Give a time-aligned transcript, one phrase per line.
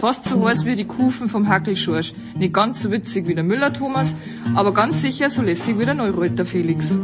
[0.00, 2.12] Fast so heiß wie die Kufen vom Hackelschorsch.
[2.36, 4.14] Nicht ganz so witzig wie der Müller-Thomas,
[4.54, 6.94] aber ganz sicher so lässig wie der Neureuter Felix.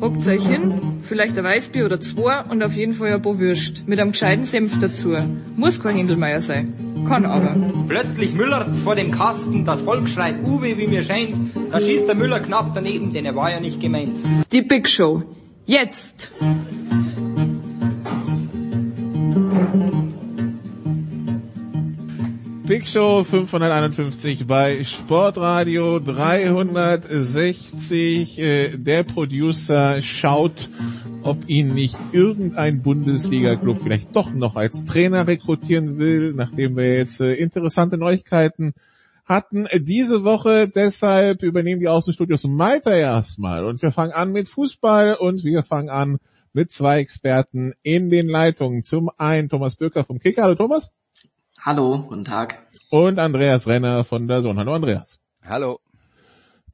[0.00, 3.88] Hockt euch hin, vielleicht ein Weißbier oder zwei und auf jeden Fall ein paar Würst.
[3.88, 5.16] Mit einem gescheiten Senf dazu.
[5.56, 6.72] Muss kein Händelmeier sein.
[7.08, 7.56] Kann aber.
[7.88, 11.34] Plötzlich Müller vor dem Kasten, das Volk schreit Uwe, wie mir scheint.
[11.72, 14.16] Da schießt der Müller knapp daneben, denn er war ja nicht gemeint.
[14.52, 15.24] Die Big Show.
[15.66, 16.32] Jetzt!
[22.70, 28.38] Big Show 551 bei Sportradio 360.
[28.38, 30.70] Äh, der Producer schaut,
[31.24, 37.20] ob ihn nicht irgendein Bundesliga-Club vielleicht doch noch als Trainer rekrutieren will, nachdem wir jetzt
[37.20, 38.74] äh, interessante Neuigkeiten
[39.24, 40.68] hatten diese Woche.
[40.68, 43.64] Deshalb übernehmen die Außenstudios Malta erstmal.
[43.64, 46.18] Und wir fangen an mit Fußball und wir fangen an
[46.52, 48.84] mit zwei Experten in den Leitungen.
[48.84, 50.44] Zum einen Thomas Böker vom Kicker.
[50.44, 50.92] Hallo Thomas.
[51.62, 52.66] Hallo, guten Tag.
[52.88, 54.58] Und Andreas Renner von der Sohn.
[54.58, 55.20] Hallo Andreas.
[55.46, 55.78] Hallo.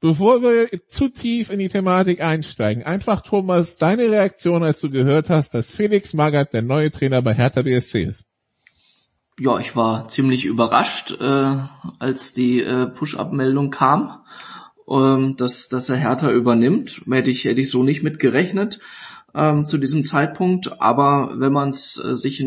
[0.00, 5.28] Bevor wir zu tief in die Thematik einsteigen, einfach Thomas, deine Reaktion, als du gehört
[5.28, 8.26] hast, dass Felix Magath der neue Trainer bei Hertha BSC ist.
[9.40, 11.56] Ja, ich war ziemlich überrascht, äh,
[11.98, 14.22] als die äh, Push-Up-Meldung kam,
[14.88, 17.02] ähm, dass, dass er Hertha übernimmt.
[17.10, 18.78] Hätte ich, hätte ich so nicht mit gerechnet
[19.34, 20.80] ähm, zu diesem Zeitpunkt.
[20.80, 22.40] Aber wenn man es äh, sich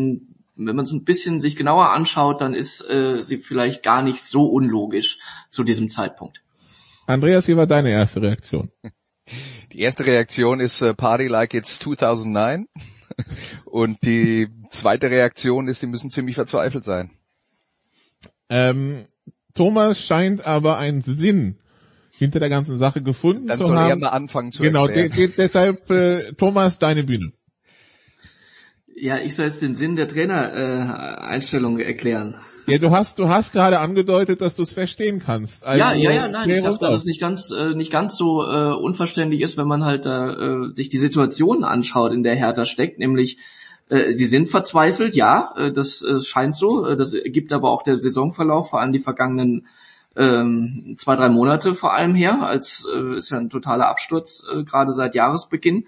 [0.60, 4.02] in wenn man es ein bisschen sich genauer anschaut, dann ist äh, sie vielleicht gar
[4.02, 6.42] nicht so unlogisch zu diesem Zeitpunkt.
[7.06, 8.70] Andreas, wie war deine erste Reaktion?
[9.72, 12.66] Die erste Reaktion ist uh, Party like it's 2009
[13.66, 17.10] und die zweite Reaktion ist, die müssen ziemlich verzweifelt sein.
[18.48, 19.06] Ähm,
[19.54, 21.56] Thomas scheint aber einen Sinn
[22.10, 23.90] hinter der ganzen Sache gefunden Dann zu soll haben.
[23.90, 25.12] er mal anfangen zu genau, erklären.
[25.12, 27.32] de de deshalb äh, Thomas, deine Bühne.
[29.00, 32.34] Ja, ich soll jetzt den Sinn der Trainer-Einstellung erklären.
[32.66, 35.64] Ja, du hast, du hast gerade angedeutet, dass du es verstehen kannst.
[35.64, 38.44] Also, ja, ja, ja, nein, ich uns dass es nicht ganz, äh, nicht ganz so
[38.44, 42.98] äh, unverständlich ist, wenn man halt äh, sich die Situation anschaut, in der Hertha steckt,
[42.98, 43.38] nämlich
[43.88, 47.82] äh, sie sind verzweifelt, ja, äh, das äh, scheint so, äh, das gibt aber auch
[47.82, 49.66] der Saisonverlauf, vor allem die vergangenen
[50.14, 54.62] ähm, zwei, drei Monate vor allem her, als äh, ist ja ein totaler Absturz, äh,
[54.64, 55.86] gerade seit Jahresbeginn,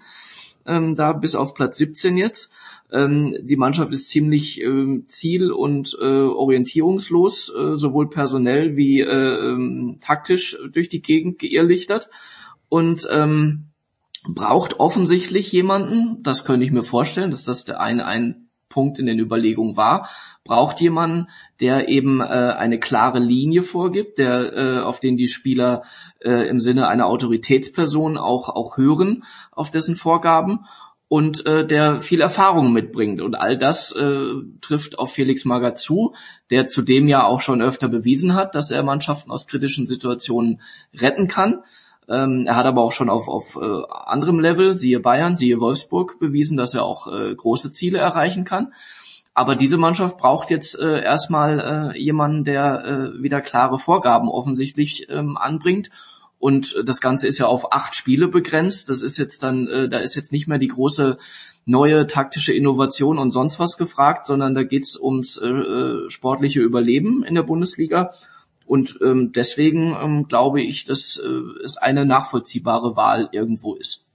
[0.65, 2.53] ähm, da bis auf Platz 17 jetzt.
[2.93, 9.05] Ähm, die Mannschaft ist ziemlich ähm, ziel- und äh, orientierungslos, äh, sowohl personell wie äh,
[9.07, 12.09] ähm, taktisch durch die Gegend geirrlichtert.
[12.69, 13.65] Und ähm,
[14.27, 19.05] braucht offensichtlich jemanden, das könnte ich mir vorstellen, dass das der eine ein Punkt in
[19.05, 20.09] den Überlegungen war,
[20.43, 21.27] braucht jemanden,
[21.59, 25.83] der eben äh, eine klare Linie vorgibt, der äh, auf den die Spieler
[26.19, 30.65] äh, im Sinne einer Autoritätsperson auch auch hören auf dessen Vorgaben
[31.07, 33.21] und äh, der viel Erfahrung mitbringt.
[33.21, 36.13] Und all das äh, trifft auf Felix Magath zu,
[36.49, 40.61] der zudem ja auch schon öfter bewiesen hat, dass er Mannschaften aus kritischen Situationen
[40.93, 41.63] retten kann.
[42.09, 46.19] Ähm, er hat aber auch schon auf, auf äh, anderem Level, siehe Bayern, siehe Wolfsburg,
[46.19, 48.73] bewiesen, dass er auch äh, große Ziele erreichen kann.
[49.33, 55.07] Aber diese Mannschaft braucht jetzt äh, erstmal äh, jemanden, der äh, wieder klare Vorgaben offensichtlich
[55.09, 55.89] ähm, anbringt.
[56.43, 58.89] Und das Ganze ist ja auf acht Spiele begrenzt.
[58.89, 61.17] Das ist jetzt dann, äh, da ist jetzt nicht mehr die große
[61.63, 67.23] neue taktische Innovation und sonst was gefragt, sondern da geht's ums äh, äh, sportliche Überleben
[67.23, 68.11] in der Bundesliga.
[68.65, 74.11] Und ähm, deswegen ähm, glaube ich, dass äh, es eine nachvollziehbare Wahl irgendwo ist.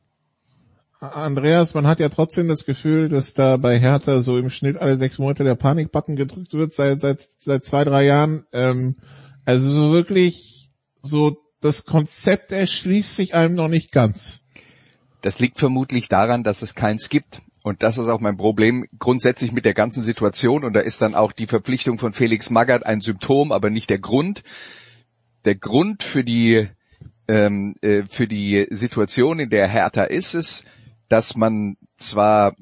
[1.01, 4.99] Andreas, man hat ja trotzdem das Gefühl, dass da bei Hertha so im Schnitt alle
[4.99, 8.45] sechs Monate der Panikbutton gedrückt wird seit seit seit zwei drei Jahren.
[8.53, 8.97] Ähm,
[9.47, 10.71] also so wirklich
[11.01, 14.45] so das Konzept erschließt sich einem noch nicht ganz.
[15.21, 17.41] Das liegt vermutlich daran, dass es keins gibt.
[17.63, 20.65] Und das ist auch mein Problem grundsätzlich mit der ganzen Situation.
[20.65, 23.99] Und da ist dann auch die Verpflichtung von Felix Magath ein Symptom, aber nicht der
[23.99, 24.43] Grund.
[25.45, 26.69] Der Grund für die,
[27.27, 30.65] ähm, äh, für die Situation, in der Hertha ist, ist,
[31.09, 32.55] dass man zwar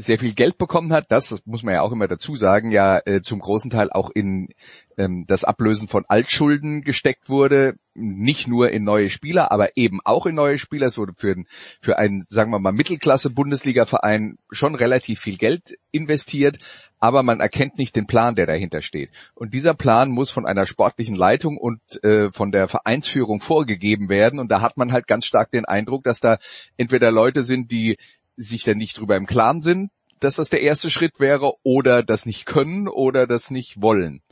[0.00, 3.00] sehr viel Geld bekommen hat, das, das muss man ja auch immer dazu sagen, ja
[3.04, 4.48] äh, zum großen Teil auch in
[4.96, 7.74] ähm, das Ablösen von Altschulden gesteckt wurde.
[7.94, 10.86] nicht nur in neue Spieler, aber eben auch in neue Spieler.
[10.86, 11.34] Es wurde für,
[11.80, 16.58] für einen, sagen wir mal, Mittelklasse-Bundesliga-Verein schon relativ viel Geld investiert,
[17.00, 19.10] aber man erkennt nicht den Plan, der dahinter steht.
[19.34, 24.38] Und dieser Plan muss von einer sportlichen Leitung und äh, von der Vereinsführung vorgegeben werden.
[24.38, 26.38] Und da hat man halt ganz stark den Eindruck, dass da
[26.76, 27.96] entweder Leute sind, die
[28.42, 32.26] sich da nicht drüber im Klaren sind, dass das der erste Schritt wäre, oder das
[32.26, 34.22] nicht können oder das nicht wollen.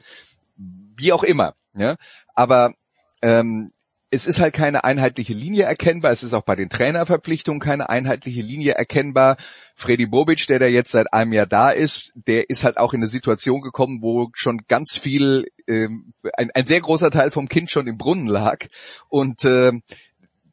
[0.56, 1.54] Wie auch immer.
[1.74, 1.96] Ja?
[2.34, 2.74] Aber
[3.22, 3.70] ähm,
[4.10, 6.12] es ist halt keine einheitliche Linie erkennbar.
[6.12, 9.36] Es ist auch bei den Trainerverpflichtungen keine einheitliche Linie erkennbar.
[9.74, 13.00] Freddy Bobic, der da jetzt seit einem Jahr da ist, der ist halt auch in
[13.00, 17.70] eine Situation gekommen, wo schon ganz viel, ähm, ein, ein sehr großer Teil vom Kind
[17.70, 18.66] schon im Brunnen lag.
[19.08, 19.72] Und äh,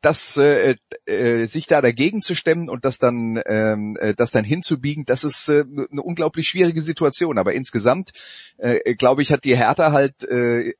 [0.06, 0.76] das äh,
[1.08, 5.24] äh, sich da dagegen zu stemmen und das dann ähm, äh, das dann hinzubiegen, das
[5.24, 7.40] ist äh, eine unglaublich schwierige Situation.
[7.40, 8.12] Aber insgesamt
[8.58, 10.74] äh, glaube ich, hat die Hertha halt äh,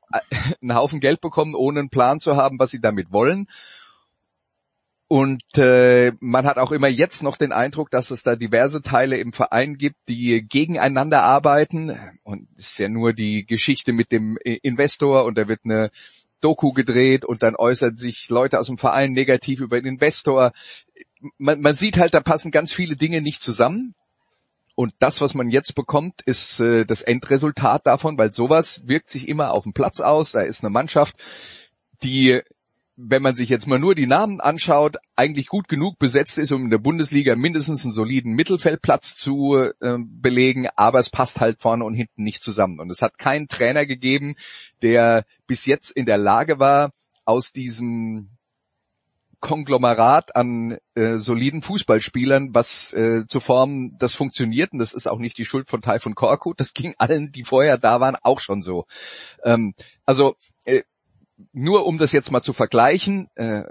[0.62, 3.48] einen Haufen Geld bekommen, ohne einen Plan zu haben, was sie damit wollen.
[5.08, 9.18] Und äh, man hat auch immer jetzt noch den Eindruck, dass es da diverse Teile
[9.18, 11.96] im Verein gibt, die gegeneinander arbeiten.
[12.22, 15.90] Und es ist ja nur die Geschichte mit dem Investor und da wird eine
[16.40, 20.52] Doku gedreht und dann äußern sich Leute aus dem Verein negativ über den Investor.
[21.38, 23.94] Man, man sieht halt, da passen ganz viele Dinge nicht zusammen.
[24.74, 29.26] Und das, was man jetzt bekommt, ist äh, das Endresultat davon, weil sowas wirkt sich
[29.26, 30.32] immer auf dem Platz aus.
[30.32, 31.16] Da ist eine Mannschaft,
[32.02, 32.42] die
[32.96, 36.64] wenn man sich jetzt mal nur die Namen anschaut, eigentlich gut genug besetzt ist, um
[36.64, 41.84] in der Bundesliga mindestens einen soliden Mittelfeldplatz zu äh, belegen, aber es passt halt vorne
[41.84, 42.80] und hinten nicht zusammen.
[42.80, 44.34] Und es hat keinen Trainer gegeben,
[44.80, 46.92] der bis jetzt in der Lage war,
[47.26, 48.30] aus diesem
[49.40, 55.18] Konglomerat an äh, soliden Fußballspielern, was äh, zu formen, das funktioniert und das ist auch
[55.18, 58.62] nicht die Schuld von Taifun Korkut, das ging allen, die vorher da waren, auch schon
[58.62, 58.86] so.
[59.44, 59.74] Ähm,
[60.06, 60.82] also äh,
[61.52, 63.64] nur um das jetzt mal zu vergleichen äh,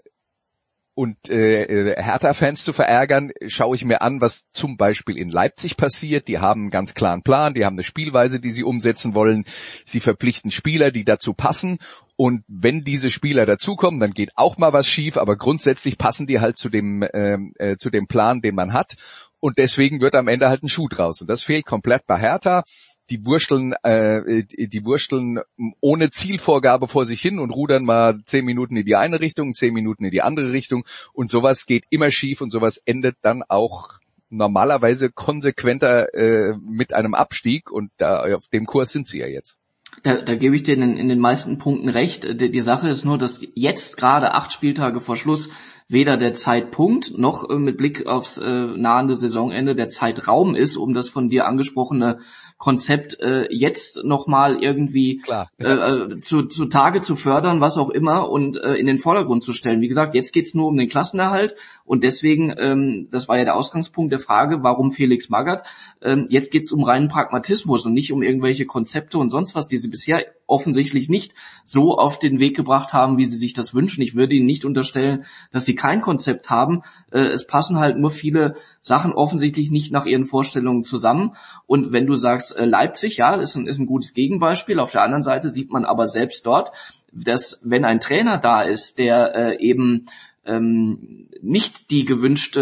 [0.96, 5.76] und äh, äh, Hertha-Fans zu verärgern, schaue ich mir an, was zum Beispiel in Leipzig
[5.76, 6.30] passiert.
[6.30, 9.44] Die haben einen ganz klaren Plan, die haben eine Spielweise, die sie umsetzen wollen.
[9.84, 11.80] Sie verpflichten Spieler, die dazu passen.
[12.16, 16.40] Und wenn diese Spieler dazukommen, dann geht auch mal was schief, aber grundsätzlich passen die
[16.40, 18.96] halt zu dem, äh, äh, zu dem Plan, den man hat.
[19.42, 21.20] Und deswegen wird am Ende halt ein Schuh draus.
[21.20, 22.64] Und das fehlt komplett bei Hertha
[23.10, 25.40] die wursteln, äh, die wursteln
[25.80, 29.74] ohne Zielvorgabe vor sich hin und rudern mal zehn Minuten in die eine Richtung, zehn
[29.74, 34.00] Minuten in die andere Richtung und sowas geht immer schief und sowas endet dann auch
[34.30, 39.58] normalerweise konsequenter äh, mit einem Abstieg und da auf dem Kurs sind sie ja jetzt.
[40.04, 42.26] Da, da gebe ich dir in, in den meisten Punkten recht.
[42.40, 45.50] Die, die Sache ist nur, dass jetzt gerade acht Spieltage vor Schluss
[45.88, 50.94] weder der Zeitpunkt noch äh, mit Blick aufs äh, nahende Saisonende der Zeitraum ist, um
[50.94, 52.20] das von dir angesprochene
[52.58, 57.90] Konzept äh, jetzt nochmal irgendwie Klar, äh, äh, zu, zu Tage zu fördern, was auch
[57.90, 59.82] immer, und äh, in den Vordergrund zu stellen.
[59.82, 61.56] Wie gesagt, jetzt geht's nur um den Klassenerhalt
[61.86, 65.68] und deswegen, ähm, das war ja der Ausgangspunkt der Frage, warum Felix Magath.
[66.02, 69.78] Ähm, jetzt geht's um reinen Pragmatismus und nicht um irgendwelche Konzepte und sonst was, die
[69.78, 74.02] sie bisher offensichtlich nicht so auf den Weg gebracht haben, wie sie sich das wünschen.
[74.02, 76.82] Ich würde ihnen nicht unterstellen, dass sie kein Konzept haben.
[77.12, 81.34] Äh, es passen halt nur viele Sachen offensichtlich nicht nach ihren Vorstellungen zusammen.
[81.68, 84.80] Und wenn du sagst, äh, Leipzig, ja, ist ein, ist ein gutes Gegenbeispiel.
[84.80, 86.72] Auf der anderen Seite sieht man aber selbst dort,
[87.16, 90.06] dass wenn ein Trainer da ist, der äh, eben
[90.46, 92.62] ähm, nicht die gewünschte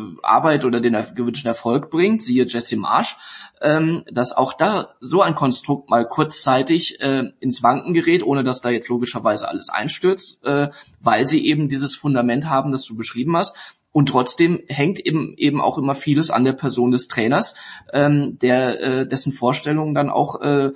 [0.00, 3.16] äh, Arbeit oder den gewünschten Erfolg bringt, siehe Jesse Marsch,
[3.60, 8.60] ähm, dass auch da so ein Konstrukt mal kurzzeitig äh, ins Wanken gerät, ohne dass
[8.60, 10.68] da jetzt logischerweise alles einstürzt, äh,
[11.00, 13.56] weil sie eben dieses Fundament haben, das du beschrieben hast.
[13.92, 17.56] Und trotzdem hängt eben eben auch immer vieles an der Person des Trainers,
[17.92, 20.70] ähm, der äh, dessen Vorstellungen dann auch äh,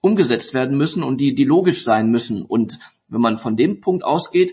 [0.00, 2.42] umgesetzt werden müssen und die die logisch sein müssen.
[2.42, 4.52] Und wenn man von dem Punkt ausgeht,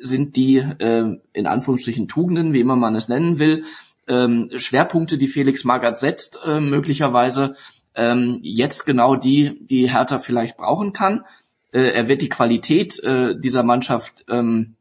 [0.00, 3.64] sind die äh, in Anführungsstrichen Tugenden, wie immer man es nennen will,
[4.08, 7.54] ähm, Schwerpunkte, die Felix Magath setzt, äh, möglicherweise
[7.94, 11.24] ähm, jetzt genau die, die Hertha vielleicht brauchen kann.
[11.72, 14.76] Äh, er wird die Qualität äh, dieser Mannschaft ähm,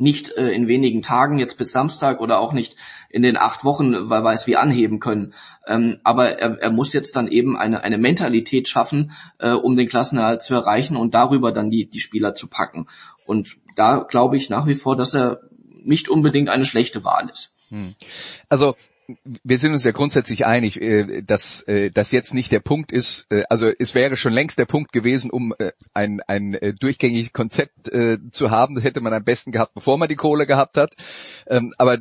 [0.00, 2.76] nicht äh, in wenigen Tagen, jetzt bis Samstag oder auch nicht
[3.10, 5.34] in den acht Wochen, weil weiß wie anheben können.
[5.66, 9.88] Ähm, aber er, er muss jetzt dann eben eine, eine Mentalität schaffen, äh, um den
[9.88, 12.86] Klassenerhalt zu erreichen und darüber dann die, die Spieler zu packen.
[13.30, 15.38] Und da glaube ich nach wie vor, dass er
[15.84, 17.54] nicht unbedingt eine schlechte Wahl ist.
[17.68, 17.94] Hm.
[18.48, 18.74] Also
[19.44, 23.28] wir sind uns ja grundsätzlich einig, äh, dass äh, das jetzt nicht der Punkt ist.
[23.30, 25.54] Äh, also es wäre schon längst der Punkt gewesen, um
[25.94, 27.92] ein, ein durchgängiges Konzept
[28.32, 28.74] zu haben.
[28.74, 30.94] Das hätte man am besten gehabt, bevor man die Kohle gehabt hat.
[31.46, 31.98] Ähm, aber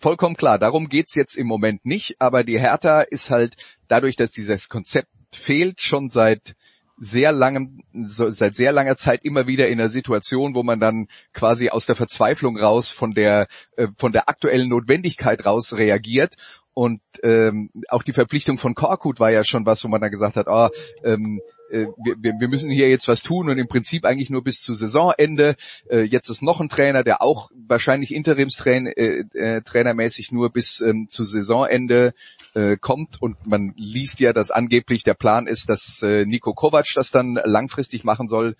[0.00, 2.16] vollkommen klar, darum geht's jetzt im Moment nicht.
[2.18, 3.54] Aber die Hertha ist halt
[3.86, 6.56] dadurch, dass dieses Konzept fehlt, schon seit
[7.04, 11.08] sehr langem, so, seit sehr langer Zeit immer wieder in einer Situation, wo man dann
[11.32, 16.36] quasi aus der Verzweiflung raus von der äh, von der aktuellen Notwendigkeit raus reagiert
[16.74, 20.36] und ähm, auch die Verpflichtung von Korkut war ja schon was, wo man dann gesagt
[20.36, 20.68] hat, oh,
[21.04, 21.86] ähm, äh,
[22.18, 25.54] wir, wir müssen hier jetzt was tun und im Prinzip eigentlich nur bis zu Saisonende.
[25.90, 30.80] Äh, jetzt ist noch ein Trainer, der auch wahrscheinlich Interimstrainer äh, äh, trainermäßig nur bis
[30.80, 32.14] ähm, zu Saisonende
[32.54, 36.86] äh, kommt und man liest ja, dass angeblich der Plan ist, dass äh, Nico Kovac
[36.94, 38.54] das dann langfristig machen soll.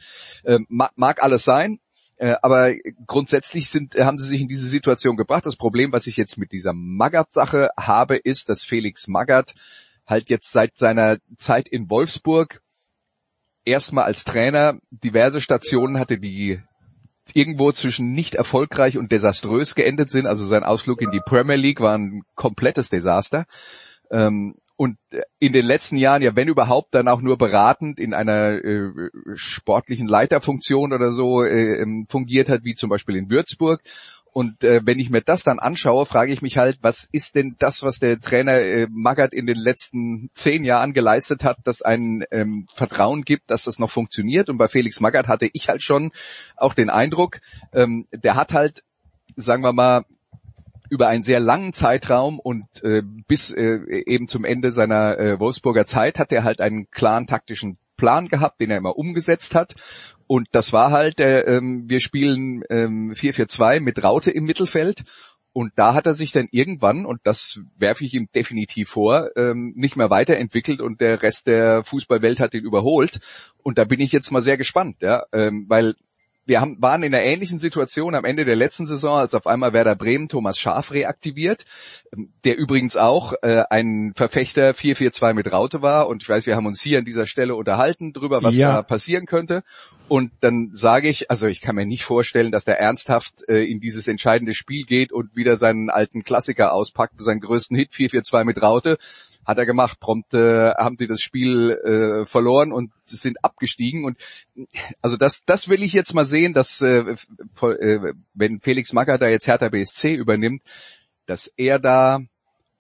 [0.45, 1.79] Äh, mag, mag alles sein,
[2.23, 2.73] äh, aber
[3.09, 5.45] grundsätzlich sind, haben sie sich in diese Situation gebracht.
[5.45, 9.55] Das Problem, was ich jetzt mit dieser Magath-Sache habe, ist, dass Felix Magath
[10.07, 12.63] halt jetzt seit seiner Zeit in Wolfsburg
[13.65, 16.61] erstmal als Trainer diverse Stationen hatte, die
[17.35, 20.27] irgendwo zwischen nicht erfolgreich und desaströs geendet sind.
[20.27, 23.47] Also sein Ausflug in die Premier League war ein komplettes Desaster.
[24.13, 24.97] Ähm, und
[25.39, 28.91] in den letzten Jahren ja, wenn überhaupt, dann auch nur beratend in einer äh,
[29.35, 33.83] sportlichen Leiterfunktion oder so äh, ähm, fungiert hat, wie zum Beispiel in Würzburg.
[34.33, 37.55] Und äh, wenn ich mir das dann anschaue, frage ich mich halt, was ist denn
[37.59, 42.25] das, was der Trainer äh, Magath in den letzten zehn Jahren geleistet hat, das ein
[42.31, 44.49] ähm, Vertrauen gibt, dass das noch funktioniert.
[44.49, 46.13] Und bei Felix Magath hatte ich halt schon
[46.57, 47.41] auch den Eindruck,
[47.75, 48.85] ähm, der hat halt,
[49.37, 50.07] sagen wir mal,
[50.93, 55.87] über einen sehr langen Zeitraum und äh, bis äh, eben zum Ende seiner äh, Wolfsburger
[55.87, 59.75] Zeit hat er halt einen klaren taktischen Plan gehabt, den er immer umgesetzt hat.
[60.27, 65.03] Und das war halt, äh, ähm, wir spielen ähm, 4-4-2 mit Raute im Mittelfeld.
[65.55, 69.73] Und da hat er sich dann irgendwann, und das werfe ich ihm definitiv vor, ähm,
[69.75, 73.19] nicht mehr weiterentwickelt und der Rest der Fußballwelt hat ihn überholt.
[73.63, 75.95] Und da bin ich jetzt mal sehr gespannt, ja, ähm, weil
[76.45, 79.73] wir haben, waren in einer ähnlichen Situation am Ende der letzten Saison, als auf einmal
[79.73, 81.65] Werder Bremen Thomas Schaf reaktiviert,
[82.45, 86.09] der übrigens auch äh, ein Verfechter 4-4-2 mit Raute war.
[86.09, 88.73] Und ich weiß, wir haben uns hier an dieser Stelle unterhalten drüber, was ja.
[88.73, 89.63] da passieren könnte.
[90.09, 93.81] Und dann sage ich, also ich kann mir nicht vorstellen, dass der ernsthaft äh, in
[93.81, 98.61] dieses entscheidende Spiel geht und wieder seinen alten Klassiker auspackt, seinen größten Hit 4-4-2 mit
[98.61, 98.99] Raute,
[99.45, 100.01] hat er gemacht.
[100.01, 104.05] Prompt äh, haben sie das Spiel äh, verloren und sind abgestiegen.
[104.05, 104.19] Und
[105.01, 107.17] also das, das will ich jetzt mal sehen, dass äh,
[107.61, 110.63] äh, wenn Felix Magath da jetzt Hertha BSC übernimmt,
[111.27, 112.21] dass er da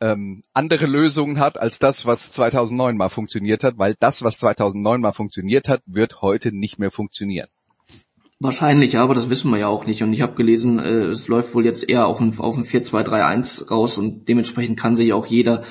[0.01, 5.01] ähm, andere Lösungen hat als das, was 2009 mal funktioniert hat, weil das, was 2009
[5.01, 7.49] mal funktioniert hat, wird heute nicht mehr funktionieren.
[8.41, 10.03] Wahrscheinlich, aber das wissen wir ja auch nicht.
[10.03, 13.69] Und ich habe gelesen, äh, es läuft wohl jetzt eher auf ein, auf ein 4-2-3-1
[13.69, 15.63] raus und dementsprechend kann sich auch jeder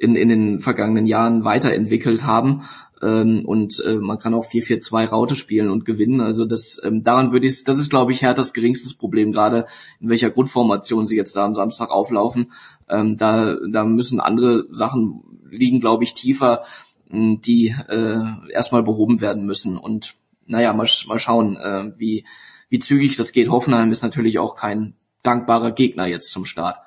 [0.00, 2.62] in, in den vergangenen Jahren weiterentwickelt haben.
[3.02, 6.22] Ähm, und äh, man kann auch 4-4-2 Raute spielen und gewinnen.
[6.22, 9.66] Also das ähm, daran würde ich, das ist glaube ich Herthas geringstes Problem, gerade
[10.00, 12.52] in welcher Grundformation sie jetzt da am Samstag auflaufen.
[12.88, 16.64] Ähm, da, da müssen andere Sachen liegen, glaube ich, tiefer,
[17.12, 19.76] die äh, erstmal behoben werden müssen.
[19.76, 20.14] Und
[20.46, 22.24] naja, mal, mal schauen, äh, wie,
[22.68, 23.50] wie zügig das geht.
[23.50, 26.78] Hoffenheim ist natürlich auch kein dankbarer Gegner jetzt zum Start.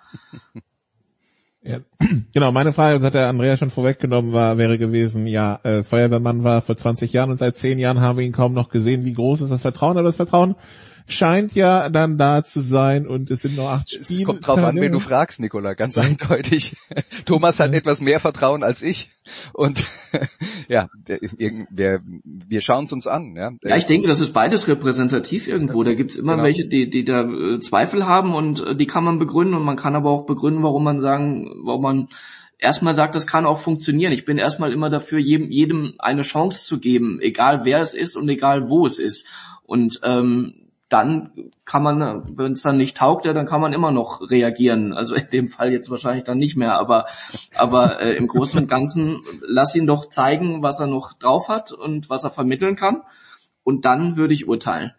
[1.63, 1.79] Ja,
[2.33, 6.43] genau, meine Frage, das hat der Andrea schon vorweggenommen, war, wäre gewesen, ja, äh, Feuerwehrmann
[6.43, 9.05] war vor 20 Jahren und seit 10 Jahren haben wir ihn kaum noch gesehen.
[9.05, 9.97] Wie groß ist das Vertrauen?
[9.97, 10.55] Aber das Vertrauen
[11.07, 14.21] scheint ja dann da zu sein und es sind nur acht Spiele.
[14.21, 16.03] Es kommt drauf an, wen du fragst, Nicola, ganz ja.
[16.03, 16.75] eindeutig.
[17.25, 17.77] Thomas hat ja.
[17.77, 19.09] etwas mehr Vertrauen als ich
[19.53, 19.83] und
[20.67, 23.35] ja, wir, wir schauen es uns an.
[23.35, 23.51] Ja.
[23.63, 25.83] ja, ich denke, das ist beides repräsentativ irgendwo.
[25.83, 26.43] Da gibt's immer genau.
[26.43, 29.77] welche, die, die da äh, Zweifel haben und äh, die kann man begründen und man
[29.77, 32.07] kann aber auch begründen, warum man sagen, warum man
[32.63, 34.13] erstmal sagt, das kann auch funktionieren.
[34.13, 38.15] Ich bin erstmal immer dafür, jedem, jedem eine Chance zu geben, egal wer es ist
[38.15, 39.27] und egal wo es ist.
[39.63, 40.62] Und ähm,
[40.93, 41.31] dann
[41.65, 44.93] kann man, wenn es dann nicht taugt, ja, dann kann man immer noch reagieren.
[44.93, 47.07] Also in dem Fall jetzt wahrscheinlich dann nicht mehr, aber
[47.55, 51.71] aber äh, im Großen und Ganzen lass ihn doch zeigen, was er noch drauf hat
[51.71, 53.01] und was er vermitteln kann,
[53.63, 54.91] und dann würde ich urteilen.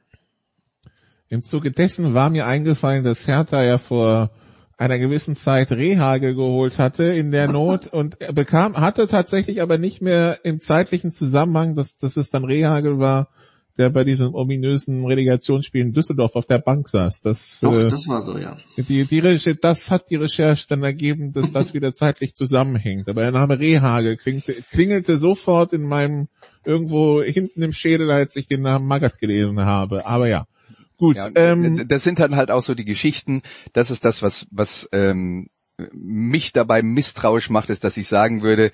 [1.28, 4.30] Im Zuge dessen war mir eingefallen, dass Hertha ja vor
[4.76, 9.78] einer gewissen Zeit Rehagel geholt hatte in der Not und er bekam, hatte tatsächlich aber
[9.78, 13.28] nicht mehr im zeitlichen Zusammenhang, dass, dass es dann Rehagel war,
[13.76, 17.22] der bei diesem ominösen Relegationsspiel in Düsseldorf auf der Bank saß.
[17.22, 18.56] Das, Doch, äh, das war so, ja.
[18.76, 23.08] Die, die, das hat die Recherche dann ergeben, dass das wieder zeitlich zusammenhängt.
[23.08, 26.28] Aber der Name Rehagel klingelte, klingelte sofort in meinem
[26.64, 30.06] irgendwo hinten im Schädel, als ich den Namen Magath gelesen habe.
[30.06, 30.46] Aber ja.
[30.96, 31.16] Gut.
[31.16, 33.42] Ja, ähm, das sind dann halt auch so die Geschichten.
[33.72, 35.48] Das ist das, was was ähm,
[35.92, 38.70] mich dabei misstrauisch macht, ist, dass ich sagen würde,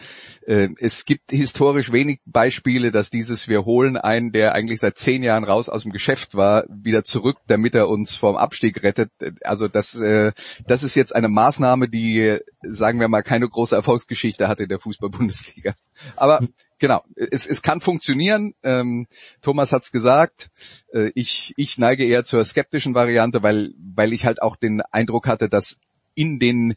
[0.47, 5.23] äh, es gibt historisch wenig Beispiele, dass dieses wir holen einen, der eigentlich seit zehn
[5.23, 9.11] Jahren raus aus dem Geschäft war, wieder zurück, damit er uns vom Abstieg rettet.
[9.43, 10.33] Also das, äh,
[10.67, 14.79] das ist jetzt eine Maßnahme, die, sagen wir mal, keine große Erfolgsgeschichte hat in der
[14.79, 15.75] Fußball-Bundesliga.
[16.17, 16.47] Aber
[16.79, 18.55] genau, es, es kann funktionieren.
[18.63, 19.07] Ähm,
[19.41, 20.51] Thomas hat's gesagt.
[20.93, 25.27] Äh, ich, ich neige eher zur skeptischen Variante, weil, weil ich halt auch den Eindruck
[25.27, 25.79] hatte, dass
[26.15, 26.75] in den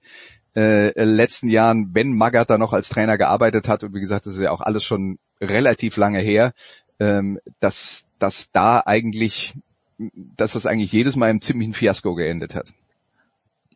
[0.55, 4.35] äh, letzten Jahren, wenn Magath da noch als Trainer gearbeitet hat, und wie gesagt, das
[4.35, 6.53] ist ja auch alles schon relativ lange her,
[6.99, 9.53] ähm, dass, dass da eigentlich,
[9.97, 12.73] dass das eigentlich jedes Mal im ziemlichen Fiasko geendet hat.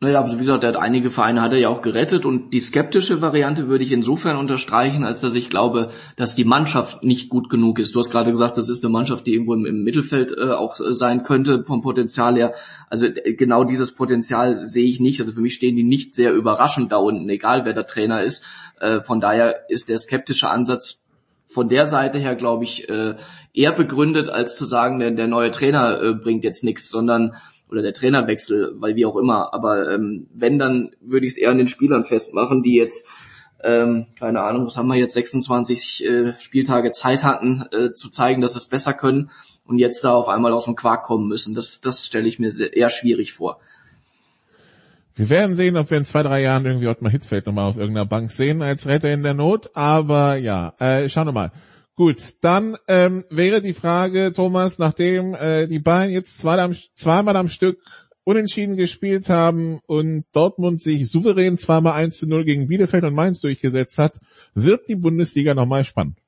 [0.00, 2.60] Naja, aber wie gesagt, er hat einige Vereine hat er ja auch gerettet und die
[2.60, 7.50] skeptische Variante würde ich insofern unterstreichen, als dass ich glaube, dass die Mannschaft nicht gut
[7.50, 7.96] genug ist.
[7.96, 10.78] Du hast gerade gesagt, das ist eine Mannschaft, die irgendwo im, im Mittelfeld äh, auch
[10.78, 12.54] äh, sein könnte vom Potenzial her.
[12.88, 15.18] Also äh, genau dieses Potenzial sehe ich nicht.
[15.20, 18.44] Also für mich stehen die nicht sehr überraschend da unten, egal wer der Trainer ist.
[18.78, 21.00] Äh, von daher ist der skeptische Ansatz
[21.48, 23.16] von der Seite her, glaube ich, äh,
[23.52, 27.34] eher begründet, als zu sagen, der, der neue Trainer bringt jetzt nichts, sondern
[27.70, 29.52] oder der Trainerwechsel, weil wie auch immer.
[29.52, 33.06] Aber ähm, wenn, dann würde ich es eher an den Spielern festmachen, die jetzt,
[33.62, 38.40] ähm, keine Ahnung, was haben wir jetzt, 26 äh, Spieltage Zeit hatten, äh, zu zeigen,
[38.40, 39.30] dass sie es besser können
[39.66, 41.54] und jetzt da auf einmal aus dem Quark kommen müssen.
[41.54, 43.60] Das, das stelle ich mir sehr, eher schwierig vor.
[45.14, 48.06] Wir werden sehen, ob wir in zwei, drei Jahren irgendwie Ottmar Hitzfeld nochmal auf irgendeiner
[48.06, 49.70] Bank sehen als Retter in der Not.
[49.74, 51.50] Aber ja, äh, schauen wir mal.
[51.98, 57.34] Gut, dann ähm, wäre die Frage, Thomas, nachdem äh, die Bayern jetzt zweimal am, zweimal
[57.34, 57.80] am Stück
[58.22, 63.40] unentschieden gespielt haben und Dortmund sich souverän zweimal 1 zu 0 gegen Bielefeld und Mainz
[63.40, 64.20] durchgesetzt hat,
[64.54, 66.18] wird die Bundesliga nochmal spannend.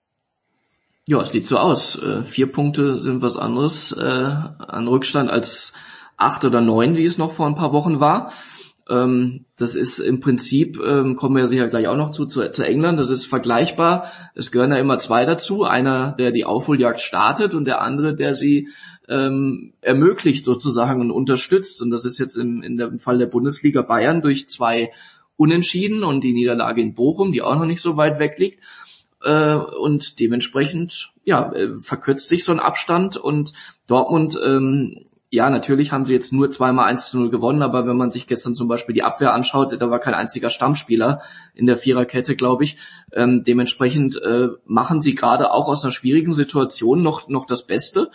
[1.06, 2.02] Ja, es sieht so aus.
[2.02, 5.72] Äh, vier Punkte sind was anderes äh, an Rückstand als
[6.16, 8.32] acht oder neun, wie es noch vor ein paar Wochen war.
[8.90, 12.64] Ähm, das ist im Prinzip, ähm, kommen wir sicher gleich auch noch zu, zu, zu
[12.64, 14.10] England, das ist vergleichbar.
[14.34, 15.64] Es gehören ja immer zwei dazu.
[15.64, 18.68] Einer, der die Aufholjagd startet und der andere, der sie
[19.08, 21.80] ähm, ermöglicht sozusagen und unterstützt.
[21.80, 24.92] Und das ist jetzt im, in dem Fall der Bundesliga Bayern durch zwei
[25.36, 28.60] Unentschieden und die Niederlage in Bochum, die auch noch nicht so weit weg liegt.
[29.22, 33.52] Äh, und dementsprechend ja, äh, verkürzt sich so ein Abstand und
[33.86, 37.96] Dortmund ähm, ja, natürlich haben sie jetzt nur zweimal 1 zu 0 gewonnen, aber wenn
[37.96, 41.22] man sich gestern zum Beispiel die Abwehr anschaut, da war kein einziger Stammspieler
[41.54, 42.78] in der Viererkette, glaube ich.
[43.12, 48.10] Ähm, dementsprechend äh, machen sie gerade auch aus einer schwierigen Situation noch, noch das Beste.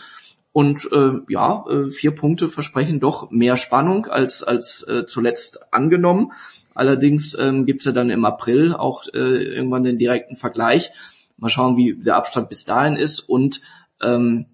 [0.51, 6.33] Und äh, ja, äh, vier Punkte versprechen doch mehr Spannung als, als äh, zuletzt angenommen.
[6.73, 10.91] Allerdings ähm, gibt ja dann im April auch äh, irgendwann den direkten Vergleich.
[11.37, 13.19] Mal schauen, wie der Abstand bis dahin ist.
[13.21, 13.61] Und
[14.01, 14.47] ähm,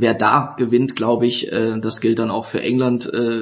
[0.00, 3.06] wer da gewinnt, glaube ich, äh, das gilt dann auch für England.
[3.06, 3.40] Äh,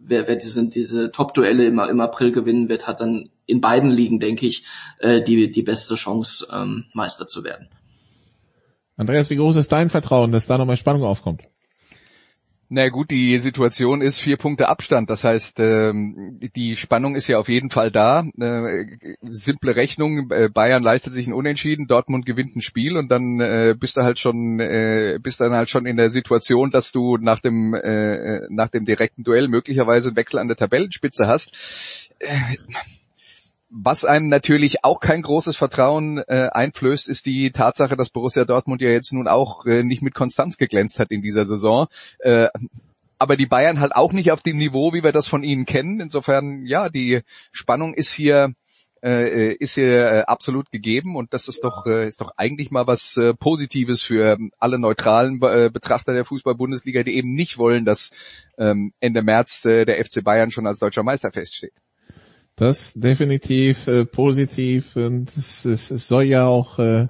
[0.00, 4.20] wer, wer diese, diese Top-Duelle im, im April gewinnen wird, hat dann in beiden Ligen,
[4.20, 4.64] denke ich,
[4.98, 7.68] äh, die, die beste Chance, ähm, Meister zu werden.
[8.96, 11.42] Andreas, wie groß ist dein Vertrauen, dass da nochmal Spannung aufkommt?
[12.72, 15.10] Na gut, die Situation ist vier Punkte Abstand.
[15.10, 18.24] Das heißt, ähm, die Spannung ist ja auf jeden Fall da.
[18.38, 18.86] Äh,
[19.22, 23.74] simple Rechnung, äh, Bayern leistet sich ein Unentschieden, Dortmund gewinnt ein Spiel und dann äh,
[23.76, 27.40] bist du halt schon, äh, bist dann halt schon in der Situation, dass du nach
[27.40, 32.08] dem, äh, nach dem direkten Duell möglicherweise einen Wechsel an der Tabellenspitze hast.
[32.20, 32.28] Äh,
[33.70, 38.82] was einem natürlich auch kein großes Vertrauen äh, einflößt, ist die Tatsache, dass Borussia Dortmund
[38.82, 41.86] ja jetzt nun auch äh, nicht mit Konstanz geglänzt hat in dieser Saison.
[42.18, 42.48] Äh,
[43.18, 46.00] aber die Bayern halt auch nicht auf dem Niveau, wie wir das von ihnen kennen.
[46.00, 47.20] Insofern, ja, die
[47.52, 48.54] Spannung ist hier
[49.02, 52.86] äh, ist hier äh, absolut gegeben und das ist doch äh, ist doch eigentlich mal
[52.86, 58.10] was äh, Positives für alle neutralen äh, Betrachter der Fußball-Bundesliga, die eben nicht wollen, dass
[58.58, 61.72] ähm, Ende März äh, der FC Bayern schon als deutscher Meister feststeht.
[62.56, 67.06] Das definitiv äh, positiv und es, es, es soll ja auch äh,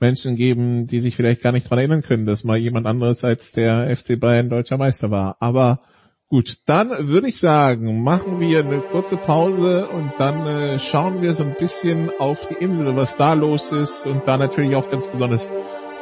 [0.00, 3.52] Menschen geben, die sich vielleicht gar nicht dran erinnern können, dass mal jemand anderes als
[3.52, 5.36] der FC Bayern deutscher Meister war.
[5.40, 5.80] Aber
[6.28, 11.34] gut, dann würde ich sagen, machen wir eine kurze Pause und dann äh, schauen wir
[11.34, 15.06] so ein bisschen auf die Insel, was da los ist und da natürlich auch ganz
[15.08, 15.48] besonders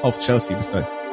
[0.03, 0.57] auf Chelsea.
[0.57, 1.06] Bis gleich.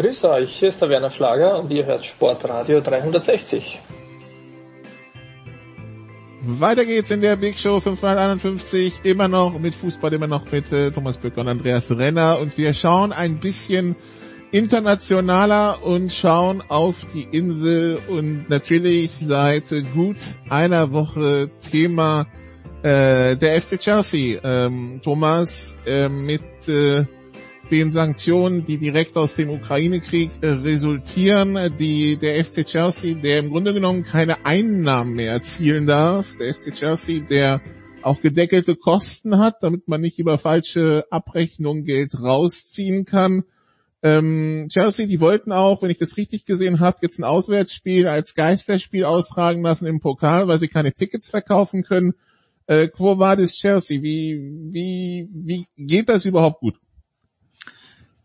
[0.00, 3.78] Grüß euch, hier ist der Werner Schlager und ihr hört Sportradio 360.
[6.40, 10.90] Weiter geht's in der Big Show 551, immer noch mit Fußball, immer noch mit äh,
[10.90, 13.94] Thomas Böcker und Andreas Renner und wir schauen ein bisschen
[14.52, 20.16] internationaler und schauen auf die Insel und natürlich seit gut
[20.48, 22.26] einer Woche Thema
[22.82, 24.40] äh, der FC Chelsea.
[24.42, 27.04] Ähm, Thomas äh, mit äh,
[27.70, 33.50] den Sanktionen, die direkt aus dem Ukraine-Krieg äh, resultieren, die der FC Chelsea, der im
[33.50, 37.60] Grunde genommen keine Einnahmen mehr erzielen darf, der FC Chelsea, der
[38.02, 43.44] auch gedeckelte Kosten hat, damit man nicht über falsche Abrechnungen Geld rausziehen kann.
[44.02, 48.34] Ähm, Chelsea, die wollten auch, wenn ich das richtig gesehen habe, jetzt ein Auswärtsspiel als
[48.34, 52.14] Geisterspiel austragen lassen im Pokal, weil sie keine Tickets verkaufen können.
[52.66, 56.76] Äh, Quo Vadis Chelsea, wie, wie, wie geht das überhaupt gut?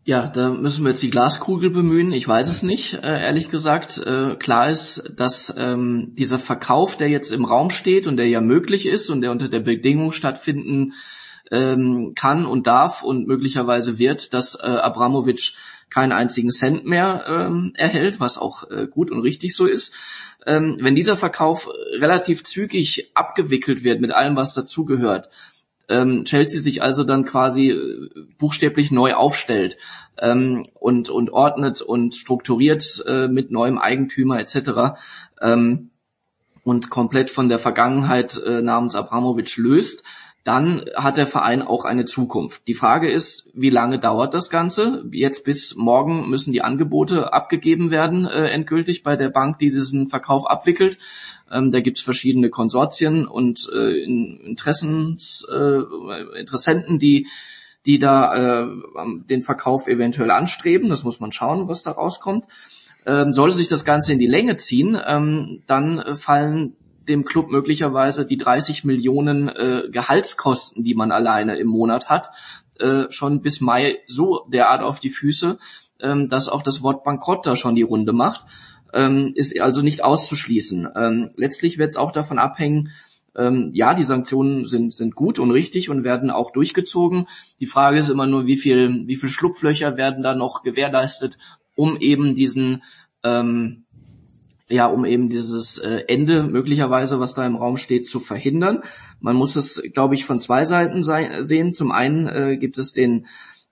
[0.08, 2.12] Ja, da müssen wir jetzt die Glaskugel bemühen.
[2.12, 3.98] Ich weiß es nicht, äh, ehrlich gesagt.
[3.98, 8.40] Äh, klar ist, dass ähm, dieser Verkauf, der jetzt im Raum steht und der ja
[8.40, 10.92] möglich ist und der unter der Bedingung stattfinden
[11.50, 15.56] ähm, kann und darf und möglicherweise wird, dass äh, Abramowitsch
[15.90, 19.92] keinen einzigen Cent mehr ähm, erhält, was auch äh, gut und richtig so ist.
[20.48, 25.28] Wenn dieser Verkauf relativ zügig abgewickelt wird mit allem, was dazugehört,
[25.88, 29.76] ähm, Chelsea sich also dann quasi äh, buchstäblich neu aufstellt
[30.18, 34.98] ähm, und, und ordnet und strukturiert äh, mit neuem Eigentümer etc.
[35.40, 35.90] Ähm,
[36.64, 40.02] und komplett von der Vergangenheit äh, namens Abramovic löst,
[40.46, 42.68] dann hat der Verein auch eine Zukunft.
[42.68, 45.04] Die Frage ist, wie lange dauert das Ganze?
[45.10, 50.06] Jetzt bis morgen müssen die Angebote abgegeben werden, äh, endgültig bei der Bank, die diesen
[50.06, 50.98] Verkauf abwickelt.
[51.50, 57.26] Ähm, da gibt es verschiedene Konsortien und äh, Interessens, äh, Interessenten, die
[57.84, 58.66] die da äh,
[59.28, 60.88] den Verkauf eventuell anstreben.
[60.90, 62.44] Das muss man schauen, was da rauskommt.
[63.04, 66.76] Ähm, sollte sich das Ganze in die Länge ziehen, ähm, dann fallen
[67.08, 72.30] dem Club möglicherweise die 30 Millionen äh, Gehaltskosten, die man alleine im Monat hat,
[72.78, 75.58] äh, schon bis Mai so derart auf die Füße,
[76.00, 78.44] ähm, dass auch das Wort Bankrott da schon die Runde macht
[78.92, 80.88] ähm, ist also nicht auszuschließen.
[80.96, 82.90] Ähm, letztlich wird es auch davon abhängen,
[83.36, 87.28] ähm, ja, die Sanktionen sind, sind gut und richtig und werden auch durchgezogen.
[87.60, 91.36] Die Frage ist immer nur, wie viel, wie viel Schlupflöcher werden da noch gewährleistet,
[91.74, 92.82] um eben diesen,
[93.22, 93.84] ähm,
[94.68, 98.82] ja, um eben dieses äh, Ende möglicherweise, was da im Raum steht, zu verhindern.
[99.20, 101.72] Man muss es, glaube ich, von zwei Seiten sehen.
[101.72, 103.26] Zum einen äh, gibt es den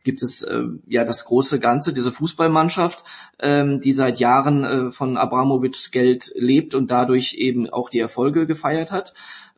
[0.04, 3.04] gibt es äh, ja das große Ganze, diese Fußballmannschaft,
[3.40, 8.46] ähm, die seit Jahren äh, von Abramowitschs Geld lebt und dadurch eben auch die Erfolge
[8.46, 9.14] gefeiert hat.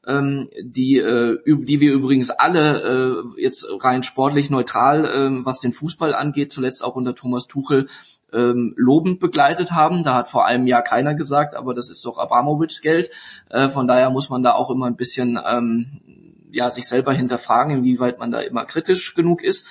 [0.07, 5.72] Ähm, die, äh, die wir übrigens alle äh, jetzt rein sportlich neutral, äh, was den
[5.72, 7.88] Fußball angeht, zuletzt auch unter Thomas Tuchel
[8.37, 10.05] ähm, lobend begleitet haben.
[10.05, 13.11] Da hat vor einem Jahr keiner gesagt, aber das ist doch Abramowitschs Geld.
[13.49, 16.03] Äh, von daher muss man da auch immer ein bisschen ähm,
[16.53, 19.68] ja sich selber hinterfragen, inwieweit man da immer kritisch genug ist.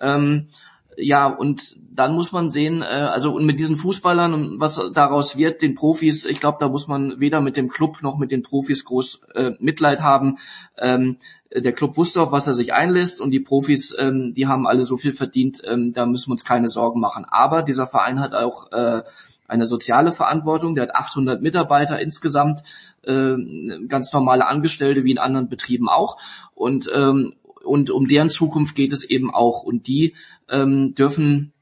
[0.00, 0.48] Ähm,
[0.96, 5.36] ja, und dann muss man sehen, äh, also und mit diesen Fußballern und was daraus
[5.36, 8.42] wird, den Profis, ich glaube, da muss man weder mit dem Club noch mit den
[8.42, 10.36] Profis groß äh, Mitleid haben.
[10.78, 11.16] Ähm,
[11.54, 14.84] der Club wusste, auf was er sich einlässt und die Profis, ähm, die haben alle
[14.84, 17.24] so viel verdient, ähm, da müssen wir uns keine Sorgen machen.
[17.28, 19.02] Aber dieser Verein hat auch äh,
[19.48, 22.62] eine soziale Verantwortung, der hat 800 Mitarbeiter insgesamt,
[23.02, 23.34] äh,
[23.88, 26.18] ganz normale Angestellte wie in anderen Betrieben auch.
[26.54, 27.34] Und ähm,
[27.66, 29.62] und um deren Zukunft geht es eben auch.
[29.62, 30.14] Und die
[30.48, 31.52] ähm, dürfen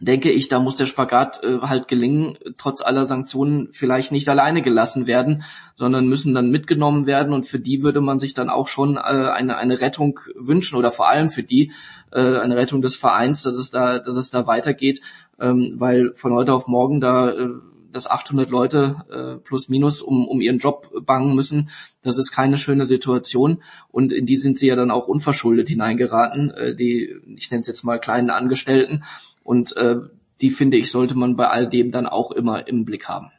[0.00, 4.62] denke ich, da muss der Spagat äh, halt gelingen, trotz aller Sanktionen vielleicht nicht alleine
[4.62, 5.42] gelassen werden,
[5.74, 7.32] sondern müssen dann mitgenommen werden.
[7.32, 10.90] Und für die würde man sich dann auch schon äh, eine, eine Rettung wünschen oder
[10.90, 11.72] vor allem für die
[12.12, 15.00] äh, eine Rettung des Vereins, dass es da, dass es da weitergeht,
[15.40, 17.48] ähm, weil von heute auf morgen da äh,
[17.90, 21.70] dass 800 Leute äh, plus minus um, um ihren Job bangen müssen.
[22.02, 23.62] Das ist keine schöne Situation.
[23.90, 27.66] Und in die sind sie ja dann auch unverschuldet hineingeraten, äh, die, ich nenne es
[27.66, 29.04] jetzt mal kleinen Angestellten
[29.48, 29.96] und äh,
[30.42, 33.30] die finde ich, sollte man bei all dem dann auch immer im Blick haben.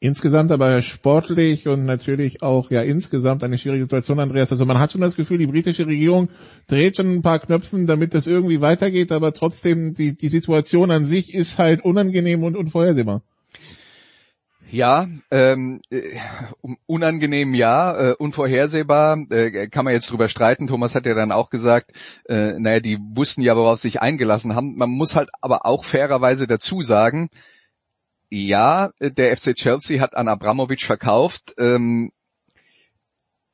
[0.00, 4.50] Insgesamt aber sportlich und natürlich auch ja insgesamt eine schwierige Situation, Andreas.
[4.50, 6.30] Also man hat schon das Gefühl, die britische Regierung
[6.66, 11.04] dreht schon ein paar Knöpfen, damit das irgendwie weitergeht, aber trotzdem die, die Situation an
[11.04, 13.20] sich ist halt unangenehm und unvorhersehbar.
[14.72, 16.18] Ja, ähm, äh,
[16.86, 20.66] unangenehm ja, äh, unvorhersehbar, äh, kann man jetzt drüber streiten.
[20.66, 21.92] Thomas hat ja dann auch gesagt,
[22.24, 24.76] äh, naja, die wussten ja, worauf sie sich eingelassen haben.
[24.76, 27.28] Man muss halt aber auch fairerweise dazu sagen,
[28.30, 31.54] ja, der FC Chelsea hat an Abramovic verkauft.
[31.58, 32.10] Ähm,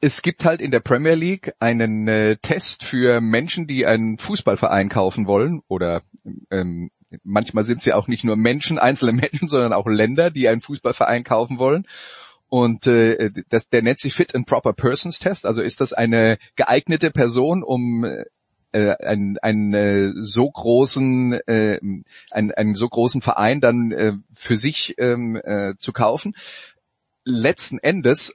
[0.00, 4.88] es gibt halt in der Premier League einen äh, Test für Menschen, die einen Fußballverein
[4.88, 6.02] kaufen wollen oder
[6.52, 6.92] ähm,
[7.22, 11.24] manchmal sind sie auch nicht nur Menschen, einzelne Menschen, sondern auch Länder, die einen Fußballverein
[11.24, 11.86] kaufen wollen.
[12.48, 15.44] Und äh, das, der nennt sich Fit and Proper Persons Test.
[15.44, 18.06] Also ist das eine geeignete Person, um
[18.72, 21.78] äh, einen, einen äh, so großen äh,
[22.30, 26.34] einen, einen so großen Verein dann äh, für sich ähm, äh, zu kaufen.
[27.24, 28.34] Letzten Endes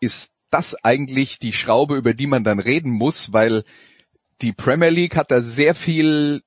[0.00, 3.64] ist das eigentlich die Schraube, über die man dann reden muss, weil
[4.40, 6.42] die Premier League hat da sehr viel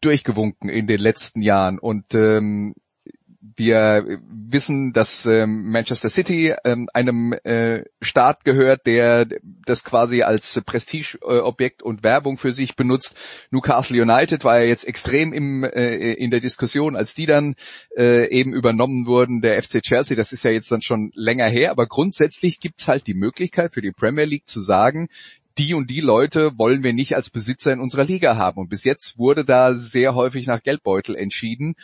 [0.00, 2.74] durchgewunken in den letzten Jahren und ähm,
[3.58, 10.60] wir wissen, dass ähm, Manchester City ähm, einem äh, Staat gehört, der das quasi als
[10.64, 13.16] Prestigeobjekt und Werbung für sich benutzt.
[13.50, 17.56] Newcastle United war ja jetzt extrem im, äh, in der Diskussion, als die dann
[17.96, 19.40] äh, eben übernommen wurden.
[19.40, 23.06] Der FC Chelsea, das ist ja jetzt dann schon länger her, aber grundsätzlich gibt's halt
[23.06, 25.08] die Möglichkeit für die Premier League zu sagen,
[25.58, 28.60] die und die Leute wollen wir nicht als Besitzer in unserer Liga haben.
[28.60, 31.74] Und bis jetzt wurde da sehr häufig nach Geldbeutel entschieden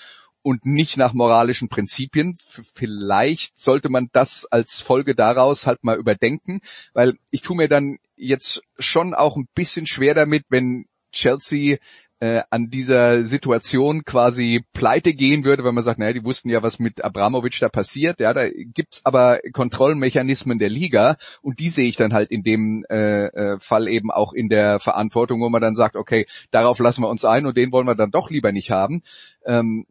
[0.43, 2.37] und nicht nach moralischen Prinzipien.
[2.39, 6.61] Vielleicht sollte man das als Folge daraus halt mal überdenken,
[6.93, 11.79] weil ich tue mir dann jetzt schon auch ein bisschen schwer damit, wenn Chelsea
[12.25, 16.63] äh, an dieser Situation quasi pleite gehen würde, wenn man sagt, naja, die wussten ja,
[16.63, 18.19] was mit Abramovic da passiert.
[18.19, 22.83] Ja, da gibt's aber Kontrollmechanismen der Liga und die sehe ich dann halt in dem
[22.89, 27.03] äh, äh, Fall eben auch in der Verantwortung, wo man dann sagt, okay, darauf lassen
[27.03, 29.03] wir uns ein und den wollen wir dann doch lieber nicht haben.
[29.45, 29.85] Ähm,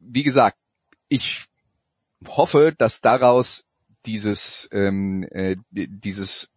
[0.00, 0.56] wie gesagt,
[1.08, 1.44] ich
[2.26, 3.66] hoffe, dass daraus
[4.04, 6.50] dieses ähm, äh, dieses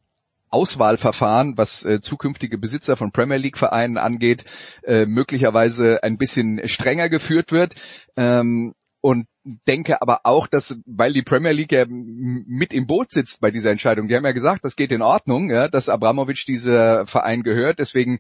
[0.49, 4.45] Auswahlverfahren, was äh, zukünftige Besitzer von Premier League Vereinen angeht,
[4.84, 7.75] äh, möglicherweise ein bisschen strenger geführt wird.
[8.15, 9.27] Ähm, und
[9.67, 13.69] denke aber auch, dass, weil die Premier League ja mit im Boot sitzt bei dieser
[13.69, 17.77] Entscheidung, die haben ja gesagt, das geht in Ordnung, ja, dass Abramovic dieser Verein gehört,
[17.77, 18.17] deswegen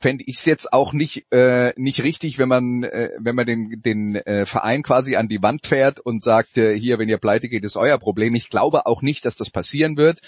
[0.00, 3.82] fände ich es jetzt auch nicht äh, nicht richtig, wenn man äh, wenn man den
[3.82, 7.48] den äh, Verein quasi an die Wand fährt und sagt, äh, hier, wenn ihr pleite
[7.48, 8.34] geht, ist euer Problem.
[8.34, 10.20] Ich glaube auch nicht, dass das passieren wird,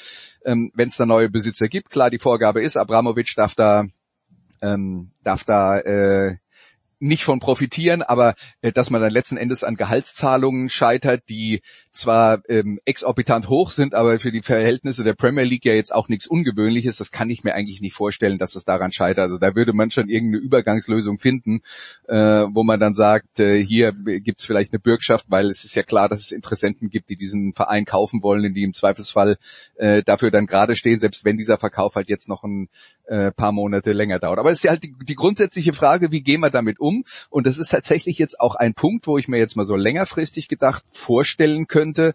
[0.44, 1.90] ähm, wenn es da neue Besitzer gibt.
[1.90, 3.86] Klar, die Vorgabe ist, Abramovic darf da
[4.60, 6.36] ähm, darf da äh,
[7.02, 11.60] nicht von profitieren, aber äh, dass man dann letzten Endes an Gehaltszahlungen scheitert, die
[11.92, 16.08] zwar ähm, exorbitant hoch sind, aber für die Verhältnisse der Premier League ja jetzt auch
[16.08, 19.24] nichts Ungewöhnliches, das kann ich mir eigentlich nicht vorstellen, dass es daran scheitert.
[19.24, 21.60] Also da würde man schon irgendeine Übergangslösung finden,
[22.06, 25.82] äh, wo man dann sagt, äh, hier gibt's vielleicht eine Bürgschaft, weil es ist ja
[25.82, 29.38] klar, dass es Interessenten gibt, die diesen Verein kaufen wollen, die im Zweifelsfall
[29.74, 32.68] äh, dafür dann gerade stehen, selbst wenn dieser Verkauf halt jetzt noch ein
[33.06, 34.38] äh, paar Monate länger dauert.
[34.38, 36.91] Aber es ist ja halt die, die grundsätzliche Frage, wie gehen wir damit um?
[36.92, 37.04] Um.
[37.30, 40.48] Und das ist tatsächlich jetzt auch ein Punkt, wo ich mir jetzt mal so längerfristig
[40.48, 42.14] gedacht vorstellen könnte,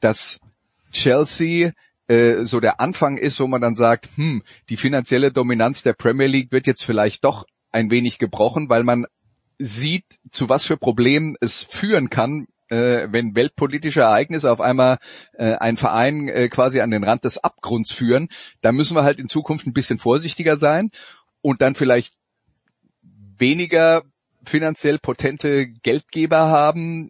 [0.00, 0.40] dass
[0.92, 1.72] Chelsea
[2.08, 6.26] äh, so der Anfang ist, wo man dann sagt, hm, die finanzielle Dominanz der Premier
[6.26, 9.06] League wird jetzt vielleicht doch ein wenig gebrochen, weil man
[9.58, 14.98] sieht, zu was für Problemen es führen kann, äh, wenn weltpolitische Ereignisse auf einmal
[15.34, 18.28] äh, einen Verein äh, quasi an den Rand des Abgrunds führen.
[18.60, 20.90] Da müssen wir halt in Zukunft ein bisschen vorsichtiger sein
[21.42, 22.14] und dann vielleicht
[23.38, 24.02] weniger
[24.44, 27.08] finanziell potente Geldgeber haben,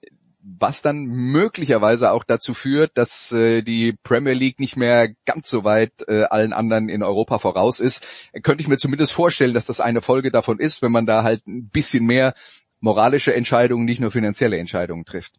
[0.59, 5.65] was dann möglicherweise auch dazu führt, dass äh, die Premier League nicht mehr ganz so
[5.65, 8.07] weit äh, allen anderen in Europa voraus ist.
[8.43, 11.47] Könnte ich mir zumindest vorstellen, dass das eine Folge davon ist, wenn man da halt
[11.47, 12.33] ein bisschen mehr
[12.81, 15.33] moralische Entscheidungen, nicht nur finanzielle Entscheidungen trifft.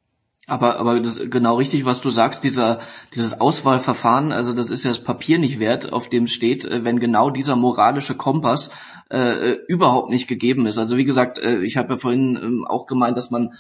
[0.50, 2.80] Aber, aber das ist genau richtig, was du sagst, dieser,
[3.14, 7.02] dieses Auswahlverfahren, also das ist ja das Papier nicht wert, auf dem steht, äh, wenn
[7.02, 8.72] genau dieser moralische Kompass
[9.10, 10.78] äh, überhaupt nicht gegeben ist.
[10.78, 13.54] Also wie gesagt, äh, ich habe ja vorhin ähm, auch gemeint, dass man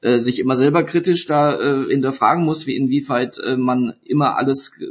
[0.00, 4.72] äh, sich immer selber kritisch da äh, hinterfragen muss, wie inwieweit äh, man immer alles
[4.80, 4.86] äh,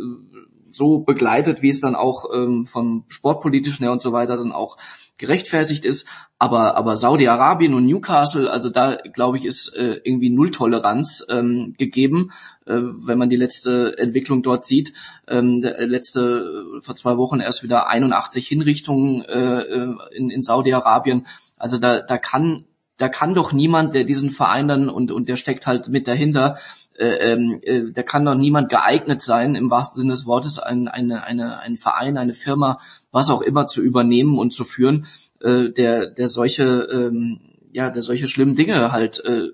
[0.71, 4.77] so begleitet, wie es dann auch ähm, vom sportpolitischen her und so weiter dann auch
[5.17, 6.07] gerechtfertigt ist.
[6.39, 12.31] Aber, aber Saudi-Arabien und Newcastle, also da glaube ich, ist äh, irgendwie Nulltoleranz ähm, gegeben,
[12.65, 14.93] äh, wenn man die letzte Entwicklung dort sieht.
[15.27, 21.27] Ähm, der letzte, vor zwei Wochen erst wieder 81 Hinrichtungen äh, äh, in, in Saudi-Arabien.
[21.57, 22.65] Also da, da kann
[22.97, 26.57] da kann doch niemand, der diesen Verein dann und, und der steckt halt mit dahinter,
[26.97, 30.87] äh, ähm, äh, da kann doch niemand geeignet sein, im wahrsten Sinne des Wortes, ein,
[30.87, 32.79] eine, eine, ein Verein, eine Firma,
[33.11, 35.07] was auch immer zu übernehmen und zu führen,
[35.41, 37.39] äh, der, der solche, ähm,
[37.71, 39.47] ja, der solche schlimmen Dinge halt äh,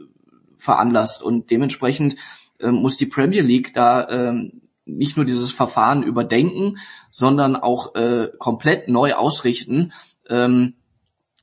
[0.55, 1.23] veranlasst.
[1.23, 2.15] Und dementsprechend
[2.59, 4.51] äh, muss die Premier League da äh,
[4.85, 6.77] nicht nur dieses Verfahren überdenken,
[7.11, 9.93] sondern auch äh, komplett neu ausrichten.
[10.27, 10.75] Ähm,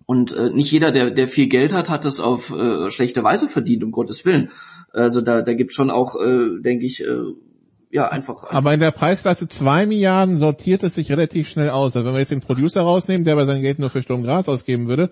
[0.06, 3.48] und äh, nicht jeder, der, der viel Geld hat, hat das auf äh, schlechte Weise
[3.48, 4.50] verdient, um Gottes Willen.
[4.92, 7.22] Also da, da gibt schon auch, äh, denke ich, äh,
[7.90, 8.52] ja, einfach, einfach.
[8.52, 11.96] Aber in der Preisklasse zwei Milliarden sortiert es sich relativ schnell aus.
[11.96, 14.48] Also wenn wir jetzt den Producer rausnehmen, der bei sein Geld nur für Sturm Graz
[14.48, 15.10] ausgeben würde,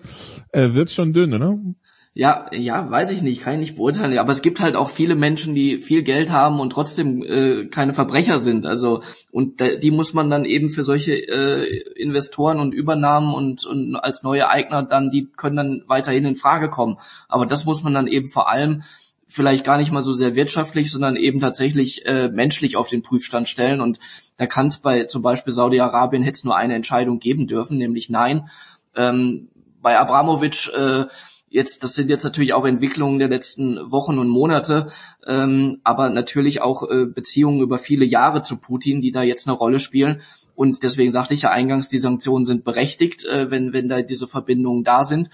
[0.51, 1.75] äh, wird's schon dünn, ne?
[2.17, 4.17] Ja, ja, weiß ich nicht, kann ich nicht beurteilen.
[4.17, 7.93] Aber es gibt halt auch viele Menschen, die viel Geld haben und trotzdem äh, keine
[7.93, 8.65] Verbrecher sind.
[8.65, 13.65] Also und da, die muss man dann eben für solche äh, Investoren und Übernahmen und,
[13.65, 16.99] und als neue Eigner dann, die können dann weiterhin in Frage kommen.
[17.27, 18.83] Aber das muss man dann eben vor allem
[19.27, 23.49] vielleicht gar nicht mal so sehr wirtschaftlich, sondern eben tatsächlich äh, menschlich auf den Prüfstand
[23.49, 23.81] stellen.
[23.81, 23.99] Und
[24.37, 28.09] da kann es bei zum Beispiel Saudi-Arabien hätte es nur eine Entscheidung geben dürfen, nämlich
[28.09, 28.47] nein.
[28.95, 29.49] Ähm,
[29.81, 31.07] bei Abramovic äh,
[31.55, 34.87] jetzt, das sind jetzt natürlich auch Entwicklungen der letzten Wochen und Monate,
[35.25, 39.57] ähm, aber natürlich auch äh, Beziehungen über viele Jahre zu Putin, die da jetzt eine
[39.57, 40.21] Rolle spielen.
[40.53, 44.27] Und deswegen sagte ich ja eingangs, die Sanktionen sind berechtigt, äh, wenn, wenn da diese
[44.27, 45.29] Verbindungen da sind.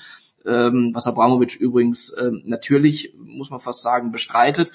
[0.45, 4.71] Ähm, was Abramowitsch übrigens äh, natürlich, muss man fast sagen, bestreitet.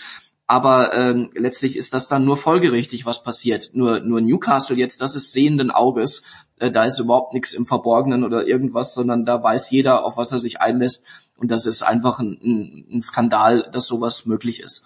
[0.48, 3.70] Aber ähm, letztlich ist das dann nur folgerichtig, was passiert.
[3.72, 6.22] Nur, nur Newcastle jetzt, das ist sehenden Auges.
[6.58, 10.32] Äh, da ist überhaupt nichts im Verborgenen oder irgendwas, sondern da weiß jeder, auf was
[10.32, 11.04] er sich einlässt.
[11.36, 14.84] Und das ist einfach ein, ein Skandal, dass sowas möglich ist.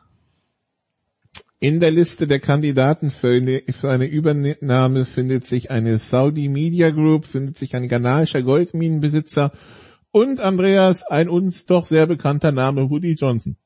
[1.63, 6.91] In der Liste der Kandidaten für eine, für eine, Übernahme findet sich eine Saudi Media
[6.91, 9.53] Group, findet sich ein ghanaischer Goldminenbesitzer
[10.11, 13.57] und Andreas, ein uns doch sehr bekannter Name, Woody Johnson.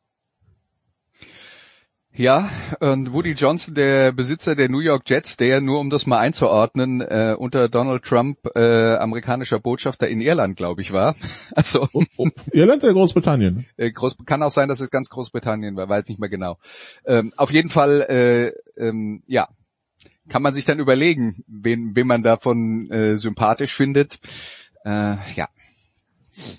[2.17, 2.49] Ja,
[2.79, 7.01] und Woody Johnson, der Besitzer der New York Jets, der nur um das mal einzuordnen,
[7.01, 11.17] äh, unter Donald Trump äh, amerikanischer Botschafter in Irland, glaube ich, war.
[11.57, 12.29] Also oh, oh.
[12.53, 13.67] Irland oder Großbritannien?
[13.77, 16.59] Äh, Groß, kann auch sein, dass es ganz Großbritannien war, weiß nicht mehr genau.
[17.05, 19.49] Ähm, auf jeden Fall, äh, ähm, ja,
[20.29, 24.21] kann man sich dann überlegen, wen, wen man davon äh, sympathisch findet.
[24.85, 25.49] Äh, ja.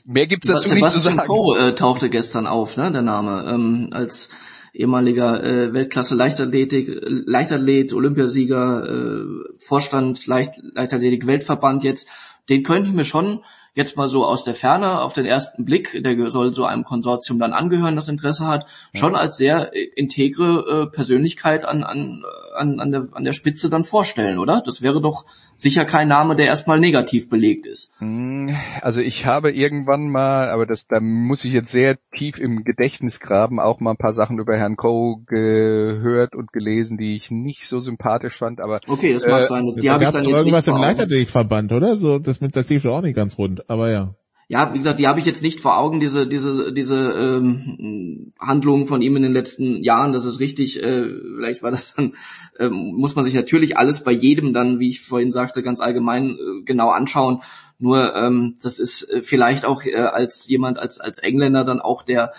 [0.05, 1.17] Mehr gibt's dazu Sebastian nicht zu sagen.
[1.19, 4.29] Coe, äh, tauchte gestern auf, ne, der Name, ähm, als
[4.75, 9.25] ehemaliger äh, Weltklasse Leichtathletik, Leichtathlet, Olympiasieger, äh,
[9.57, 12.09] Vorstand Leicht, Leichtathletik Weltverband jetzt,
[12.49, 13.41] den könnte ich mir schon
[13.73, 17.39] jetzt mal so aus der Ferne auf den ersten Blick, der soll so einem Konsortium
[17.39, 22.23] dann angehören, das Interesse hat, schon als sehr äh, integre äh, Persönlichkeit an, an,
[22.55, 24.61] an, an, der, an der Spitze dann vorstellen, oder?
[24.65, 27.93] Das wäre doch sicher kein Name, der erstmal negativ belegt ist.
[27.99, 28.49] Mm,
[28.81, 33.19] also ich habe irgendwann mal, aber das, da muss ich jetzt sehr tief im Gedächtnis
[33.19, 37.67] graben, auch mal ein paar Sachen über Herrn Coe gehört und gelesen, die ich nicht
[37.67, 39.75] so sympathisch fand, aber Okay, das mag Äh, sein.
[39.81, 40.81] Die habe ich dann jetzt irgendwas nicht im.
[40.81, 41.95] Leichtathletikverband, oder?
[41.95, 44.15] So, das mit das lief auch nicht ganz rund, aber ja.
[44.47, 48.85] Ja, wie gesagt, die habe ich jetzt nicht vor Augen, diese, diese, diese ähm, Handlungen
[48.85, 52.13] von ihm in den letzten Jahren, das ist richtig, äh, vielleicht war das dann,
[52.59, 56.37] ähm, muss man sich natürlich alles bei jedem dann, wie ich vorhin sagte, ganz allgemein
[56.37, 57.41] äh, genau anschauen.
[57.79, 62.03] Nur ähm, das ist äh, vielleicht auch äh, als jemand, als, als Engländer dann auch
[62.03, 62.31] der,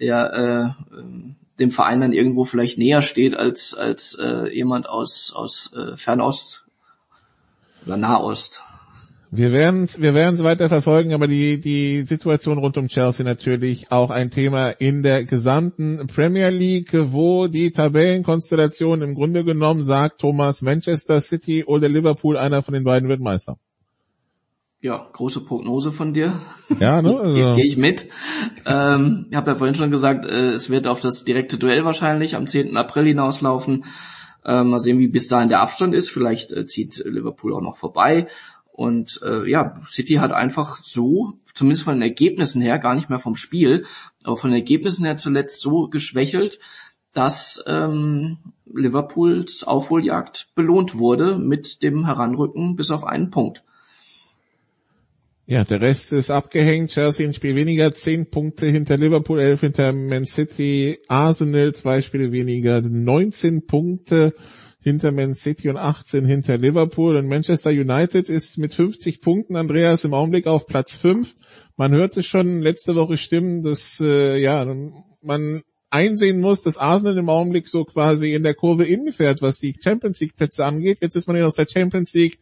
[0.00, 5.32] der äh, ähm, dem Verein dann irgendwo vielleicht näher steht als, als äh, jemand aus,
[5.34, 6.64] aus äh, Fernost
[7.86, 8.60] oder Nahost.
[9.36, 13.90] Wir werden es wir werden's weiter verfolgen, aber die, die Situation rund um Chelsea natürlich
[13.90, 20.20] auch ein Thema in der gesamten Premier League, wo die Tabellenkonstellation im Grunde genommen sagt,
[20.20, 23.58] Thomas, Manchester City oder Liverpool, einer von den beiden wird Meister.
[24.80, 26.40] Ja, große Prognose von dir.
[26.78, 27.08] Ja, ne?
[27.34, 28.06] Gehe Also, geh ich mit.
[28.66, 32.36] Ähm, ich habe ja vorhin schon gesagt, äh, es wird auf das direkte Duell wahrscheinlich
[32.36, 32.76] am 10.
[32.76, 33.84] April hinauslaufen.
[34.46, 36.10] Ähm, mal sehen, wie bis dahin der Abstand ist.
[36.10, 38.28] Vielleicht äh, zieht Liverpool auch noch vorbei.
[38.74, 43.20] Und äh, ja, City hat einfach so, zumindest von den Ergebnissen her, gar nicht mehr
[43.20, 43.84] vom Spiel,
[44.24, 46.58] aber von den Ergebnissen her zuletzt so geschwächelt,
[47.12, 53.62] dass ähm, Liverpools Aufholjagd belohnt wurde mit dem Heranrücken bis auf einen Punkt.
[55.46, 56.90] ja, der Rest ist abgehängt.
[56.90, 62.32] Chelsea ein Spiel weniger, zehn Punkte hinter Liverpool, elf hinter Man City, Arsenal zwei Spiele
[62.32, 64.34] weniger, 19 Punkte
[64.84, 67.16] hinter Man City und 18 hinter Liverpool.
[67.16, 71.34] Und Manchester United ist mit 50 Punkten, Andreas, im Augenblick auf Platz 5.
[71.76, 74.64] Man hörte schon letzte Woche Stimmen, dass äh, ja
[75.22, 79.58] man einsehen muss, dass Arsenal im Augenblick so quasi in der Kurve innen fährt, was
[79.58, 80.98] die Champions League Plätze angeht.
[81.00, 82.38] Jetzt ist man ja aus der Champions League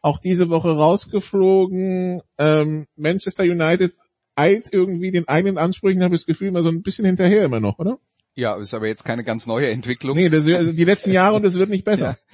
[0.00, 2.22] auch diese Woche rausgeflogen.
[2.38, 3.92] Ähm, Manchester United
[4.36, 7.60] eilt irgendwie den eigenen Ansprüchen, habe ich das Gefühl, immer so ein bisschen hinterher immer
[7.60, 7.98] noch, oder?
[8.34, 10.16] Ja, ist aber jetzt keine ganz neue Entwicklung.
[10.16, 12.18] Nee, das, die letzten Jahre und es wird nicht besser.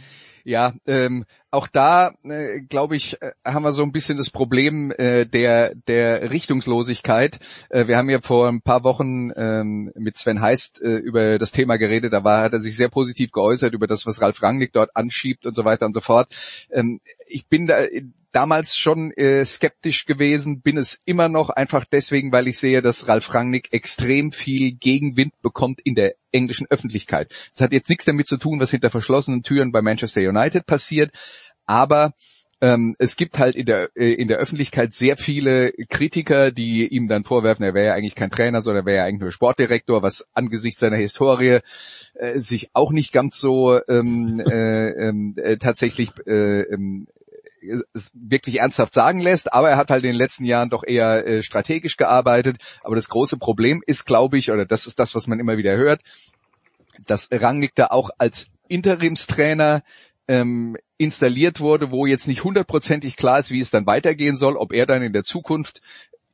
[0.44, 4.90] Ja, ähm, auch da äh, glaube ich, äh, haben wir so ein bisschen das Problem
[4.92, 7.38] äh, der der Richtungslosigkeit.
[7.68, 11.52] Äh, wir haben ja vor ein paar Wochen ähm, mit Sven Heist äh, über das
[11.52, 12.12] Thema geredet.
[12.12, 15.46] Da war hat er sich sehr positiv geäußert über das, was Ralf Rangnick dort anschiebt
[15.46, 16.30] und so weiter und so fort.
[16.70, 17.76] Ähm, ich bin da
[18.32, 23.08] damals schon äh, skeptisch gewesen, bin es immer noch einfach deswegen, weil ich sehe, dass
[23.08, 27.34] Ralf Rangnick extrem viel Gegenwind bekommt in der englischen Öffentlichkeit.
[27.50, 31.10] Das hat jetzt nichts damit zu tun, was hinter verschlossenen Türen bei Manchester United passiert,
[31.66, 32.12] aber
[32.62, 37.08] ähm, es gibt halt in der, äh, in der Öffentlichkeit sehr viele Kritiker, die ihm
[37.08, 40.02] dann vorwerfen, er wäre ja eigentlich kein Trainer, sondern er wäre ja eigentlich nur Sportdirektor,
[40.02, 41.60] was angesichts seiner Historie
[42.14, 47.06] äh, sich auch nicht ganz so ähm, äh, ähm, äh, tatsächlich äh, ähm,
[48.14, 51.42] wirklich ernsthaft sagen lässt, aber er hat halt in den letzten Jahren doch eher äh,
[51.42, 52.56] strategisch gearbeitet.
[52.82, 55.76] Aber das große Problem ist, glaube ich, oder das ist das, was man immer wieder
[55.76, 56.00] hört,
[57.06, 59.82] dass Rangnick da auch als Interimstrainer
[60.28, 64.72] ähm, installiert wurde, wo jetzt nicht hundertprozentig klar ist, wie es dann weitergehen soll, ob
[64.72, 65.80] er dann in der Zukunft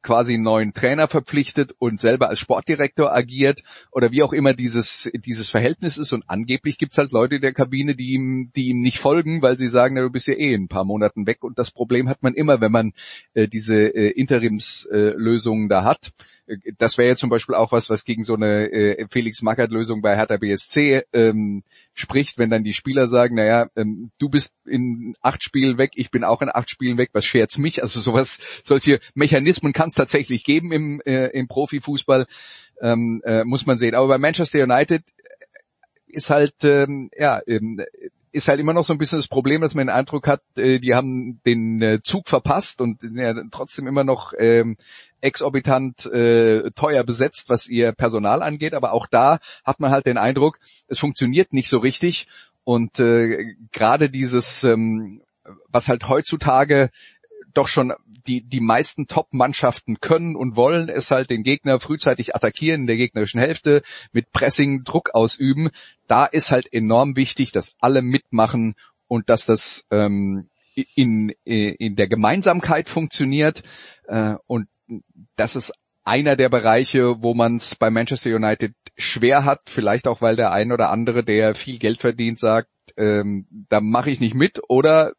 [0.07, 5.11] quasi einen neuen Trainer verpflichtet und selber als Sportdirektor agiert oder wie auch immer dieses,
[5.13, 6.13] dieses Verhältnis ist.
[6.13, 9.59] Und angeblich gibt's halt Leute in der Kabine, die ihm, die ihm nicht folgen, weil
[9.59, 11.43] sie sagen, na, du bist ja eh in ein paar Monaten weg.
[11.43, 12.93] Und das Problem hat man immer, wenn man
[13.35, 16.13] äh, diese äh, Interimslösungen äh, da hat.
[16.79, 20.15] Das wäre ja zum Beispiel auch was, was gegen so eine äh, Felix Magath-Lösung bei
[20.15, 25.43] Hertha BSC ähm, spricht, wenn dann die Spieler sagen, naja, ähm, du bist in acht
[25.43, 27.83] Spielen weg, ich bin auch in acht Spielen weg, was scherzt mich?
[27.83, 32.27] Also sowas, solche Mechanismen kann es tatsächlich geben im, äh, im Profifußball,
[32.81, 33.95] ähm, äh, muss man sehen.
[33.95, 35.03] Aber bei Manchester United
[36.07, 37.81] ist halt, ähm, ja, ähm,
[38.37, 40.79] ist halt immer noch so ein bisschen das Problem, dass man den Eindruck hat, äh,
[40.79, 44.77] die haben den äh, Zug verpasst und ja, trotzdem immer noch ähm,
[45.23, 48.75] exorbitant äh, teuer besetzt, was ihr Personal angeht.
[48.75, 52.27] Aber auch da hat man halt den Eindruck, es funktioniert nicht so richtig.
[52.63, 55.23] Und äh, gerade dieses, ähm,
[55.69, 56.91] was halt heutzutage
[57.55, 57.95] doch schon
[58.27, 62.97] die, die meisten Top-Mannschaften können und wollen, es halt den Gegner frühzeitig attackieren in der
[62.97, 65.71] gegnerischen Hälfte, mit Pressing Druck ausüben.
[66.07, 68.75] Da ist halt enorm wichtig, dass alle mitmachen
[69.09, 70.49] und dass das ähm,
[70.95, 73.63] in, in der Gemeinsamkeit funktioniert.
[74.07, 74.69] Äh, und
[75.37, 75.73] das ist
[76.05, 80.53] einer der Bereiche, wo man es bei Manchester United schwer hat, vielleicht auch weil der
[80.53, 85.13] ein oder andere, der viel Geld verdient, sagt, ähm, da mache ich nicht mit oder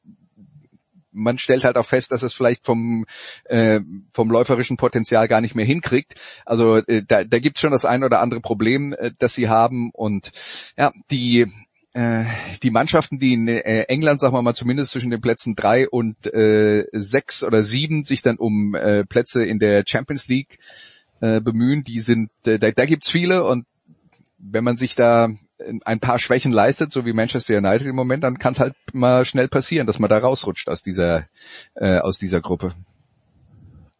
[1.18, 3.05] man stellt halt auch fest, dass es vielleicht vom,
[3.45, 6.13] äh, vom läuferischen Potenzial gar nicht mehr hinkriegt.
[6.45, 9.49] Also äh, da, da gibt es schon das ein oder andere Problem, äh, das sie
[9.49, 9.91] haben.
[9.93, 10.32] Und
[10.78, 11.47] ja, die
[11.93, 12.26] äh,
[12.61, 16.28] die Mannschaften, die in äh, England, sagen wir mal, zumindest zwischen den Plätzen drei und
[16.28, 20.59] äh, sechs oder sieben sich dann um äh, Plätze in der Champions League
[21.22, 23.65] äh, bemühen, die sind, äh, da, da gibt's viele und
[24.38, 25.30] wenn man sich da
[25.86, 29.26] ein paar Schwächen leistet, so wie Manchester United im Moment, dann kann es halt mal
[29.26, 31.26] schnell passieren, dass man da rausrutscht aus dieser
[31.76, 32.74] äh, aus dieser Gruppe.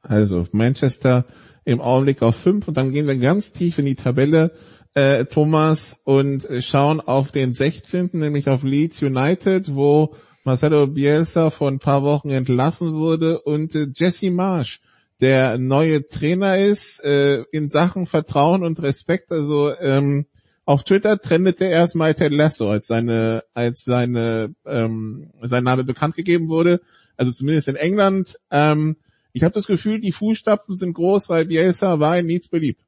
[0.02, 1.26] Also Manchester
[1.66, 4.54] im Augenblick auf fünf und dann gehen wir ganz tief in die Tabelle,
[4.94, 11.68] äh, Thomas, und schauen auf den 16., nämlich auf Leeds United, wo Marcelo Bielsa vor
[11.68, 14.80] ein paar Wochen entlassen wurde und äh, Jesse Marsch
[15.20, 20.28] der neue Trainer ist, äh, in Sachen Vertrauen und Respekt, also ähm,
[20.68, 26.50] auf Twitter trendete erstmal Ted Lasso, als seine, als seine, ähm, sein Name bekannt gegeben
[26.50, 26.82] wurde.
[27.16, 28.38] Also zumindest in England.
[28.52, 28.98] Ähm,
[29.32, 32.82] ich habe das Gefühl, die Fußstapfen sind groß, weil Bielsa war in Leeds beliebt.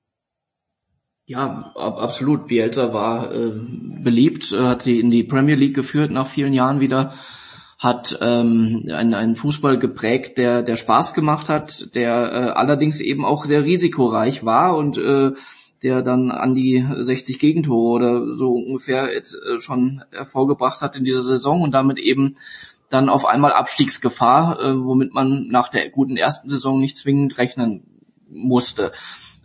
[1.25, 2.47] Ja, ab, absolut.
[2.47, 3.53] Bielsa war äh,
[4.03, 7.13] beliebt, äh, hat sie in die Premier League geführt nach vielen Jahren wieder,
[7.77, 13.23] hat ähm, einen, einen Fußball geprägt, der, der Spaß gemacht hat, der äh, allerdings eben
[13.23, 15.31] auch sehr risikoreich war und äh,
[15.83, 21.03] der dann an die 60 Gegentore oder so ungefähr jetzt äh, schon hervorgebracht hat in
[21.03, 22.35] dieser Saison und damit eben
[22.89, 27.83] dann auf einmal Abstiegsgefahr, äh, womit man nach der guten ersten Saison nicht zwingend rechnen
[28.29, 28.91] musste.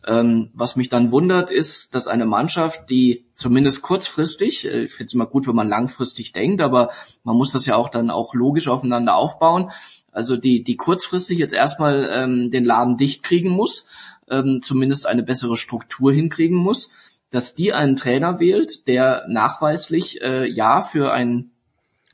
[0.06, 5.06] Ähm, was mich dann wundert, ist, dass eine Mannschaft, die zumindest kurzfristig, äh, ich finde
[5.06, 6.90] es immer gut, wenn man langfristig denkt, aber
[7.22, 9.70] man muss das ja auch dann auch logisch aufeinander aufbauen,
[10.12, 13.86] also die, die kurzfristig jetzt erstmal ähm, den Laden dicht kriegen muss,
[14.30, 16.90] ähm, zumindest eine bessere Struktur hinkriegen muss,
[17.30, 21.50] dass die einen Trainer wählt, der nachweislich äh, ja für ein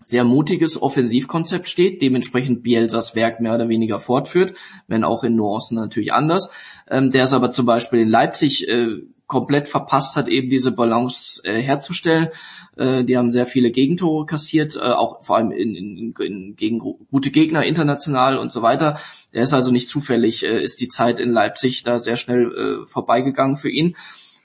[0.03, 4.55] sehr mutiges Offensivkonzept steht, dementsprechend Bielsas Werk mehr oder weniger fortführt,
[4.87, 6.51] wenn auch in Nuancen natürlich anders,
[6.89, 11.41] ähm, der es aber zum Beispiel in Leipzig äh, komplett verpasst hat, eben diese Balance
[11.45, 12.29] äh, herzustellen.
[12.77, 16.81] Äh, die haben sehr viele Gegentore kassiert, äh, auch vor allem in, in, in, gegen
[16.81, 19.01] gute Gegner international und so weiter.
[19.33, 22.87] Er ist also nicht zufällig, äh, ist die Zeit in Leipzig da sehr schnell äh,
[22.87, 23.97] vorbeigegangen für ihn.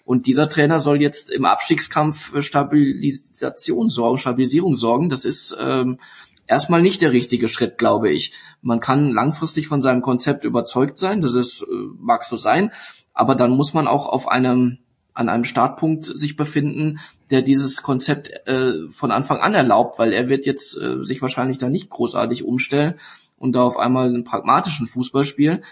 [0.06, 5.10] Und dieser Trainer soll jetzt im Abstiegskampf für Stabilisation sorgen, Stabilisierung sorgen.
[5.10, 5.98] Das ist ähm,
[6.46, 8.32] erstmal nicht der richtige Schritt, glaube ich.
[8.62, 12.72] Man kann langfristig von seinem Konzept überzeugt sein, das ist, äh, mag so sein,
[13.16, 14.78] aber dann muss man auch auf einem
[15.16, 17.00] an einem Startpunkt sich befinden,
[17.32, 21.58] der dieses Konzept äh, von Anfang an erlaubt, weil er wird jetzt äh, sich wahrscheinlich
[21.58, 22.96] da nicht großartig umstellen
[23.38, 25.64] und da auf einmal einen pragmatischen Fußball spielen,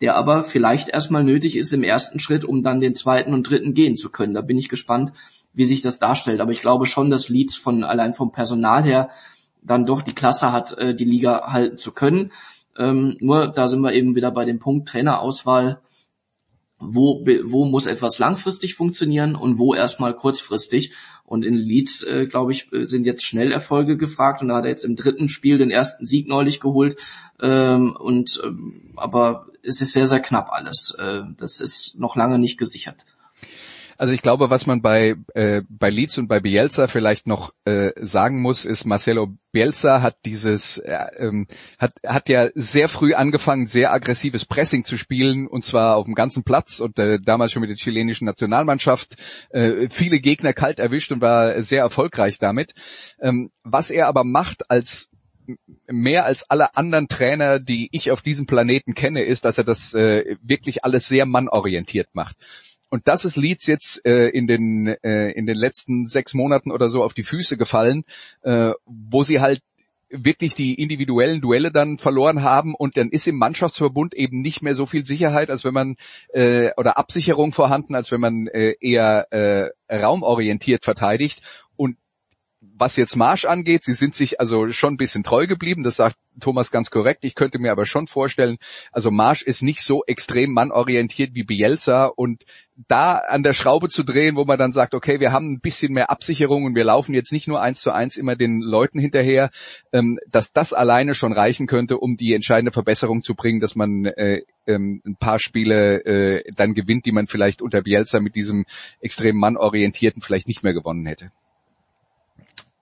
[0.00, 3.74] der aber vielleicht erstmal nötig ist im ersten Schritt, um dann den zweiten und dritten
[3.74, 4.34] gehen zu können.
[4.34, 5.12] Da bin ich gespannt,
[5.52, 6.40] wie sich das darstellt.
[6.40, 9.10] Aber ich glaube schon, dass Leeds von allein vom Personal her
[9.62, 12.30] dann doch die Klasse hat, äh, die Liga halten zu können.
[12.78, 15.80] Ähm, nur da sind wir eben wieder bei dem Punkt Trainerauswahl
[16.84, 20.92] wo, wo muss etwas langfristig funktionieren und wo erstmal kurzfristig.
[21.24, 24.84] Und in Leeds, äh, glaube ich, sind jetzt Schnellerfolge gefragt und da hat er jetzt
[24.84, 26.96] im dritten Spiel den ersten Sieg neulich geholt.
[27.40, 30.94] Ähm, und ähm, aber es ist sehr, sehr knapp alles.
[30.98, 33.04] Äh, das ist noch lange nicht gesichert.
[34.02, 37.92] Also ich glaube, was man bei äh, bei Leeds und bei Bielsa vielleicht noch äh,
[38.00, 41.46] sagen muss, ist Marcelo Bielsa hat dieses äh, ähm,
[41.78, 46.16] hat hat ja sehr früh angefangen, sehr aggressives Pressing zu spielen und zwar auf dem
[46.16, 49.14] ganzen Platz und äh, damals schon mit der chilenischen Nationalmannschaft
[49.50, 52.74] äh, viele Gegner kalt erwischt und war sehr erfolgreich damit.
[53.20, 55.10] Ähm, was er aber macht als
[55.86, 59.94] mehr als alle anderen Trainer, die ich auf diesem Planeten kenne, ist, dass er das
[59.94, 62.36] äh, wirklich alles sehr mannorientiert macht.
[62.92, 66.90] Und das ist Leeds jetzt äh, in den äh, in den letzten sechs Monaten oder
[66.90, 68.04] so auf die Füße gefallen,
[68.42, 69.62] äh, wo sie halt
[70.10, 74.74] wirklich die individuellen Duelle dann verloren haben und dann ist im Mannschaftsverbund eben nicht mehr
[74.74, 75.96] so viel Sicherheit, als wenn man
[76.34, 81.40] äh, oder Absicherung vorhanden, als wenn man äh, eher äh, raumorientiert verteidigt
[82.82, 86.16] was jetzt Marsch angeht, sie sind sich also schon ein bisschen treu geblieben, das sagt
[86.40, 87.24] Thomas ganz korrekt.
[87.24, 88.56] Ich könnte mir aber schon vorstellen,
[88.90, 92.42] also Marsch ist nicht so extrem mannorientiert wie Bielsa und
[92.88, 95.92] da an der Schraube zu drehen, wo man dann sagt, okay, wir haben ein bisschen
[95.92, 99.50] mehr Absicherung und wir laufen jetzt nicht nur eins zu eins immer den Leuten hinterher,
[99.92, 104.06] ähm, dass das alleine schon reichen könnte, um die entscheidende Verbesserung zu bringen, dass man
[104.06, 108.64] äh, ähm, ein paar Spiele äh, dann gewinnt, die man vielleicht unter Bielsa mit diesem
[108.98, 111.30] extrem mannorientierten vielleicht nicht mehr gewonnen hätte.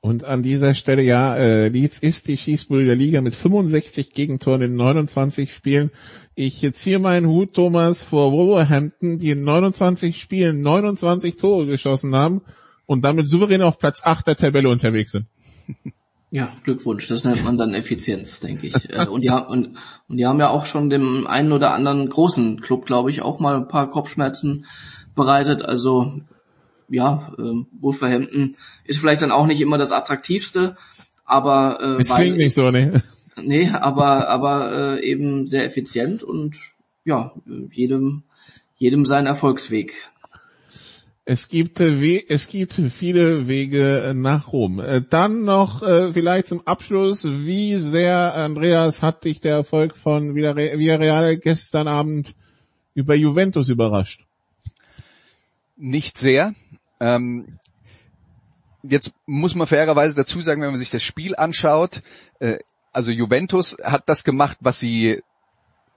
[0.03, 4.75] Und an dieser Stelle, ja, äh, Leeds ist die Schießbude Liga mit 65 Gegentoren in
[4.75, 5.91] 29 Spielen.
[6.35, 12.41] Ich ziehe meinen Hut, Thomas, vor Wolverhampton, die in 29 Spielen 29 Tore geschossen haben
[12.87, 15.27] und damit souverän auf Platz 8 der Tabelle unterwegs sind.
[16.33, 17.09] Ja, Glückwunsch.
[17.09, 18.89] Das nennt man dann Effizienz, denke ich.
[18.89, 19.77] Äh, und, die und,
[20.09, 23.41] und die haben ja auch schon dem einen oder anderen großen Club, glaube ich, auch
[23.41, 24.65] mal ein paar Kopfschmerzen
[25.17, 25.63] bereitet.
[25.63, 26.21] Also
[26.91, 30.77] ja, äh, Wolverhampton ist vielleicht dann auch nicht immer das attraktivste,
[31.25, 33.03] aber äh, es klingt nicht so, ne?
[33.43, 36.57] Nee, aber aber äh, eben sehr effizient und
[37.05, 37.33] ja,
[37.71, 38.25] jedem
[38.75, 39.95] jedem sein Erfolgsweg.
[41.27, 44.81] Es gibt, äh, es gibt viele Wege nach Rom.
[44.81, 50.35] Äh, dann noch äh, vielleicht zum Abschluss, wie sehr, Andreas, hat dich der Erfolg von
[50.35, 52.35] Villarreal gestern Abend
[52.95, 54.27] über Juventus überrascht?
[55.77, 56.55] Nicht sehr.
[57.01, 57.59] Ähm,
[58.83, 62.03] jetzt muss man fairerweise dazu sagen, wenn man sich das Spiel anschaut,
[62.39, 62.59] äh,
[62.93, 65.23] also Juventus hat das gemacht, was sie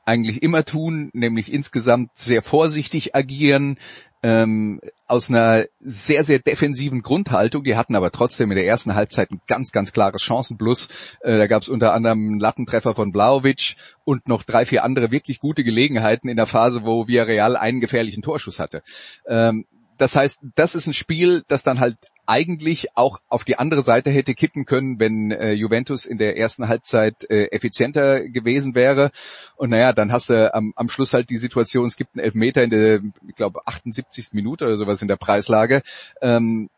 [0.06, 3.78] eigentlich immer tun, nämlich insgesamt sehr vorsichtig agieren,
[4.22, 7.64] ähm, aus einer sehr, sehr defensiven Grundhaltung.
[7.64, 10.88] Die hatten aber trotzdem in der ersten Halbzeit ein ganz, ganz klares Chancenplus.
[11.22, 13.76] Äh, da gab es unter anderem einen Lattentreffer von Blaovic
[14.06, 18.24] und noch drei, vier andere wirklich gute Gelegenheiten in der Phase, wo Villarreal einen gefährlichen
[18.24, 18.82] Torschuss hatte.
[19.28, 19.66] Ähm,
[19.98, 24.10] das heißt, das ist ein Spiel, das dann halt eigentlich auch auf die andere Seite
[24.10, 29.12] hätte kippen können, wenn äh, Juventus in der ersten Halbzeit äh, effizienter gewesen wäre.
[29.58, 32.64] Und naja, dann hast du am, am Schluss halt die Situation, es gibt einen Elfmeter
[32.64, 34.30] in der, ich glaube, 78.
[34.34, 35.82] Minute oder sowas in der Preislage.
[36.22, 36.70] Ähm,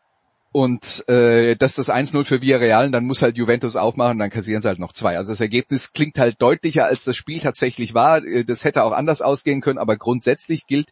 [0.52, 4.30] und äh, das ist das 1-0 für Villarreal, und dann muss halt Juventus aufmachen, dann
[4.30, 5.16] kassieren sie halt noch zwei.
[5.16, 8.24] Also das Ergebnis klingt halt deutlicher, als das Spiel tatsächlich war.
[8.24, 10.88] Äh, das hätte auch anders ausgehen können, aber grundsätzlich gilt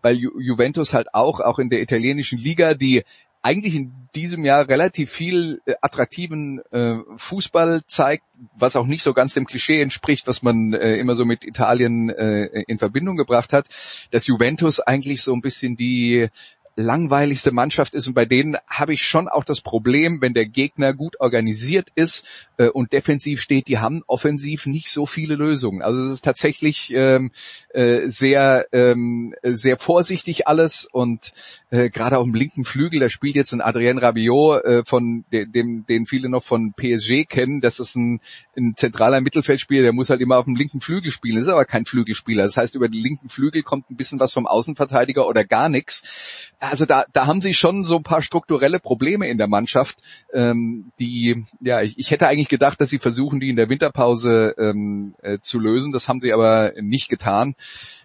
[0.00, 3.02] bei Ju Juventus halt auch, auch in der italienischen Liga, die
[3.42, 8.24] eigentlich in diesem Jahr relativ viel äh, attraktiven äh, Fußball zeigt,
[8.56, 12.08] was auch nicht so ganz dem Klischee entspricht, was man äh, immer so mit Italien
[12.08, 13.66] äh, in Verbindung gebracht hat,
[14.10, 16.28] dass Juventus eigentlich so ein bisschen die
[16.76, 20.94] langweiligste Mannschaft ist und bei denen habe ich schon auch das Problem, wenn der Gegner
[20.94, 22.24] gut organisiert ist
[22.56, 25.82] äh, und defensiv steht, die haben offensiv nicht so viele Lösungen.
[25.82, 27.30] Also es ist tatsächlich ähm,
[27.70, 31.32] äh, sehr ähm, sehr vorsichtig alles und
[31.70, 35.84] äh, gerade auf dem linken Flügel, da spielt jetzt ein Adrien Rabiot äh, von dem
[35.86, 37.60] den viele noch von PSG kennen.
[37.60, 38.20] Das ist ein,
[38.56, 41.38] ein zentraler Mittelfeldspieler, der muss halt immer auf dem linken Flügel spielen.
[41.38, 42.44] Ist aber kein Flügelspieler.
[42.44, 46.52] Das heißt, über den linken Flügel kommt ein bisschen was vom Außenverteidiger oder gar nichts
[46.62, 49.98] also da, da haben sie schon so ein paar strukturelle Probleme in der Mannschaft,
[50.32, 54.54] ähm, die, ja, ich, ich hätte eigentlich gedacht, dass sie versuchen, die in der Winterpause
[54.58, 55.92] ähm, äh, zu lösen.
[55.92, 57.56] Das haben sie aber nicht getan.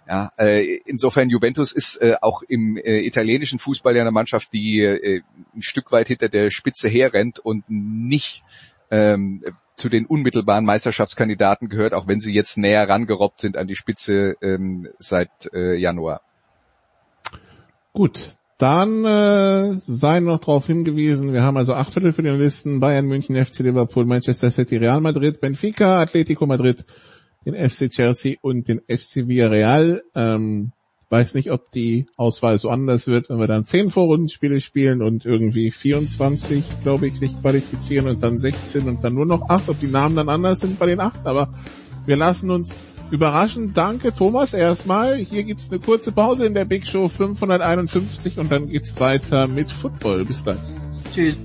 [0.07, 4.81] Ja, äh, insofern Juventus ist äh, auch im äh, italienischen Fußball ja eine Mannschaft, die
[4.81, 5.21] äh,
[5.55, 8.41] ein Stück weit hinter der Spitze herrennt und nicht
[8.89, 9.43] ähm,
[9.75, 14.35] zu den unmittelbaren Meisterschaftskandidaten gehört, auch wenn sie jetzt näher rangerobbt sind an die Spitze
[14.41, 16.21] ähm, seit äh, Januar.
[17.93, 23.59] Gut, dann äh, sei noch darauf hingewiesen, wir haben also acht Viertelfinalisten, Bayern, München, FC
[23.59, 26.83] Liverpool, Manchester City, Real Madrid, Benfica, Atletico Madrid,
[27.45, 30.01] den FC Chelsea und den FC Villarreal.
[30.15, 30.71] Ähm,
[31.09, 35.25] weiß nicht, ob die Auswahl so anders wird, wenn wir dann zehn Vorrundenspiele spielen und
[35.25, 39.79] irgendwie 24, glaube ich, sich qualifizieren und dann 16 und dann nur noch acht, ob
[39.79, 41.53] die Namen dann anders sind bei den acht, aber
[42.05, 42.73] wir lassen uns
[43.09, 45.15] Überraschend, danke Thomas erstmal.
[45.15, 49.71] Hier gibt's eine kurze Pause in der Big Show 551 und dann geht's weiter mit
[49.71, 50.25] Football.
[50.25, 50.57] Bis gleich.
[51.13, 51.39] Tschüss.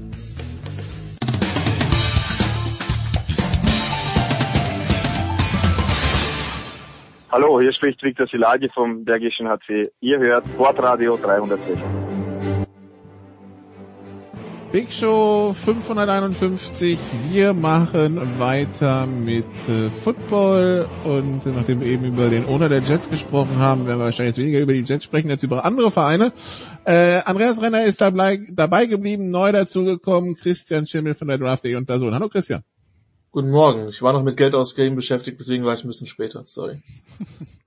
[7.31, 9.91] Hallo, hier spricht Viktor Silagi vom Bergischen HC.
[10.01, 12.22] Ihr hört Sportradio 360.
[14.73, 16.99] Big Show 551.
[17.31, 22.81] Wir machen weiter mit äh, Football und äh, nachdem wir eben über den Owner der
[22.81, 25.91] Jets gesprochen haben, werden wir wahrscheinlich jetzt weniger über die Jets sprechen als über andere
[25.91, 26.33] Vereine.
[26.87, 31.85] Äh, Andreas Renner ist dabei, dabei geblieben, neu dazugekommen, Christian Schimmel von der Draft.de und
[31.85, 32.15] Person.
[32.15, 32.63] Hallo Christian.
[33.35, 33.89] Guten Morgen.
[33.89, 36.45] Ich war noch mit Geld ausgeben beschäftigt, deswegen war ich ein bisschen später.
[36.47, 36.77] Sorry.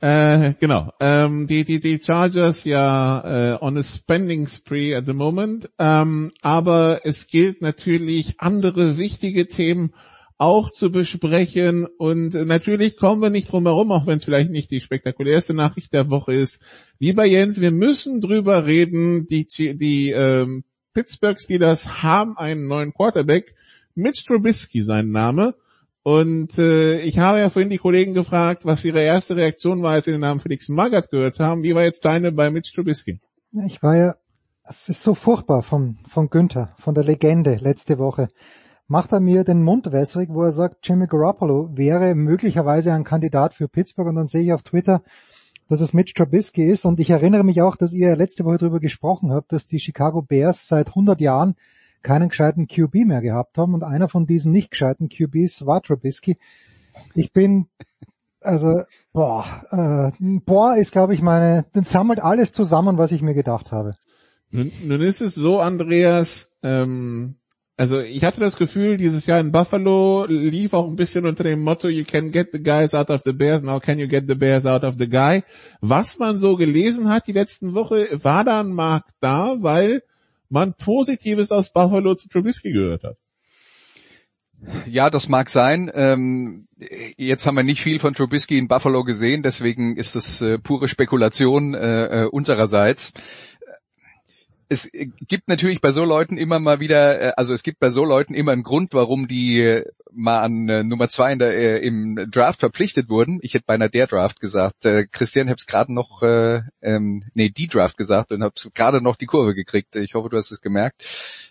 [0.01, 0.91] Äh, genau.
[0.99, 5.71] Ähm, die, die, die Chargers ja äh, on a spending spree at the moment.
[5.79, 9.95] Ähm, aber es gilt natürlich andere wichtige Themen
[10.37, 11.87] auch zu besprechen.
[11.97, 15.91] Und natürlich kommen wir nicht drum herum, auch wenn es vielleicht nicht die spektakulärste Nachricht
[15.93, 16.61] der Woche ist.
[16.99, 19.25] Lieber Jens, wir müssen drüber reden.
[19.25, 23.55] Die, die ähm, Pittsburgh Steelers haben einen neuen Quarterback.
[23.95, 25.55] Mitch Trubisky sein Name.
[26.03, 30.05] Und äh, ich habe ja vorhin die Kollegen gefragt, was ihre erste Reaktion war, als
[30.05, 31.63] sie den Namen Felix Magath gehört haben.
[31.63, 33.19] Wie war jetzt deine bei Mitch Trubisky?
[33.65, 34.15] Ich war ja,
[34.63, 38.27] es ist so furchtbar von, von Günther, von der Legende letzte Woche.
[38.87, 43.55] Macht er mir den Mund wässrig, wo er sagt, Jimmy Garoppolo wäre möglicherweise ein Kandidat
[43.55, 45.01] für Pittsburgh und dann sehe ich auf Twitter,
[45.67, 48.79] dass es Mitch Trubisky ist und ich erinnere mich auch, dass ihr letzte Woche darüber
[48.79, 51.55] gesprochen habt, dass die Chicago Bears seit 100 Jahren
[52.05, 56.37] keinen gescheiten QB mehr gehabt haben und einer von diesen nicht gescheiten QBs war Trubisky.
[57.15, 57.67] Ich bin,
[58.41, 60.11] also, boah, äh,
[60.45, 63.95] boah ist glaube ich meine, das sammelt alles zusammen, was ich mir gedacht habe.
[64.51, 67.35] Nun, nun ist es so, Andreas, ähm,
[67.75, 71.61] also ich hatte das Gefühl, dieses Jahr in Buffalo lief auch ein bisschen unter dem
[71.61, 74.35] Motto, you can get the guys out of the bears, now can you get the
[74.35, 75.43] bears out of the guy.
[75.81, 80.03] Was man so gelesen hat die letzten Woche, war da ein Markt da, weil
[80.49, 83.17] man Positives aus Buffalo zu Trubisky gehört hat.
[84.87, 85.91] Ja, das mag sein.
[85.93, 86.67] Ähm,
[87.17, 90.87] jetzt haben wir nicht viel von Trubisky in Buffalo gesehen, deswegen ist es äh, pure
[90.87, 93.13] Spekulation äh, äh unsererseits
[94.67, 98.05] es gibt natürlich bei so Leuten immer mal wieder, äh, also es gibt bei so
[98.05, 101.85] Leuten immer einen Grund, warum die äh, mal an äh, Nummer zwei in der, äh,
[101.85, 103.39] im Draft verpflichtet wurden.
[103.41, 104.85] Ich hätte beinahe der Draft gesagt.
[104.85, 109.15] Äh, Christian, hab's gerade noch, äh, ähm, nee, die Draft gesagt und hab's gerade noch
[109.15, 109.95] die Kurve gekriegt.
[109.95, 111.05] Ich hoffe, du hast es gemerkt.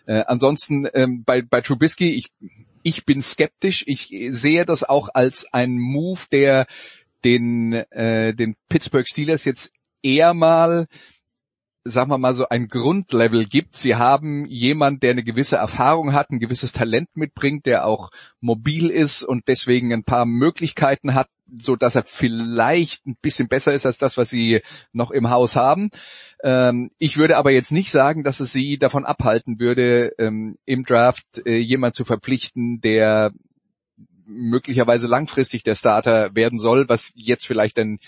[0.06, 2.32] Äh, ansonsten ähm, bei, bei Trubisky, ich,
[2.82, 3.84] ich bin skeptisch.
[3.86, 6.66] Ich sehe das auch als ein Move, der
[7.24, 10.86] den, äh, den Pittsburgh Steelers jetzt eher mal
[11.84, 13.76] sagen wir mal so ein Grundlevel gibt.
[13.76, 18.10] Sie haben jemand, der eine gewisse Erfahrung hat, ein gewisses Talent mitbringt, der auch
[18.40, 21.28] mobil ist und deswegen ein paar Möglichkeiten hat,
[21.58, 24.60] so dass er vielleicht ein bisschen besser ist als das, was sie
[24.92, 25.90] noch im Haus haben.
[26.42, 30.84] Ähm, ich würde aber jetzt nicht sagen, dass es sie davon abhalten würde, ähm, im
[30.84, 33.32] Draft äh, jemand zu verpflichten, der
[34.26, 37.98] möglicherweise langfristig der Starter werden soll, was jetzt vielleicht dann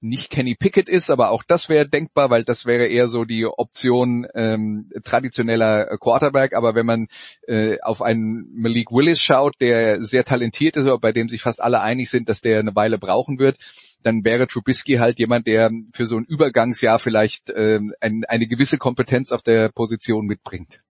[0.00, 3.46] nicht Kenny Pickett ist, aber auch das wäre denkbar, weil das wäre eher so die
[3.46, 6.54] Option ähm, traditioneller äh, Quarterback.
[6.54, 7.08] Aber wenn man
[7.46, 11.80] äh, auf einen Malik Willis schaut, der sehr talentiert ist, bei dem sich fast alle
[11.80, 13.58] einig sind, dass der eine Weile brauchen wird,
[14.02, 18.78] dann wäre Trubisky halt jemand, der für so ein Übergangsjahr vielleicht ähm, ein, eine gewisse
[18.78, 20.80] Kompetenz auf der Position mitbringt.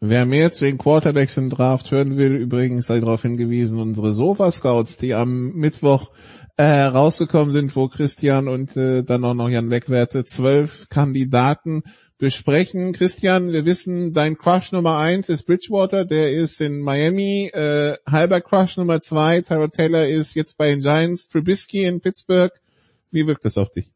[0.00, 4.98] Wer mehr zu den Quarterbacks im Draft hören will, übrigens sei darauf hingewiesen, unsere Sofa-Scouts,
[4.98, 6.10] die am Mittwoch
[6.56, 11.82] äh, rausgekommen sind, wo Christian und äh, dann auch noch Jan Wegwerte zwölf Kandidaten
[12.18, 12.92] besprechen.
[12.92, 17.50] Christian, wir wissen, dein Crush Nummer eins ist Bridgewater, der ist in Miami.
[17.52, 21.28] Äh, halber Crush Nummer zwei, Tyrod Taylor ist jetzt bei den Giants.
[21.28, 22.52] Trubisky in Pittsburgh.
[23.10, 23.90] Wie wirkt das auf dich?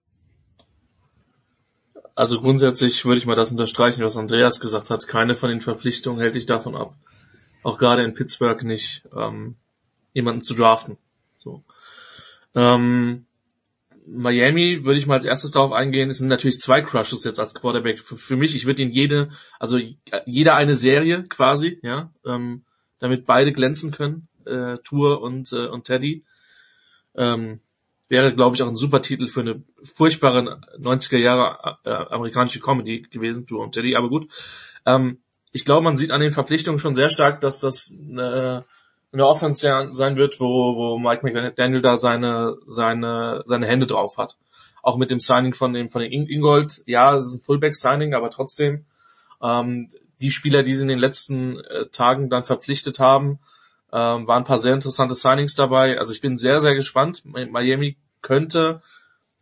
[2.16, 5.06] Also grundsätzlich würde ich mal das unterstreichen, was Andreas gesagt hat.
[5.06, 6.96] Keine von den Verpflichtungen hält dich davon ab,
[7.62, 9.54] auch gerade in Pittsburgh nicht ähm,
[10.12, 10.98] jemanden zu draften.
[11.36, 11.62] So.
[12.54, 13.26] Ähm,
[14.06, 16.08] Miami würde ich mal als erstes darauf eingehen.
[16.08, 18.54] Es sind natürlich zwei Crushes jetzt als Quarterback für, für mich.
[18.54, 19.28] Ich würde ihn jede,
[19.58, 19.78] also
[20.24, 22.64] jeder eine Serie quasi, ja, ähm,
[22.98, 26.24] damit beide glänzen können, äh, Tour und äh, und Teddy.
[27.16, 27.60] Ähm,
[28.08, 33.02] wäre, glaube ich, auch ein super Titel für eine furchtbare 90er Jahre äh, amerikanische Comedy
[33.02, 33.96] gewesen, Tour und Teddy.
[33.96, 34.32] Aber gut,
[34.86, 35.18] ähm,
[35.52, 38.62] ich glaube, man sieht an den Verpflichtungen schon sehr stark, dass das äh,
[39.12, 44.18] in der Offense sein wird, wo, wo Mike McDaniel da seine, seine, seine Hände drauf
[44.18, 44.36] hat.
[44.82, 46.82] Auch mit dem Signing von dem, von dem Ingold.
[46.86, 48.84] Ja, es ist ein Fullback-Signing, aber trotzdem,
[49.42, 49.88] ähm,
[50.20, 53.38] die Spieler, die sie in den letzten äh, Tagen dann verpflichtet haben,
[53.90, 55.98] Ähm, waren ein paar sehr interessante Signings dabei.
[55.98, 57.22] Also ich bin sehr, sehr gespannt.
[57.24, 58.82] Miami könnte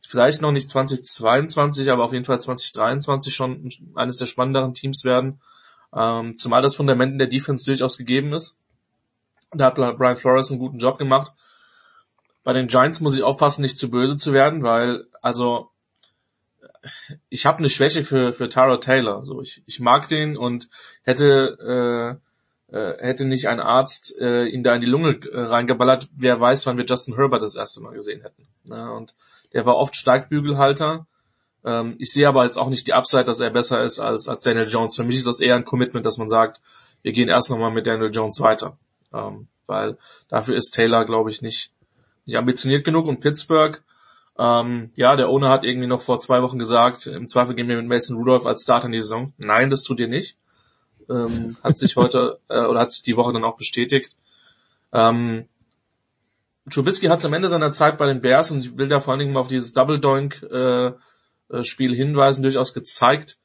[0.02, 5.40] vielleicht noch nicht 2022, aber auf jeden Fall 2023 schon eines der spannenderen Teams werden.
[5.92, 8.60] Ähm, zumal das Fundament in der Defense durchaus gegeben ist.
[9.58, 11.32] Da hat Brian Flores einen guten Job gemacht.
[12.44, 15.70] Bei den Giants muss ich aufpassen, nicht zu böse zu werden, weil, also,
[17.28, 19.22] ich habe eine Schwäche für, für Tara Taylor.
[19.22, 20.68] So, ich, ich mag den und
[21.02, 22.20] hätte,
[22.70, 26.40] äh, äh, hätte nicht ein Arzt äh, ihn da in die Lunge äh, reingeballert, wer
[26.40, 28.46] weiß, wann wir Justin Herbert das erste Mal gesehen hätten.
[28.64, 29.16] Ja, und
[29.52, 31.06] der war oft Steigbügelhalter.
[31.64, 34.42] Ähm, ich sehe aber jetzt auch nicht die Upside, dass er besser ist als, als
[34.42, 34.96] Daniel Jones.
[34.96, 36.60] Für mich ist das eher ein Commitment, dass man sagt,
[37.02, 38.78] wir gehen erst nochmal mit Daniel Jones weiter.
[39.16, 39.98] Ähm, weil
[40.28, 41.72] dafür ist Taylor, glaube ich, nicht,
[42.24, 43.06] nicht ambitioniert genug.
[43.06, 43.82] Und Pittsburgh,
[44.38, 47.76] ähm, ja, der Owner hat irgendwie noch vor zwei Wochen gesagt, im Zweifel gehen wir
[47.76, 49.32] mit Mason Rudolph als Starter in die Saison.
[49.38, 50.36] Nein, das tut ihr nicht.
[51.08, 54.16] Ähm, hat sich heute äh, oder hat sich die Woche dann auch bestätigt.
[54.92, 55.46] Ähm,
[56.70, 59.12] Trubisky hat es am Ende seiner Zeit bei den Bears und ich will da vor
[59.12, 63.38] allen Dingen mal auf dieses Double Doink äh, äh, Spiel hinweisen, durchaus gezeigt,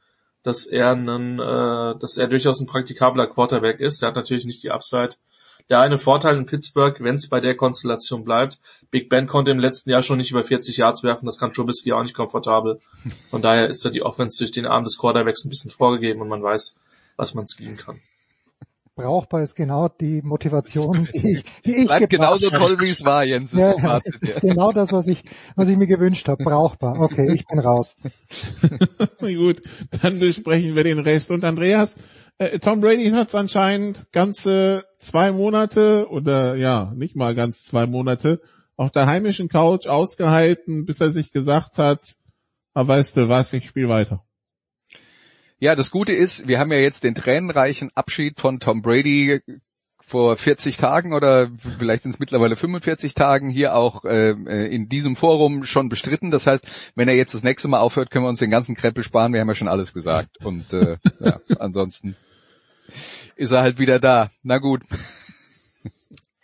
[0.44, 4.02] dass er einen, äh, dass er durchaus ein praktikabler Quarterback ist.
[4.02, 5.16] Er hat natürlich nicht die Upside.
[5.70, 8.60] Der eine Vorteil in Pittsburgh, wenn es bei der Konstellation bleibt,
[8.90, 11.94] Big Ben konnte im letzten Jahr schon nicht über 40 Yards werfen, das kann Trubisky
[11.94, 12.80] auch nicht komfortabel.
[13.30, 16.30] Von daher ist da die Offense durch den Arm des Quarterbacks ein bisschen vorgegeben und
[16.30, 16.80] man weiß,
[17.18, 18.00] was man skieren kann
[19.02, 23.24] brauchbar ist genau die Motivation, die ich, die ich Bleibt genauso toll, wie es war,
[23.24, 23.54] Jens.
[23.54, 24.50] Ist ja, das ist ja.
[24.50, 25.24] genau das, was ich,
[25.56, 26.44] was ich mir gewünscht habe.
[26.44, 27.00] Brauchbar.
[27.00, 27.96] Okay, ich bin raus.
[29.20, 29.62] Gut,
[30.02, 31.32] dann besprechen wir den Rest.
[31.32, 31.98] Und Andreas,
[32.42, 37.86] äh, Tom Brady hat es anscheinend ganze zwei Monate oder ja, nicht mal ganz zwei
[37.86, 38.42] Monate
[38.76, 42.16] auf der heimischen Couch ausgehalten, bis er sich gesagt hat,
[42.74, 44.26] ah, weißt du was, ich spiele weiter.
[45.60, 49.42] Ja, das Gute ist, wir haben ja jetzt den tränenreichen Abschied von Tom Brady
[50.00, 55.16] vor 40 Tagen oder vielleicht sind es mittlerweile 45 Tagen hier auch äh, in diesem
[55.16, 56.32] Forum schon bestritten.
[56.32, 59.04] Das heißt, wenn er jetzt das nächste Mal aufhört, können wir uns den ganzen Kreppel
[59.04, 59.32] sparen.
[59.32, 60.44] Wir haben ja schon alles gesagt.
[60.44, 62.16] Und äh, ja, ansonsten
[63.36, 64.30] ist er halt wieder da.
[64.44, 64.82] Na gut.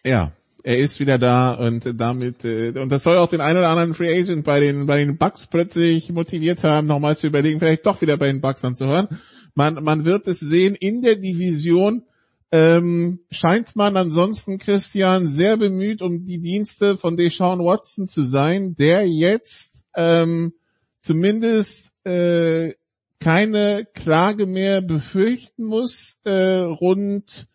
[0.04, 0.32] Ja,
[0.64, 3.94] er ist wieder da und damit äh, und das soll auch den einen oder anderen
[3.94, 8.02] Free Agent bei den bei den Bucks plötzlich motiviert haben, nochmal zu überlegen, vielleicht doch
[8.02, 9.08] wieder bei den Bucks anzuhören.
[9.54, 12.04] Man man wird es sehen in der Division
[12.52, 18.76] ähm, scheint man ansonsten Christian sehr bemüht um die Dienste von Deshaun Watson zu sein,
[18.76, 20.54] der jetzt ähm,
[21.02, 22.74] zumindest äh,
[23.20, 27.48] keine Klage mehr befürchten muss äh, rund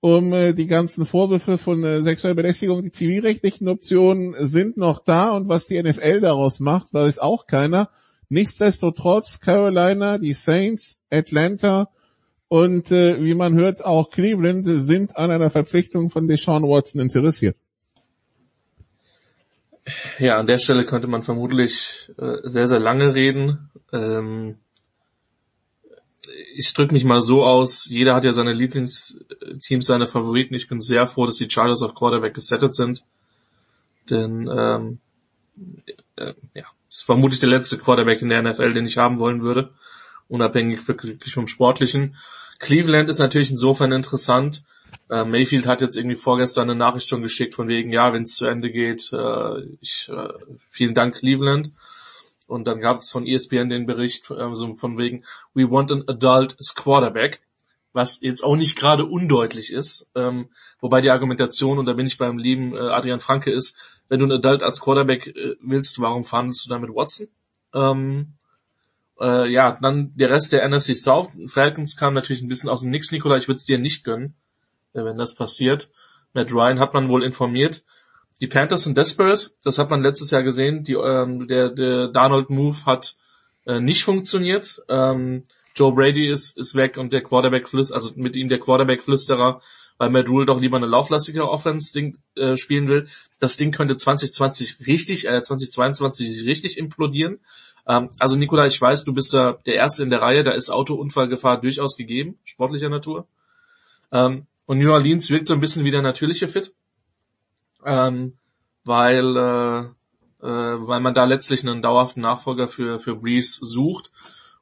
[0.00, 2.82] um äh, die ganzen Vorwürfe von äh, sexueller Belästigung.
[2.82, 7.88] Die zivilrechtlichen Optionen sind noch da und was die NFL daraus macht, weiß auch keiner.
[8.28, 11.88] Nichtsdestotrotz Carolina, die Saints, Atlanta
[12.48, 17.56] und äh, wie man hört auch Cleveland sind an einer Verpflichtung von Deshaun Watson interessiert.
[20.18, 23.70] Ja, an der Stelle könnte man vermutlich äh, sehr, sehr lange reden.
[23.92, 24.58] Ähm,
[26.54, 30.54] ich drücke mich mal so aus, jeder hat ja seine Lieblingsteams, seine Favoriten.
[30.54, 33.04] Ich bin sehr froh, dass die Chargers auf Quarterback gesettet sind.
[34.10, 34.98] Denn ähm,
[36.16, 39.70] äh, ja, ist vermutlich der letzte Quarterback in der NFL, den ich haben wollen würde,
[40.28, 42.16] unabhängig wirklich vom Sportlichen.
[42.58, 44.64] Cleveland ist natürlich insofern interessant.
[45.10, 48.36] Äh, Mayfield hat jetzt irgendwie vorgestern eine Nachricht schon geschickt von wegen, ja, wenn es
[48.36, 50.28] zu Ende geht, äh, ich, äh,
[50.70, 51.72] vielen Dank Cleveland.
[52.46, 55.24] Und dann gab es von ESPN den Bericht also von wegen,
[55.54, 57.40] we want an adult quarterback,
[57.92, 60.10] was jetzt auch nicht gerade undeutlich ist.
[60.14, 60.48] Ähm,
[60.80, 63.78] wobei die Argumentation, und da bin ich beim lieben äh, Adrian Franke, ist,
[64.08, 67.28] wenn du ein Adult als Quarterback äh, willst, warum verhandelst du dann mit Watson?
[67.72, 68.34] Ähm,
[69.20, 71.30] äh, ja, dann der Rest der NFC South.
[71.46, 73.36] Falcons kam natürlich ein bisschen aus dem Nix, Nikola.
[73.36, 74.34] Ich würde es dir nicht gönnen,
[74.92, 75.90] äh, wenn das passiert.
[76.32, 77.84] Matt Ryan hat man wohl informiert.
[78.40, 80.82] Die Panthers sind desperate, das hat man letztes Jahr gesehen.
[80.82, 83.16] Die, ähm, der, der Darnold Move hat
[83.64, 84.82] äh, nicht funktioniert.
[84.88, 85.44] Ähm,
[85.76, 89.60] Joe Brady ist, ist weg und der Quarterback flüstert, also mit ihm der Quarterback Flüsterer,
[89.98, 93.06] weil Matt Rule doch lieber eine lauflastige Offense Ding, äh, spielen will.
[93.40, 97.38] Das Ding könnte 2020 richtig, äh, 2022 richtig implodieren.
[97.86, 100.70] Ähm, also Nikola, ich weiß, du bist da der Erste in der Reihe, da ist
[100.70, 103.26] Autounfallgefahr durchaus gegeben, sportlicher Natur.
[104.12, 106.72] Ähm, und New Orleans wirkt so ein bisschen wie der natürliche Fit
[107.84, 108.36] ähm,
[108.84, 109.80] weil, äh,
[110.46, 114.10] äh, weil man da letztlich einen dauerhaften Nachfolger für, für Breeze sucht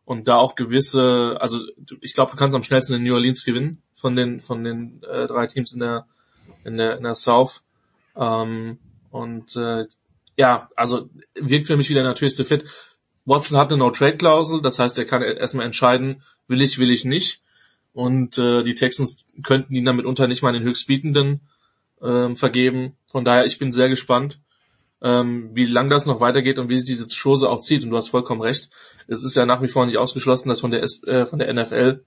[0.05, 1.59] und da auch gewisse, also
[2.01, 5.27] ich glaube, du kannst am schnellsten in New Orleans gewinnen von den von den äh,
[5.27, 6.07] drei Teams in der
[6.65, 7.63] in der, in der South.
[8.17, 8.79] Ähm,
[9.11, 9.87] und äh,
[10.37, 12.65] ja, also wirkt für mich wie der natürlichste Fit.
[13.25, 17.43] Watson hat eine No-Trade-Klausel, das heißt, er kann erstmal entscheiden, will ich, will ich nicht.
[17.93, 21.41] Und äh, die Texans könnten ihn damit unter nicht mal den höchstbietenden
[22.03, 22.97] ähm, vergeben.
[23.07, 24.41] Von daher, ich bin sehr gespannt,
[25.03, 27.85] ähm, wie lang das noch weitergeht und wie sich diese Chose auch zieht.
[27.85, 28.71] Und du hast vollkommen recht.
[29.09, 31.53] Es ist ja nach wie vor nicht ausgeschlossen, dass von der, S äh, von der
[31.53, 32.05] NFL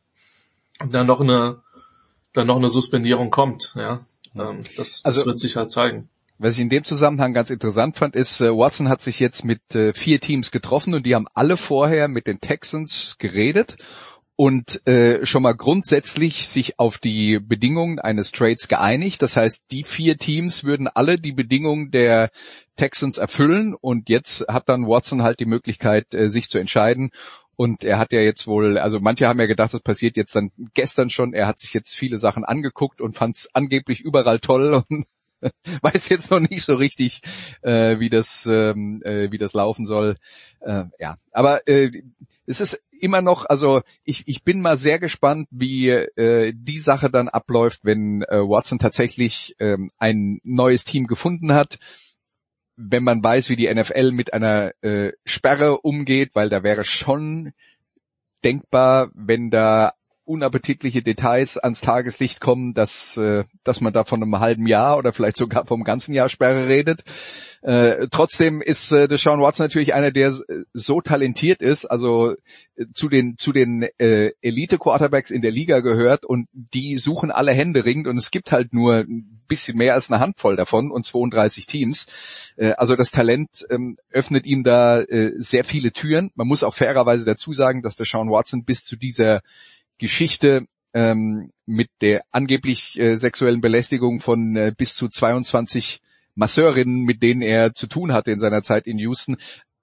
[0.90, 1.62] dann noch eine,
[2.34, 3.74] dann noch eine Suspendierung kommt.
[3.76, 4.02] Ja,
[4.36, 6.10] ähm, das, das Also- wird sich halt zeigen.
[6.38, 9.74] Was ich in dem Zusammenhang ganz interessant fand, ist, äh, Watson hat sich jetzt mit
[9.74, 13.78] äh, vier Teams getroffen und die haben alle vorher mit den Texans geredet
[14.38, 19.22] und äh, schon mal grundsätzlich sich auf die Bedingungen eines Trades geeinigt.
[19.22, 22.30] Das heißt, die vier Teams würden alle die Bedingungen der
[22.76, 27.12] Texans erfüllen und jetzt hat dann Watson halt die Möglichkeit, äh, sich zu entscheiden.
[27.56, 30.52] Und er hat ja jetzt wohl, also manche haben ja gedacht, das passiert jetzt dann
[30.74, 31.34] gestern schon.
[31.34, 35.06] Er hat sich jetzt viele Sachen angeguckt und fand es angeblich überall toll und
[35.82, 37.22] weiß jetzt noch nicht so richtig,
[37.62, 40.18] äh, wie das ähm, äh, wie das laufen soll.
[40.60, 41.92] Äh, ja, aber äh,
[42.46, 47.10] es ist immer noch, also ich, ich bin mal sehr gespannt, wie äh, die Sache
[47.10, 51.78] dann abläuft, wenn äh, Watson tatsächlich ähm, ein neues Team gefunden hat.
[52.78, 57.54] Wenn man weiß, wie die NFL mit einer äh, Sperre umgeht, weil da wäre schon
[58.44, 59.94] denkbar, wenn da
[60.26, 65.14] unappetitliche Details ans Tageslicht kommen, dass, äh, dass man da von einem halben Jahr oder
[65.14, 67.04] vielleicht sogar vom ganzen Jahr Sperre redet.
[67.62, 70.34] Äh, trotzdem ist äh, Deshaun Watson natürlich einer, der
[70.74, 72.34] so talentiert ist, also
[72.76, 77.32] äh, zu den zu den äh, Elite Quarterbacks in der Liga gehört und die suchen
[77.32, 80.92] alle Hände ringend und es gibt halt nur ein bisschen mehr als eine Handvoll davon
[80.92, 82.54] und 32 Teams.
[82.56, 86.32] Äh, also das Talent ähm, öffnet ihm da äh, sehr viele Türen.
[86.36, 89.42] Man muss auch fairerweise dazu sagen, dass Deshaun Watson bis zu dieser
[89.98, 96.00] Geschichte ähm, mit der angeblich äh, sexuellen Belästigung von äh, bis zu 22
[96.36, 99.38] Masseurinnen, mit denen er zu tun hatte in seiner Zeit in Houston,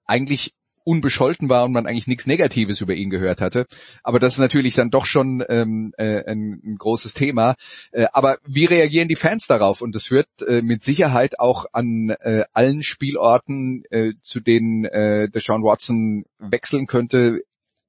[0.05, 0.53] eigentlich
[0.85, 3.65] unbescholten war und man eigentlich nichts Negatives über ihn gehört hatte.
[4.03, 7.55] Aber das ist natürlich dann doch schon ähm, äh, ein, ein großes Thema.
[7.91, 9.81] Äh, aber wie reagieren die Fans darauf?
[9.81, 15.29] Und es wird äh, mit Sicherheit auch an äh, allen Spielorten, äh, zu denen äh,
[15.29, 17.43] Deshaun Watson wechseln könnte,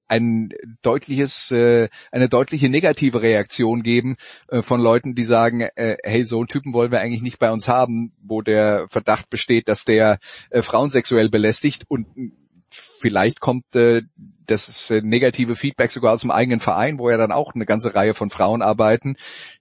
[0.09, 0.51] ein
[0.83, 4.17] deutliches, äh, eine deutliche negative Reaktion geben
[4.49, 7.51] äh, von Leuten, die sagen, äh, hey, so einen Typen wollen wir eigentlich nicht bei
[7.51, 10.19] uns haben, wo der Verdacht besteht, dass der
[10.51, 12.33] äh, Frauen sexuell belästigt und mh,
[12.71, 14.03] vielleicht kommt äh,
[14.47, 17.95] das äh, negative Feedback sogar aus dem eigenen Verein, wo ja dann auch eine ganze
[17.95, 19.17] Reihe von Frauen arbeiten,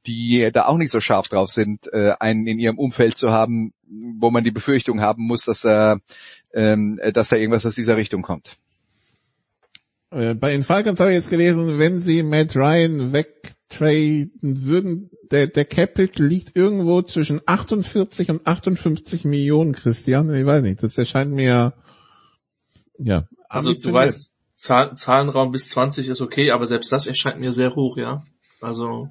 [0.05, 3.73] die da auch nicht so scharf drauf sind, äh, einen in ihrem Umfeld zu haben,
[3.85, 5.95] wo man die Befürchtung haben muss, dass, äh,
[6.53, 8.57] ähm, dass da irgendwas aus dieser Richtung kommt.
[10.13, 14.31] Äh, Bei den Falcons habe ich jetzt gelesen, wenn sie Matt Ryan wegtraden
[14.65, 20.33] würden, der, der Capital liegt irgendwo zwischen 48 und 58 Millionen, Christian.
[20.33, 21.73] Ich weiß nicht, das erscheint mir,
[22.99, 23.27] ja.
[23.49, 27.75] Also du weißt, Zahl, Zahlenraum bis 20 ist okay, aber selbst das erscheint mir sehr
[27.75, 28.23] hoch, ja.
[28.61, 29.09] Also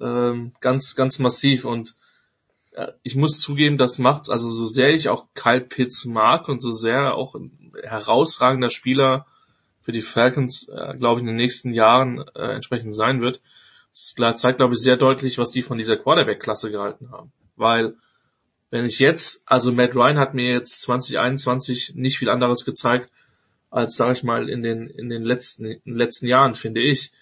[0.00, 1.94] ähm, ganz, ganz massiv und
[2.72, 6.60] äh, ich muss zugeben, das macht's, also so sehr ich auch Kyle Pitts mag und
[6.60, 9.26] so sehr auch ein herausragender Spieler
[9.80, 13.40] für die Falcons, äh, glaube ich, in den nächsten Jahren äh, entsprechend sein wird,
[14.16, 17.32] das zeigt, glaube ich, sehr deutlich, was die von dieser Quarterback-Klasse gehalten haben.
[17.56, 17.96] Weil
[18.70, 23.10] wenn ich jetzt, also Matt Ryan hat mir jetzt 2021 nicht viel anderes gezeigt,
[23.70, 27.12] als sage ich mal in den in den letzten in den letzten Jahren finde ich.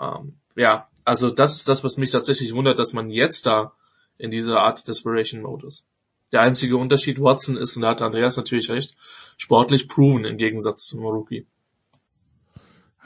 [0.00, 3.72] Ähm, ja also das ist das was mich tatsächlich wundert dass man jetzt da
[4.18, 5.84] in dieser Art Desperation Mode ist.
[6.32, 8.94] Der einzige Unterschied Watson ist und da hat Andreas natürlich recht
[9.36, 11.46] sportlich proven im Gegensatz zum Rookie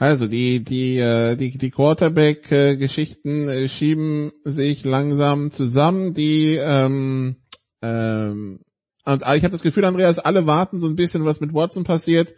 [0.01, 6.15] Also die die äh, die die Quarterback-Geschichten äh, schieben sich langsam zusammen.
[6.15, 7.35] Die ähm,
[7.83, 8.61] ähm,
[9.05, 12.33] und ich habe das Gefühl, Andreas, alle warten so ein bisschen, was mit Watson passiert,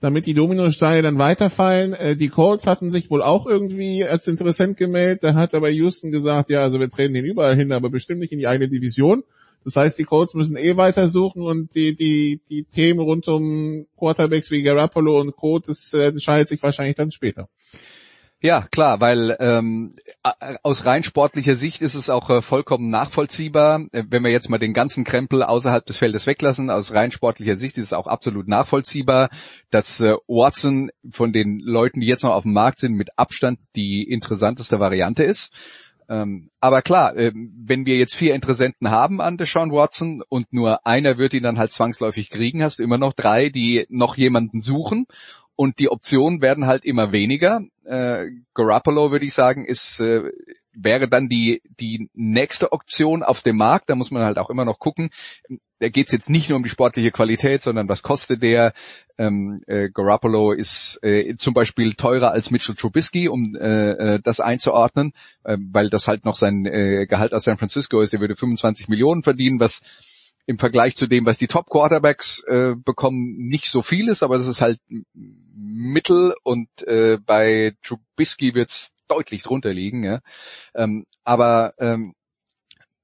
[0.00, 1.92] damit die Dominosteine dann weiterfallen.
[1.92, 5.22] Äh, die Colts hatten sich wohl auch irgendwie als Interessent gemeldet.
[5.22, 8.32] Da hat aber Houston gesagt, ja, also wir treten den überall hin, aber bestimmt nicht
[8.32, 9.22] in die eigene Division.
[9.66, 14.52] Das heißt, die Colts müssen eh weitersuchen und die, die, die Themen rund um Quarterbacks
[14.52, 17.48] wie Garoppolo und Co., das äh, entscheidet sich wahrscheinlich dann später.
[18.40, 19.90] Ja, klar, weil ähm,
[20.62, 24.58] aus rein sportlicher Sicht ist es auch äh, vollkommen nachvollziehbar, äh, wenn wir jetzt mal
[24.58, 28.46] den ganzen Krempel außerhalb des Feldes weglassen, aus rein sportlicher Sicht ist es auch absolut
[28.46, 29.30] nachvollziehbar,
[29.70, 33.58] dass äh, Watson von den Leuten, die jetzt noch auf dem Markt sind, mit Abstand
[33.74, 35.52] die interessanteste Variante ist.
[36.08, 40.86] Ähm, aber klar, ähm, wenn wir jetzt vier Interessenten haben an Deshaun Watson und nur
[40.86, 44.60] einer wird ihn dann halt zwangsläufig kriegen, hast du immer noch drei, die noch jemanden
[44.60, 45.06] suchen.
[45.56, 47.62] Und die Optionen werden halt immer weniger.
[47.84, 50.30] Äh, Garoppolo würde ich sagen, ist äh,
[50.76, 53.90] wäre dann die die nächste Option auf dem Markt.
[53.90, 55.10] Da muss man halt auch immer noch gucken.
[55.78, 58.72] Da geht es jetzt nicht nur um die sportliche Qualität, sondern was kostet der?
[59.18, 64.40] Ähm, äh, Garoppolo ist äh, zum Beispiel teurer als Mitchell Trubisky, um äh, äh, das
[64.40, 65.12] einzuordnen,
[65.44, 68.14] äh, weil das halt noch sein äh, Gehalt aus San Francisco ist.
[68.14, 69.82] Er würde 25 Millionen verdienen, was
[70.46, 74.36] im Vergleich zu dem, was die Top Quarterbacks äh, bekommen, nicht so viel ist, aber
[74.36, 74.78] es ist halt
[75.54, 80.04] Mittel und äh, bei Trubisky wird's deutlich drunter liegen.
[80.04, 80.20] Ja.
[80.74, 82.14] Ähm, aber ähm,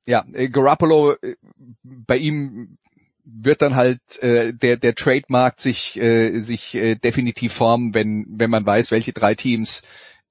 [0.06, 1.36] ja, äh, Garoppolo, äh,
[1.82, 2.78] bei ihm
[3.24, 8.50] wird dann halt äh, der der Trademark sich äh, sich äh, definitiv formen, wenn wenn
[8.50, 9.82] man weiß, welche drei Teams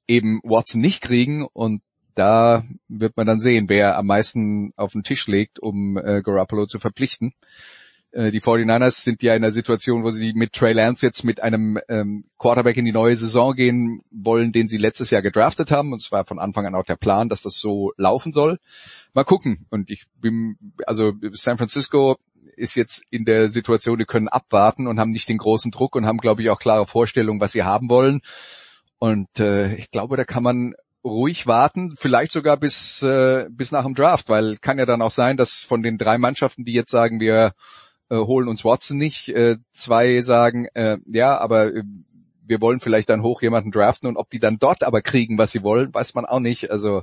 [0.07, 1.82] eben Watson nicht kriegen und
[2.16, 6.66] da wird man dann sehen, wer am meisten auf den Tisch legt, um äh, Garoppolo
[6.66, 7.34] zu verpflichten.
[8.12, 11.41] Äh, die 49ers sind ja in einer Situation, wo sie mit Trey Lance jetzt mit
[11.41, 15.93] einem ähm, Quarterback in die neue Saison gehen wollen, den sie letztes Jahr gedraftet haben.
[15.93, 18.59] Und es war von Anfang an auch der Plan, dass das so laufen soll.
[19.14, 19.66] Mal gucken.
[19.70, 22.18] Und ich bin, also San Francisco
[22.57, 26.05] ist jetzt in der Situation, die können abwarten und haben nicht den großen Druck und
[26.05, 28.22] haben, glaube ich, auch klare Vorstellungen, was sie haben wollen.
[28.99, 33.84] Und äh, ich glaube, da kann man ruhig warten, vielleicht sogar bis äh, bis nach
[33.84, 36.91] dem Draft, weil kann ja dann auch sein, dass von den drei Mannschaften, die jetzt
[36.91, 37.54] sagen, wir
[38.10, 41.84] äh, holen uns Watson nicht, äh, zwei sagen, äh, ja, aber äh,
[42.52, 45.52] wir wollen vielleicht dann hoch jemanden draften und ob die dann dort aber kriegen, was
[45.52, 46.70] sie wollen, weiß man auch nicht.
[46.70, 47.02] Also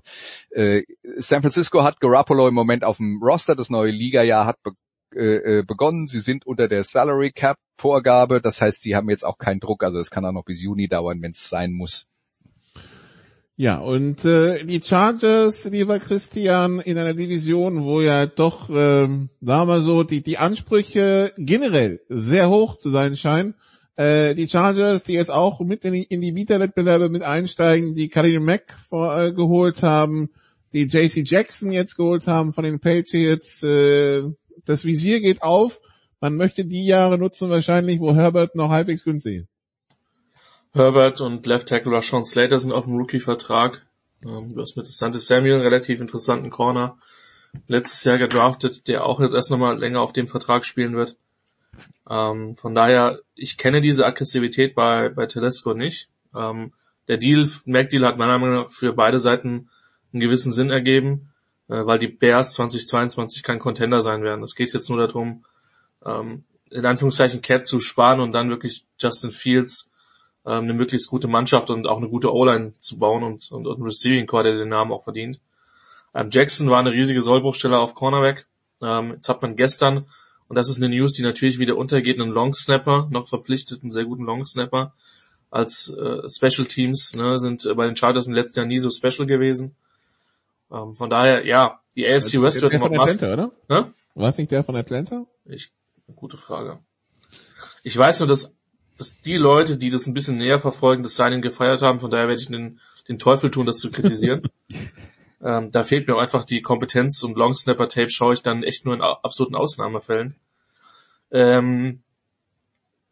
[0.51, 0.83] äh,
[1.17, 4.73] San Francisco hat Garoppolo im Moment auf dem Roster, das neue Liga-Jahr hat be
[5.15, 6.07] äh, äh begonnen.
[6.07, 9.83] Sie sind unter der Salary Cap Vorgabe, das heißt, sie haben jetzt auch keinen Druck.
[9.83, 12.05] Also es kann auch noch bis Juni dauern, wenn es sein muss.
[13.61, 19.69] Ja, und äh, die Chargers, lieber Christian, in einer Division, wo ja doch, ähm, sagen
[19.69, 23.55] wir so, die, die Ansprüche generell sehr hoch zu sein scheinen.
[23.97, 28.09] Äh, die Chargers, die jetzt auch mit in die, in die Vita-Wettbewerbe mit einsteigen, die
[28.09, 30.31] Khalil Mack vor, äh, geholt haben,
[30.73, 33.65] die JC Jackson jetzt geholt haben von den Patriots.
[33.65, 34.23] Äh,
[34.67, 35.81] das Visier geht auf.
[36.21, 39.58] Man möchte die Jahre nutzen wahrscheinlich, wo Herbert noch halbwegs günstig ist.
[40.73, 43.87] Herbert und Left Tackle Rashawn Slater sind auf dem Rookie-Vertrag.
[44.25, 46.97] Ähm, du hast mit Sante Samuel einen relativ interessanten Corner
[47.67, 51.17] letztes Jahr gedraftet, der auch jetzt erst nochmal länger auf dem Vertrag spielen wird.
[52.09, 56.09] Ähm, von daher, ich kenne diese Aggressivität bei, bei Telesco nicht.
[56.35, 56.73] Ähm,
[57.07, 59.71] der Deal, Mac-Deal hat meiner Meinung nach für beide Seiten
[60.13, 61.31] einen gewissen Sinn ergeben,
[61.69, 64.43] äh, weil die Bears 2022 kein Contender sein werden.
[64.43, 65.45] Es geht jetzt nur darum,
[66.05, 69.88] ähm, in Anführungszeichen Cat zu sparen und dann wirklich Justin Fields
[70.49, 73.79] ähm, eine möglichst gute Mannschaft und auch eine gute O-Line zu bauen und, und, und
[73.79, 75.39] ein Receiving Core, der den Namen auch verdient.
[76.15, 78.47] Ähm, Jackson war eine riesige Sollbruchstelle auf Cornerback.
[78.81, 80.07] Ähm, jetzt hat man gestern,
[80.49, 83.91] und das ist eine News, die natürlich wieder untergeht, einen Long Snapper, noch verpflichtet, einen
[83.91, 84.95] sehr guten Long Snapper
[85.51, 88.91] als äh, Special Teams, ne, sind äh, bei den Chargers im letzten Jahr nie so
[88.91, 89.77] special gewesen.
[90.71, 93.53] Ähm, von daher, ja, die AFC West wird noch Atlanta, oder?
[93.69, 93.93] Ne?
[94.15, 95.27] War es nicht der von Atlanta?
[95.45, 95.73] Ich,
[96.17, 96.79] gute Frage.
[97.83, 98.58] Ich weiß nur, dass
[98.99, 102.29] dass die Leute, die das ein bisschen näher verfolgen, das Signing gefeiert haben, von daher
[102.29, 104.43] werde ich den, den Teufel tun, das zu kritisieren.
[105.43, 108.65] ähm, da fehlt mir auch einfach die Kompetenz und Long Snapper Tape schaue ich dann
[108.65, 110.35] echt nur in absoluten Ausnahmefällen.
[111.31, 112.03] Ähm,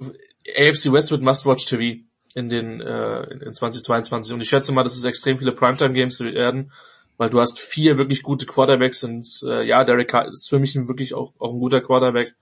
[0.01, 2.03] AFC West wird Must-Watch TV
[2.35, 6.21] in den äh, in 2022 und ich schätze mal, dass es extrem viele Primetime Games
[6.21, 6.73] werden,
[7.17, 10.75] weil du hast vier wirklich gute Quarterbacks und äh, ja, Derek Carr ist für mich
[10.75, 12.35] wirklich auch, auch ein guter Quarterback.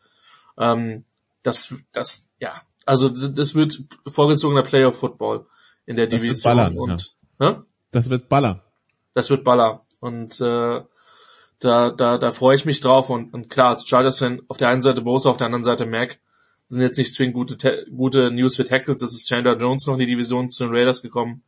[0.59, 1.05] Ähm,
[1.42, 5.47] das das ja, also das wird vorgezogener Playoff Football
[5.87, 6.57] in der das Division.
[6.57, 7.51] Wird ballern, und, ja.
[7.51, 7.64] Ne?
[7.91, 8.64] Das wird Baller.
[9.14, 9.82] Das wird Baller.
[10.01, 10.82] Und äh,
[11.61, 13.11] da, da, da freue ich mich drauf.
[13.11, 15.87] Und, und klar, als Chargers Fan auf der einen Seite Bosa, auf der anderen Seite
[15.87, 16.18] Mac
[16.68, 19.01] sind jetzt nicht zwingend gute, gute News für Tackles.
[19.01, 21.43] Das ist Chandler Jones noch in die Division zu den Raiders gekommen.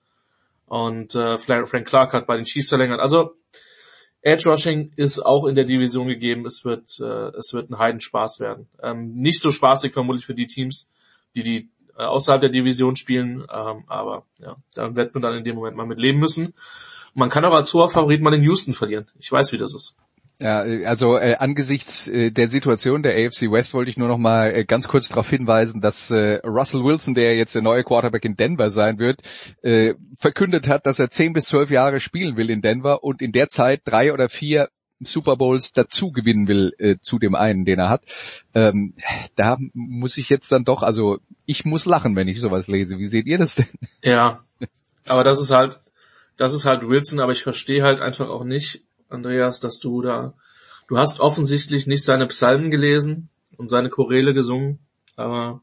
[0.66, 3.01] Und äh, Frank Clark hat bei den Chiefs verlängert.
[3.01, 3.34] Also
[4.22, 6.47] Edge Rushing ist auch in der Division gegeben.
[6.47, 8.68] Es wird, äh, es wird ein Heidenspaß werden.
[8.82, 10.91] Ähm, nicht so spaßig vermutlich für die Teams,
[11.37, 15.45] die die äh, außerhalb der Division spielen, ähm, aber ja, da wird man dann in
[15.45, 16.55] dem Moment mal mit leben müssen.
[17.14, 19.07] Man kann auch als hoher Favorit mal in Houston verlieren.
[19.18, 19.97] Ich weiß, wie das ist.
[20.39, 24.55] Ja, also äh, angesichts äh, der Situation der AFC West wollte ich nur noch mal
[24.55, 28.37] äh, ganz kurz darauf hinweisen, dass äh, Russell Wilson, der jetzt der neue Quarterback in
[28.37, 29.22] Denver sein wird,
[29.62, 33.32] äh, verkündet hat, dass er zehn bis zwölf Jahre spielen will in Denver und in
[33.32, 34.68] der Zeit drei oder vier
[35.01, 38.05] Super Bowls dazu gewinnen will äh, zu dem einen, den er hat.
[38.55, 38.94] Ähm,
[39.36, 42.99] da muss ich jetzt dann doch, also ich muss lachen, wenn ich sowas lese.
[42.99, 43.66] Wie seht ihr das denn?
[44.03, 44.40] Ja,
[45.07, 45.80] aber das ist halt,
[46.36, 50.34] das ist halt Wilson, aber ich verstehe halt einfach auch nicht, Andreas, dass du da,
[50.88, 54.78] du hast offensichtlich nicht seine Psalmen gelesen und seine Choräle gesungen,
[55.14, 55.62] aber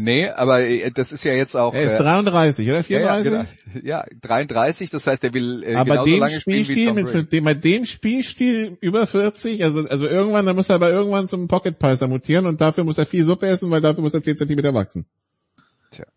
[0.00, 1.74] Nee, aber äh, das ist ja jetzt auch.
[1.74, 3.32] Er ist 33 oder 34?
[3.32, 3.84] Ja, ja, genau.
[3.84, 7.04] ja, 33, das heißt, er will äh, aber genauso lange spielen wie Spielstil, Tom mit,
[7.06, 7.26] Brady.
[7.26, 11.48] dem, bei dem Spielstil über 40, also, also irgendwann, dann muss er aber irgendwann zum
[11.48, 14.36] Pocket Passer mutieren und dafür muss er viel Suppe essen, weil dafür muss er 10
[14.36, 15.04] Zentimeter wachsen.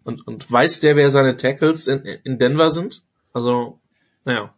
[0.04, 3.02] Und, und weiß der, wer seine Tackles in, in Denver sind?
[3.34, 3.80] Also,
[4.26, 4.54] naja.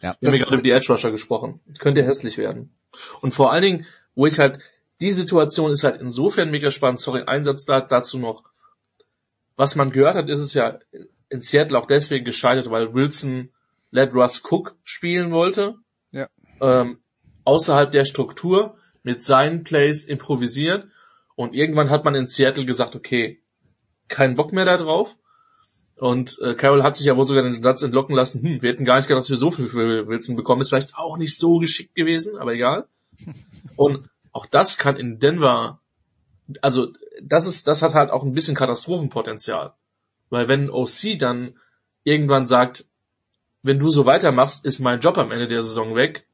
[0.00, 1.58] Ja, Wir haben gerade über die Edge Rusher gesprochen.
[1.80, 2.70] Könnte hässlich werden.
[3.22, 4.60] Und vor allen Dingen, wo ich halt,
[5.00, 8.44] die Situation ist halt insofern mega spannend, sorry, Einsatz da, dazu noch.
[9.56, 10.78] Was man gehört hat, ist es ja
[11.28, 13.50] in Seattle auch deswegen gescheitert, weil Wilson
[13.90, 15.76] Let Russ Cook spielen wollte.
[16.10, 16.28] Ja.
[16.60, 16.98] Ähm,
[17.44, 20.86] außerhalb der Struktur mit seinen Plays improvisiert.
[21.34, 23.42] Und irgendwann hat man in Seattle gesagt, okay,
[24.08, 25.16] kein Bock mehr da drauf.
[25.96, 28.84] Und äh, Carroll hat sich ja wohl sogar den Satz entlocken lassen, hm, wir hätten
[28.84, 30.60] gar nicht gedacht, dass wir so viel für Wilson bekommen.
[30.60, 32.86] Ist vielleicht auch nicht so geschickt gewesen, aber egal.
[33.76, 35.80] Und auch das kann in Denver,
[36.62, 39.74] also das ist, das hat halt auch ein bisschen Katastrophenpotenzial.
[40.30, 41.58] Weil wenn OC dann
[42.04, 42.84] irgendwann sagt,
[43.62, 46.28] wenn du so weitermachst, ist mein Job am Ende der Saison weg,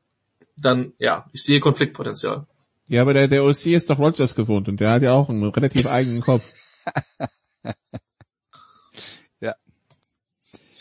[0.54, 2.46] dann ja, ich sehe Konfliktpotenzial.
[2.88, 5.48] Ja, aber der, der OC ist doch Rogers gewohnt und der hat ja auch einen
[5.48, 6.44] relativ eigenen Kopf.
[9.40, 9.54] Ja.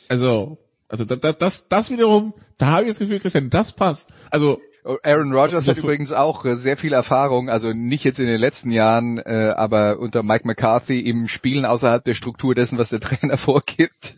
[0.10, 0.58] Also,
[0.90, 4.10] also das, das, das wiederum, da habe ich das Gefühl, Christian, das passt.
[4.30, 8.40] Also Aaron Rodgers hat übrigens auch äh, sehr viel Erfahrung, also nicht jetzt in den
[8.40, 13.00] letzten Jahren, äh, aber unter Mike McCarthy im Spielen außerhalb der Struktur dessen, was der
[13.02, 14.16] Trainer vorgibt.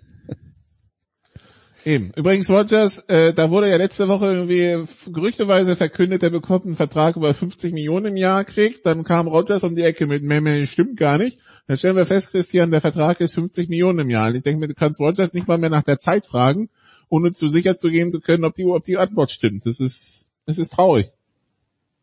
[1.86, 2.12] Eben.
[2.16, 7.16] Übrigens, Rogers, äh, da wurde ja letzte Woche irgendwie gerüchteweise verkündet, er bekommt einen Vertrag
[7.16, 8.88] über 50 Millionen im Jahr kriegt.
[8.88, 11.38] Dann kam Rogers um die Ecke mit, Memme, stimmt gar nicht.
[11.68, 14.30] Dann stellen wir fest, Christian, der Vertrag ist 50 Millionen im Jahr.
[14.30, 16.70] Und ich denke mir, du kannst Rogers nicht mal mehr nach der Zeit fragen,
[17.08, 19.68] ohne zu sicher zu gehen zu können, ob die, ob die Antwort stimmt.
[19.68, 21.12] Das ist, das ist traurig.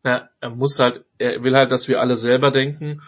[0.05, 3.01] Ja, er muss halt, er will halt, dass wir alle selber denken.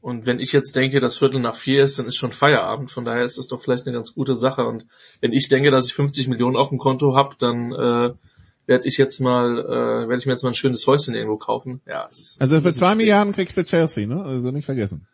[0.00, 2.90] Und wenn ich jetzt denke, dass Viertel nach vier ist, dann ist schon Feierabend.
[2.90, 4.64] Von daher ist das doch vielleicht eine ganz gute Sache.
[4.64, 4.86] Und
[5.20, 8.14] wenn ich denke, dass ich 50 Millionen auf dem Konto habe, dann äh,
[8.66, 11.82] werde ich jetzt mal, äh, werde ich mir jetzt mal ein schönes Häuschen irgendwo kaufen.
[11.86, 12.08] Ja,
[12.38, 12.94] Also für zwei.
[12.94, 14.22] Milliarden kriegst du Chelsea, ne?
[14.22, 15.06] Also nicht vergessen.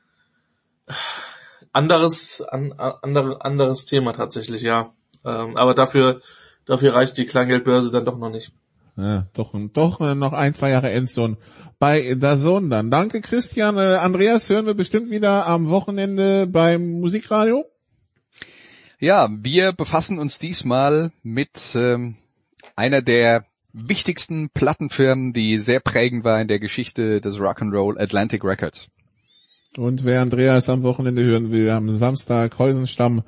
[1.73, 4.91] anderes, an, andere, anderes Thema tatsächlich, ja.
[5.25, 6.21] Ähm, aber dafür,
[6.65, 8.53] dafür reicht die Kleingeldbörse dann doch noch nicht.
[8.97, 11.37] Ja, doch, doch äh, noch ein, zwei Jahre Endzone
[11.79, 12.91] bei Dazon dann.
[12.91, 13.77] Danke Christian.
[13.77, 17.65] Äh, Andreas hören wir bestimmt wieder am Wochenende beim Musikradio.
[18.99, 22.17] Ja, wir befassen uns diesmal mit ähm,
[22.75, 23.45] einer der
[23.75, 28.89] wichtigsten Plattenfirmen, die sehr prägend war in der Geschichte des Rock'n'Roll Atlantic Records.
[29.77, 33.23] Und wer Andreas am Wochenende hören will, am Samstag Heusenstamm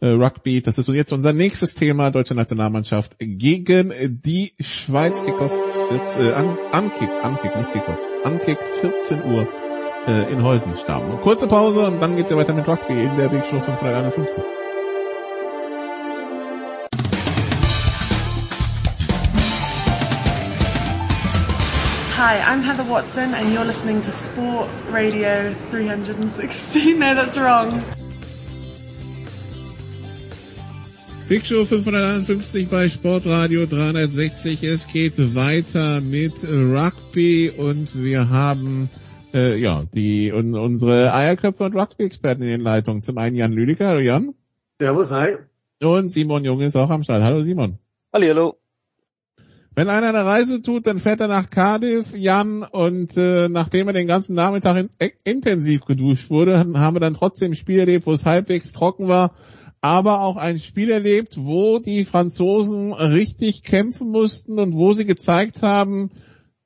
[0.00, 0.62] äh, Rugby.
[0.62, 5.24] Das ist jetzt unser nächstes Thema, deutsche Nationalmannschaft gegen die Schweiz.
[5.24, 5.52] Kickoff
[5.88, 7.98] 14, äh, an, Ankick, Ankick, nicht Kickoff.
[8.24, 9.48] Ankick 14 Uhr
[10.06, 11.20] äh, in Heusenstamm.
[11.20, 14.42] Kurze Pause und dann geht's ja weiter mit Rugby in der Big Show 551.
[22.16, 26.94] Hi, I'm Heather Watson and you're listening to Sport Radio 360.
[26.98, 27.84] No, that's wrong.
[31.28, 34.62] Big Show 551 bei Sportradio 360.
[34.62, 38.88] Es geht weiter mit Rugby und wir haben
[39.34, 43.02] äh, ja die un, unsere Eierköpfe und Rugby-Experten in den Leitungen.
[43.02, 44.34] Zum einen Jan Lüdiger, hallo Jan.
[44.80, 45.36] Servus, hi.
[45.82, 47.22] Und Simon Junge ist auch am Start.
[47.22, 47.76] Hallo Simon.
[48.10, 48.54] Hallo.
[49.74, 53.92] Wenn einer eine Reise tut, dann fährt er nach Cardiff, Jan, und äh, nachdem er
[53.92, 58.06] den ganzen Nachmittag in, äh, intensiv geduscht wurde, haben wir dann trotzdem ein Spiel erlebt,
[58.06, 59.34] wo es halbwegs trocken war,
[59.80, 65.62] aber auch ein Spiel erlebt, wo die Franzosen richtig kämpfen mussten und wo sie gezeigt
[65.62, 66.10] haben,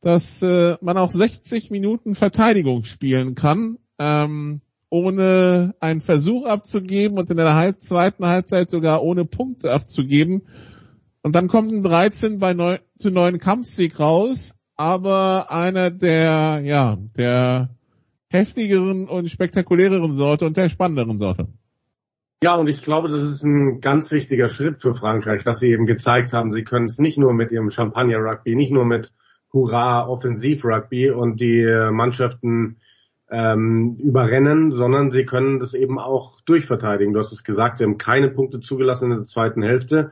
[0.00, 4.60] dass äh, man auch 60 Minuten Verteidigung spielen kann, ähm,
[4.90, 10.42] ohne einen Versuch abzugeben und in der halb zweiten Halbzeit sogar ohne Punkte abzugeben.
[11.22, 16.98] Und dann kommt ein 13 bei 9 zu 9 Kampfsieg raus, aber einer der, ja,
[17.16, 17.70] der
[18.28, 21.48] heftigeren und spektakuläreren Sorte und der spannenderen Sorte.
[22.42, 25.86] Ja, und ich glaube, das ist ein ganz wichtiger Schritt für Frankreich, dass sie eben
[25.86, 29.12] gezeigt haben, sie können es nicht nur mit ihrem Champagner-Rugby, nicht nur mit
[29.52, 32.78] Hurra-Offensiv-Rugby und die Mannschaften
[33.30, 37.12] ähm, überrennen, sondern sie können das eben auch durchverteidigen.
[37.12, 40.10] Du hast es gesagt, sie haben keine Punkte zugelassen in der zweiten Hälfte.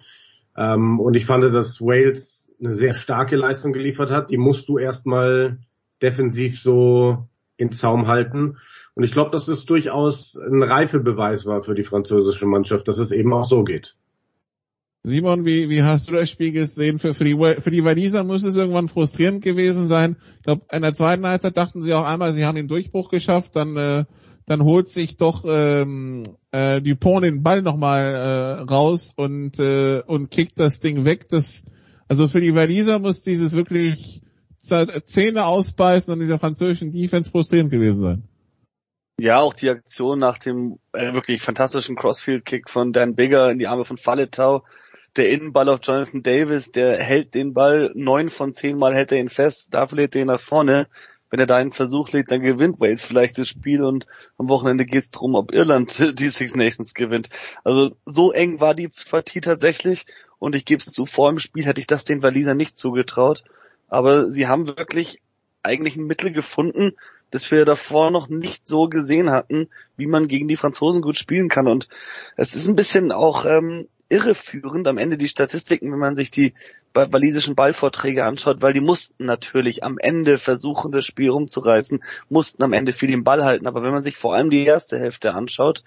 [0.56, 4.30] Ähm, und ich fand, dass Wales eine sehr starke Leistung geliefert hat.
[4.30, 5.58] Die musst du erstmal
[6.00, 7.26] defensiv so
[7.56, 8.56] in Zaum halten.
[8.94, 13.12] Und ich glaube, dass es durchaus ein Reifebeweis war für die französische Mannschaft, dass es
[13.12, 13.96] eben auch so geht.
[15.02, 16.98] Simon, wie, wie hast du das Spiel gesehen?
[16.98, 20.16] Für, für die, für die Waliser muss es irgendwann frustrierend gewesen sein.
[20.36, 23.56] Ich glaube, in der zweiten Halbzeit dachten sie auch einmal, sie haben den Durchbruch geschafft,
[23.56, 24.04] dann, äh,
[24.44, 30.30] dann holt sich doch ähm, äh, Dupont den Ball nochmal äh, raus und äh, und
[30.30, 31.30] kickt das Ding weg.
[31.30, 31.64] Das
[32.08, 34.20] also für die Waliser muss dieses wirklich
[34.58, 38.22] Zähne ausbeißen und dieser französischen Defense frustrierend gewesen sein.
[39.22, 43.66] Ja, auch die Aktion nach dem äh, wirklich fantastischen Crossfield-Kick von Dan Bigger in die
[43.66, 44.64] Arme von Falletau.
[45.16, 49.18] Der Innenball auf Jonathan Davis, der hält den Ball neun von zehn Mal hält er
[49.18, 50.88] ihn fest, dafür lädt er ihn nach vorne.
[51.28, 54.06] Wenn er da einen Versuch legt, dann gewinnt Wales vielleicht das Spiel und
[54.38, 57.28] am Wochenende geht es darum, ob Irland die Six Nations gewinnt.
[57.62, 60.06] Also so eng war die Partie tatsächlich
[60.38, 63.44] und ich gebe es zu, vor dem Spiel hätte ich das den Walisern nicht zugetraut.
[63.88, 65.20] Aber sie haben wirklich
[65.62, 66.92] eigentlich ein Mittel gefunden,
[67.30, 71.48] das wir davor noch nicht so gesehen hatten, wie man gegen die Franzosen gut spielen
[71.48, 71.68] kann.
[71.68, 71.88] Und
[72.36, 76.52] es ist ein bisschen auch ähm, irreführend am Ende die Statistiken, wenn man sich die
[76.92, 82.72] walisischen Ballvorträge anschaut, weil die mussten natürlich am Ende versuchen, das Spiel rumzureißen, mussten am
[82.72, 83.68] Ende viel den Ball halten.
[83.68, 85.84] Aber wenn man sich vor allem die erste Hälfte anschaut,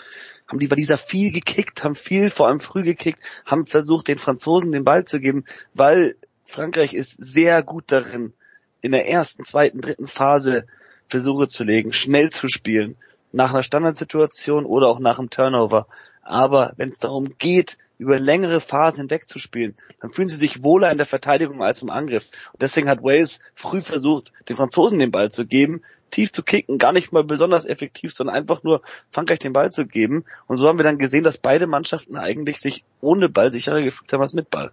[0.48, 4.72] haben die Waliser viel gekickt, haben viel, vor allem früh gekickt, haben versucht, den Franzosen
[4.72, 5.44] den Ball zu geben,
[5.74, 6.15] weil
[6.45, 8.34] Frankreich ist sehr gut darin,
[8.82, 10.65] in der ersten, zweiten, dritten Phase
[11.07, 12.97] Versuche zu legen, schnell zu spielen,
[13.31, 15.88] nach einer Standardsituation oder auch nach einem Turnover.
[16.21, 20.63] Aber wenn es darum geht, über längere Phasen hinweg zu spielen, dann fühlen sie sich
[20.63, 22.30] wohler in der Verteidigung als im Angriff.
[22.51, 26.77] Und deswegen hat Wales früh versucht, den Franzosen den Ball zu geben, tief zu kicken,
[26.77, 28.81] gar nicht mal besonders effektiv, sondern einfach nur
[29.11, 30.25] Frankreich den Ball zu geben.
[30.47, 34.11] Und so haben wir dann gesehen, dass beide Mannschaften eigentlich sich ohne Ball sicherer gefühlt
[34.11, 34.71] haben als mit Ball.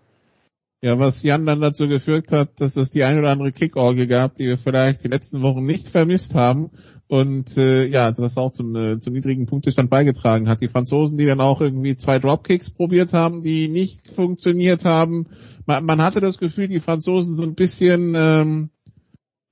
[0.82, 4.34] Ja, was Jan dann dazu geführt hat, dass es die ein oder andere Kickorgel gab,
[4.36, 6.70] die wir vielleicht die letzten Wochen nicht vermisst haben.
[7.06, 10.60] Und äh, ja, das auch zum, äh, zum niedrigen Punktestand beigetragen hat.
[10.60, 15.26] Die Franzosen, die dann auch irgendwie zwei Dropkicks probiert haben, die nicht funktioniert haben.
[15.66, 18.70] Man, man hatte das Gefühl, die Franzosen so ein bisschen ähm,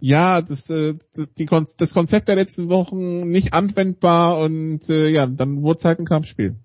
[0.00, 0.94] ja, das, äh,
[1.36, 5.98] die, das Konzept der letzten Wochen nicht anwendbar und äh, ja, dann wurde es halt
[5.98, 6.56] ein Kampfspiel.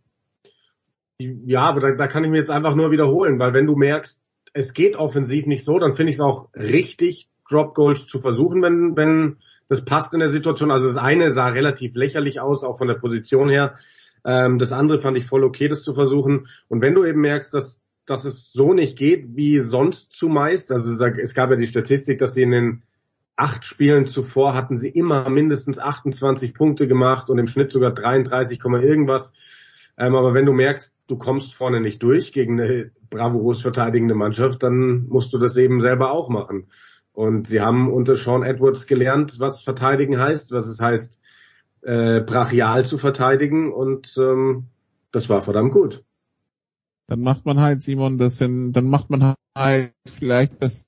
[1.17, 4.19] Ja, aber da, da kann ich mir jetzt einfach nur wiederholen, weil wenn du merkst,
[4.53, 8.61] es geht offensiv nicht so, dann finde ich es auch richtig, Drop Goals zu versuchen,
[8.61, 10.71] wenn, wenn das passt in der Situation.
[10.71, 13.75] Also das eine sah relativ lächerlich aus, auch von der Position her.
[14.25, 16.47] Ähm, das andere fand ich voll okay, das zu versuchen.
[16.69, 20.95] Und wenn du eben merkst, dass, dass es so nicht geht wie sonst zumeist, also
[20.95, 22.83] da, es gab ja die Statistik, dass sie in den
[23.35, 28.63] acht Spielen zuvor hatten sie immer mindestens 28 Punkte gemacht und im Schnitt sogar 33,
[28.63, 29.33] irgendwas.
[29.97, 34.63] Ähm, aber wenn du merkst, du kommst vorne nicht durch gegen eine bravourös verteidigende Mannschaft,
[34.63, 36.67] dann musst du das eben selber auch machen.
[37.11, 41.19] Und sie haben unter Sean Edwards gelernt, was verteidigen heißt, was es heißt,
[41.83, 44.69] äh, brachial zu verteidigen und ähm,
[45.11, 46.03] das war verdammt gut.
[47.07, 50.87] Dann macht man halt, Simon, das in, dann macht man halt vielleicht das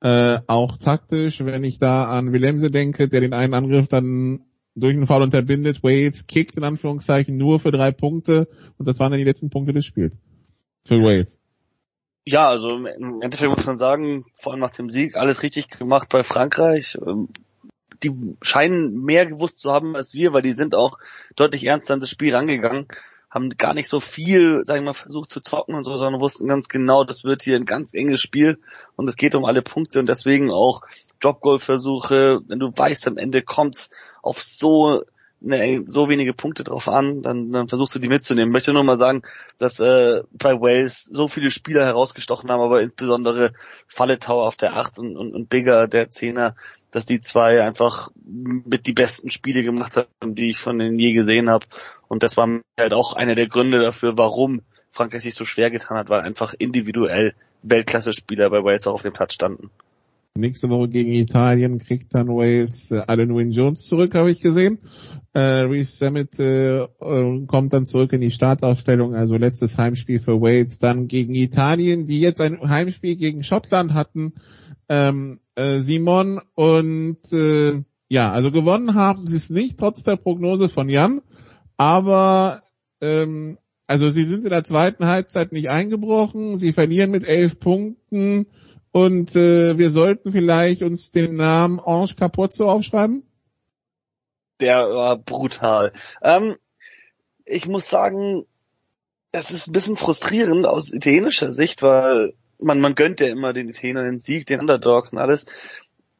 [0.00, 4.94] äh, auch taktisch, wenn ich da an Willemse denke, der den einen Angriff dann durch
[4.94, 5.82] einen Fall unterbindet.
[5.82, 8.48] Wales kickt in Anführungszeichen nur für drei Punkte
[8.78, 10.18] und das waren dann die letzten Punkte des Spiels.
[10.86, 11.40] Für Wales.
[12.24, 16.08] Ja, also im Endeffekt muss man sagen, vor allem nach dem Sieg, alles richtig gemacht
[16.08, 16.98] bei Frankreich.
[17.04, 17.28] Ähm,
[18.02, 20.98] die scheinen mehr gewusst zu haben als wir, weil die sind auch
[21.36, 22.86] deutlich ernster an das Spiel rangegangen
[23.30, 26.48] haben gar nicht so viel, sagen wir mal, versucht zu zocken und so, sondern wussten
[26.48, 28.58] ganz genau, das wird hier ein ganz enges Spiel
[28.96, 30.82] und es geht um alle Punkte und deswegen auch
[31.20, 33.90] Dropgoal-Versuche, wenn du weißt, am Ende kommt's
[34.22, 35.02] auf so
[35.40, 38.50] ne, so wenige Punkte drauf an, dann, dann versuchst du die mitzunehmen.
[38.50, 39.22] Ich möchte nur mal sagen,
[39.58, 43.52] dass äh, bei Wales so viele Spieler herausgestochen haben, aber insbesondere
[43.86, 46.54] Falletau auf der 8 und, und, und Bigger, der Zehner,
[46.90, 51.12] dass die zwei einfach mit die besten Spiele gemacht haben, die ich von denen je
[51.12, 51.66] gesehen habe.
[52.08, 55.96] Und das war halt auch einer der Gründe dafür, warum Frankreich sich so schwer getan
[55.96, 59.70] hat, weil einfach individuell Weltklasse-Spieler bei Wales auch auf dem Platz standen.
[60.36, 64.78] Nächste Woche gegen Italien kriegt dann Wales äh, Alan Wynne Jones zurück, habe ich gesehen.
[65.32, 70.40] Äh, Reece Sammet äh, äh, kommt dann zurück in die Startausstellung, also letztes Heimspiel für
[70.40, 70.78] Wales.
[70.78, 74.34] Dann gegen Italien, die jetzt ein Heimspiel gegen Schottland hatten,
[74.88, 76.40] ähm, äh, Simon.
[76.54, 81.22] Und äh, ja, also gewonnen haben sie es nicht, trotz der Prognose von Jan.
[81.76, 82.62] Aber
[83.00, 86.56] ähm, also sie sind in der zweiten Halbzeit nicht eingebrochen.
[86.56, 88.46] Sie verlieren mit elf Punkten.
[88.92, 93.22] Und äh, wir sollten vielleicht uns den Namen Ange Capozzo aufschreiben.
[94.60, 95.92] Der war brutal.
[96.22, 96.56] Ähm,
[97.44, 98.44] ich muss sagen,
[99.32, 103.68] es ist ein bisschen frustrierend aus italienischer Sicht, weil man, man gönnt ja immer den
[103.68, 105.46] Italienern den Sieg, den Underdogs und alles.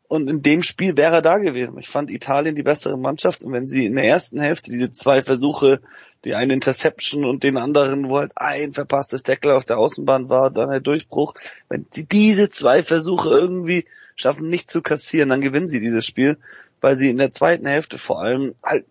[0.08, 1.78] Und in dem Spiel wäre er da gewesen.
[1.78, 3.44] Ich fand Italien die bessere Mannschaft.
[3.44, 5.80] Und wenn sie in der ersten Hälfte diese zwei Versuche,
[6.24, 10.50] die eine Interception und den anderen, wo halt ein verpasstes Tackle auf der Außenbahn war,
[10.50, 11.34] dann der Durchbruch,
[11.68, 13.84] wenn sie diese zwei Versuche irgendwie
[14.16, 16.38] schaffen, nicht zu kassieren, dann gewinnen sie dieses Spiel,
[16.80, 18.84] weil sie in der zweiten Hälfte vor allem halt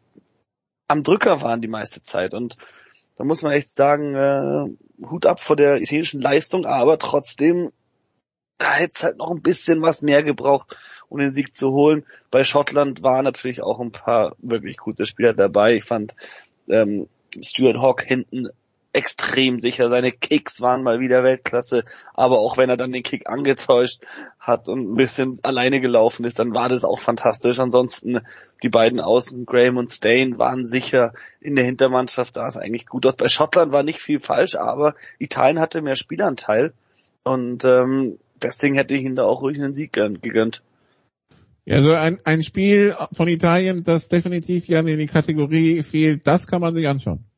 [0.87, 2.33] am Drücker waren die meiste Zeit.
[2.33, 2.55] Und
[3.19, 7.69] da muss man echt sagen, äh, Hut ab vor der italienischen Leistung, aber trotzdem,
[8.57, 10.77] da hätte es halt noch ein bisschen was mehr gebraucht,
[11.09, 12.05] um den Sieg zu holen.
[12.31, 15.75] Bei Schottland waren natürlich auch ein paar wirklich gute Spieler dabei.
[15.75, 16.15] Ich fand
[16.69, 17.09] ähm,
[17.41, 18.47] Stuart Hawk hinten
[18.91, 19.89] extrem sicher.
[19.89, 21.83] Seine Kicks waren mal wieder Weltklasse,
[22.13, 24.01] aber auch wenn er dann den Kick angetäuscht
[24.39, 27.59] hat und ein bisschen alleine gelaufen ist, dann war das auch fantastisch.
[27.59, 28.21] Ansonsten
[28.63, 33.05] die beiden Außen, Graham und Stain, waren sicher in der Hintermannschaft, da ist eigentlich gut
[33.05, 33.15] aus.
[33.15, 36.73] Bei Schottland war nicht viel falsch, aber Italien hatte mehr Spielanteil
[37.23, 40.63] und ähm, deswegen hätte ich ihnen da auch ruhig einen Sieg gegönnt.
[41.69, 46.61] Also ein, ein Spiel von Italien, das definitiv ja in die Kategorie fehlt, das kann
[46.61, 47.28] man sich anschauen.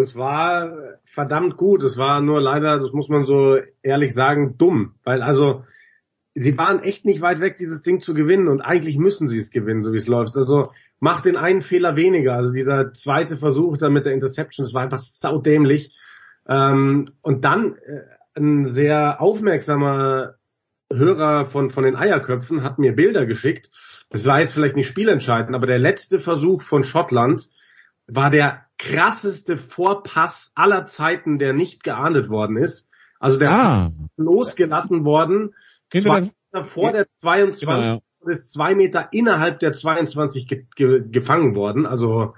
[0.00, 1.82] Es war verdammt gut.
[1.82, 4.94] Es war nur leider, das muss man so ehrlich sagen, dumm.
[5.04, 5.64] Weil also,
[6.34, 8.48] sie waren echt nicht weit weg, dieses Ding zu gewinnen.
[8.48, 10.36] Und eigentlich müssen sie es gewinnen, so wie es läuft.
[10.36, 10.70] Also,
[11.00, 12.34] macht den einen Fehler weniger.
[12.34, 15.96] Also dieser zweite Versuch dann mit der Interception, das war einfach saudämlich.
[16.46, 18.02] Ähm, und dann äh,
[18.34, 20.34] ein sehr aufmerksamer
[20.92, 23.70] Hörer von, von den Eierköpfen hat mir Bilder geschickt.
[24.10, 27.48] Das war jetzt vielleicht nicht spielentscheidend, aber der letzte Versuch von Schottland
[28.06, 32.88] war der krasseste Vorpass aller Zeiten, der nicht geahndet worden ist.
[33.18, 33.90] Also der ah.
[34.16, 35.54] losgelassen worden,
[35.90, 41.54] zwei Meter vor der 22 genau, ist zwei Meter innerhalb der 22 ge ge gefangen
[41.54, 41.84] worden.
[41.84, 42.34] Also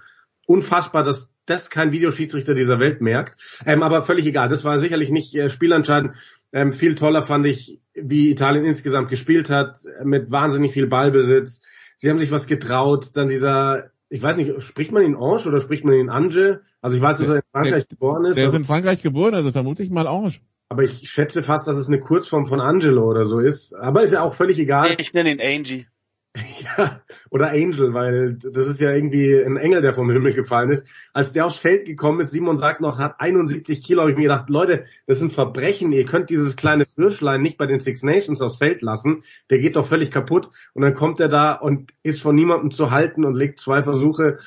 [0.47, 3.40] unfassbar, dass das kein Videoschiedsrichter dieser Welt merkt.
[3.64, 4.48] Ähm, aber völlig egal.
[4.48, 6.16] Das war sicherlich nicht äh, spielentscheidend.
[6.52, 11.60] Ähm, viel toller fand ich, wie Italien insgesamt gespielt hat, mit wahnsinnig viel Ballbesitz.
[11.98, 13.10] Sie haben sich was getraut.
[13.14, 16.60] Dann dieser, ich weiß nicht, spricht man ihn Ange oder spricht man ihn Ange?
[16.82, 18.36] Also ich weiß, dass er in Frankreich der, geboren ist.
[18.36, 20.34] Der ist in Frankreich geboren, also vermute ich mal Ange.
[20.68, 23.74] Aber ich schätze fast, dass es eine Kurzform von Angelo oder so ist.
[23.74, 24.97] Aber ist ja auch völlig egal.
[24.98, 25.86] Ich nenne ihn Angie.
[26.77, 30.87] Ja, oder Angel, weil das ist ja irgendwie ein Engel, der vom Himmel gefallen ist.
[31.13, 34.25] Als der aufs Feld gekommen ist, Simon sagt noch, hat 71 Kilo, habe ich mir
[34.25, 38.41] gedacht, Leute, das sind Verbrechen, ihr könnt dieses kleine Würschlein nicht bei den Six Nations
[38.41, 40.51] aufs Feld lassen, der geht doch völlig kaputt.
[40.73, 44.39] Und dann kommt er da und ist von niemandem zu halten und legt zwei Versuche.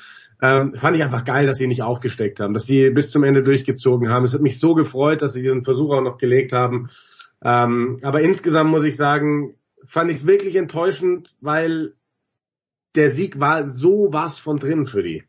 [0.42, 3.42] Ähm, fand ich einfach geil, dass sie nicht aufgesteckt haben, dass sie bis zum Ende
[3.42, 4.24] durchgezogen haben.
[4.24, 6.88] Es hat mich so gefreut, dass sie diesen Versuch auch noch gelegt haben.
[7.42, 9.54] Ähm, aber insgesamt muss ich sagen,
[9.86, 11.94] fand ich es wirklich enttäuschend, weil
[12.94, 15.24] der Sieg war so was von drin für die.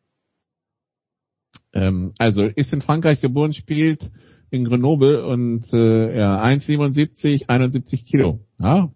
[1.74, 4.12] Ähm, also ist in Frankreich geboren, spielt
[4.50, 8.46] in Grenoble und äh, ja, 1,77, 71 Kilo.
[8.60, 8.92] Ja,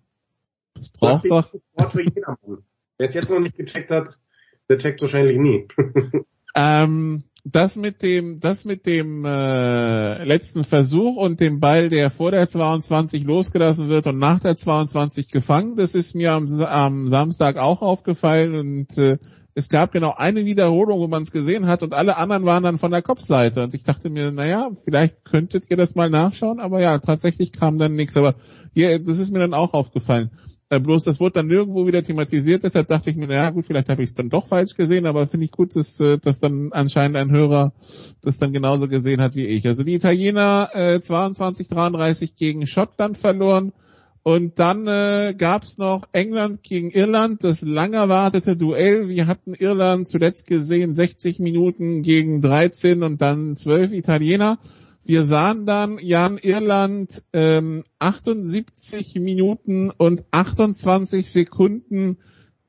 [0.73, 1.93] das braucht das doch.
[1.93, 4.19] Wer es jetzt noch nicht gecheckt hat,
[4.69, 5.67] der checkt wahrscheinlich nie.
[6.55, 12.31] ähm, das mit dem, das mit dem äh, letzten Versuch und dem Ball, der vor
[12.31, 17.57] der 22 losgelassen wird und nach der 22 gefangen, das ist mir am, am Samstag
[17.57, 19.17] auch aufgefallen und äh,
[19.53, 22.77] es gab genau eine Wiederholung, wo man es gesehen hat und alle anderen waren dann
[22.77, 26.81] von der Kopfseite und ich dachte mir, naja, vielleicht könntet ihr das mal nachschauen, aber
[26.81, 28.35] ja, tatsächlich kam dann nichts, aber
[28.73, 30.31] ja, das ist mir dann auch aufgefallen.
[30.71, 33.89] Äh, bloß das wurde dann nirgendwo wieder thematisiert, deshalb dachte ich mir, naja gut, vielleicht
[33.89, 36.71] habe ich es dann doch falsch gesehen, aber finde ich gut, dass, äh, dass dann
[36.71, 37.73] anscheinend ein Hörer
[38.21, 39.67] das dann genauso gesehen hat wie ich.
[39.67, 43.73] Also die Italiener äh, 22-33 gegen Schottland verloren
[44.23, 49.09] und dann äh, gab es noch England gegen Irland, das lang erwartete Duell.
[49.09, 54.57] Wir hatten Irland zuletzt gesehen 60 Minuten gegen 13 und dann 12 Italiener.
[55.03, 62.19] Wir sahen dann Jan Irland ähm, 78 Minuten und 28 Sekunden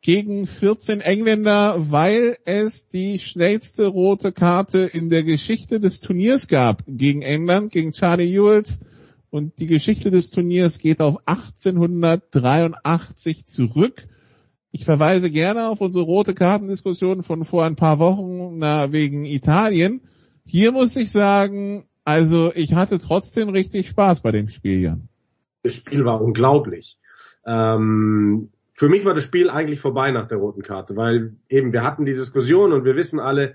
[0.00, 6.84] gegen 14 Engländer, weil es die schnellste rote Karte in der Geschichte des Turniers gab
[6.86, 8.80] gegen England, gegen Charlie Ewells.
[9.28, 14.08] Und die Geschichte des Turniers geht auf 1883 zurück.
[14.72, 20.00] Ich verweise gerne auf unsere rote Kartendiskussion von vor ein paar Wochen na, wegen Italien.
[20.44, 25.08] Hier muss ich sagen, also ich hatte trotzdem richtig Spaß bei dem Spiel, Jan.
[25.62, 26.98] Das Spiel war unglaublich.
[27.46, 31.82] Ähm, für mich war das Spiel eigentlich vorbei nach der roten Karte, weil eben wir
[31.82, 33.54] hatten die Diskussion und wir wissen alle,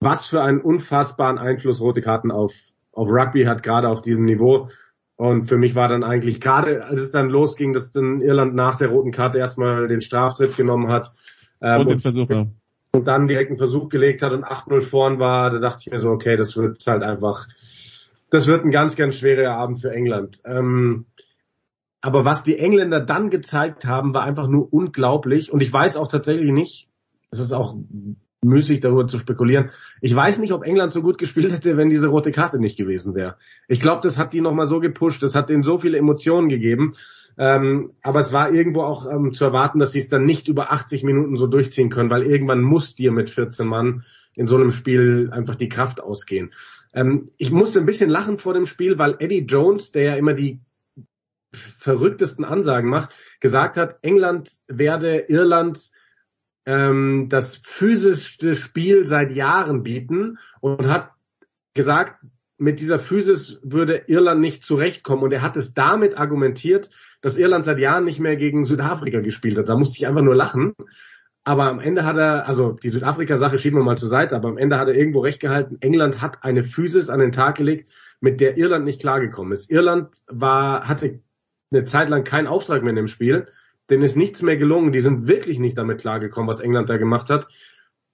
[0.00, 2.52] was für einen unfassbaren Einfluss rote Karten auf,
[2.92, 4.68] auf Rugby hat, gerade auf diesem Niveau.
[5.16, 8.76] Und für mich war dann eigentlich gerade, als es dann losging, dass dann Irland nach
[8.76, 11.10] der roten Karte erstmal den Straftritt genommen hat.
[11.60, 12.46] Ähm, und den Versuch, ja
[12.92, 15.98] und dann direkt einen Versuch gelegt hat und 8-0 vorn war, da dachte ich mir
[16.00, 17.46] so, okay, das wird halt einfach,
[18.30, 20.40] das wird ein ganz, ganz schwerer Abend für England.
[20.44, 21.06] Ähm,
[22.00, 25.52] aber was die Engländer dann gezeigt haben, war einfach nur unglaublich.
[25.52, 26.88] Und ich weiß auch tatsächlich nicht,
[27.30, 27.76] es ist auch
[28.42, 29.70] müßig darüber zu spekulieren.
[30.00, 33.14] Ich weiß nicht, ob England so gut gespielt hätte, wenn diese rote Karte nicht gewesen
[33.14, 33.36] wäre.
[33.68, 36.94] Ich glaube, das hat die nochmal so gepusht, das hat denen so viele Emotionen gegeben.
[37.38, 40.72] Ähm, aber es war irgendwo auch ähm, zu erwarten, dass sie es dann nicht über
[40.72, 44.04] 80 Minuten so durchziehen können, weil irgendwann muss dir mit 14 Mann
[44.36, 46.52] in so einem Spiel einfach die Kraft ausgehen.
[46.92, 50.34] Ähm, ich musste ein bisschen lachen vor dem Spiel, weil Eddie Jones, der ja immer
[50.34, 50.60] die
[51.52, 55.90] verrücktesten Ansagen macht, gesagt hat, England werde Irland
[56.66, 61.12] ähm, das physischste Spiel seit Jahren bieten und hat
[61.74, 62.24] gesagt,
[62.58, 65.24] mit dieser Physis würde Irland nicht zurechtkommen.
[65.24, 66.90] Und er hat es damit argumentiert,
[67.20, 69.68] dass Irland seit Jahren nicht mehr gegen Südafrika gespielt hat.
[69.68, 70.74] Da musste ich einfach nur lachen.
[71.44, 74.58] Aber am Ende hat er, also die Südafrika-Sache schieben wir mal zur Seite, aber am
[74.58, 77.90] Ende hat er irgendwo recht gehalten, England hat eine Physis an den Tag gelegt,
[78.20, 79.70] mit der Irland nicht klargekommen ist.
[79.70, 81.20] Irland war, hatte
[81.70, 83.46] eine Zeit lang keinen Auftrag mehr in dem Spiel
[83.90, 84.92] denen ist nichts mehr gelungen.
[84.92, 87.48] Die sind wirklich nicht damit klargekommen, was England da gemacht hat.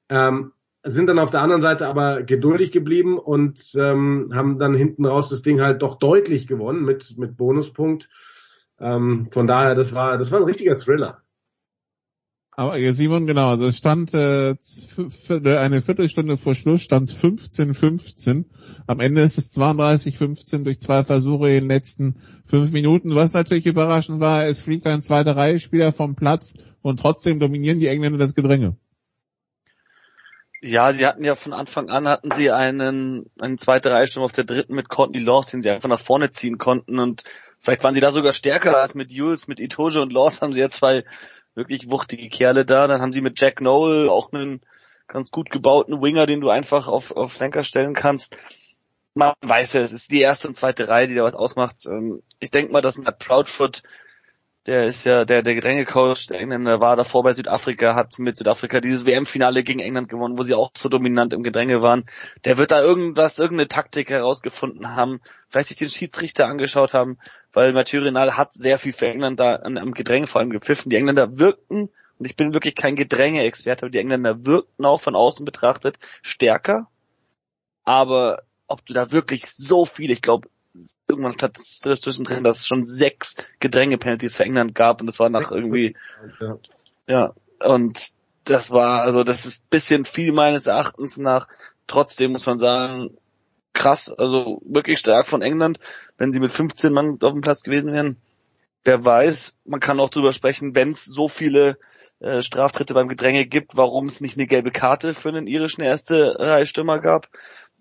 [0.09, 0.53] Ähm,
[0.83, 5.28] sind dann auf der anderen Seite aber geduldig geblieben und ähm, haben dann hinten raus
[5.28, 8.09] das Ding halt doch deutlich gewonnen mit, mit Bonuspunkt.
[8.81, 11.23] Ähm, von daher, das war, das war ein richtiger Thriller.
[12.59, 18.47] Aber Simon, genau, also es stand äh, eine Viertelstunde vor Schluss stand es 15-15.
[18.86, 22.16] Am Ende ist es 32-15 durch zwei Versuche in den letzten
[22.47, 23.15] fünf Minuten.
[23.15, 27.89] Was natürlich überraschend war, es fliegt ein zweiter Reihe-Spieler vom Platz und trotzdem dominieren die
[27.89, 28.77] Engländer das Gedränge.
[30.69, 34.33] Ja, sie hatten ja von Anfang an hatten sie einen, einen zweite Reihe schon auf
[34.33, 37.23] der dritten mit Courtney Laws, den sie einfach nach vorne ziehen konnten und
[37.61, 40.59] vielleicht waren sie da sogar stärker als mit Jules, mit Itoge und Laws haben sie
[40.59, 41.05] ja zwei
[41.55, 42.89] wirklich wuchtige Kerle da.
[42.89, 44.61] Dann haben sie mit Jack Noel auch einen
[45.07, 48.37] ganz gut gebauten Winger, den du einfach auf, auf Lenker stellen kannst.
[49.15, 51.87] Man weiß ja, es ist die erste und zweite Reihe, die da was ausmacht.
[51.87, 53.83] Ähm, ich denke mal, dass Matt Proudfoot
[54.67, 58.81] der ist ja der, der Gedrängecoach, der Engländer war davor bei Südafrika, hat mit Südafrika
[58.81, 62.05] dieses WM-Finale gegen England gewonnen, wo sie auch so dominant im Gedränge waren.
[62.45, 67.19] Der wird da irgendwas, irgendeine Taktik herausgefunden haben, vielleicht sich den Schiedsrichter angeschaut haben,
[67.53, 70.91] weil Mathieu Renal hat sehr viel für England da am Gedränge vor allem gepfiffen.
[70.91, 75.15] Die Engländer wirkten, und ich bin wirklich kein Gedränge-Experte, aber die Engländer wirkten auch von
[75.15, 76.89] außen betrachtet stärker.
[77.85, 80.49] Aber ob du da wirklich so viel, ich glaube,
[81.09, 85.28] irgendwann stand es zwischendrin, dass es schon sechs Gedränge-Penalties für England gab und das war
[85.28, 85.97] nach irgendwie,
[86.40, 86.59] ja.
[87.07, 91.48] ja, und das war, also das ist bisschen viel meines Erachtens nach.
[91.86, 93.16] Trotzdem muss man sagen,
[93.73, 95.78] krass, also wirklich stark von England,
[96.16, 98.16] wenn sie mit 15 Mann auf dem Platz gewesen wären.
[98.85, 101.77] Wer weiß, man kann auch drüber sprechen, wenn es so viele
[102.20, 106.39] äh, Straftritte beim Gedränge gibt, warum es nicht eine gelbe Karte für einen irischen erste
[106.39, 107.28] Reihe Stürmer gab.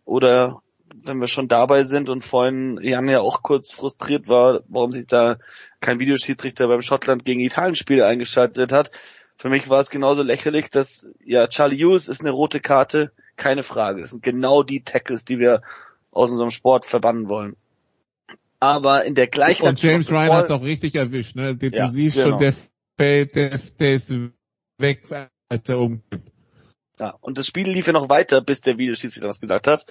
[0.03, 0.61] Oder
[1.03, 5.07] wenn wir schon dabei sind und vorhin Jan ja auch kurz frustriert war, warum sich
[5.07, 5.37] da
[5.81, 8.91] kein Videoschiedsrichter beim Schottland gegen Italien Spiel eingeschaltet hat.
[9.37, 13.63] Für mich war es genauso lächerlich, dass ja Charlie Hughes ist eine rote Karte, keine
[13.63, 14.01] Frage.
[14.01, 15.61] Das sind genau die Tackles, die wir
[16.11, 17.57] aus unserem Sport verbannen wollen.
[18.59, 21.55] Aber in der gleichen Und James Ryan hat es auch richtig erwischt, ne?
[21.55, 22.29] Du ja, siehst genau.
[22.29, 22.53] schon, der
[22.97, 23.49] der,
[23.79, 24.13] der ist
[24.77, 25.03] weg,
[25.49, 26.31] als er umgibt.
[26.99, 29.85] Ja, und das Spiel lief ja noch weiter, bis der Videoschiedsrichter was gesagt hat.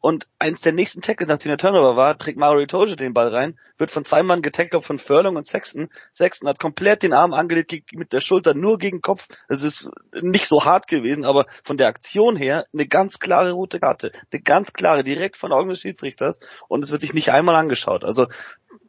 [0.00, 3.58] Und eins der nächsten Tackles, nachdem der Turnover war, trägt Mario Toge den Ball rein,
[3.76, 5.90] wird von zwei Mann getackelt von Furlong und Sexton.
[6.10, 9.28] Sexton hat komplett den Arm angelegt mit der Schulter nur gegen Kopf.
[9.48, 9.90] Es ist
[10.22, 14.12] nicht so hart gewesen, aber von der Aktion her eine ganz klare rote Karte.
[14.32, 16.40] Eine ganz klare, direkt von Augen des Schiedsrichters.
[16.68, 18.02] Und es wird sich nicht einmal angeschaut.
[18.02, 18.26] Also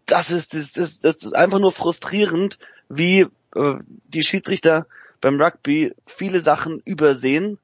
[0.06, 2.58] das ist, das ist, das ist einfach nur frustrierend,
[2.88, 3.76] wie äh,
[4.06, 4.88] die Schiedsrichter
[5.20, 7.60] beim Rugby viele Sachen übersehen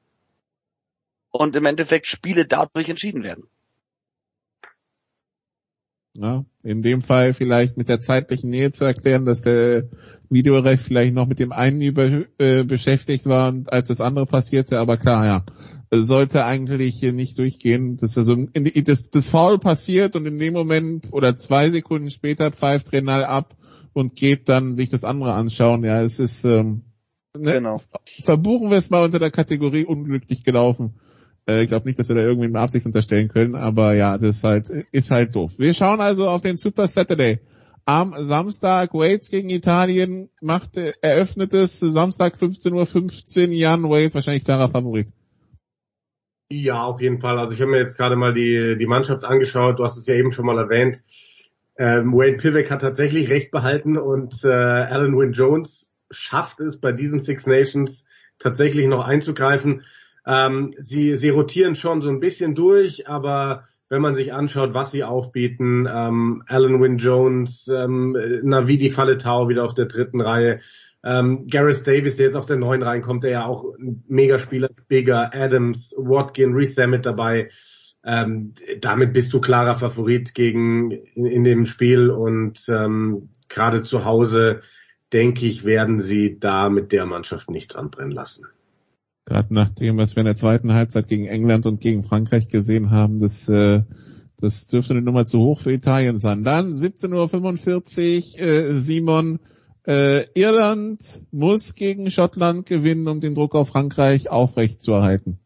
[1.30, 3.44] und im Endeffekt Spiele dadurch entschieden werden.
[6.16, 9.84] Ja, in dem Fall vielleicht mit der zeitlichen Nähe zu erklären, dass der
[10.28, 14.96] Videoref vielleicht noch mit dem einen über, äh, beschäftigt war, als das andere passierte, aber
[14.96, 15.44] klar, ja,
[15.92, 17.96] sollte eigentlich nicht durchgehen.
[17.98, 22.50] Das, also, in, das, das Foul passiert und in dem Moment oder zwei Sekunden später
[22.50, 23.56] pfeift Renal ab
[23.92, 25.84] und geht dann sich das andere anschauen.
[25.84, 26.82] Ja, es ist ähm,
[27.36, 27.80] ne, genau.
[28.22, 30.98] verbuchen wir es mal unter der Kategorie unglücklich gelaufen.
[31.48, 34.38] Äh, ich glaube nicht, dass wir da irgendwie eine Absicht unterstellen können, aber ja, das
[34.38, 35.52] ist halt, ist halt doof.
[35.58, 37.40] Wir schauen also auf den Super Saturday.
[37.86, 44.68] Am Samstag Wales gegen Italien macht, eröffnet es Samstag 15.15 Uhr Jan Wales, wahrscheinlich klarer
[44.68, 45.08] Favorit.
[46.50, 47.38] Ja, auf jeden Fall.
[47.38, 49.78] Also ich habe mir jetzt gerade mal die, die Mannschaft angeschaut.
[49.78, 51.02] Du hast es ja eben schon mal erwähnt.
[51.78, 56.92] Ähm, Wayne Pivek hat tatsächlich recht behalten und äh, Alan Wynne Jones schafft es bei
[56.92, 58.06] diesen Six Nations
[58.38, 59.82] tatsächlich noch einzugreifen.
[60.28, 64.90] Ähm, sie, sie rotieren schon so ein bisschen durch, aber wenn man sich anschaut, was
[64.90, 65.88] sie aufbieten.
[65.90, 70.60] Ähm, Alan Wynne Jones, ähm, Navidi Faletau wieder auf der dritten Reihe.
[71.02, 74.86] Ähm, Gareth Davis, der jetzt auf der neuen reinkommt, der ja auch ein Megaspieler ist,
[74.88, 77.48] Bigger, Adams, Watkin, Reese mit dabei.
[78.04, 84.04] Ähm, damit bist du klarer Favorit gegen in, in dem Spiel und ähm, gerade zu
[84.04, 84.60] Hause
[85.12, 88.46] denke ich, werden sie da mit der Mannschaft nichts anbrennen lassen.
[89.28, 92.90] Gerade nach dem, was wir in der zweiten Halbzeit gegen England und gegen Frankreich gesehen
[92.90, 93.82] haben, das, äh,
[94.40, 96.44] das dürfte eine Nummer zu hoch für Italien sein.
[96.44, 99.38] Dann 17.45 Uhr, äh, Simon,
[99.86, 105.38] äh, Irland muss gegen Schottland gewinnen, um den Druck auf Frankreich aufrechtzuerhalten.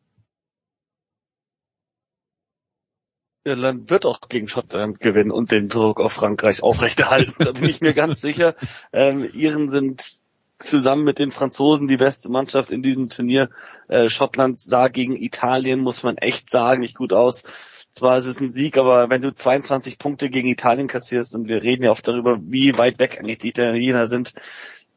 [3.42, 7.34] Irland wird auch gegen Schottland gewinnen und den Druck auf Frankreich aufrechterhalten.
[7.36, 8.54] Da bin ich mir ganz sicher.
[8.92, 10.21] Ähm, Iren sind
[10.66, 13.50] zusammen mit den Franzosen die beste Mannschaft in diesem Turnier.
[13.88, 17.44] Äh, Schottland sah gegen Italien, muss man echt sagen, nicht gut aus.
[17.90, 21.62] Zwar ist es ein Sieg, aber wenn du 22 Punkte gegen Italien kassierst und wir
[21.62, 24.32] reden ja oft darüber, wie weit weg eigentlich die Italiener sind,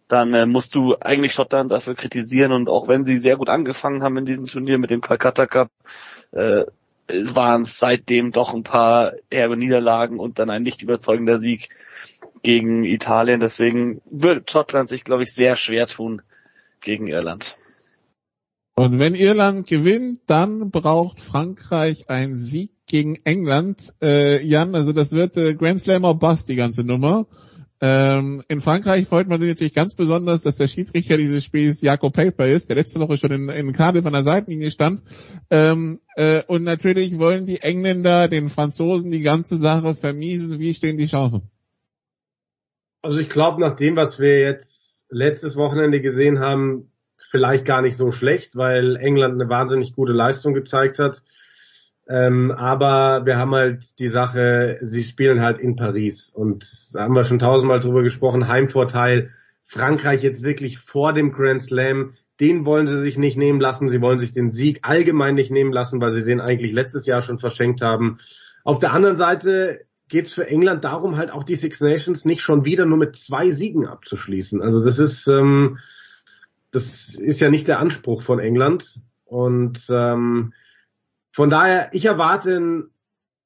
[0.08, 4.04] dann äh, musst du eigentlich Schottland dafür kritisieren und auch wenn sie sehr gut angefangen
[4.04, 5.72] haben in diesem Turnier mit dem Calcutta Cup,
[6.32, 6.64] äh,
[7.08, 11.70] waren es seitdem doch ein paar herbe Niederlagen und dann ein nicht überzeugender Sieg
[12.44, 13.40] gegen Italien.
[13.40, 16.22] Deswegen wird Schottland sich, glaube ich, sehr schwer tun
[16.82, 17.56] gegen Irland.
[18.76, 23.94] Und wenn Irland gewinnt, dann braucht Frankreich einen Sieg gegen England.
[24.02, 27.26] Äh, Jan, also das wird äh, Grand Slam or Bust, die ganze Nummer.
[27.82, 32.14] Ähm, in Frankreich freut man sich natürlich ganz besonders, dass der Schiedsrichter dieses Spiels Jakob
[32.14, 35.02] Paper ist, der letzte Woche schon in, in Cardiff an der Seitenlinie stand.
[35.50, 40.60] Ähm, äh, und natürlich wollen die Engländer den Franzosen die ganze Sache vermiesen.
[40.60, 41.44] Wie stehen die Chancen?
[43.06, 47.98] Also ich glaube, nach dem, was wir jetzt letztes Wochenende gesehen haben, vielleicht gar nicht
[47.98, 51.22] so schlecht, weil England eine wahnsinnig gute Leistung gezeigt hat.
[52.10, 56.66] Ähm, aber wir haben halt die Sache, sie spielen halt in Paris und
[56.96, 59.30] da haben wir schon tausendmal drüber gesprochen, Heimvorteil.
[59.64, 63.88] Frankreich jetzt wirklich vor dem Grand Slam, den wollen sie sich nicht nehmen lassen.
[63.88, 67.22] Sie wollen sich den Sieg allgemein nicht nehmen lassen, weil sie den eigentlich letztes Jahr
[67.22, 68.18] schon verschenkt haben.
[68.64, 72.42] Auf der anderen Seite geht es für England darum, halt auch die Six Nations nicht
[72.42, 74.62] schon wieder nur mit zwei Siegen abzuschließen.
[74.62, 75.78] Also das ist, ähm,
[76.72, 79.02] das ist ja nicht der Anspruch von England.
[79.26, 80.54] Und ähm,
[81.32, 82.84] von daher, ich erwarte ein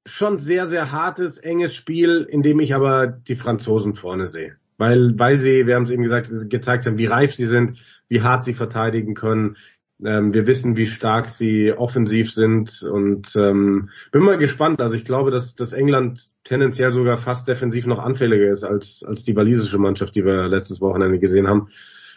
[0.05, 4.57] schon sehr, sehr hartes, enges Spiel, in dem ich aber die Franzosen vorne sehe.
[4.77, 8.21] Weil, weil sie, wir haben es eben gesagt, gezeigt haben, wie reif sie sind, wie
[8.21, 9.57] hart sie verteidigen können.
[10.03, 14.81] Ähm, wir wissen, wie stark sie offensiv sind und ähm, bin mal gespannt.
[14.81, 19.25] Also ich glaube, dass, dass England tendenziell sogar fast defensiv noch anfälliger ist als, als
[19.25, 21.67] die walisische Mannschaft, die wir letztes Wochenende gesehen haben.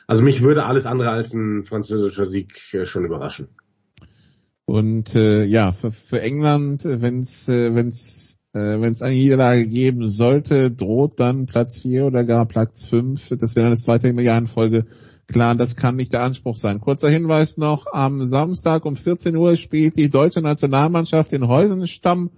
[0.06, 3.48] Also mich würde alles andere als ein französischer Sieg äh, schon überraschen.
[4.64, 10.06] Und äh, ja, für, für England, wenn es äh, wenn's, äh, wenn's eine Niederlage geben
[10.06, 13.36] sollte, droht dann Platz 4 oder gar Platz 5.
[13.38, 14.86] Das wäre dann das zweite Jahr in Folge.
[15.32, 16.80] Klar, das kann nicht der Anspruch sein.
[16.80, 22.30] Kurzer Hinweis noch, am Samstag um 14 Uhr spielt die deutsche Nationalmannschaft in Heusenstamm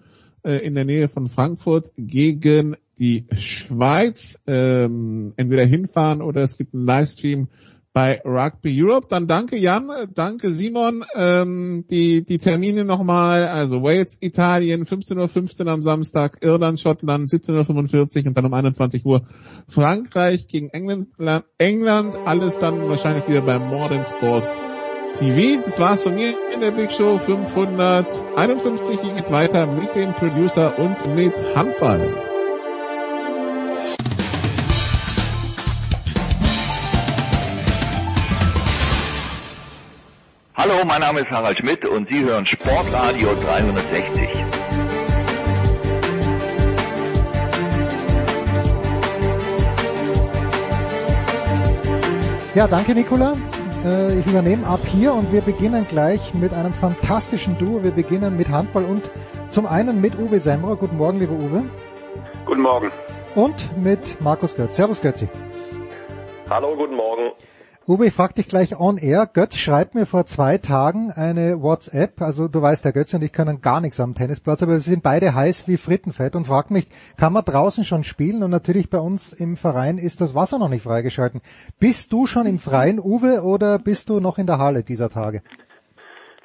[0.44, 4.40] äh, in der Nähe von Frankfurt gegen die Schweiz.
[4.46, 7.48] Ähm, entweder hinfahren oder es gibt einen Livestream
[7.94, 9.06] bei Rugby Europe.
[9.08, 11.04] Dann danke Jan, danke Simon.
[11.14, 18.20] Ähm, die, die Termine nochmal, also Wales, Italien, 15.15 Uhr am Samstag, Irland, Schottland, 17.45
[18.20, 19.22] Uhr und dann um 21 Uhr
[19.68, 21.08] Frankreich gegen England,
[21.56, 24.60] England, alles dann wahrscheinlich wieder beim Modern Sports
[25.14, 25.62] TV.
[25.64, 29.00] Das war's von mir in der Big Show 551.
[29.00, 32.33] Hier geht's weiter mit dem Producer und mit Handball.
[40.66, 44.30] Hallo, mein Name ist Harald Schmidt und Sie hören Sportradio 360.
[52.54, 53.36] Ja, danke Nicola.
[53.84, 57.84] Äh, ich übernehme ab hier und wir beginnen gleich mit einem fantastischen Duo.
[57.84, 59.10] Wir beginnen mit Handball und
[59.50, 60.76] zum einen mit Uwe Semmerer.
[60.76, 61.64] Guten Morgen, lieber Uwe.
[62.46, 62.90] Guten Morgen.
[63.34, 64.76] Und mit Markus Götz.
[64.76, 65.28] Servus Götzi.
[66.48, 67.32] Hallo, guten Morgen.
[67.86, 69.28] Uwe, ich frag dich gleich on air.
[69.30, 72.22] Götz schreibt mir vor zwei Tagen eine WhatsApp.
[72.22, 75.02] Also du weißt, der Götz und ich können gar nichts am Tennisplatz, aber wir sind
[75.02, 76.88] beide heiß wie Frittenfett und fragt mich,
[77.18, 78.42] kann man draußen schon spielen?
[78.42, 81.42] Und natürlich bei uns im Verein ist das Wasser noch nicht freigeschalten.
[81.78, 85.42] Bist du schon im Freien, Uwe, oder bist du noch in der Halle dieser Tage?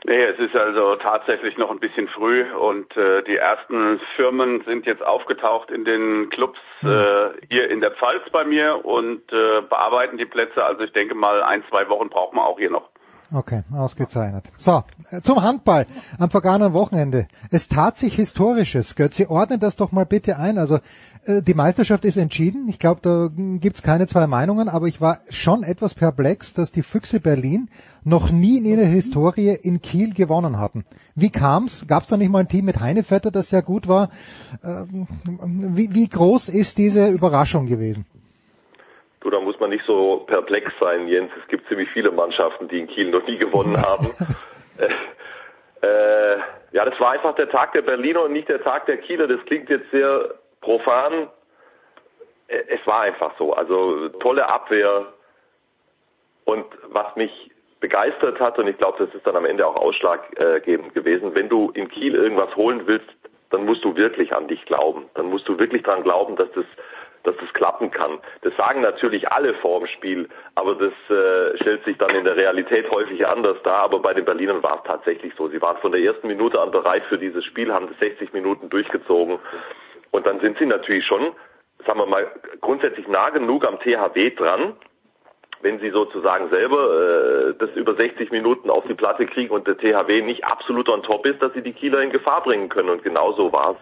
[0.06, 4.86] Nee, es ist also tatsächlich noch ein bisschen früh und äh, die ersten Firmen sind
[4.86, 10.18] jetzt aufgetaucht in den Clubs äh, hier in der Pfalz bei mir und äh, bearbeiten
[10.18, 10.64] die Plätze.
[10.64, 12.90] Also ich denke mal, ein, zwei Wochen braucht man auch hier noch.
[13.32, 14.46] Okay, ausgezeichnet.
[14.58, 15.86] So, äh, zum Handball
[16.18, 17.28] am vergangenen Wochenende.
[17.52, 18.96] Es tat sich Historisches.
[18.96, 20.58] Götzi, ordne das doch mal bitte ein.
[20.58, 20.80] Also
[21.26, 22.68] äh, die Meisterschaft ist entschieden.
[22.70, 23.30] Ich glaube, da
[23.60, 27.70] gibt's keine zwei Meinungen, aber ich war schon etwas perplex, dass die Füchse Berlin
[28.04, 30.86] noch nie in ihrer Historie in Kiel gewonnen hatten.
[31.14, 31.86] Wie kam's?
[31.88, 34.10] Gab's da nicht mal ein Team mit Heinevetter, das sehr gut war?
[34.64, 35.08] Ähm,
[35.76, 38.06] Wie, wie groß ist diese Überraschung gewesen?
[39.22, 41.32] Du, da muss man nicht so perplex sein, Jens.
[41.42, 44.08] Es gibt ziemlich viele Mannschaften, die in Kiel noch nie gewonnen haben.
[44.78, 46.40] äh, äh,
[46.72, 49.28] ja, das war einfach der Tag der Berliner und nicht der Tag der Kieler.
[49.28, 51.30] Das klingt jetzt sehr profan.
[52.48, 53.54] Äh, Es war einfach so.
[53.54, 55.08] Also tolle Abwehr.
[56.46, 57.52] Und was mich
[57.82, 61.72] begeistert hat, und ich glaube, das ist dann am Ende auch ausschlaggebend gewesen, wenn du
[61.72, 63.08] in Kiel irgendwas holen willst,
[63.52, 65.10] dann musst du wirklich an dich glauben.
[65.16, 66.66] Dann musst du wirklich dran glauben, dass das
[67.24, 68.20] dass das klappen kann.
[68.42, 72.36] Das sagen natürlich alle vor dem Spiel, aber das äh, stellt sich dann in der
[72.36, 73.84] Realität häufig anders dar.
[73.84, 75.48] Aber bei den Berlinern war es tatsächlich so.
[75.50, 78.70] Sie waren von der ersten Minute an bereit für dieses Spiel, haben das 60 Minuten
[78.70, 79.40] durchgezogen.
[80.12, 81.34] Und dann sind sie natürlich schon,
[81.86, 82.28] sagen wir mal,
[82.62, 84.74] grundsätzlich nah genug am THW dran,
[85.62, 89.78] wenn sie sozusagen selber äh, das über 60 Minuten auf die Platte kriegen und der
[89.78, 92.90] THW nicht absolut on top ist, dass sie die Kieler in Gefahr bringen können.
[92.90, 93.78] Und genau so war es.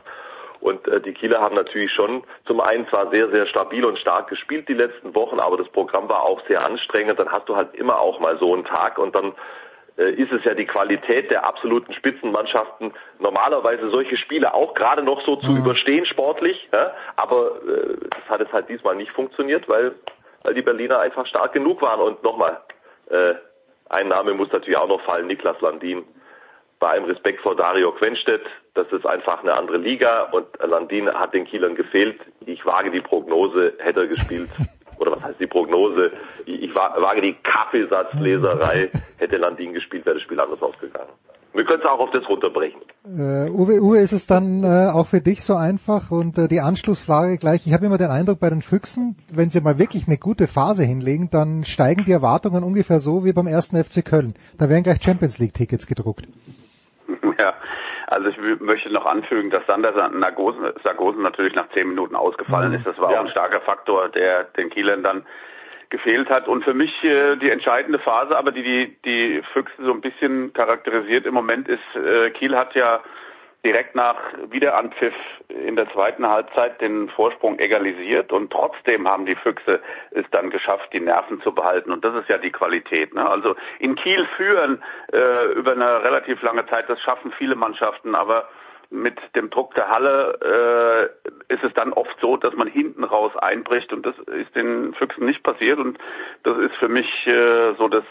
[0.59, 4.29] Und äh, die Kieler haben natürlich schon zum einen zwar sehr, sehr stabil und stark
[4.29, 7.19] gespielt die letzten Wochen, aber das Programm war auch sehr anstrengend.
[7.19, 9.33] Dann hast du halt immer auch mal so einen Tag und dann
[9.97, 15.21] äh, ist es ja die Qualität der absoluten Spitzenmannschaften, normalerweise solche Spiele auch gerade noch
[15.21, 16.69] so zu überstehen sportlich.
[16.71, 16.93] Ja?
[17.15, 19.95] Aber äh, das hat es halt diesmal nicht funktioniert, weil,
[20.43, 22.01] weil die Berliner einfach stark genug waren.
[22.01, 22.61] Und nochmal,
[23.09, 23.35] äh,
[23.89, 26.03] ein Name muss natürlich auch noch fallen, Niklas Landin.
[26.79, 28.41] Bei allem Respekt vor Dario Quenstedt,
[28.75, 32.19] das ist einfach eine andere Liga und Landin hat den Kielern gefehlt.
[32.45, 34.49] Ich wage die Prognose, hätte er gespielt,
[34.99, 36.11] oder was heißt die Prognose?
[36.45, 41.09] Ich ich wa- wage die Kaffeesatzleserei, hätte Landin gespielt, wäre das Spiel anders ausgegangen.
[41.53, 42.79] Wir können es auch auf das runterbrechen.
[43.05, 46.11] Äh, Uwe, Uwe, ist es dann äh, auch für dich so einfach?
[46.11, 49.61] Und äh, die Anschlussfrage gleich, ich habe immer den Eindruck bei den Füchsen, wenn sie
[49.61, 53.83] mal wirklich eine gute Phase hinlegen, dann steigen die Erwartungen ungefähr so wie beim ersten
[53.83, 54.35] FC Köln.
[54.59, 56.27] Da werden gleich Champions League Tickets gedruckt.
[58.09, 62.73] Ja, also ich möchte noch anfügen, dass Sander Sargosen, Sargosen natürlich nach zehn Minuten ausgefallen
[62.73, 62.85] ist.
[62.85, 65.25] Das war auch ein starker Faktor, der den Kielern dann
[65.89, 66.47] gefehlt hat.
[66.47, 70.53] Und für mich äh, die entscheidende Phase, aber die, die die Füchse so ein bisschen
[70.53, 73.01] charakterisiert im Moment ist, äh, Kiel hat ja
[73.67, 74.15] direkt nach
[74.49, 75.13] Wiederanpfiff
[75.49, 79.81] in der zweiten Halbzeit den Vorsprung egalisiert und trotzdem haben die Füchse
[80.11, 83.13] es dann geschafft, die Nerven zu behalten und das ist ja die Qualität.
[83.13, 83.29] Ne?
[83.29, 84.81] Also in Kiel führen
[85.11, 88.47] äh, über eine relativ lange Zeit, das schaffen viele Mannschaften, aber
[88.89, 91.11] mit dem Druck der Halle
[91.49, 94.93] äh, ist es dann oft so, dass man hinten raus einbricht und das ist den
[94.93, 95.97] Füchsen nicht passiert und
[96.43, 98.05] das ist für mich äh, so das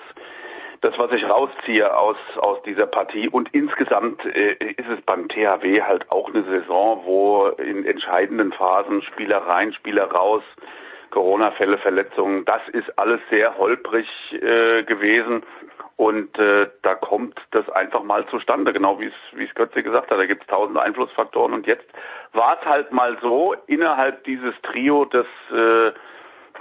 [0.81, 3.29] das, was ich rausziehe aus, aus dieser Partie.
[3.29, 9.03] Und insgesamt äh, ist es beim THW halt auch eine Saison, wo in entscheidenden Phasen
[9.03, 10.43] Spieler rein, Spieler raus,
[11.11, 15.43] Corona-Fälle, Verletzungen, das ist alles sehr holprig äh, gewesen.
[15.97, 20.11] Und äh, da kommt das einfach mal zustande, genau wie es wie es Götze gesagt
[20.11, 20.19] hat.
[20.19, 21.55] Da gibt es tausende Einflussfaktoren.
[21.55, 21.87] Und jetzt
[22.35, 25.93] war es halt mal so, innerhalb dieses Trio, das äh,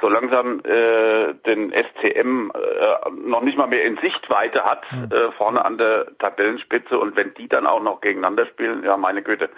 [0.01, 5.63] so langsam äh, den SCM äh, noch nicht mal mehr in Sichtweite hat, äh, vorne
[5.63, 6.97] an der Tabellenspitze.
[6.97, 9.49] Und wenn die dann auch noch gegeneinander spielen, ja meine Güte,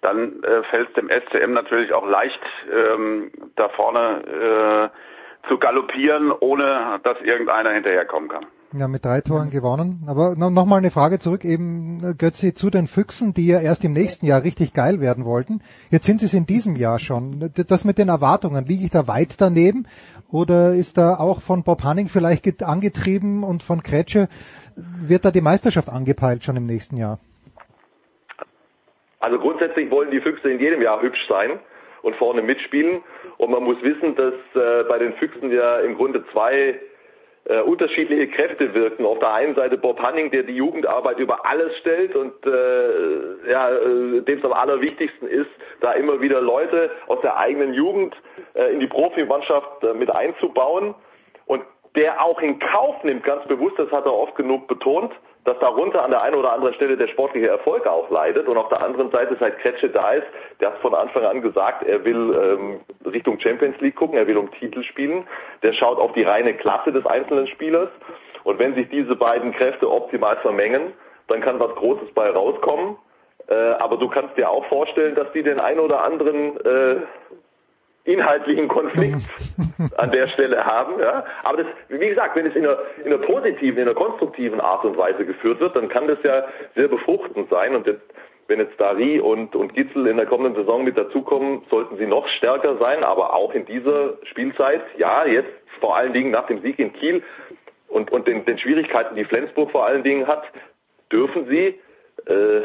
[0.00, 2.40] dann äh, fällt es dem SCM natürlich auch leicht,
[2.70, 8.46] ähm, da vorne äh, zu galoppieren, ohne dass irgendeiner hinterherkommen kann.
[8.76, 10.02] Ja, mit drei Toren gewonnen.
[10.08, 13.60] Aber no, noch mal eine Frage zurück, eben äh, Götzi, zu den Füchsen, die ja
[13.60, 15.60] erst im nächsten Jahr richtig geil werden wollten.
[15.90, 17.52] Jetzt sind sie es in diesem Jahr schon.
[17.68, 19.86] Das mit den Erwartungen, liege ich da weit daneben?
[20.32, 24.26] Oder ist da auch von Bob Hanning vielleicht get- angetrieben und von Kretsche,
[24.74, 27.20] wird da die Meisterschaft angepeilt schon im nächsten Jahr?
[29.20, 31.60] Also grundsätzlich wollen die Füchse in jedem Jahr hübsch sein
[32.02, 33.02] und vorne mitspielen.
[33.38, 36.80] Und man muss wissen, dass äh, bei den Füchsen ja im Grunde zwei
[37.46, 39.04] äh, unterschiedliche Kräfte wirken.
[39.04, 43.70] Auf der einen Seite Bob Hanning, der die Jugendarbeit über alles stellt und äh, ja,
[43.70, 45.50] äh, dem es am allerwichtigsten ist,
[45.80, 48.14] da immer wieder Leute aus der eigenen Jugend
[48.54, 50.94] äh, in die Profimannschaft äh, mit einzubauen
[51.46, 51.62] und
[51.96, 55.12] der auch in Kauf nimmt, ganz bewusst, das hat er oft genug betont,
[55.44, 58.68] dass darunter an der einen oder anderen Stelle der sportliche Erfolg auch leidet und auf
[58.68, 60.26] der anderen Seite seit Kretsche da ist,
[60.60, 62.80] der hat von Anfang an gesagt, er will ähm,
[63.10, 65.26] Richtung Champions League gucken, er will um Titel spielen,
[65.62, 67.90] der schaut auf die reine Klasse des einzelnen Spielers.
[68.44, 70.92] Und wenn sich diese beiden Kräfte optimal vermengen,
[71.28, 72.96] dann kann was Großes bei rauskommen,
[73.48, 76.96] äh, aber du kannst dir auch vorstellen, dass die den einen oder anderen äh,
[78.04, 79.22] inhaltlichen Konflikt
[79.96, 81.00] an der Stelle haben.
[81.00, 81.24] Ja.
[81.42, 84.84] Aber das, wie gesagt, wenn es in einer, in einer positiven, in einer konstruktiven Art
[84.84, 86.44] und Weise geführt wird, dann kann das ja
[86.74, 87.74] sehr befruchtend sein.
[87.74, 88.02] Und jetzt,
[88.46, 92.28] wenn jetzt Dari und, und Gitzel in der kommenden Saison mit dazukommen, sollten sie noch
[92.28, 93.02] stärker sein.
[93.02, 97.22] Aber auch in dieser Spielzeit, ja, jetzt vor allen Dingen nach dem Sieg in Kiel
[97.88, 100.44] und, und den, den Schwierigkeiten, die Flensburg vor allen Dingen hat,
[101.10, 101.80] dürfen sie
[102.26, 102.62] äh,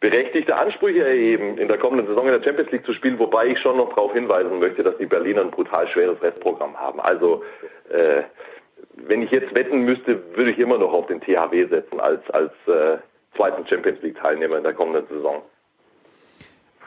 [0.00, 3.60] berechtigte Ansprüche erheben, in der kommenden Saison in der Champions League zu spielen, wobei ich
[3.60, 7.00] schon noch darauf hinweisen möchte, dass die Berliner ein brutal schweres Restprogramm haben.
[7.00, 7.42] Also
[7.90, 8.22] äh,
[8.96, 12.52] wenn ich jetzt wetten müsste, würde ich immer noch auf den THW setzen als als
[12.66, 12.98] äh,
[13.36, 15.42] zweiten Champions League Teilnehmer in der kommenden Saison.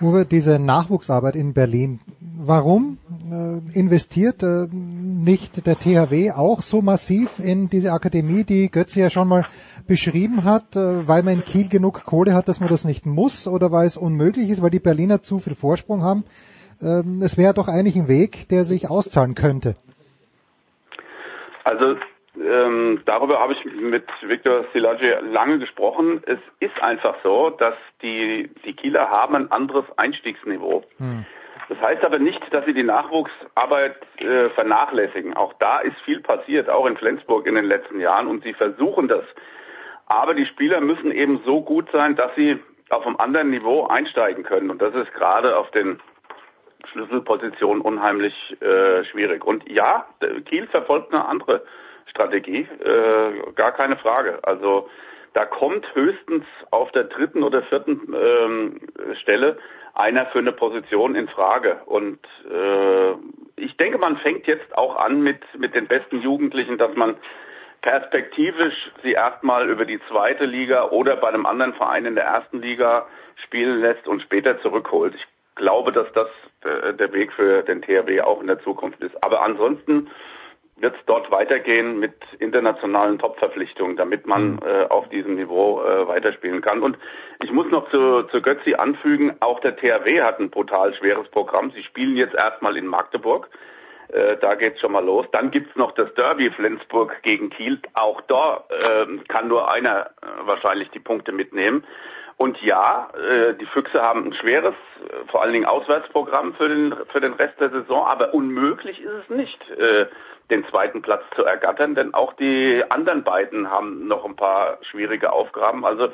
[0.01, 2.01] Uwe, diese Nachwuchsarbeit in Berlin,
[2.37, 2.97] warum
[3.31, 9.09] äh, investiert äh, nicht der THW auch so massiv in diese Akademie, die Götze ja
[9.09, 9.45] schon mal
[9.87, 13.47] beschrieben hat, äh, weil man in Kiel genug Kohle hat, dass man das nicht muss
[13.47, 16.25] oder weil es unmöglich ist, weil die Berliner zu viel Vorsprung haben?
[16.81, 19.75] Ähm, es wäre doch eigentlich ein Weg, der sich auszahlen könnte.
[21.63, 21.95] Also
[22.37, 26.21] ähm, darüber habe ich mit Viktor Silage lange gesprochen.
[26.25, 30.83] Es ist einfach so, dass die, die Kieler haben ein anderes Einstiegsniveau.
[30.97, 31.25] Hm.
[31.69, 35.35] Das heißt aber nicht, dass sie die Nachwuchsarbeit äh, vernachlässigen.
[35.35, 39.07] Auch da ist viel passiert, auch in Flensburg in den letzten Jahren und sie versuchen
[39.07, 39.23] das.
[40.07, 42.59] Aber die Spieler müssen eben so gut sein, dass sie
[42.89, 44.69] auf einem anderen Niveau einsteigen können.
[44.69, 45.99] Und das ist gerade auf den
[46.91, 49.43] Schlüsselpositionen unheimlich äh, schwierig.
[49.43, 50.05] Und ja,
[50.45, 51.63] Kiel verfolgt eine andere
[52.07, 54.39] Strategie, äh, gar keine Frage.
[54.43, 54.89] Also
[55.33, 58.79] da kommt höchstens auf der dritten oder vierten ähm,
[59.21, 59.57] Stelle
[59.93, 61.81] einer für eine Position in Frage.
[61.85, 62.19] Und
[62.49, 63.11] äh,
[63.55, 67.15] ich denke, man fängt jetzt auch an mit, mit den besten Jugendlichen, dass man
[67.81, 72.61] perspektivisch sie erstmal über die zweite Liga oder bei einem anderen Verein in der ersten
[72.61, 73.05] Liga
[73.45, 75.15] spielen lässt und später zurückholt.
[75.15, 75.25] Ich
[75.55, 76.27] glaube, dass das
[76.63, 79.23] äh, der Weg für den THW auch in der Zukunft ist.
[79.23, 80.09] Aber ansonsten
[80.77, 86.61] wird es dort weitergehen mit internationalen Top-Verpflichtungen, damit man äh, auf diesem Niveau äh, weiterspielen
[86.61, 86.81] kann.
[86.81, 86.97] Und
[87.41, 91.71] ich muss noch zu, zu Götzi anfügen, auch der THW hat ein brutal schweres Programm.
[91.71, 93.49] Sie spielen jetzt erstmal in Magdeburg.
[94.09, 95.25] Äh, da geht's schon mal los.
[95.31, 97.79] Dann gibt's noch das Derby Flensburg gegen Kiel.
[97.93, 101.85] Auch da äh, kann nur einer äh, wahrscheinlich die Punkte mitnehmen.
[102.37, 104.75] Und ja, äh, die Füchse haben ein schweres,
[105.07, 109.13] äh, vor allen Dingen Auswärtsprogramm für den, für den Rest der Saison, aber unmöglich ist
[109.23, 109.69] es nicht.
[109.71, 110.07] Äh,
[110.49, 115.33] den zweiten Platz zu ergattern, denn auch die anderen beiden haben noch ein paar schwierige
[115.33, 115.85] Aufgaben.
[115.85, 116.05] Also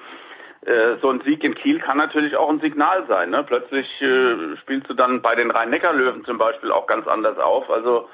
[0.61, 3.31] äh, so ein Sieg in Kiel kann natürlich auch ein Signal sein.
[3.31, 3.43] Ne?
[3.43, 7.69] Plötzlich äh, spielst du dann bei den Rhein-Neckar-Löwen zum Beispiel auch ganz anders auf.
[7.69, 8.07] Also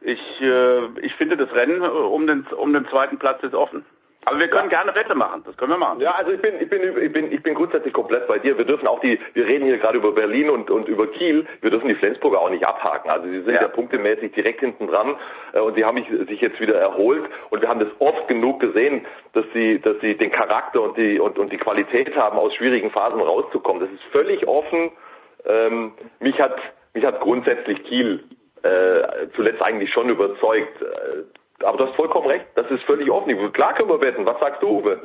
[0.00, 3.86] ich, äh, ich finde, das Rennen um den, um den zweiten Platz ist offen.
[4.26, 4.82] Aber wir können ja.
[4.82, 6.00] gerne Wette machen, das können wir machen.
[6.00, 8.56] Ja, also ich bin, ich bin, ich bin, ich bin grundsätzlich komplett bei dir.
[8.56, 11.46] Wir dürfen auch die, wir reden hier gerade über Berlin und, und über Kiel.
[11.60, 13.10] Wir dürfen die Flensburger auch nicht abhaken.
[13.10, 15.16] Also sie sind ja, ja punktemäßig direkt hinten dran
[15.52, 19.06] äh, und sie haben sich jetzt wieder erholt und wir haben das oft genug gesehen,
[19.32, 22.90] dass sie, dass sie den Charakter und die und, und die Qualität haben, aus schwierigen
[22.90, 23.80] Phasen rauszukommen.
[23.80, 24.90] Das ist völlig offen.
[25.46, 26.56] Ähm, mich hat,
[26.94, 28.24] mich hat grundsätzlich Kiel
[28.62, 30.80] äh, zuletzt eigentlich schon überzeugt.
[30.80, 31.24] Äh,
[31.64, 33.52] aber du hast vollkommen recht, das ist völlig offen.
[33.52, 34.24] Klar können wir wetten.
[34.26, 35.00] Was sagst du, Uwe?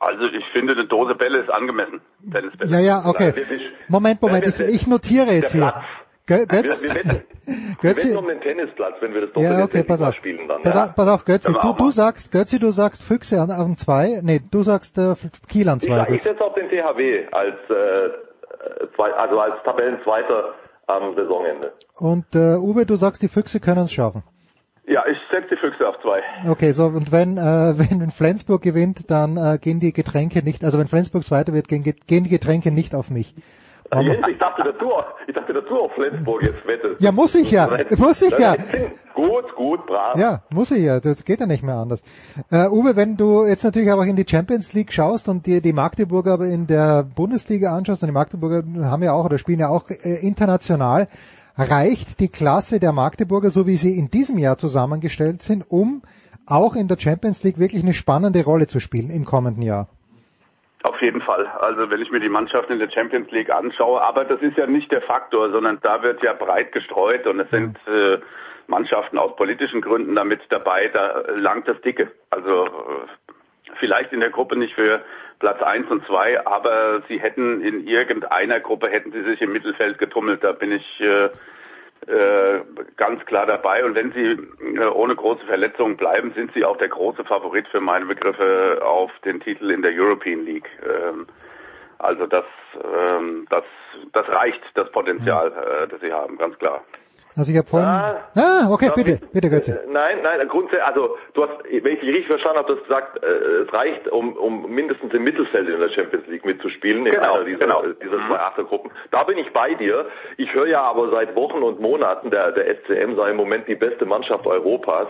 [0.00, 2.00] Also ich finde, eine Dose Bälle ist angemessen.
[2.30, 2.70] Tennisbälle.
[2.70, 3.32] Ja, ja, okay.
[3.88, 5.74] Moment, Moment, ich, ich notiere jetzt hier.
[6.28, 7.24] Götz, wir, wir, wetten,
[7.80, 10.14] wir wetten um den Tennisplatz, wenn wir das doch ja, okay, pass auf.
[10.14, 10.62] spielen dann.
[10.62, 10.84] Pass, ja.
[10.84, 14.40] auf, pass auf, Götzi, du, du sagst, Götzi, du sagst Füchse an, an zwei, nee,
[14.50, 15.14] du sagst äh,
[15.48, 16.04] Kiel an zwei.
[16.08, 20.54] Ich, ich setze auf den THW als, äh, zwei, also als Tabellenzweiter
[20.86, 21.72] am Saisonende.
[21.96, 24.22] Und äh, Uwe, du sagst, die Füchse können es schaffen.
[24.88, 26.22] Ja, ich setze die Füchse auf zwei.
[26.48, 27.40] Okay, so und wenn äh,
[27.78, 31.82] wenn Flensburg gewinnt, dann äh, gehen die Getränke nicht, also wenn Flensburg Zweiter wird, gehen,
[31.82, 33.34] gehen die Getränke nicht auf mich.
[33.90, 34.90] Aber Jens, ich dachte, dass du,
[35.26, 37.00] ich dachte, dass du auf Flensburg jetzt wettest.
[37.00, 38.54] Ja, muss ich ja, muss ich ja.
[39.14, 40.16] Gut, gut, brav.
[40.16, 42.02] Ja, muss ich ja, das geht ja nicht mehr anders.
[42.50, 45.72] Äh, Uwe, wenn du jetzt natürlich auch in die Champions League schaust und dir die
[45.72, 49.68] Magdeburger aber in der Bundesliga anschaust, und die Magdeburger haben ja auch oder spielen ja
[49.68, 51.08] auch äh, international,
[51.58, 56.02] reicht die Klasse der Magdeburger, so wie sie in diesem Jahr zusammengestellt sind, um
[56.46, 59.88] auch in der Champions League wirklich eine spannende Rolle zu spielen im kommenden Jahr?
[60.84, 61.46] Auf jeden Fall.
[61.60, 64.66] Also wenn ich mir die Mannschaft in der Champions League anschaue, aber das ist ja
[64.66, 68.18] nicht der Faktor, sondern da wird ja breit gestreut und es sind äh,
[68.68, 72.12] Mannschaften aus politischen Gründen damit dabei, da langt das Dicke.
[72.30, 72.70] Also äh,
[73.80, 75.02] vielleicht in der Gruppe nicht für
[75.38, 79.98] Platz eins und zwei, aber sie hätten in irgendeiner Gruppe hätten sie sich im Mittelfeld
[79.98, 80.42] getummelt.
[80.42, 81.30] Da bin ich äh,
[82.10, 82.60] äh,
[82.96, 83.84] ganz klar dabei.
[83.84, 87.80] Und wenn sie äh, ohne große Verletzungen bleiben, sind sie auch der große Favorit für
[87.80, 90.68] meine Begriffe auf den Titel in der European League.
[90.82, 91.26] Ähm,
[92.00, 92.44] Also das,
[92.76, 93.64] ähm, das,
[94.12, 96.84] das reicht, das Potenzial, äh, das sie haben, ganz klar.
[97.38, 97.88] Also ich habe vorhin...
[97.88, 99.72] ah, okay, bitte, bitte Götze.
[99.84, 102.84] Äh, Nein, nein, grundsätzlich, also du hast, wenn ich dich richtig verstanden habe, du hast
[102.84, 107.12] gesagt, äh, es reicht, um, um mindestens im Mittelfeld in der Champions League mitzuspielen, in
[107.12, 107.82] Genau, einer dieser, genau.
[108.02, 108.90] dieser zwei Achtergruppen.
[109.10, 110.06] Da bin ich bei dir.
[110.36, 113.74] Ich höre ja aber seit Wochen und Monaten, der, der SCM sei im Moment die
[113.76, 115.06] beste Mannschaft Europas.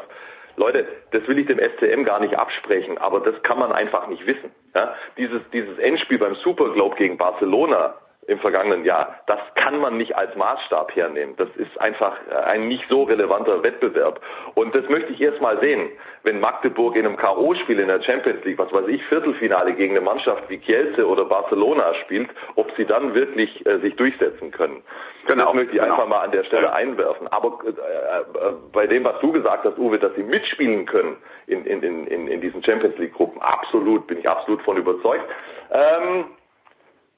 [0.56, 4.26] Leute, das will ich dem SCM gar nicht absprechen, aber das kann man einfach nicht
[4.26, 4.50] wissen.
[4.74, 4.92] Ja?
[5.16, 7.94] Dieses, dieses Endspiel beim Super Globe gegen Barcelona
[8.28, 11.34] im vergangenen Jahr, das kann man nicht als Maßstab hernehmen.
[11.36, 14.20] Das ist einfach äh, ein nicht so relevanter Wettbewerb.
[14.54, 15.88] Und das möchte ich erst mal sehen,
[16.22, 20.04] wenn Magdeburg in einem K.O.-Spiel in der Champions League, was weiß ich, Viertelfinale gegen eine
[20.04, 24.82] Mannschaft wie Kielce oder Barcelona spielt, ob sie dann wirklich äh, sich durchsetzen können.
[25.26, 25.94] Genau, das möchte ich genau.
[25.94, 27.28] einfach mal an der Stelle einwerfen.
[27.28, 31.64] Aber äh, äh, bei dem, was du gesagt hast, Uwe, dass sie mitspielen können in,
[31.64, 35.24] in, in, in in diesen Champions League-Gruppen, absolut, bin ich absolut von überzeugt.
[35.72, 36.26] Ähm,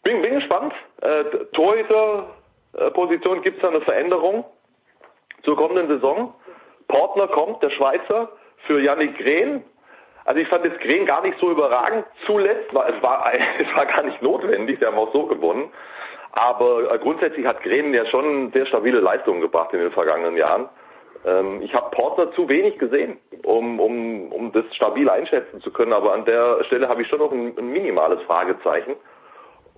[0.03, 0.73] bin, bin gespannt.
[1.03, 4.45] Äh, Torhüter-Position gibt es eine Veränderung
[5.43, 6.35] zur kommenden Saison.
[6.89, 8.31] Portner kommt, der Schweizer,
[8.67, 9.65] für Yannick Grehn.
[10.25, 12.05] Also ich fand jetzt Grehn gar nicht so überragend.
[12.27, 13.25] Zuletzt war es war,
[13.59, 15.71] es war gar nicht notwendig, der haben auch so gewonnen.
[16.33, 20.69] Aber äh, grundsätzlich hat Grehn ja schon sehr stabile Leistungen gebracht in den vergangenen Jahren.
[21.25, 25.93] Ähm, ich habe Portner zu wenig gesehen, um, um, um das stabil einschätzen zu können.
[25.93, 28.97] Aber an der Stelle habe ich schon noch ein, ein minimales Fragezeichen.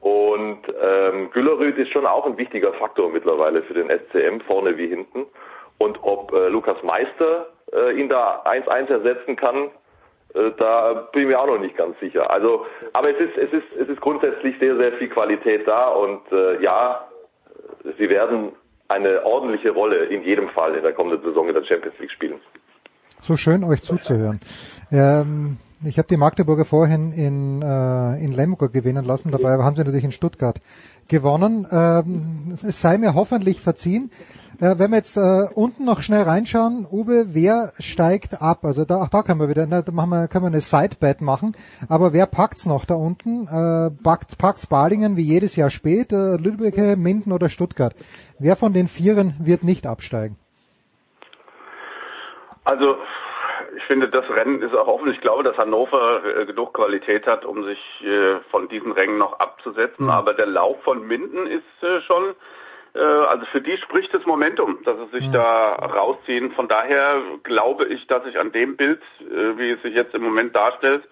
[0.02, 4.88] Und ähm, Güllerüth ist schon auch ein wichtiger Faktor mittlerweile für den SCM, vorne wie
[4.88, 5.26] hinten.
[5.78, 9.70] Und ob äh, Lukas Meister äh, ihn da 1-1 ersetzen kann,
[10.34, 12.28] äh, da bin ich mir auch noch nicht ganz sicher.
[12.32, 16.20] Also, aber es ist, es ist, es ist grundsätzlich sehr, sehr viel Qualität da und
[16.32, 17.06] äh, ja,
[17.96, 18.50] sie werden
[18.88, 22.40] eine ordentliche Rolle in jedem Fall in der kommenden Saison in der Champions League spielen.
[23.20, 24.40] So schön, euch zuzuhören.
[24.90, 29.82] Ähm, ich habe die Magdeburger vorhin in, äh, in Lemgo gewinnen lassen, dabei haben sie
[29.82, 30.60] natürlich in Stuttgart
[31.08, 31.66] gewonnen.
[31.70, 34.10] Ähm, es sei mir hoffentlich verziehen.
[34.60, 38.64] Äh, wenn wir jetzt äh, unten noch schnell reinschauen, Uwe, wer steigt ab?
[38.64, 41.20] Also da, auch da können wir wieder, na, da machen wir, können wir eine Sidebet
[41.20, 41.56] machen.
[41.88, 43.48] Aber wer packt's noch da unten?
[43.48, 47.94] Äh, packt, packt's Balingen wie jedes Jahr spät, äh, Lübeck, Minden oder Stuttgart?
[48.38, 50.36] Wer von den Vieren wird nicht absteigen?
[52.64, 52.94] Also
[53.82, 55.10] ich finde, das Rennen ist auch offen.
[55.10, 59.40] Ich glaube, dass Hannover äh, genug Qualität hat, um sich äh, von diesen Rängen noch
[59.40, 60.08] abzusetzen.
[60.08, 62.34] Aber der Lauf von Minden ist äh, schon,
[62.94, 66.52] äh, also für die spricht das Momentum, dass sie sich da rausziehen.
[66.52, 70.22] Von daher glaube ich, dass ich an dem Bild, äh, wie es sich jetzt im
[70.22, 71.02] Moment darstellt,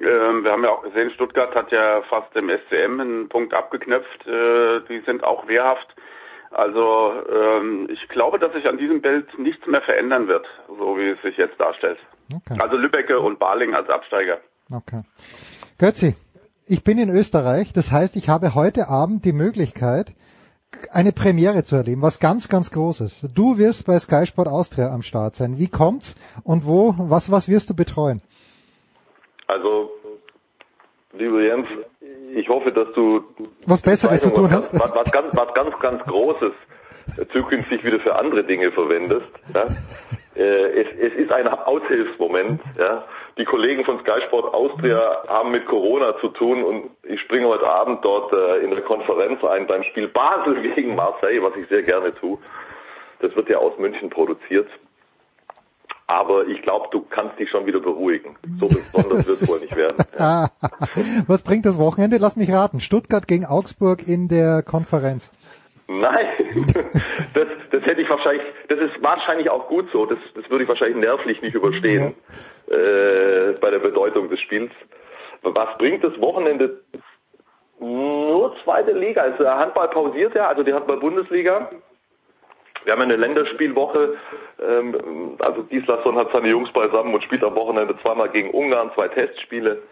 [0.00, 4.26] ähm, wir haben ja auch gesehen, Stuttgart hat ja fast im SCM einen Punkt abgeknöpft.
[4.26, 5.94] Äh, die sind auch wehrhaft.
[6.50, 11.10] Also ähm, ich glaube, dass sich an diesem Bild nichts mehr verändern wird, so wie
[11.10, 11.98] es sich jetzt darstellt.
[12.34, 12.60] Okay.
[12.60, 14.38] Also Lübbecke und Baling als Absteiger.
[14.72, 15.02] Okay.
[15.78, 16.16] Götzi,
[16.66, 20.14] ich bin in Österreich, das heißt, ich habe heute Abend die Möglichkeit,
[20.92, 23.26] eine Premiere zu erleben, was ganz, ganz Großes.
[23.34, 25.58] Du wirst bei Sky Sport Austria am Start sein.
[25.58, 26.14] Wie kommt's
[26.44, 28.22] und wo, was, was wirst du betreuen?
[29.46, 29.90] Also,
[31.12, 31.66] lieber Jens,
[32.34, 33.24] ich hoffe, dass du
[33.66, 34.72] Was Besseres zu tun hast.
[34.74, 36.52] was, was ganz, was ganz, ganz Großes
[37.32, 39.28] zukünftig wieder für andere Dinge verwendest.
[39.54, 39.66] Ja?
[40.36, 42.60] Äh, es, es ist ein Aushilfsmoment.
[42.78, 43.04] Ja?
[43.38, 47.66] Die Kollegen von Sky Sport Austria haben mit Corona zu tun und ich springe heute
[47.66, 51.82] Abend dort äh, in der Konferenz ein beim Spiel Basel gegen Marseille, was ich sehr
[51.82, 52.38] gerne tue.
[53.20, 54.68] Das wird ja aus München produziert.
[56.10, 58.34] Aber ich glaube, du kannst dich schon wieder beruhigen.
[58.58, 59.96] So besonders wird es wohl nicht werden.
[60.18, 60.48] Ah,
[61.28, 62.18] was bringt das Wochenende?
[62.18, 62.80] Lass mich raten.
[62.80, 65.30] Stuttgart gegen Augsburg in der Konferenz.
[65.86, 66.26] Nein,
[67.34, 70.04] das, das hätte ich wahrscheinlich, das ist wahrscheinlich auch gut so.
[70.04, 72.14] Das, das würde ich wahrscheinlich nervlich nicht überstehen
[72.66, 74.72] äh, bei der Bedeutung des Spiels.
[75.42, 76.80] Was bringt das Wochenende?
[77.78, 79.22] Nur zweite Liga.
[79.22, 81.70] Also der Handball pausiert ja, also die Handball-Bundesliga.
[82.84, 84.14] Wir haben eine Länderspielwoche.
[84.60, 89.08] Ähm, also Gislason hat seine Jungs beisammen und spielt am Wochenende zweimal gegen Ungarn, zwei
[89.08, 89.82] Testspiele.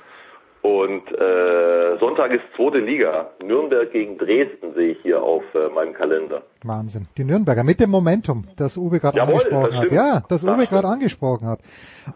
[0.61, 3.31] Und äh, Sonntag ist zweite Liga.
[3.43, 6.43] Nürnberg gegen Dresden sehe ich hier auf äh, meinem Kalender.
[6.65, 7.07] Wahnsinn.
[7.17, 9.93] Die Nürnberger mit dem Momentum, das Uwe gerade angesprochen hat.
[9.93, 11.61] Ja, das Das Uwe gerade angesprochen hat.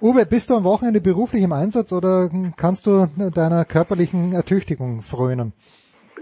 [0.00, 5.52] Uwe, bist du am Wochenende beruflich im Einsatz oder kannst du deiner körperlichen Ertüchtigung frönen?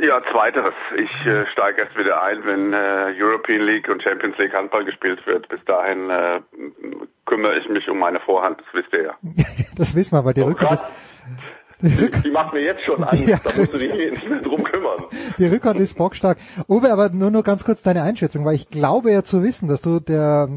[0.01, 0.75] Ja, zweiteres.
[0.97, 5.27] Ich äh, steige erst wieder ein, wenn äh, European League und Champions League Handball gespielt
[5.27, 5.47] wird.
[5.49, 6.41] Bis dahin äh,
[7.27, 9.15] kümmere ich mich um meine Vorhand, das wisst ihr ja.
[9.77, 10.85] Das wissen wir, weil die Rückhand ist,
[11.83, 13.41] Die macht mir jetzt schon Angst, Ja.
[13.43, 15.05] da musst du dich nicht mehr drum kümmern.
[15.39, 16.39] Die Rückhand ist bockstark.
[16.69, 19.81] Uwe, aber nur nur ganz kurz deine Einschätzung, weil ich glaube ja zu wissen, dass
[19.81, 20.49] du der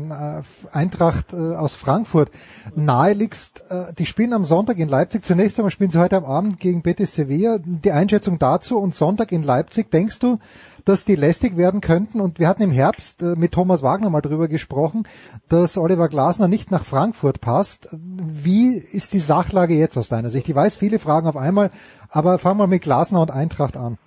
[0.74, 2.30] äh, Eintracht äh, aus Frankfurt
[2.76, 3.64] nahe liegst.
[3.70, 5.24] Äh, die spielen am Sonntag in Leipzig.
[5.24, 7.58] Zunächst einmal spielen sie heute am Abend gegen Betis Sevilla.
[7.64, 10.40] Die Einschätzung dazu und Sonntag in Leipzig, denkst du,
[10.86, 12.22] dass die lästig werden könnten?
[12.22, 15.08] Und wir hatten im Herbst äh, mit Thomas Wagner mal drüber gesprochen,
[15.50, 17.90] dass Oliver Glasner nicht nach Frankfurt passt.
[17.92, 20.50] Wie ist die Sachlage jetzt aus deiner Sicht?
[20.50, 21.72] Ich weiß, viele Fragen auf einmal,
[22.12, 23.98] aber fangen wir mit Glasner und Eintracht an.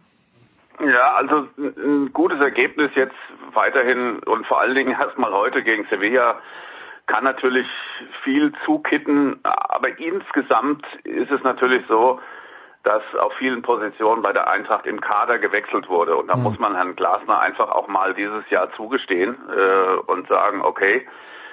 [0.81, 3.15] Ja, also ein gutes Ergebnis jetzt
[3.55, 6.39] weiterhin und vor allen Dingen erstmal heute gegen Sevilla
[7.07, 7.67] kann natürlich
[8.25, 12.21] viel zukitten, aber insgesamt ist es natürlich so,
[12.87, 16.15] dass auf vielen Positionen bei der Eintracht im Kader gewechselt wurde.
[16.15, 20.63] Und da muss man Herrn Glasner einfach auch mal dieses Jahr zugestehen äh, und sagen,
[20.63, 21.05] okay,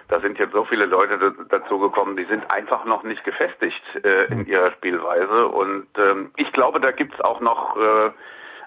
[0.10, 4.46] da sind jetzt so viele Leute dazugekommen, die sind einfach noch nicht gefestigt äh, in
[4.46, 5.48] ihrer Spielweise.
[5.48, 8.12] Und ähm, ich glaube, da gibt's auch noch äh,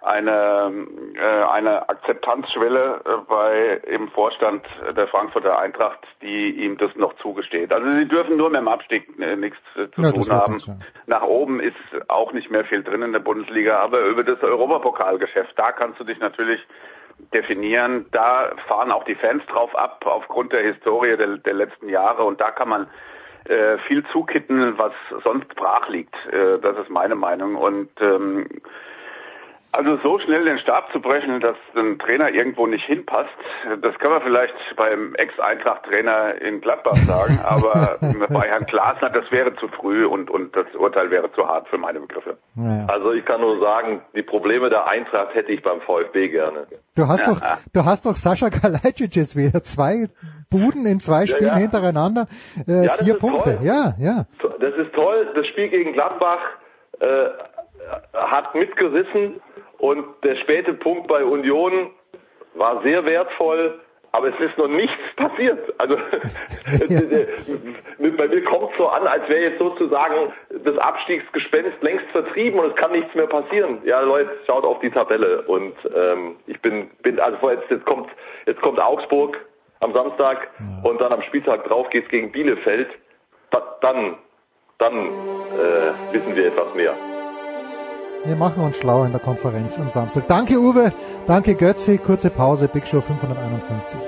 [0.07, 4.65] eine, äh, eine Akzeptanzschwelle äh, bei im Vorstand
[4.97, 7.73] der Frankfurter Eintracht, die ihm das noch zugesteht.
[7.73, 10.63] Also sie dürfen nur mit dem Abstieg äh, nichts äh, zu Ja, tun haben.
[11.07, 11.75] Nach oben ist
[12.09, 16.05] auch nicht mehr viel drin in der Bundesliga, aber über das Europapokalgeschäft, da kannst du
[16.05, 16.61] dich natürlich
[17.33, 18.07] definieren.
[18.13, 22.25] Da fahren auch die Fans drauf ab, aufgrund der Historie der, der letzten Jahre.
[22.25, 22.87] Und da kann man
[23.45, 24.93] äh, viel zukitten, was
[25.25, 26.15] sonst brach liegt.
[26.33, 27.57] Äh, das ist meine Meinung.
[27.57, 28.47] Und ähm,
[29.77, 33.31] also so schnell den Stab zu brechen, dass ein Trainer irgendwo nicht hinpasst,
[33.83, 39.55] das kann man vielleicht beim Ex-Eintracht-Trainer in Gladbach sagen, aber bei Herrn Glasner, das wäre
[39.57, 42.39] zu früh und, und das Urteil wäre zu hart für meine Begriffe.
[42.89, 46.67] Also ich kann nur sagen, die Probleme der Eintracht hätte ich beim VfB gerne.
[46.97, 47.41] Du hast doch,
[47.73, 49.63] du hast doch Sascha Kalajdzic jetzt wieder.
[49.63, 50.07] Zwei
[50.51, 51.57] Buden in zwei Spielen ja.
[51.57, 52.27] hintereinander,
[52.67, 53.57] äh, Ja, vier Punkte.
[53.57, 53.67] toll.
[53.67, 54.27] Ja, ja.
[54.61, 55.29] Das ist toll.
[55.35, 56.41] Das Spiel gegen Gladbach
[57.01, 57.29] äh,
[58.13, 59.41] hat mitgerissen
[59.79, 61.91] und der späte Punkt bei Union
[62.55, 63.81] war sehr wertvoll.
[64.13, 65.75] Aber es ist noch nichts passiert.
[65.77, 65.97] Also
[67.99, 70.33] bei mir kommt es so an, als wäre jetzt sozusagen
[70.65, 73.81] das Abstiegsgespenst längst vertrieben und es kann nichts mehr passieren.
[73.85, 78.09] Ja, Leute, schaut auf die Tabelle und ähm, ich bin, bin also jetzt, jetzt kommt
[78.47, 79.37] jetzt kommt Augsburg
[79.81, 80.49] am Samstag
[80.83, 82.89] und dann am Spieltag drauf geht's gegen Bielefeld.
[83.51, 84.17] Da, dann
[84.79, 86.95] dann äh, wissen wir etwas mehr.
[88.27, 90.27] Wir machen uns schlau in der Konferenz am Samstag.
[90.27, 90.93] Danke Uwe,
[91.29, 94.01] danke Götzi, kurze Pause, Big Show 551.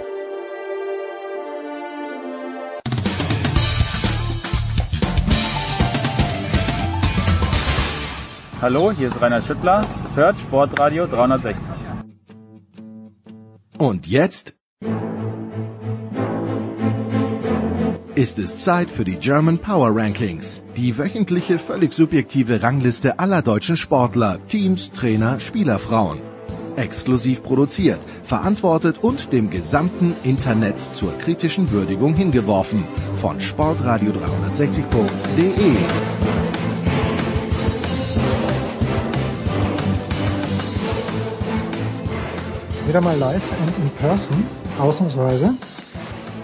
[8.61, 9.87] Hallo, hier ist Rainer Schüttler,
[10.17, 11.73] hört Sportradio 360.
[13.79, 14.57] Und jetzt
[18.19, 23.77] ist es Zeit für die German Power Rankings, die wöchentliche völlig subjektive Rangliste aller deutschen
[23.77, 26.19] Sportler, Teams, Trainer, Spielerfrauen.
[26.75, 32.83] Exklusiv produziert, verantwortet und dem gesamten Internet zur kritischen Würdigung hingeworfen
[33.19, 35.77] von sportradio360.de.
[42.89, 44.45] Wieder mal live und in person,
[44.81, 45.55] ausnahmsweise.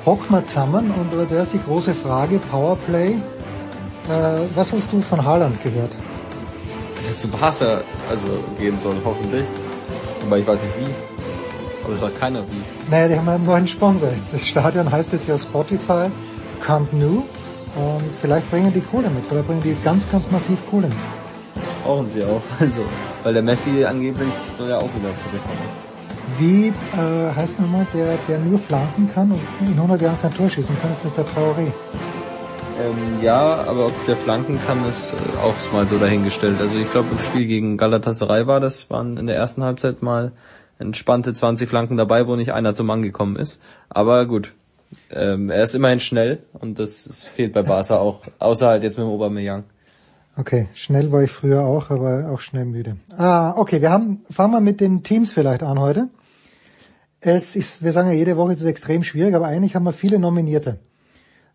[0.07, 3.13] Hocken wir zusammen und da wäre die große Frage, Powerplay.
[3.13, 3.17] Äh,
[4.55, 5.91] was hast du von Haaland gehört?
[7.05, 8.29] dass er zu Barca also
[8.59, 9.45] gehen soll, hoffentlich.
[10.27, 11.85] Aber ich weiß nicht wie.
[11.85, 12.91] Aber es weiß keiner wie.
[12.91, 14.09] Naja, die haben einen neuen Sponsor.
[14.33, 16.11] Das Stadion heißt jetzt ja Spotify
[16.65, 17.25] Camp Nou
[17.77, 20.97] und vielleicht bringen die Kohle mit, oder bringen die ganz, ganz massiv Kohle mit.
[21.57, 22.41] Das brauchen sie auch.
[22.59, 22.81] Also,
[23.23, 25.84] weil der Messi angeblich soll ja auch wieder zurückkommen.
[26.39, 30.49] Wie äh, heißt nochmal der, der nur flanken kann und in 100 Jahren kein Tor
[30.49, 30.91] schießen kann?
[30.93, 31.71] Das ist der Traoré.
[32.81, 36.61] Ähm, ja, aber ob der flanken kann, ist äh, auch mal so dahingestellt.
[36.61, 40.33] Also ich glaube im Spiel gegen Galatasaray war das, waren in der ersten Halbzeit mal
[40.79, 43.63] entspannte 20 Flanken dabei, wo nicht einer zum Mann gekommen ist.
[43.89, 44.55] Aber gut,
[45.11, 48.99] ähm, er ist immerhin schnell und das, das fehlt bei Barca auch, außer halt jetzt
[48.99, 49.65] mit dem Aubameyang.
[50.37, 52.97] Okay, schnell war ich früher auch, aber auch schnell müde.
[53.17, 56.09] Ah, okay, wir haben, fangen wir mit den Teams vielleicht an heute.
[57.27, 59.93] Es ist, wir sagen ja jede Woche, es ist extrem schwierig, aber eigentlich haben wir
[59.93, 60.79] viele Nominierte.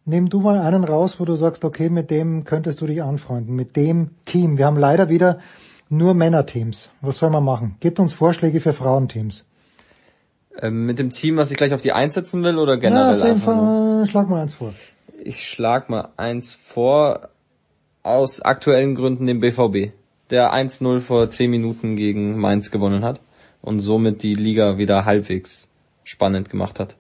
[0.04, 3.56] Nimm du mal einen raus, wo du sagst, okay, mit dem könntest du dich anfreunden,
[3.56, 4.58] mit dem Team.
[4.58, 5.40] Wir haben leider wieder
[5.88, 6.90] nur Männerteams.
[7.02, 7.76] Was soll man machen?
[7.82, 9.46] Gebt uns Vorschläge für Frauenteams.
[10.60, 13.18] Ähm, mit dem Team, was ich gleich auf die einsetzen will oder generell Na, auf
[13.20, 13.66] jeden einfach nur?
[13.66, 14.74] Fall, schlag mal eins vor.
[15.24, 17.30] Ich schlag mal eins vor,
[18.02, 19.92] aus aktuellen Gründen dem BVB,
[20.32, 23.20] der 1-0 vor 10 Minuten gegen Mainz gewonnen hat
[23.62, 25.70] und somit die Liga wieder halbwegs
[26.04, 26.98] spannend gemacht hat.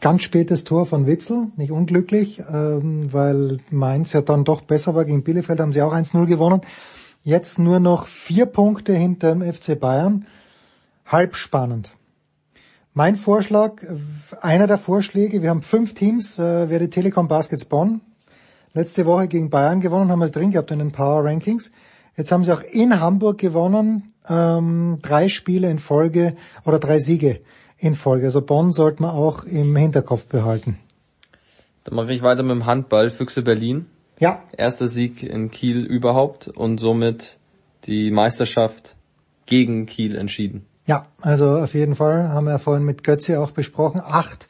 [0.00, 5.04] ganz spätes Tor von Witzel, nicht unglücklich, ähm, weil Mainz ja dann doch besser war.
[5.04, 6.62] Gegen Bielefeld haben sie auch 1-0 gewonnen.
[7.22, 10.26] Jetzt nur noch vier Punkte hinter dem FC Bayern.
[11.04, 11.96] Halb spannend.
[12.94, 13.82] Mein Vorschlag,
[14.40, 18.00] einer der Vorschläge, wir haben fünf Teams, äh, wäre die Telekom Baskets Bonn.
[18.72, 21.70] Letzte Woche gegen Bayern gewonnen, haben wir es drin gehabt in den Power Rankings.
[22.16, 27.40] Jetzt haben sie auch in Hamburg gewonnen, ähm, drei Spiele in Folge oder drei Siege
[27.78, 28.26] in Folge.
[28.26, 30.78] Also Bonn sollte man auch im Hinterkopf behalten.
[31.84, 33.86] Dann mache ich weiter mit dem Handball, Füchse Berlin.
[34.18, 34.42] Ja.
[34.56, 37.38] Erster Sieg in Kiel überhaupt und somit
[37.84, 38.96] die Meisterschaft
[39.46, 40.66] gegen Kiel entschieden.
[40.86, 44.02] Ja, also auf jeden Fall haben wir ja vorhin mit Götze auch besprochen.
[44.04, 44.48] Acht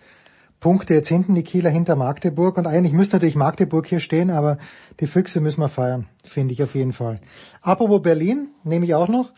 [0.59, 2.59] Punkte jetzt hinten, die Kieler hinter Magdeburg.
[2.59, 4.59] Und eigentlich müsste natürlich Magdeburg hier stehen, aber
[5.01, 7.21] die Füchse müssen wir feiern, finde ich auf jeden Fall.
[7.63, 9.33] Apropos Berlin, nehme ich auch noch.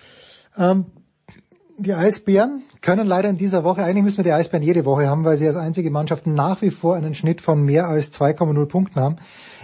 [0.57, 0.87] Ähm,
[1.79, 5.25] die Eisbären können leider in dieser Woche, eigentlich müssen wir die Eisbären jede Woche haben,
[5.25, 9.01] weil sie als einzige Mannschaft nach wie vor einen Schnitt von mehr als 2,0 Punkten
[9.01, 9.17] haben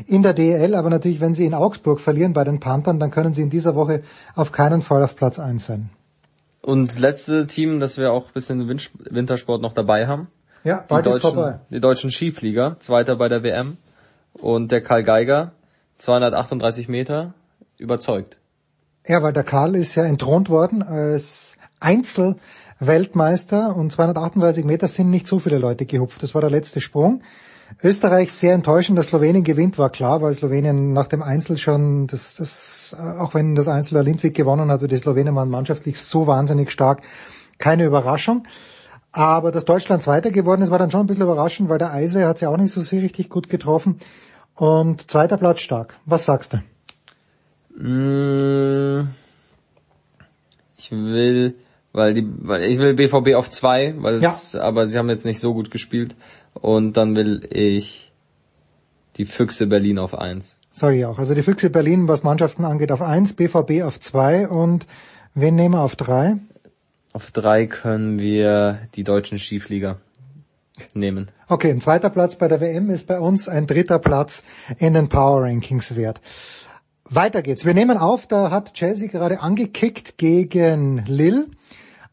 [0.06, 0.74] in der DEL.
[0.74, 3.74] Aber natürlich, wenn sie in Augsburg verlieren bei den Panthern, dann können sie in dieser
[3.74, 4.02] Woche
[4.34, 5.90] auf keinen Fall auf Platz 1 sein.
[6.62, 10.28] Und das letzte Team, das wir auch ein bisschen Wintersport noch dabei haben.
[10.64, 11.60] Ja, bald die ist deutschen, vorbei.
[11.70, 13.76] Die deutschen Skiflieger, Zweiter bei der WM.
[14.32, 15.52] Und der Karl Geiger,
[15.98, 17.34] 238 Meter,
[17.78, 18.38] überzeugt.
[19.08, 25.26] Ja, weil der Karl ist ja entthront worden als Einzelweltmeister und 238 Meter sind nicht
[25.26, 26.22] so viele Leute gehupft.
[26.22, 27.22] Das war der letzte Sprung.
[27.82, 32.34] Österreich sehr enttäuschend, dass Slowenien gewinnt, war klar, weil Slowenien nach dem Einzel schon, das,
[32.34, 36.70] das, auch wenn das Einzel der Lindwig gewonnen hat, die Slowenen waren mannschaftlich so wahnsinnig
[36.70, 37.00] stark.
[37.56, 38.46] Keine Überraschung.
[39.12, 42.26] Aber dass Deutschland Zweiter geworden ist, war dann schon ein bisschen überraschend, weil der Eise
[42.26, 44.00] hat ja auch nicht so sehr richtig gut getroffen.
[44.54, 45.96] Und zweiter Platz stark.
[46.04, 46.58] Was sagst du?
[47.78, 49.08] Mm,
[50.76, 51.54] Ich will,
[51.92, 55.40] weil die, weil ich will BVB auf zwei, weil es, aber sie haben jetzt nicht
[55.40, 56.16] so gut gespielt.
[56.54, 58.12] Und dann will ich
[59.16, 60.58] die Füchse Berlin auf eins.
[60.72, 61.18] Sag ich auch.
[61.18, 64.86] Also die Füchse Berlin, was Mannschaften angeht, auf eins, BVB auf zwei und
[65.34, 66.36] wen nehmen wir auf drei?
[67.12, 69.98] Auf drei können wir die deutschen Skiflieger
[70.94, 71.30] nehmen.
[71.48, 74.42] Okay, ein zweiter Platz bei der WM ist bei uns ein dritter Platz
[74.78, 76.20] in den Power Rankings wert.
[77.10, 77.64] Weiter geht's.
[77.64, 81.46] Wir nehmen auf, da hat Chelsea gerade angekickt gegen Lille,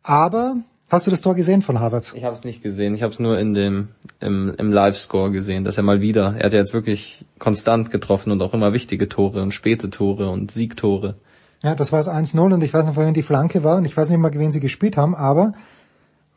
[0.03, 0.57] aber
[0.89, 2.13] hast du das Tor gesehen von Havertz?
[2.15, 3.89] Ich habe es nicht gesehen, ich habe es nur in dem
[4.21, 8.31] im, im Live-Score gesehen, dass er mal wieder, er hat ja jetzt wirklich konstant getroffen
[8.31, 11.15] und auch immer wichtige Tore und späte Tore und Siegtore.
[11.61, 13.97] Ja, das war es 1-0 und ich weiß nicht, wohin die Flanke war und ich
[13.97, 15.53] weiß nicht mal, wen sie gespielt haben, aber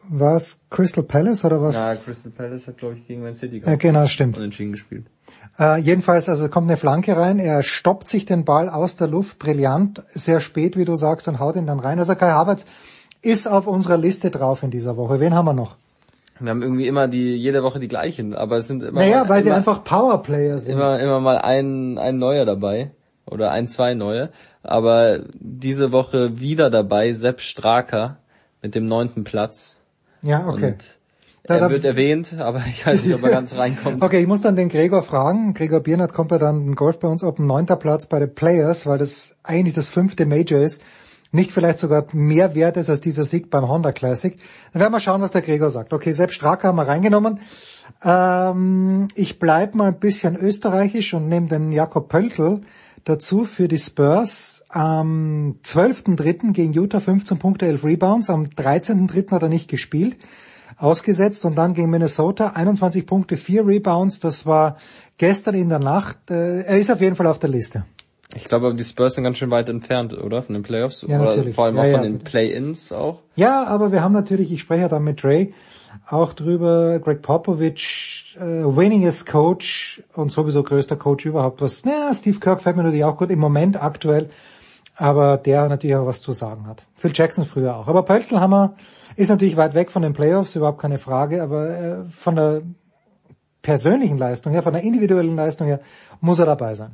[0.08, 1.76] war es Crystal Palace oder was?
[1.76, 4.38] Ja, Crystal Palace hat glaube ich gegen Man City Ja, genau, stimmt.
[4.38, 5.06] unentschieden gespielt.
[5.58, 9.38] Äh, jedenfalls, also kommt eine Flanke rein, er stoppt sich den Ball aus der Luft,
[9.38, 11.98] brillant, sehr spät, wie du sagst, und haut ihn dann rein.
[11.98, 12.64] Also Kai Havertz
[13.22, 15.18] ist auf unserer Liste drauf in dieser Woche.
[15.18, 15.76] Wen haben wir noch?
[16.38, 19.28] Wir haben irgendwie immer die jede Woche die gleichen, aber es sind immer Naja, mal,
[19.28, 20.72] weil sie einfach Powerplayer sind.
[20.72, 22.92] immer immer mal ein ein neuer dabei
[23.26, 24.30] oder ein zwei neue,
[24.62, 28.18] aber diese Woche wieder dabei Sepp Straker
[28.62, 29.80] mit dem neunten Platz.
[30.22, 30.66] Ja, okay.
[30.66, 30.97] Und
[31.48, 34.02] er wird erwähnt, aber ich weiß nicht, ob er ganz reinkommt.
[34.02, 35.54] Okay, ich muss dann den Gregor fragen.
[35.54, 38.34] Gregor Biernert kommt ja dann in Golf bei uns ob ein neunter Platz bei den
[38.34, 40.82] Players, weil das eigentlich das fünfte Major ist.
[41.30, 44.38] Nicht vielleicht sogar mehr wert ist als dieser Sieg beim Honda Classic.
[44.72, 45.92] Dann werden wir schauen, was der Gregor sagt.
[45.92, 47.40] Okay, Sepp Straker haben wir reingenommen.
[48.02, 52.62] Ähm, ich bleib mal ein bisschen österreichisch und nehme den Jakob Pöltl
[53.04, 54.64] dazu für die Spurs.
[54.70, 56.52] Am 12.3.
[56.52, 58.30] gegen Utah 15 Punkte, 11 Rebounds.
[58.30, 59.30] Am 13.3.
[59.30, 60.16] hat er nicht gespielt
[60.78, 64.20] ausgesetzt und dann gegen Minnesota 21 Punkte, 4 Rebounds.
[64.20, 64.76] Das war
[65.18, 66.30] gestern in der Nacht.
[66.30, 67.84] Äh, er ist auf jeden Fall auf der Liste.
[68.34, 70.42] Ich glaube, die Spurs sind ganz schön weit entfernt, oder?
[70.42, 71.04] Von den Playoffs?
[71.08, 71.54] Ja, oder natürlich.
[71.54, 71.92] vor allem Ja, auch ja.
[71.94, 73.20] von den Play-Ins auch.
[73.36, 75.54] Ja, aber wir haben natürlich, ich spreche ja dann mit Ray,
[76.06, 81.62] auch drüber, Greg Popovich, äh, winningest Coach und sowieso größter Coach überhaupt.
[81.62, 84.28] Was, na, Steve Kirk fällt mir natürlich auch gut im Moment aktuell,
[84.96, 86.86] aber der natürlich auch was zu sagen hat.
[86.96, 87.88] Phil Jackson früher auch.
[87.88, 88.74] Aber Pöltl haben wir,
[89.18, 92.62] ist natürlich weit weg von den Playoffs, überhaupt keine Frage, aber äh, von der
[93.62, 95.80] persönlichen Leistung her, von der individuellen Leistung her,
[96.20, 96.92] muss er dabei sein.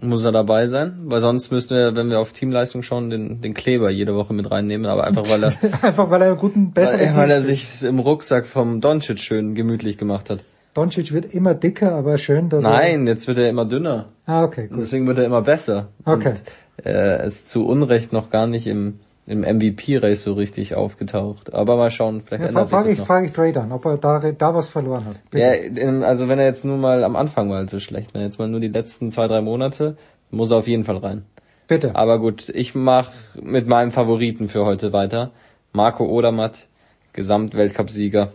[0.00, 3.54] Muss er dabei sein, weil sonst müssten wir, wenn wir auf Teamleistung schauen, den, den
[3.54, 5.52] Kleber jede Woche mit reinnehmen, aber einfach weil er,
[5.82, 9.54] Einfach weil er einen guten, besseren weil, weil er sich im Rucksack vom Doncic schön
[9.54, 10.40] gemütlich gemacht hat.
[10.74, 14.06] Doncic wird immer dicker, aber schön, dass Nein, jetzt wird er immer dünner.
[14.26, 14.34] er...
[14.34, 14.80] Ah, okay, Und gut.
[14.82, 15.88] deswegen wird er immer besser.
[16.04, 16.30] Okay.
[16.30, 16.42] Und
[16.76, 21.54] er ist zu Unrecht noch gar nicht im, im MVP-Race so richtig aufgetaucht.
[21.54, 23.84] Aber mal schauen, vielleicht Ja, ändert sich frage das ich, frage ich Dre dann, ob
[23.84, 25.16] er da, da was verloren hat.
[25.30, 25.80] Bitte.
[25.80, 28.38] Ja, also wenn er jetzt nur mal am Anfang mal so schlecht, wenn er jetzt
[28.38, 29.96] mal nur die letzten zwei, drei Monate,
[30.30, 31.24] muss er auf jeden Fall rein.
[31.66, 31.96] Bitte.
[31.96, 33.10] Aber gut, ich mach
[33.40, 35.30] mit meinem Favoriten für heute weiter.
[35.72, 36.68] Marco Odermatt,
[37.14, 38.32] Gesamtweltcupsieger,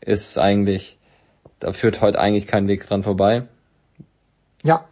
[0.00, 0.98] ist eigentlich
[1.62, 3.44] da führt heute eigentlich kein Weg dran vorbei.
[4.64, 4.84] Ja,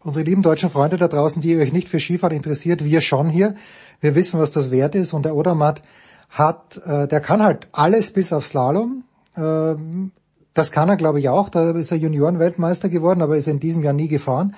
[0.00, 3.54] unsere lieben deutschen Freunde da draußen, die euch nicht für Skifahren interessiert, wir schon hier.
[4.00, 5.82] Wir wissen, was das wert ist und der Odermatt
[6.30, 9.04] hat, äh, der kann halt alles bis auf Slalom.
[9.36, 10.12] Ähm,
[10.54, 11.48] das kann er, glaube ich, auch.
[11.48, 14.54] Da ist er Juniorenweltmeister geworden, aber ist in diesem Jahr nie gefahren.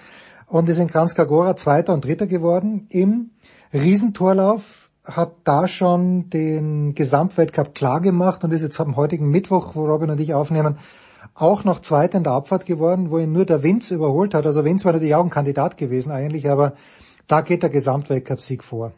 [0.46, 2.86] Und ist in Kranjskagora Zweiter und Dritter geworden.
[2.90, 3.30] Im
[3.72, 9.86] Riesentorlauf hat da schon den Gesamtweltcup klar gemacht und ist jetzt am heutigen Mittwoch, wo
[9.86, 10.78] Robin und ich aufnehmen,
[11.34, 14.46] auch noch Zweiter in der Abfahrt geworden, wo ihn nur der Winz überholt hat.
[14.46, 16.74] Also Winz war natürlich auch ein Kandidat gewesen eigentlich, aber
[17.26, 18.92] da geht der Gesamtweltcup-Sieg vor.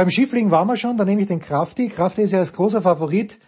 [0.00, 1.88] Beim Skifliegen waren wir schon, da nehme ich den Krafti.
[1.88, 3.38] Krafti ist ja als großer Favorit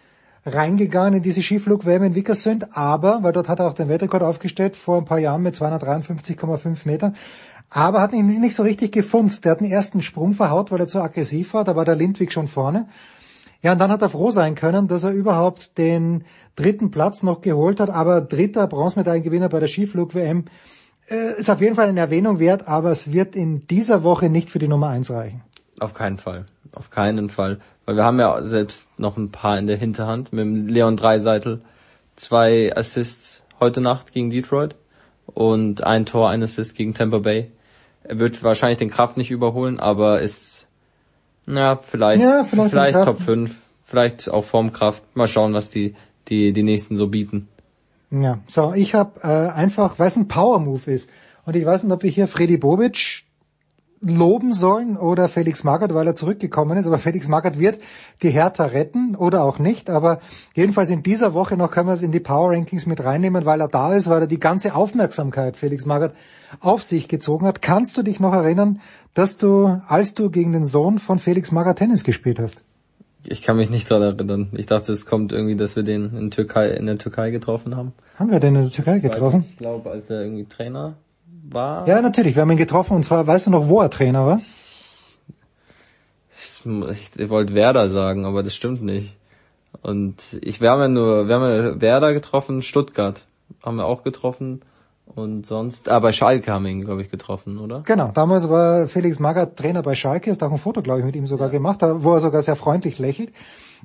[0.45, 4.75] reingegangen in diese Skiflug-WM in Vickersund, aber, weil dort hat er auch den Weltrekord aufgestellt,
[4.75, 7.15] vor ein paar Jahren mit 253,5 Metern,
[7.71, 9.45] aber hat ihn nicht so richtig gefunzt.
[9.45, 12.31] Der hat den ersten Sprung verhaut, weil er zu aggressiv war, da war der Lindwig
[12.31, 12.87] schon vorne.
[13.63, 16.23] Ja, und dann hat er froh sein können, dass er überhaupt den
[16.55, 20.45] dritten Platz noch geholt hat, aber dritter Bronzemedaillengewinner bei der Skiflug-WM
[21.09, 24.51] äh, ist auf jeden Fall eine Erwähnung wert, aber es wird in dieser Woche nicht
[24.51, 25.41] für die Nummer eins reichen.
[25.79, 26.45] Auf keinen Fall.
[26.75, 27.59] Auf keinen Fall.
[27.85, 31.61] Weil wir haben ja selbst noch ein paar in der Hinterhand mit dem Leon Dreiseitel.
[32.15, 34.75] Zwei Assists heute Nacht gegen Detroit
[35.25, 37.51] und ein Tor, ein Assist gegen Tampa Bay.
[38.03, 40.67] Er wird wahrscheinlich den Kraft nicht überholen, aber ist,
[41.45, 43.23] na, vielleicht, Ja, vielleicht vielleicht, Top Kraft.
[43.23, 45.03] 5, vielleicht auch Formkraft.
[45.15, 45.95] Mal schauen, was die,
[46.27, 47.47] die, die nächsten so bieten.
[48.11, 51.09] Ja, so, ich habe äh, einfach, weil es ein Power-Move ist.
[51.45, 53.23] Und ich weiß nicht, ob wir hier Freddy Bobic
[54.03, 56.85] loben sollen oder Felix Magath, weil er zurückgekommen ist.
[56.85, 57.79] Aber Felix Magath wird
[58.21, 59.89] die Hertha retten oder auch nicht.
[59.89, 60.19] Aber
[60.55, 63.61] jedenfalls in dieser Woche noch können wir es in die Power Rankings mit reinnehmen, weil
[63.61, 66.13] er da ist, weil er die ganze Aufmerksamkeit Felix Magath
[66.59, 67.61] auf sich gezogen hat.
[67.61, 68.81] Kannst du dich noch erinnern,
[69.13, 72.61] dass du, als du gegen den Sohn von Felix Magath Tennis gespielt hast?
[73.25, 74.49] Ich kann mich nicht daran erinnern.
[74.51, 77.93] Ich dachte, es kommt irgendwie, dass wir den in Türkei, in der Türkei getroffen haben.
[78.19, 79.45] Haben wir den in der Türkei getroffen?
[79.51, 80.97] Ich glaube, als er irgendwie Trainer
[81.49, 81.87] war.
[81.87, 82.35] Ja, natürlich.
[82.35, 84.39] Wir haben ihn getroffen und zwar, weißt du noch, wo er Trainer war?
[87.17, 89.15] Ich, wollte Werder sagen, aber das stimmt nicht.
[89.81, 91.43] Und ich, wir haben ja nur, wir haben
[91.75, 93.21] ja Werder getroffen, Stuttgart
[93.63, 94.61] haben wir auch getroffen
[95.15, 97.81] und sonst, ah, bei Schalke haben wir ihn, glaube ich, getroffen, oder?
[97.85, 101.15] Genau, damals war Felix Magath Trainer bei Schalke, ist auch ein Foto, glaube ich, mit
[101.15, 103.31] ihm sogar gemacht, da- wo er sogar sehr freundlich lächelt.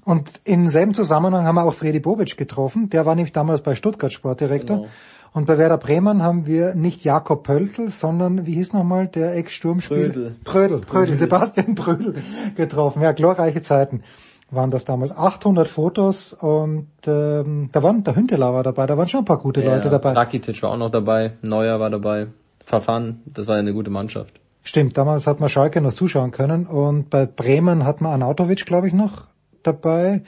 [0.04, 3.74] Und im selben Zusammenhang haben wir auch Fredi Bobic getroffen, der war nämlich damals bei
[3.74, 4.76] Stuttgart Sportdirektor.
[4.76, 4.88] Genau.
[5.32, 10.08] Und bei Werder Bremen haben wir nicht Jakob Pöltl, sondern, wie hieß nochmal, der Ex-Sturmspieler?
[10.08, 10.36] Prödel.
[10.44, 12.14] Prödel, Prödel, Sebastian Prödel
[12.56, 13.02] getroffen.
[13.02, 14.02] Ja, glorreiche Zeiten
[14.50, 15.12] waren das damals.
[15.12, 19.38] 800 Fotos und ähm, da waren, der Hünteler war dabei, da waren schon ein paar
[19.38, 20.12] gute Leute dabei.
[20.12, 22.28] Rakitic war auch noch dabei, Neuer war dabei,
[22.64, 24.40] Verfahren, das war ja eine gute Mannschaft.
[24.62, 28.86] Stimmt, damals hat man Schalke noch zuschauen können und bei Bremen hat man Anautovic, glaube
[28.86, 29.26] ich, noch
[29.62, 30.22] dabei.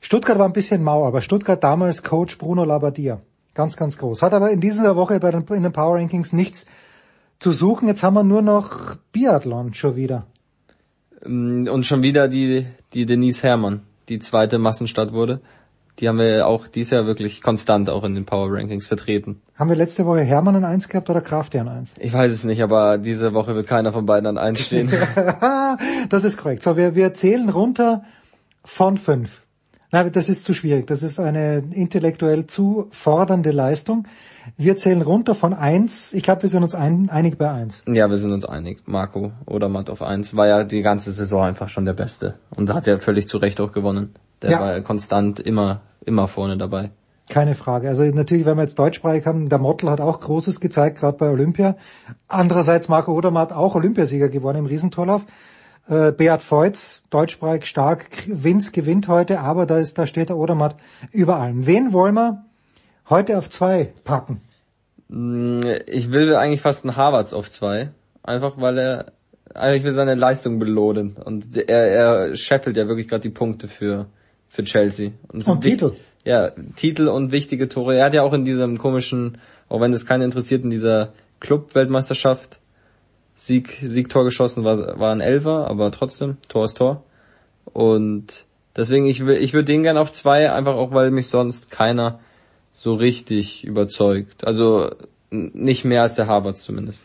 [0.00, 3.20] Stuttgart war ein bisschen mau, aber Stuttgart damals Coach Bruno Labbadia.
[3.54, 4.22] Ganz, ganz groß.
[4.22, 6.66] Hat aber in dieser Woche bei den, in den Power Rankings nichts
[7.38, 7.88] zu suchen.
[7.88, 10.26] Jetzt haben wir nur noch Biathlon schon wieder.
[11.24, 15.40] Ähm, Und schon wieder die, die Denise Herrmann, die zweite Massenstadt wurde.
[16.00, 19.40] Die haben wir auch dieses Jahr wirklich konstant auch in den Power Rankings vertreten.
[19.54, 21.94] Haben wir letzte Woche Hermann an eins gehabt oder Krafti an eins?
[22.00, 24.90] Ich weiß es nicht, aber diese Woche wird keiner von beiden an eins stehen.
[26.08, 26.64] das ist korrekt.
[26.64, 28.02] So, wir, wir zählen runter
[28.64, 29.43] von fünf.
[29.94, 30.88] Nein, das ist zu schwierig.
[30.88, 34.08] Das ist eine intellektuell zu fordernde Leistung.
[34.56, 36.12] Wir zählen runter von eins.
[36.12, 37.84] Ich glaube, wir sind uns ein, einig bei eins.
[37.86, 38.80] Ja, wir sind uns einig.
[38.86, 42.34] Marco oder Matt auf 1 war ja die ganze Saison einfach schon der Beste.
[42.56, 44.14] Und hat ja völlig zu Recht auch gewonnen.
[44.42, 44.58] Der Ja.
[44.58, 46.90] war ja konstant immer, immer vorne dabei.
[47.28, 47.88] Keine Frage.
[47.88, 51.28] Also natürlich, wenn wir jetzt deutschsprachig haben, der Mottl hat auch Großes gezeigt, gerade bei
[51.30, 51.76] Olympia.
[52.26, 55.24] Andererseits Marco Odermatt auch Olympiasieger geworden im Riesentorlauf.
[55.88, 60.76] Äh, Beat Feutz, deutschsprachig stark, Winz gewinnt heute, aber da ist, da steht der Odermatt
[61.12, 61.66] über allem.
[61.66, 62.44] Wen wollen wir
[63.10, 64.40] heute auf zwei packen?
[65.08, 67.90] Mm, Ich will eigentlich fast einen Harvards auf 2.
[68.22, 69.12] Einfach weil er,
[69.52, 71.16] also ich will seine Leistung belohnen.
[71.22, 71.88] Und er,
[72.30, 74.06] er scheppelt ja wirklich gerade die Punkte für,
[74.48, 75.10] für Chelsea.
[75.30, 75.92] Und wich- Titel.
[76.24, 77.96] Ja, Titel und wichtige Tore.
[77.98, 79.36] Er hat ja auch in diesem komischen,
[79.68, 82.60] auch wenn es keinen interessiert, in dieser Club-Weltmeisterschaft
[83.36, 87.02] Sieg, Siegtor geschossen, war, war ein Elfer, aber trotzdem, Tor ist Tor.
[87.64, 88.46] Und
[88.76, 92.20] deswegen, ich will, ich würde den gern auf zwei, einfach auch, weil mich sonst keiner
[92.72, 94.46] so richtig überzeugt.
[94.46, 94.90] Also
[95.30, 97.04] nicht mehr als der Harvards zumindest.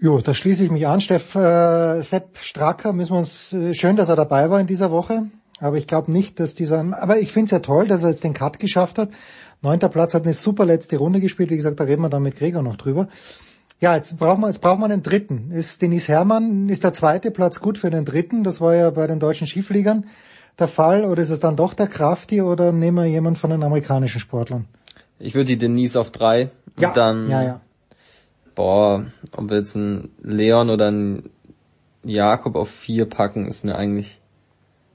[0.00, 1.00] Jo, da schließe ich mich an.
[1.00, 4.90] Steff, äh, Sepp Stracker müssen wir uns, äh, schön, dass er dabei war in dieser
[4.90, 5.26] Woche.
[5.60, 8.24] Aber ich glaube nicht, dass dieser, aber ich finde es ja toll, dass er jetzt
[8.24, 9.10] den Cut geschafft hat.
[9.60, 11.50] Neunter Platz hat eine super letzte Runde gespielt.
[11.50, 13.08] Wie gesagt, da reden wir dann mit Gregor noch drüber.
[13.82, 15.50] Ja, jetzt brauchen wir, jetzt brauchen wir einen dritten.
[15.50, 18.44] Ist Denise Herrmann, ist der zweite Platz gut für den dritten?
[18.44, 20.06] Das war ja bei den deutschen Skifliegern
[20.56, 21.04] der Fall.
[21.04, 24.66] Oder ist es dann doch der Krafti oder nehmen wir jemanden von den amerikanischen Sportlern?
[25.18, 27.60] Ich würde die Denise auf drei und Ja, dann, ja, ja.
[28.54, 29.04] boah,
[29.36, 31.30] ob wir jetzt einen Leon oder einen
[32.04, 34.20] Jakob auf vier packen, ist mir eigentlich,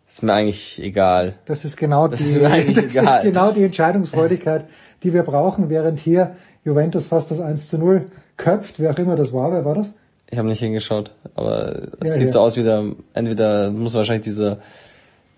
[0.08, 1.36] ist mir eigentlich egal.
[1.44, 3.22] Das ist genau Das die, ist das ist egal.
[3.24, 4.66] genau die Entscheidungsfreudigkeit,
[5.04, 8.06] die wir brauchen, während hier Juventus fast das 1 zu 0
[8.38, 9.90] köpft, wer auch immer das war, wer war das?
[10.30, 12.30] Ich habe nicht hingeschaut, aber es Ja, sieht ja.
[12.32, 12.84] so aus wie der,
[13.14, 14.58] entweder muss wahrscheinlich dieser,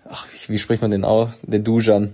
[0.08, 1.38] ach, wie, wie spricht man den aus?
[1.42, 2.12] Der Dujan.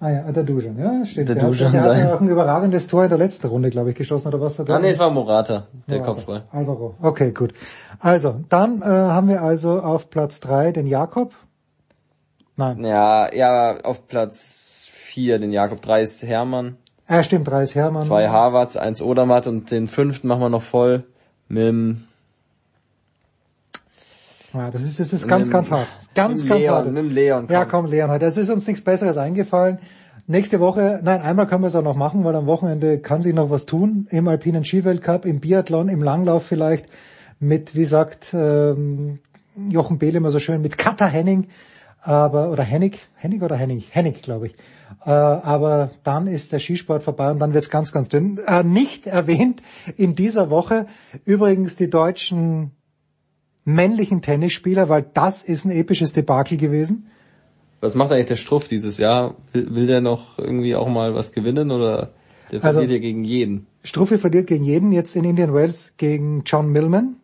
[0.00, 1.28] Ah ja, der Dujan, ja, stimmt.
[1.28, 2.00] Der Der, hat, Dujan der hat sein.
[2.08, 4.60] ja auch ein überragendes Tor in der letzten Runde, glaube ich, geschossen, oder was?
[4.60, 6.12] Ah nee, es war Morata, der Morata.
[6.14, 6.42] Kopfball.
[6.52, 6.94] Alvaro.
[7.02, 7.52] Okay, gut.
[7.98, 11.34] Also, dann äh, haben wir also auf Platz drei den Jakob.
[12.56, 12.84] Nein.
[12.84, 16.76] Ja, ja, auf Platz vier den Jakob, drei ist Hermann,
[17.08, 18.02] Ah, stimmt, drei ist Hermann.
[18.02, 21.04] zwei Harvards, eins Odermatt und den fünften machen wir noch voll
[21.48, 22.04] mit dem
[24.52, 25.86] Ja, das ist, das ist ganz, ganz hart.
[26.14, 26.86] Ganz, ganz Leon, hart.
[26.86, 27.84] mit dem Leon, Ja, komm.
[27.84, 29.78] komm, Leon, es ist uns nichts Besseres eingefallen.
[30.26, 33.32] Nächste Woche, nein, einmal können wir es auch noch machen, weil am Wochenende kann sich
[33.34, 34.06] noch was tun.
[34.10, 36.84] Im Alpinen Skiweltcup, im Biathlon, im Langlauf vielleicht
[37.40, 39.20] mit, wie sagt ähm,
[39.70, 41.46] Jochen Behl immer so schön, mit Katha Henning,
[42.00, 44.54] aber oder Hennig, Hennig oder Hennig, Hennig, glaube ich.
[45.04, 48.38] Äh, aber dann ist der Skisport vorbei und dann wird's ganz, ganz dünn.
[48.46, 49.62] Äh, nicht erwähnt
[49.96, 50.86] in dieser Woche
[51.24, 52.70] übrigens die deutschen
[53.64, 57.08] männlichen Tennisspieler, weil das ist ein episches Debakel gewesen.
[57.80, 59.36] Was macht eigentlich der Struff dieses Jahr?
[59.52, 62.10] Will, will der noch irgendwie auch mal was gewinnen oder
[62.50, 63.66] der Also- verliert ja gegen jeden?
[63.82, 67.16] Struffi verliert gegen jeden, jetzt in Indian Wells gegen John Millman,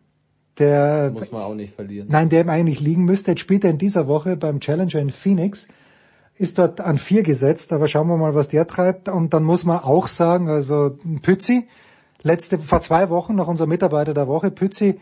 [0.57, 2.07] der Muss man auch nicht verlieren.
[2.09, 3.31] Nein, der ihm eigentlich liegen müsste.
[3.31, 5.67] Jetzt spielt er in dieser Woche beim Challenger in Phoenix,
[6.37, 9.09] ist dort an vier gesetzt, aber schauen wir mal, was der treibt.
[9.09, 11.67] Und dann muss man auch sagen, also Pützi,
[12.23, 14.99] letzte, vor zwei Wochen noch unser Mitarbeiter der Woche, Pützi,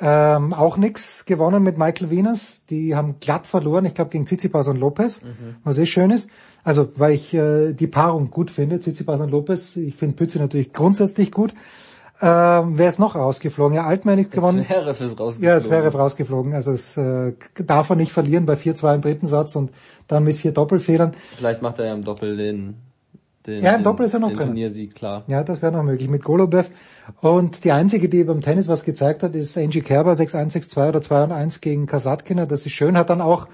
[0.00, 2.64] ähm, auch nix gewonnen mit Michael Wieners.
[2.66, 5.22] Die haben glatt verloren, ich glaube gegen Tsitsipas und Lopez,
[5.64, 6.28] was eh schön ist.
[6.62, 9.76] Also, weil ich äh, die Paarung gut finde, Tsitsipas und Lopez.
[9.76, 11.52] Ich finde Pützi natürlich grundsätzlich gut.
[12.20, 13.76] Ähm, wer ist noch rausgeflogen?
[13.76, 14.64] Ja, Altmann nicht gewonnen.
[14.64, 15.48] Zverev ist rausgeflogen.
[15.48, 16.52] Ja, es wäre rausgeflogen.
[16.52, 19.70] Also es äh, darf er nicht verlieren bei 4-2 im dritten Satz und
[20.08, 21.14] dann mit vier Doppelfedern.
[21.36, 22.74] Vielleicht macht er ja im Doppel den,
[23.46, 24.46] den, Ja, im den, Doppel ist er noch den drin.
[24.48, 25.22] Turniersieg, klar.
[25.28, 26.70] Ja, das wäre noch möglich mit Golobev.
[27.20, 31.00] Und die einzige, die beim Tennis was gezeigt hat, ist Angie Kerber 6-1, 6-2 oder
[31.00, 32.46] 2-1 gegen Kasatkina.
[32.46, 33.46] Das ist schön, hat dann auch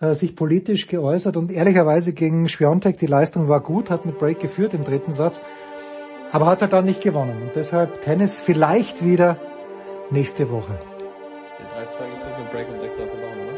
[0.00, 4.40] äh, sich politisch geäußert und ehrlicherweise gegen Schwiontek, die Leistung war gut, hat mit Break
[4.40, 5.40] geführt im dritten Satz,
[6.34, 7.42] aber hat er dann nicht gewonnen.
[7.42, 9.36] Und deshalb Tennis vielleicht wieder
[10.10, 10.76] nächste Woche.
[11.60, 13.54] Den 3-2 gekriegt mit Break und 6 Doppel machen, oder?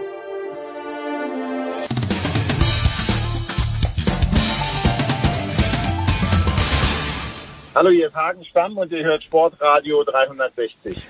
[7.74, 11.03] Hallo, hier ist Hagen Stamm und ihr hört Sportradio 360.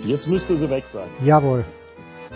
[0.00, 1.08] Jetzt müsste sie weg sein.
[1.24, 1.64] Jawohl.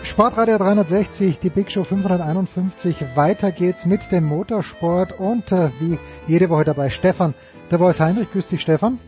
[0.03, 2.95] Sportradio 360, die Big Show 551.
[3.15, 7.33] Weiter geht's mit dem Motorsport und äh, wie jede Woche dabei Stefan.
[7.69, 8.99] Der Voice Heinrich, grüß dich Stefan.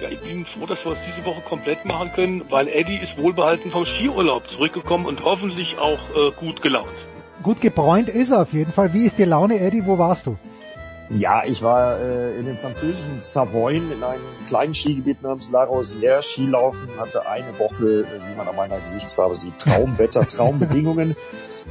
[0.00, 3.16] Ja, ich bin froh, dass wir es diese Woche komplett machen können, weil Eddie ist
[3.18, 6.88] wohlbehalten vom Skiurlaub zurückgekommen und hoffentlich auch äh, gut gelaunt.
[7.42, 8.92] Gut gebräunt ist er auf jeden Fall.
[8.92, 9.86] Wie ist die Laune, Eddie?
[9.86, 10.36] Wo warst du?
[11.10, 16.20] Ja, ich war äh, in dem französischen Savoyen in einem kleinen Skigebiet namens La Rosière
[16.20, 21.14] Skilaufen, hatte eine Woche, äh, wie man an meiner Gesichtsfarbe sieht, Traumwetter, Traumbedingungen,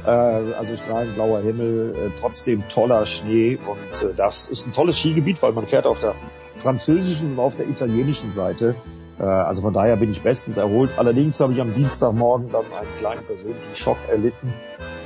[0.06, 4.98] äh, also strahlend blauer Himmel, äh, trotzdem toller Schnee und äh, das ist ein tolles
[4.98, 6.14] Skigebiet, weil man fährt auf der
[6.56, 8.74] französischen und auf der italienischen Seite.
[9.18, 10.90] Äh, also von daher bin ich bestens erholt.
[10.96, 14.52] Allerdings habe ich am Dienstagmorgen dann einen kleinen persönlichen Schock erlitten.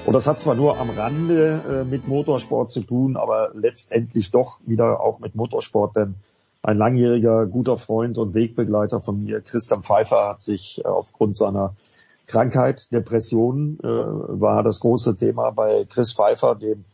[0.06, 4.58] Und das hat zwar nur am Rande äh, mit Motorsport zu tun, aber letztendlich doch
[4.66, 6.14] wieder auch mit Motorsport, denn
[6.62, 11.74] ein langjähriger guter Freund und Wegbegleiter von mir, Christian Pfeiffer, hat sich äh, aufgrund seiner
[12.26, 16.84] Krankheit, Depressionen, äh, war das große Thema bei Chris Pfeiffer, dem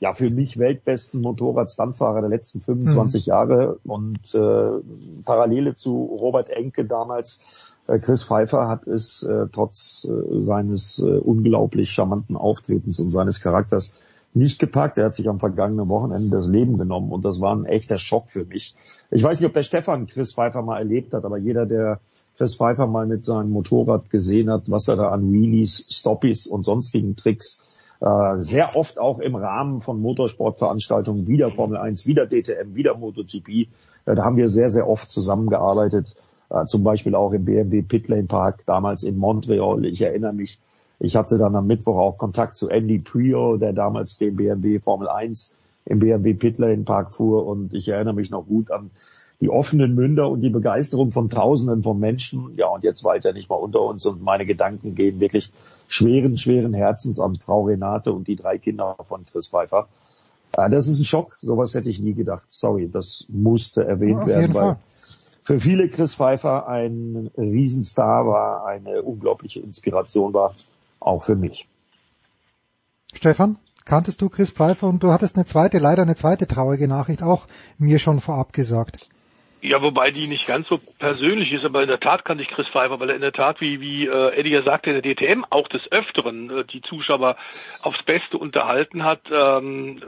[0.00, 3.78] ja für mich weltbesten Motorradstandfahrer der letzten 25 Jahre.
[3.84, 10.98] Und äh, Parallele zu Robert Enke damals Chris Pfeiffer hat es äh, trotz äh, seines
[10.98, 13.94] äh, unglaublich charmanten Auftretens und seines Charakters
[14.34, 14.98] nicht gepackt.
[14.98, 18.28] Er hat sich am vergangenen Wochenende das Leben genommen und das war ein echter Schock
[18.28, 18.74] für mich.
[19.10, 22.00] Ich weiß nicht, ob der Stefan Chris Pfeiffer mal erlebt hat, aber jeder, der
[22.36, 26.64] Chris Pfeiffer mal mit seinem Motorrad gesehen hat, was er da an Wheelies, Stoppies und
[26.64, 27.62] sonstigen Tricks
[28.00, 33.48] äh, sehr oft auch im Rahmen von Motorsportveranstaltungen, wieder Formel 1, wieder DTM, wieder MotoGP,
[33.48, 33.66] äh,
[34.04, 36.25] da haben wir sehr, sehr oft zusammengearbeitet äh,
[36.66, 39.84] zum Beispiel auch im BMW Pitlane Park, damals in Montreal.
[39.84, 40.58] Ich erinnere mich,
[40.98, 45.08] ich hatte dann am Mittwoch auch Kontakt zu Andy Prio, der damals den BMW Formel
[45.08, 48.90] 1 im BMW Pitlane Park fuhr und ich erinnere mich noch gut an
[49.40, 52.54] die offenen Münder und die Begeisterung von Tausenden von Menschen.
[52.56, 55.52] Ja, und jetzt weiter nicht mal unter uns und meine Gedanken gehen wirklich
[55.88, 59.88] schweren, schweren Herzens an Frau Renate und die drei Kinder von Chris Pfeiffer.
[60.56, 61.38] Äh, das ist ein Schock.
[61.42, 62.46] Sowas hätte ich nie gedacht.
[62.48, 64.78] Sorry, das musste erwähnt Ja, werden, weil Fall.
[65.46, 70.56] Für viele Chris Pfeiffer ein Riesenstar war, eine unglaubliche Inspiration war,
[70.98, 71.68] auch für mich.
[73.14, 77.22] Stefan, kanntest du Chris Pfeiffer und du hattest eine zweite, leider eine zweite traurige Nachricht
[77.22, 77.46] auch
[77.78, 79.08] mir schon vorab gesagt.
[79.62, 82.66] Ja, wobei die nicht ganz so persönlich ist, aber in der Tat kannte ich Chris
[82.66, 85.44] Pfeiffer, weil er in der Tat, wie, wie äh, Eddie ja sagte, in der DTM
[85.48, 87.36] auch des Öfteren äh, die Zuschauer
[87.82, 89.22] aufs Beste unterhalten hat.
[89.30, 90.02] Ähm,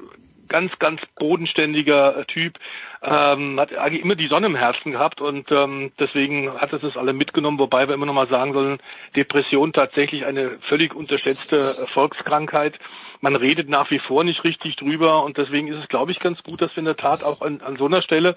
[0.49, 2.59] ganz, ganz bodenständiger äh, Typ,
[3.03, 6.97] ähm, hat eigentlich immer die Sonne im Herzen gehabt und ähm, deswegen hat es uns
[6.97, 8.79] alle mitgenommen, wobei wir immer noch mal sagen sollen,
[9.17, 12.79] Depression tatsächlich eine völlig unterschätzte Volkskrankheit.
[13.21, 16.43] Man redet nach wie vor nicht richtig drüber und deswegen ist es, glaube ich, ganz
[16.43, 18.37] gut, dass wir in der Tat auch an, an so einer Stelle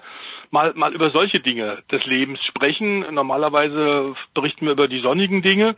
[0.50, 3.06] mal, mal über solche Dinge des Lebens sprechen.
[3.14, 5.76] Normalerweise berichten wir über die sonnigen Dinge.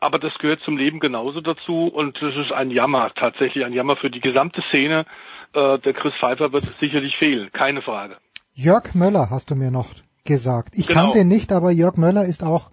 [0.00, 3.96] Aber das gehört zum Leben genauso dazu und es ist ein Jammer, tatsächlich ein Jammer
[3.96, 5.06] für die gesamte Szene.
[5.54, 8.16] Äh, der Chris Pfeiffer wird sicherlich fehlen, keine Frage.
[8.54, 9.88] Jörg Möller hast du mir noch
[10.24, 10.70] gesagt.
[10.74, 11.00] Ich Genau.
[11.00, 12.70] kannte ihn nicht, aber Jörg Möller ist auch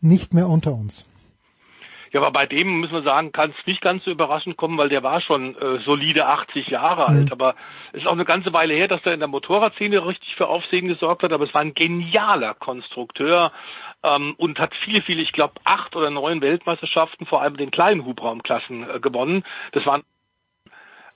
[0.00, 1.04] nicht mehr unter uns.
[2.12, 4.88] Ja, aber bei dem müssen wir sagen, kann es nicht ganz so überraschend kommen, weil
[4.88, 7.30] der war schon äh, solide 80 Jahre alt.
[7.32, 7.54] Aber
[7.92, 10.88] es ist auch eine ganze Weile her, dass er in der Motorradszene richtig für Aufsehen
[10.88, 11.32] gesorgt hat.
[11.32, 13.52] Aber es war ein genialer Konstrukteur
[14.02, 17.70] ähm, und hat viele, viele, ich glaube, acht oder neun Weltmeisterschaften, vor allem in den
[17.70, 19.44] kleinen Hubraumklassen äh, gewonnen.
[19.72, 20.02] Das waren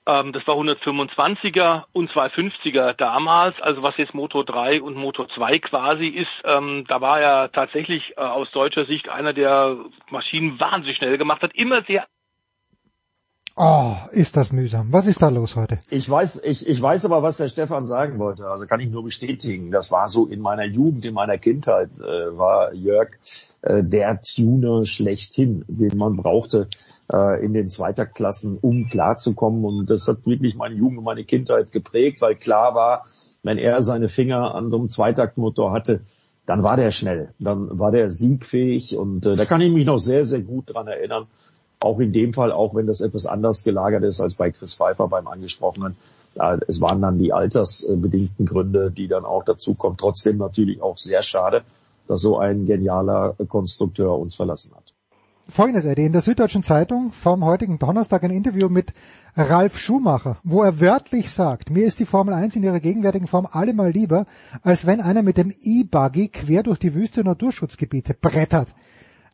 [0.06, 5.58] ähm, das war 125er und 250er damals, also was jetzt Moto 3 und Moto 2
[5.60, 9.76] quasi ist, ähm, da war er tatsächlich äh, aus deutscher Sicht einer, der
[10.10, 12.06] Maschinen wahnsinnig schnell gemacht hat, immer sehr
[13.54, 14.88] Oh, ist das mühsam.
[14.92, 15.78] Was ist da los heute?
[15.90, 18.46] Ich weiß, ich, ich weiß aber, was der Stefan sagen wollte.
[18.46, 19.70] Also kann ich nur bestätigen.
[19.70, 23.10] Das war so in meiner Jugend, in meiner Kindheit, äh, war Jörg
[23.60, 26.68] äh, der Tuner schlechthin, den man brauchte
[27.12, 29.64] äh, in den Zweiterklassen, um klarzukommen.
[29.64, 33.04] Und das hat wirklich meine Jugend und meine Kindheit geprägt, weil klar war,
[33.42, 36.00] wenn er seine Finger an so einem Zweitaktmotor hatte,
[36.46, 39.98] dann war der schnell, dann war der siegfähig und äh, da kann ich mich noch
[39.98, 41.26] sehr, sehr gut dran erinnern.
[41.80, 45.08] Auch in dem Fall, auch wenn das etwas anders gelagert ist als bei Chris Pfeiffer
[45.08, 45.96] beim angesprochenen.
[46.66, 49.98] Es waren dann die altersbedingten Gründe, die dann auch dazukommen.
[49.98, 51.62] Trotzdem natürlich auch sehr schade,
[52.06, 54.91] dass so ein genialer Konstrukteur uns verlassen hat.
[55.48, 58.92] Folgendes, Eddie, in der Süddeutschen Zeitung vom heutigen Donnerstag ein Interview mit
[59.36, 63.48] Ralf Schumacher, wo er wörtlich sagt, mir ist die Formel 1 in ihrer gegenwärtigen Form
[63.50, 64.26] allemal lieber,
[64.62, 68.68] als wenn einer mit dem E-Buggy quer durch die Wüste Naturschutzgebiete brettert.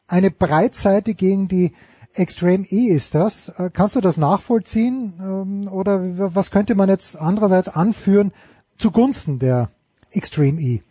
[0.06, 1.72] Eine Breitseite gegen die
[2.14, 3.50] Extreme E ist das.
[3.50, 5.12] Äh, Kannst du das nachvollziehen?
[5.20, 8.32] Ähm, Oder was könnte man jetzt andererseits anführen
[8.78, 9.70] zugunsten der
[10.10, 10.82] Extreme E?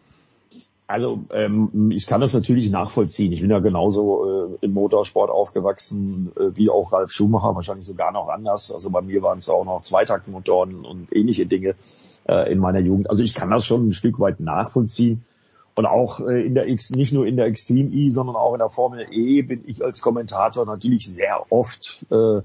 [0.88, 3.34] Also ähm, ich kann das natürlich nachvollziehen.
[3.34, 8.14] Ich bin ja genauso äh, im Motorsport aufgewachsen äh, wie auch Ralf Schumacher, wahrscheinlich sogar
[8.14, 8.72] noch anders.
[8.72, 11.76] Also bei mir waren es auch noch Zweitaktmotoren und ähnliche Dinge
[12.28, 13.10] äh, in meiner Jugend.
[13.10, 15.26] Also ich kann das schon ein Stück weit nachvollziehen.
[15.76, 18.60] Und auch äh, in der X, nicht nur in der Extreme E, sondern auch in
[18.60, 22.42] der Formel E bin ich als Kommentator natürlich sehr oft äh,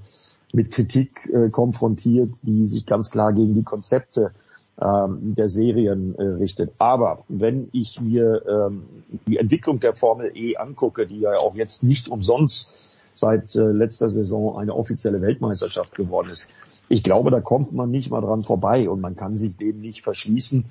[0.51, 4.33] mit Kritik äh, konfrontiert, die sich ganz klar gegen die Konzepte
[4.81, 6.71] ähm, der Serien äh, richtet.
[6.79, 8.83] Aber wenn ich mir ähm,
[9.27, 12.71] die Entwicklung der Formel E angucke, die ja auch jetzt nicht umsonst
[13.13, 16.47] seit äh, letzter Saison eine offizielle Weltmeisterschaft geworden ist,
[16.89, 20.01] ich glaube, da kommt man nicht mal dran vorbei und man kann sich dem nicht
[20.01, 20.65] verschließen.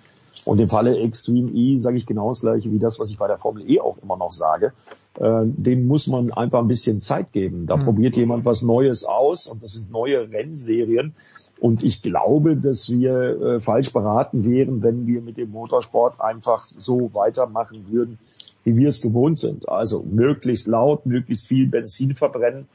[0.44, 3.28] Und im Falle Extreme E sage ich genau das gleiche wie das, was ich bei
[3.28, 4.72] der Formel E auch immer noch sage.
[5.18, 7.66] Äh, dem muss man einfach ein bisschen Zeit geben.
[7.66, 7.84] Da Mhm.
[7.84, 11.14] probiert jemand was Neues aus und das sind neue Rennserien.
[11.62, 16.66] Und ich glaube, dass wir äh, falsch beraten wären, wenn wir mit dem Motorsport einfach
[16.66, 18.18] so weitermachen würden,
[18.64, 19.68] wie wir es gewohnt sind.
[19.68, 22.66] Also möglichst laut, möglichst viel Benzin verbrennen,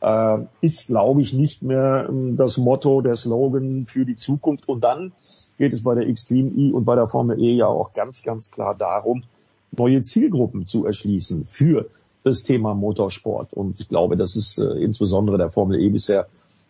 [0.00, 4.68] äh, ist, glaube ich, nicht mehr ähm, das Motto, der Slogan für die Zukunft.
[4.68, 5.12] Und dann
[5.56, 8.50] geht es bei der Extreme E und bei der Formel E ja auch ganz, ganz
[8.50, 9.22] klar darum,
[9.70, 11.86] neue Zielgruppen zu erschließen für
[12.24, 13.52] das Thema Motorsport.
[13.52, 16.26] Und ich glaube, das ist äh, insbesondere der Formel E bisher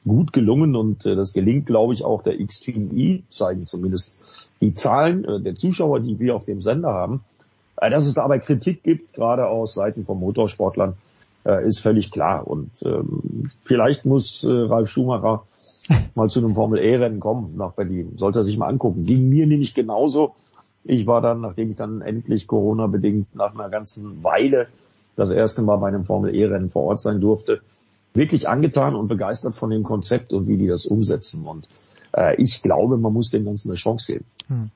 [0.06, 4.74] gut gelungen und äh, das gelingt, glaube ich, auch der Extreme E, zeigen zumindest die
[4.74, 7.22] Zahlen äh, der Zuschauer, die wir auf dem Sender haben.
[7.76, 10.94] Äh, dass es dabei Kritik gibt, gerade aus Seiten von Motorsportlern,
[11.44, 12.46] äh, ist völlig klar.
[12.46, 15.44] Und ähm, vielleicht muss äh, Ralf Schumacher
[16.14, 18.14] mal zu einem Formel-E-Rennen kommen nach Berlin.
[18.16, 19.04] Sollte er sich mal angucken.
[19.04, 20.34] Ging mir nämlich genauso.
[20.84, 24.66] Ich war dann, nachdem ich dann endlich Corona-bedingt nach einer ganzen Weile
[25.16, 27.60] das erste Mal bei einem Formel-E-Rennen vor Ort sein durfte,
[28.14, 31.46] wirklich angetan und begeistert von dem Konzept und wie die das umsetzen.
[31.46, 31.68] Und
[32.16, 34.26] äh, ich glaube, man muss dem Ganzen eine Chance geben.
[34.48, 34.70] Hm.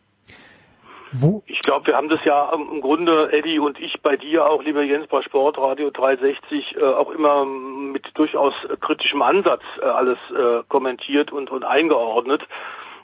[1.13, 1.43] Wo?
[1.47, 4.83] Ich glaube, wir haben das ja im Grunde, Eddie und ich bei dir auch, lieber
[4.83, 11.33] Jens, bei Sportradio 360 äh, auch immer mit durchaus kritischem Ansatz äh, alles äh, kommentiert
[11.33, 12.43] und, und eingeordnet.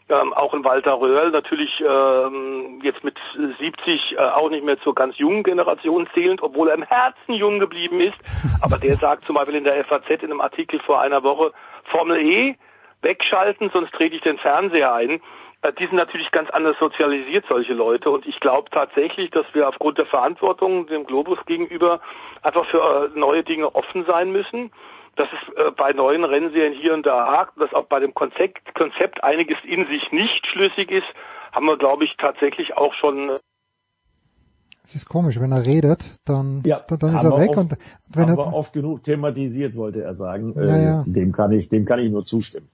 [0.08, 3.16] Ähm, auch in Walter Röhrl natürlich ähm, jetzt mit
[3.58, 7.60] 70 äh, auch nicht mehr zur ganz jungen Generation zählend, obwohl er im Herzen jung
[7.60, 8.18] geblieben ist.
[8.62, 11.52] Aber der sagt zum Beispiel in der FAZ in einem Artikel vor einer Woche,
[11.84, 12.56] Formel E
[13.02, 15.20] wegschalten, sonst trete ich den Fernseher ein.
[15.62, 18.10] Äh, die sind natürlich ganz anders sozialisiert, solche Leute.
[18.10, 22.00] Und ich glaube tatsächlich, dass wir aufgrund der Verantwortung dem Globus gegenüber
[22.42, 24.72] einfach für äh, neue Dinge offen sein müssen.
[25.16, 28.74] Dass es äh, bei neuen Rennserien hier und da hakt, dass auch bei dem Konzept,
[28.74, 31.06] Konzept einiges in sich nicht schlüssig ist,
[31.52, 33.38] haben wir, glaube ich, tatsächlich auch schon
[34.84, 37.76] es ist komisch, wenn er redet, dann, ja, dann, dann ist er weg oft, und
[38.12, 40.54] wenn haben er, wir oft genug thematisiert, wollte er sagen.
[40.56, 41.04] Ja, äh, ja.
[41.06, 42.66] Dem kann ich, dem kann ich nur zustimmen.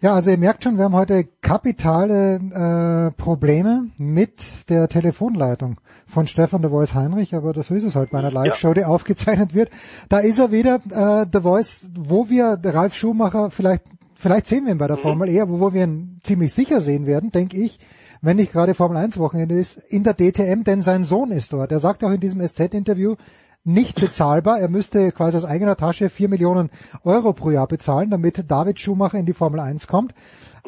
[0.00, 6.26] Ja, also ihr merkt schon, wir haben heute kapitale äh, Probleme mit der Telefonleitung von
[6.26, 9.70] Stefan de Voice Heinrich, aber das ist es halt bei einer Live-Show, die aufgezeichnet wird.
[10.08, 13.84] Da ist er wieder, äh, The Voice, wo wir Ralf Schumacher vielleicht,
[14.14, 17.06] vielleicht sehen wir ihn bei der Formel E, aber wo wir ihn ziemlich sicher sehen
[17.06, 17.78] werden, denke ich,
[18.22, 21.72] wenn nicht gerade Formel 1 Wochenende ist, in der DTM, denn sein Sohn ist dort.
[21.72, 23.16] Er sagt auch in diesem SZ-Interview,
[23.64, 24.58] nicht bezahlbar.
[24.58, 26.70] Er müsste quasi aus eigener Tasche vier Millionen
[27.04, 30.14] Euro pro Jahr bezahlen, damit David Schumacher in die Formel 1 kommt.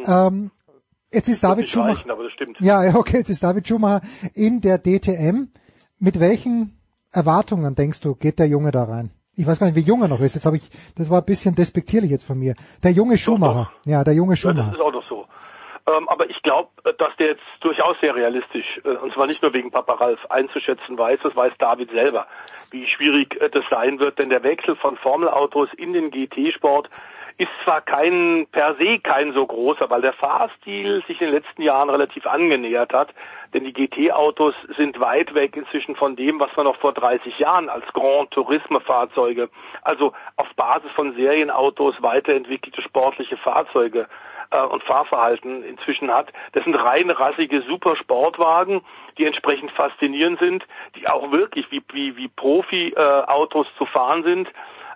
[0.07, 0.51] Ähm,
[1.13, 1.97] jetzt ist David Schumacher.
[1.99, 2.59] reichen, aber das stimmt.
[2.61, 4.03] Ja, ja, okay, jetzt ist David Schumacher
[4.35, 5.49] in der DTM.
[5.99, 6.77] Mit welchen
[7.13, 9.11] Erwartungen denkst du, geht der Junge da rein?
[9.35, 10.35] Ich weiß gar nicht, wie jung er noch ist.
[10.35, 12.55] Jetzt habe ich, das war ein bisschen despektierlich jetzt von mir.
[12.83, 13.71] Der junge Schumacher.
[13.87, 14.75] Ja, der junge Ja, Schumacher.
[15.09, 15.12] so.
[15.87, 19.53] Ähm, aber ich glaube, dass der jetzt durchaus sehr realistisch, äh, und zwar nicht nur
[19.53, 22.27] wegen Papa Ralf, einzuschätzen weiß, das weiß David selber,
[22.71, 26.89] wie schwierig äh, das sein wird, denn der Wechsel von Formelautos in den GT-Sport
[27.39, 31.63] ist zwar kein, per se kein so großer, weil der Fahrstil sich in den letzten
[31.63, 33.09] Jahren relativ angenähert hat,
[33.53, 37.69] denn die GT-Autos sind weit weg inzwischen von dem, was man noch vor 30 Jahren
[37.69, 39.49] als Grand Tourisme-Fahrzeuge,
[39.83, 44.07] also auf Basis von Serienautos weiterentwickelte sportliche Fahrzeuge
[44.51, 46.33] äh, und Fahrverhalten inzwischen hat.
[46.53, 48.83] Das sind rein rassige Supersportwagen,
[49.19, 50.65] die entsprechend faszinierend sind,
[50.97, 54.49] die auch wirklich wie, wie, wie Profi-Autos zu fahren sind.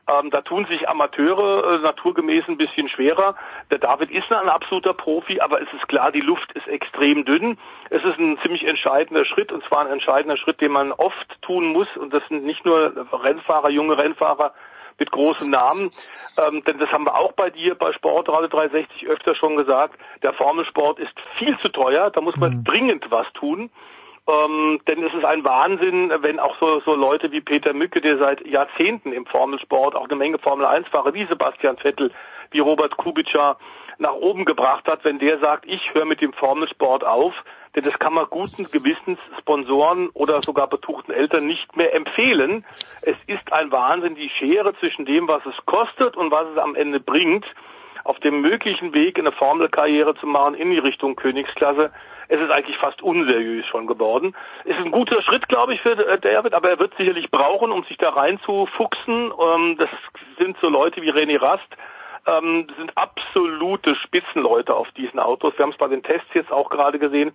[0.09, 3.35] Ähm, da tun sich Amateure äh, naturgemäß ein bisschen schwerer.
[3.70, 7.59] Der David ist ein absoluter Profi, aber es ist klar, die Luft ist extrem dünn.
[7.90, 11.73] Es ist ein ziemlich entscheidender Schritt und zwar ein entscheidender Schritt, den man oft tun
[11.73, 11.89] muss.
[11.97, 14.52] Und das sind nicht nur Rennfahrer, junge Rennfahrer,
[14.98, 15.90] mit großem Namen,
[16.39, 20.32] ähm, denn das haben wir auch bei dir bei Sportradio 360 öfter schon gesagt, der
[20.32, 23.70] Formelsport ist viel zu teuer, da muss man dringend was tun.
[24.28, 28.18] Ähm, denn es ist ein Wahnsinn, wenn auch so, so Leute wie Peter Mücke, der
[28.18, 32.10] seit Jahrzehnten im Formelsport auch eine Menge Formel 1 Fahrer wie Sebastian Vettel,
[32.51, 33.56] wie Robert Kubica
[33.98, 37.35] nach oben gebracht hat, wenn der sagt, ich höre mit dem Formelsport auf,
[37.74, 42.64] denn das kann man guten Gewissens Sponsoren oder sogar betuchten Eltern nicht mehr empfehlen.
[43.02, 46.74] Es ist ein Wahnsinn, die Schere zwischen dem, was es kostet und was es am
[46.74, 47.44] Ende bringt,
[48.05, 51.90] auf dem möglichen Weg eine Formelkarriere zu machen in die Richtung Königsklasse.
[52.28, 54.35] Es ist eigentlich fast unseriös schon geworden.
[54.64, 57.70] Es ist ein guter Schritt, glaube ich, für äh, David, aber er wird sicherlich brauchen,
[57.70, 59.32] um sich da reinzufuchsen.
[59.39, 59.90] Ähm, das
[60.39, 61.68] sind so Leute wie René Rast,
[62.27, 65.55] ähm, sind absolute Spitzenleute auf diesen Autos.
[65.57, 67.35] Wir haben es bei den Tests jetzt auch gerade gesehen.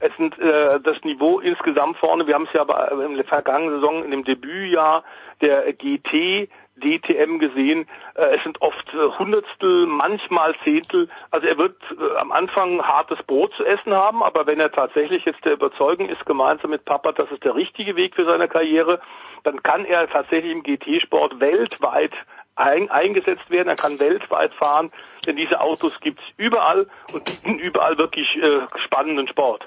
[0.00, 2.26] Es sind äh, das Niveau insgesamt vorne.
[2.26, 5.04] Wir haben es ja bei, in der vergangenen Saison in dem Debütjahr
[5.40, 6.48] der GT
[6.80, 7.86] DTM gesehen.
[8.14, 11.08] Äh, es sind oft äh, Hundertstel, manchmal Zehntel.
[11.30, 15.24] Also er wird äh, am Anfang hartes Brot zu essen haben, aber wenn er tatsächlich
[15.24, 19.00] jetzt der Überzeugung ist, gemeinsam mit Papa, das ist der richtige Weg für seine Karriere,
[19.44, 22.12] dann kann er tatsächlich im GT-Sport weltweit
[22.56, 23.68] ein, eingesetzt werden.
[23.68, 24.90] Er kann weltweit fahren,
[25.26, 29.66] denn diese Autos gibt's überall und bieten überall wirklich äh, spannenden Sport.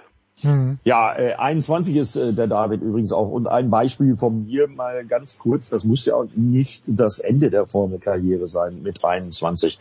[0.84, 3.30] Ja, äh, 21 ist äh, der David übrigens auch.
[3.30, 7.50] Und ein Beispiel von mir mal ganz kurz, das muss ja auch nicht das Ende
[7.50, 9.80] der Formelkarriere sein mit 21.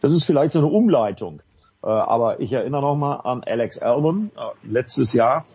[0.00, 1.40] Das ist vielleicht so eine Umleitung.
[1.82, 5.46] Äh, aber ich erinnere nochmal an Alex Albon äh, letztes Jahr.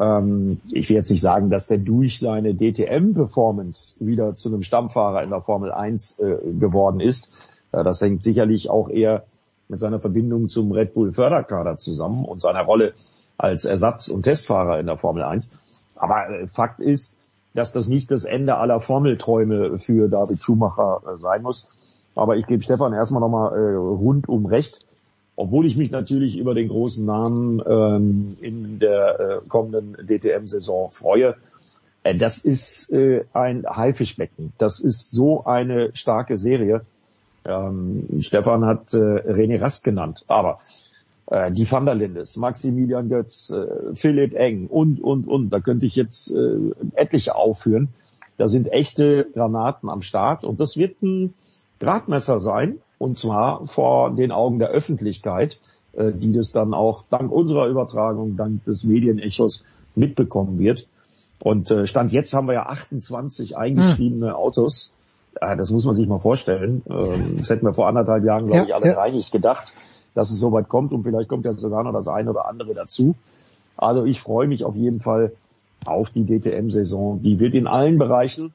[0.00, 5.22] Ähm, ich will jetzt nicht sagen, dass der durch seine DTM-Performance wieder zu einem Stammfahrer
[5.22, 7.32] in der Formel 1 äh, geworden ist.
[7.72, 9.24] Äh, das hängt sicherlich auch eher
[9.68, 12.94] mit seiner Verbindung zum Red Bull Förderkader zusammen und seiner Rolle
[13.36, 15.50] als Ersatz- und Testfahrer in der Formel 1.
[15.96, 17.16] Aber äh, Fakt ist,
[17.54, 21.76] dass das nicht das Ende aller Formelträume für David Schumacher äh, sein muss.
[22.16, 24.86] Aber ich gebe Stefan erstmal nochmal äh, rundum recht.
[25.36, 31.34] Obwohl ich mich natürlich über den großen Namen ähm, in der äh, kommenden DTM-Saison freue.
[32.04, 34.52] Äh, das ist äh, ein Haifischbecken.
[34.58, 36.82] Das ist so eine starke Serie.
[37.44, 40.24] Ähm, Stefan hat äh, René Rast genannt.
[40.28, 40.60] Aber
[41.26, 45.50] äh, die Van der Lindes, Maximilian Götz, äh, Philipp Eng und, und, und.
[45.50, 46.56] Da könnte ich jetzt äh,
[46.94, 47.88] etliche aufführen.
[48.36, 51.34] Da sind echte Granaten am Start und das wird ein
[51.80, 55.60] Gradmesser sein und zwar vor den Augen der Öffentlichkeit,
[55.92, 59.62] äh, die das dann auch dank unserer Übertragung, dank des Medienechos
[59.94, 60.88] mitbekommen wird.
[61.42, 64.94] Und äh, Stand jetzt haben wir ja 28 eingeschriebene Autos.
[65.38, 66.82] Ja, das muss man sich mal vorstellen.
[66.88, 68.94] Ähm, das hätten wir vor anderthalb Jahren, glaube Ja, ich, alle ja.
[68.94, 69.74] drei nicht gedacht,
[70.14, 70.92] dass es so weit kommt.
[70.92, 73.16] Und vielleicht kommt ja sogar noch das eine oder andere dazu.
[73.76, 75.32] Also ich freue mich auf jeden Fall
[75.84, 77.20] auf die DTM-Saison.
[77.20, 78.54] Die wird in allen Bereichen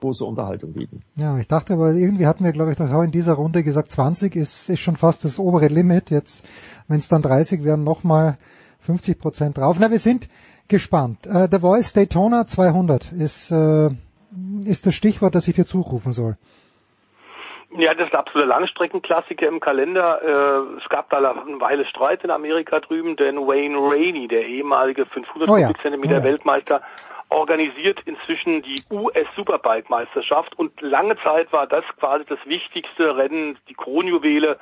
[0.00, 1.02] große Unterhaltung bieten.
[1.16, 3.92] Ja, ich dachte aber irgendwie hatten wir, glaube ich, doch auch in dieser Runde gesagt,
[3.92, 6.10] 20 ist, ist schon fast das obere Limit.
[6.10, 6.44] Jetzt,
[6.88, 8.38] wenn es dann 30 wären, nochmal
[8.80, 9.76] 50 Prozent drauf.
[9.78, 10.28] Na, wir sind
[10.68, 11.26] gespannt.
[11.26, 13.88] Äh, The Voice Daytona 200 ist, äh,
[14.64, 16.36] ist das Stichwort, das ich dir zurufen soll.
[17.76, 20.20] Ja, das ist ein absoluter Langstreckenklassiker im Kalender.
[20.22, 25.06] Äh, es gab da eine Weile Streit in Amerika drüben, denn Wayne Rainey, der ehemalige
[25.06, 25.68] 500 Oh ja.
[25.68, 26.24] Kubikzentimeter Oh ja.
[26.24, 26.80] Weltmeister,
[27.30, 33.58] organisiert inzwischen die US Superbike Meisterschaft und lange Zeit war das quasi das wichtigste Rennen,
[33.68, 34.58] die Kronjuwele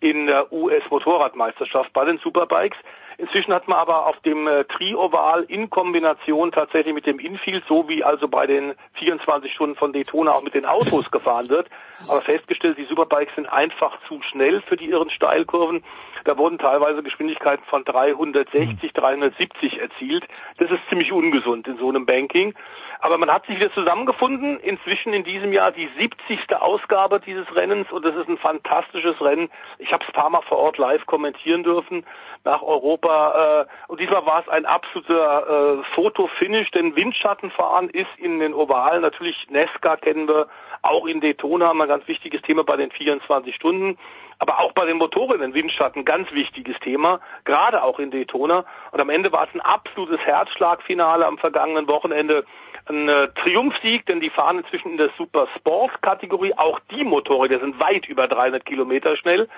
[0.00, 2.78] in der US Motorradmeisterschaft bei den Superbikes.
[3.18, 7.88] Inzwischen hat man aber auf dem äh, Tri-Oval in Kombination tatsächlich mit dem Infield, so
[7.88, 11.68] wie also bei den 24 Stunden von Daytona auch mit den Autos gefahren wird,
[12.08, 15.84] aber festgestellt, die Superbikes sind einfach zu schnell für die irren Steilkurven.
[16.24, 20.24] Da wurden teilweise Geschwindigkeiten von 360, 370 erzielt.
[20.58, 22.54] Das ist ziemlich ungesund in so einem Banking.
[23.00, 24.60] Aber man hat sich wieder zusammengefunden.
[24.60, 26.54] Inzwischen in diesem Jahr die 70.
[26.54, 29.50] Ausgabe dieses Rennens und das ist ein fantastisches Rennen.
[29.78, 32.06] Ich habe es paar Mal vor Ort live kommentieren dürfen
[32.44, 33.01] nach Europa.
[33.04, 39.02] Äh, und diesmal war es ein absoluter äh, Fotofinish, denn Windschattenfahren ist in den Ovalen
[39.02, 40.48] natürlich Nesca kennen wir,
[40.82, 43.98] auch in Daytona haben wir ein ganz wichtiges Thema bei den 24 Stunden,
[44.38, 48.64] aber auch bei den Motorrädern Windschatten ganz wichtiges Thema, gerade auch in Daytona.
[48.90, 52.44] Und am Ende war es ein absolutes Herzschlagfinale am vergangenen Wochenende.
[52.88, 56.52] Ein äh, Triumphsieg, denn die fahren inzwischen in der Super Sport Kategorie.
[56.56, 59.48] Auch die Motorräder sind weit über 300 Kilometer schnell.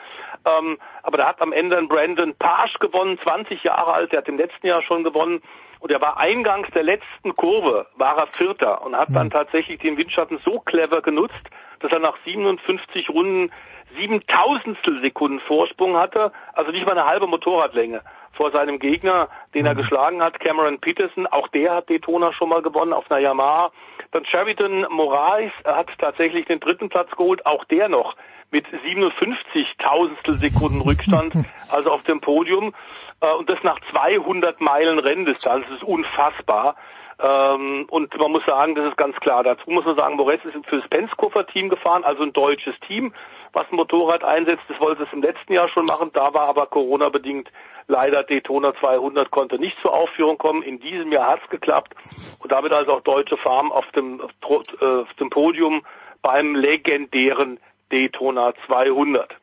[0.44, 4.12] Ähm, aber da hat am Ende ein Brandon Page gewonnen, 20 Jahre alt.
[4.12, 5.40] Der hat im letzten Jahr schon gewonnen.
[5.80, 9.98] Und er war eingangs der letzten Kurve, war er Vierter und hat dann tatsächlich den
[9.98, 11.34] Windschatten so clever genutzt,
[11.80, 13.52] dass er nach 57 Runden
[13.98, 18.00] 7000 Sekunden Vorsprung hatte, also nicht mal eine halbe Motorradlänge
[18.36, 21.26] vor seinem Gegner, den er geschlagen hat, Cameron Peterson.
[21.26, 23.70] Auch der hat Daytona schon mal gewonnen auf einer Yamaha.
[24.12, 28.16] Dann Sheridan Moraes hat tatsächlich den dritten Platz geholt, auch der noch
[28.50, 31.34] mit 57.000 Sekunden Rückstand,
[31.70, 32.74] also auf dem Podium.
[33.20, 35.66] Äh, Und das nach 200 Meilen Renndistanz.
[35.68, 36.76] Das ist unfassbar.
[37.20, 39.44] Ähm, und man muss sagen, das ist ganz klar.
[39.44, 43.12] Dazu muss man sagen, Moretz ist fürs Penskofer-Team gefahren, also ein deutsches Team,
[43.52, 44.64] was ein Motorrad einsetzt.
[44.68, 46.10] Das wollte es im letzten Jahr schon machen.
[46.12, 47.50] Da war aber Corona-bedingt
[47.86, 50.62] leider Daytona 200 konnte nicht zur Aufführung kommen.
[50.62, 51.94] In diesem Jahr hat's geklappt.
[52.42, 55.82] Und damit also auch deutsche Farm auf dem, äh, auf dem Podium
[56.22, 57.60] beim legendären
[57.90, 59.34] Daytona 200.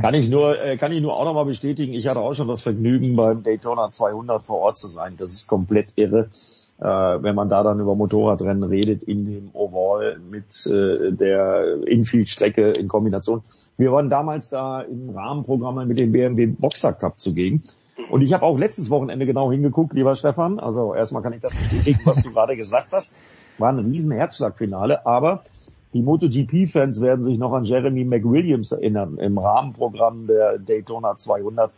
[0.00, 1.94] Kann ich nur, äh, kann ich nur auch nochmal bestätigen.
[1.94, 5.16] Ich hatte auch schon das Vergnügen, beim Daytona 200 vor Ort zu sein.
[5.16, 6.28] Das ist komplett irre,
[6.80, 12.70] äh, wenn man da dann über Motorradrennen redet in dem Oval mit äh, der Infield-Strecke
[12.72, 13.42] in Kombination.
[13.76, 17.62] Wir waren damals da im Rahmenprogramm mit dem BMW Boxer Cup zugegen.
[18.10, 20.58] Und ich habe auch letztes Wochenende genau hingeguckt, lieber Stefan.
[20.58, 23.14] Also erstmal kann ich das bestätigen, was du gerade gesagt hast.
[23.58, 25.44] War ein riesen Herzschlagfinale, aber
[25.92, 29.18] die MotoGP-Fans werden sich noch an Jeremy McWilliams erinnern.
[29.18, 31.72] Im Rahmenprogramm der Daytona 200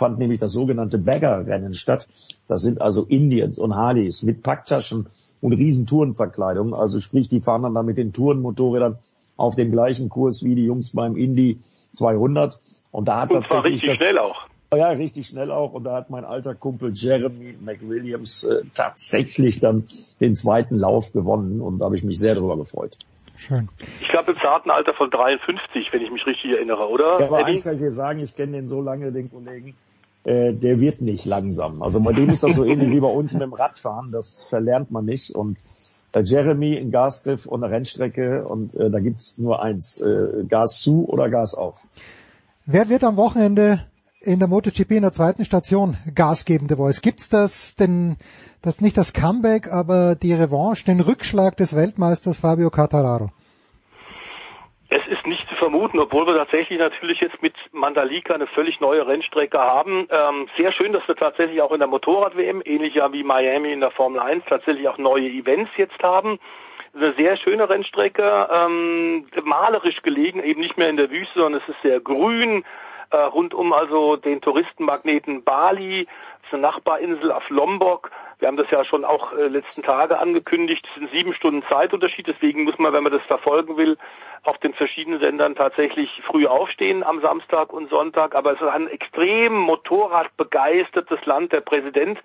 [0.00, 2.08] fand nämlich das sogenannte Bagger-Rennen statt.
[2.48, 5.06] Das sind also Indians und Harleys mit Packtaschen
[5.42, 6.72] und riesen Tourenverkleidungen.
[6.72, 8.98] Also sprich, die fahren dann da mit den Tourenmotorrädern
[9.36, 11.60] auf dem gleichen Kurs wie die Jungs beim Indy
[11.92, 12.58] 200.
[12.90, 14.46] Und da hat Und zwar tatsächlich richtig das, schnell auch.
[14.74, 15.74] ja, richtig schnell auch.
[15.74, 19.84] Und da hat mein alter Kumpel Jeremy McWilliams äh, tatsächlich dann
[20.18, 21.60] den zweiten Lauf gewonnen.
[21.60, 22.96] Und da habe ich mich sehr darüber gefreut.
[23.36, 23.68] Schön.
[24.00, 27.20] Ich glaube im zarten Alter von 53, wenn ich mich richtig erinnere, oder?
[27.20, 27.52] Ja, aber Eddie?
[27.52, 29.74] eins kann ich dir sagen, ich kenne den so lange, den Kollegen,
[30.24, 31.82] äh, der wird nicht langsam.
[31.82, 34.90] Also bei dem ist das so ähnlich wie bei uns mit dem Radfahren, das verlernt
[34.90, 35.34] man nicht.
[35.34, 35.64] Und
[36.12, 40.80] äh, Jeremy in Gasgriff und eine Rennstrecke und äh, da gibt's nur eins, äh, Gas
[40.80, 41.80] zu oder Gas auf.
[42.66, 43.86] Wer wird am Wochenende
[44.22, 47.00] in der MotoGP in der zweiten Station Gas geben, The Voice?
[47.00, 48.16] Gibt's das denn,
[48.60, 53.30] das nicht das Comeback, aber die Revanche, den Rückschlag des Weltmeisters Fabio Cattararo?
[54.90, 59.58] Es ist nicht vermuten, obwohl wir tatsächlich natürlich jetzt mit Mandalika eine völlig neue Rennstrecke
[59.58, 60.08] haben.
[60.10, 63.80] Ähm, sehr schön, dass wir tatsächlich auch in der Motorrad-WM, ähnlich ja wie Miami in
[63.80, 66.40] der Formel 1, tatsächlich auch neue Events jetzt haben.
[66.96, 71.68] Eine sehr schöne Rennstrecke, ähm, malerisch gelegen, eben nicht mehr in der Wüste, sondern es
[71.68, 72.64] ist sehr grün.
[73.12, 76.06] äh, rund um also den Touristenmagneten Bali,
[76.52, 78.10] eine Nachbarinsel auf Lombok.
[78.40, 80.86] Wir haben das ja schon auch äh, letzten Tage angekündigt.
[80.88, 83.98] Es sind sieben Stunden Zeitunterschied, deswegen muss man, wenn man das verfolgen will,
[84.44, 88.34] auf den verschiedenen Sendern tatsächlich früh aufstehen am Samstag und Sonntag.
[88.34, 91.52] Aber es ist ein extrem motorradbegeistertes Land.
[91.52, 92.18] Der Präsident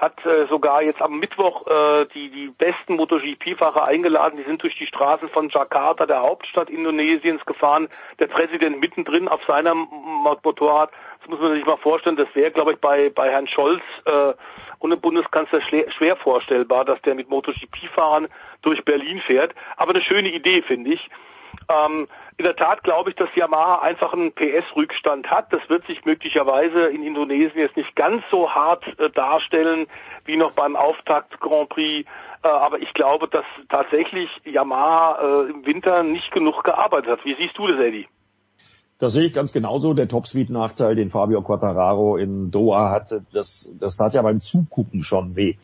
[0.00, 4.36] hat äh, sogar jetzt am Mittwoch äh, die, die besten MotoGP-Fahrer eingeladen.
[4.36, 7.88] Die sind durch die Straßen von Jakarta, der Hauptstadt Indonesiens, gefahren.
[8.18, 9.86] Der Präsident mittendrin auf seinem
[10.42, 10.90] Motorrad.
[11.24, 12.16] Das muss man sich mal vorstellen.
[12.16, 14.34] Das wäre, glaube ich, bei, bei Herrn Scholz äh,
[14.78, 18.28] ohne Bundeskanzler schwer vorstellbar, dass der mit MotoGP-Fahrern
[18.60, 19.54] durch Berlin fährt.
[19.78, 21.08] Aber eine schöne Idee, finde ich.
[21.70, 25.50] Ähm, in der Tat glaube ich, dass Yamaha einfach einen PS-Rückstand hat.
[25.50, 29.86] Das wird sich möglicherweise in Indonesien jetzt nicht ganz so hart äh, darstellen
[30.26, 32.06] wie noch beim Auftakt Grand Prix.
[32.42, 37.24] Äh, aber ich glaube, dass tatsächlich Yamaha äh, im Winter nicht genug gearbeitet hat.
[37.24, 38.08] Wie siehst du das, Eddie?
[38.98, 39.92] Das sehe ich ganz genauso.
[39.94, 45.36] Der Topspeed-Nachteil, den Fabio Quattararo in Doha hatte, das, das tat ja beim Zugucken schon
[45.36, 45.56] weh.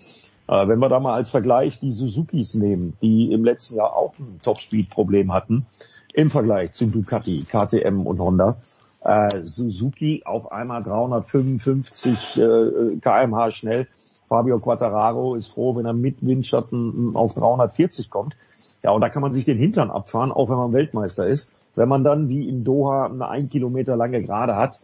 [0.49, 4.15] Äh, wenn wir da mal als Vergleich die Suzukis nehmen, die im letzten Jahr auch
[4.18, 5.67] ein Topspeed-Problem hatten,
[6.12, 8.57] im Vergleich zu Ducati, KTM und Honda,
[9.05, 13.86] äh, Suzuki auf einmal 355 äh, kmh schnell.
[14.28, 18.36] Fabio Quattararo ist froh, wenn er mit Windschatten auf 340 kommt.
[18.83, 21.52] Ja, und da kann man sich den Hintern abfahren, auch wenn man Weltmeister ist.
[21.74, 24.81] Wenn man dann wie in Doha eine ein Kilometer lange Gerade hat,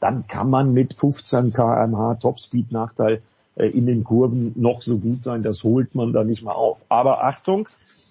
[0.00, 3.22] dann kann man mit 15 kmh Topspeed-Nachteil
[3.56, 6.84] äh, in den Kurven noch so gut sein, das holt man da nicht mal auf.
[6.88, 7.68] Aber Achtung,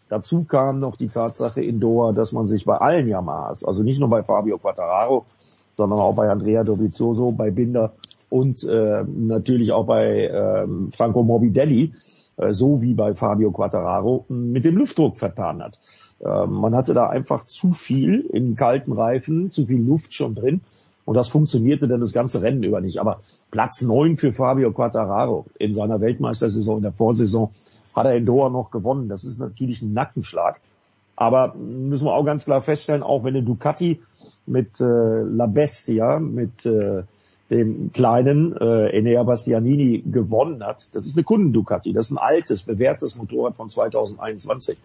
[0.09, 3.99] dazu kam noch die Tatsache in Doha, dass man sich bei allen Yamahas, also nicht
[3.99, 5.25] nur bei Fabio Quattararo,
[5.77, 7.93] sondern auch bei Andrea Dovizioso, bei Binder
[8.29, 11.93] und äh, natürlich auch bei äh, Franco Morbidelli,
[12.37, 15.79] äh, so wie bei Fabio Quattararo, mit dem Luftdruck vertan hat.
[16.19, 20.61] Äh, man hatte da einfach zu viel in kalten Reifen, zu viel Luft schon drin.
[21.05, 22.99] Und das funktionierte dann das ganze Rennen über nicht.
[22.99, 27.51] Aber Platz neun für Fabio Quattararo in seiner Weltmeistersaison, in der Vorsaison,
[27.95, 29.07] hat er in Doha noch gewonnen.
[29.07, 30.59] Das ist natürlich ein Nackenschlag.
[31.15, 34.01] Aber müssen wir auch ganz klar feststellen, auch wenn der Ducati
[34.45, 37.03] mit äh, La Bestia, mit äh,
[37.49, 41.93] dem kleinen äh, Enea Bastianini gewonnen hat, das ist eine Kunden-Ducati.
[41.93, 44.77] Das ist ein altes, bewährtes Motorrad von 2021.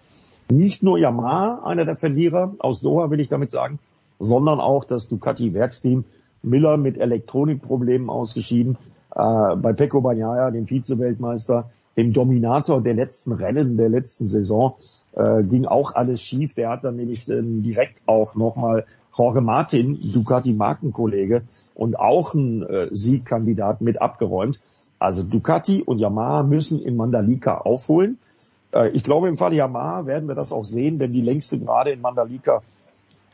[0.52, 3.78] Nicht nur Yamaha, einer der Verlierer aus Doha, will ich damit sagen,
[4.18, 6.04] sondern auch das Ducati-Werksteam
[6.42, 8.76] Miller mit Elektronikproblemen ausgeschieden.
[9.14, 14.74] Äh, bei Pecco Bagnaia, dem Vize-Weltmeister, dem Dominator der letzten Rennen der letzten Saison,
[15.14, 16.52] äh, ging auch alles schief.
[16.54, 18.84] Der hat dann nämlich äh, direkt auch nochmal
[19.16, 21.42] Jorge Martin, Ducati-Markenkollege
[21.74, 24.58] und auch ein äh, Siegkandidat mit abgeräumt.
[24.98, 28.18] Also Ducati und Yamaha müssen in Mandalika aufholen.
[28.74, 31.90] Äh, ich glaube, im Fall Yamaha werden wir das auch sehen, denn die längste Gerade
[31.90, 32.60] in Mandalika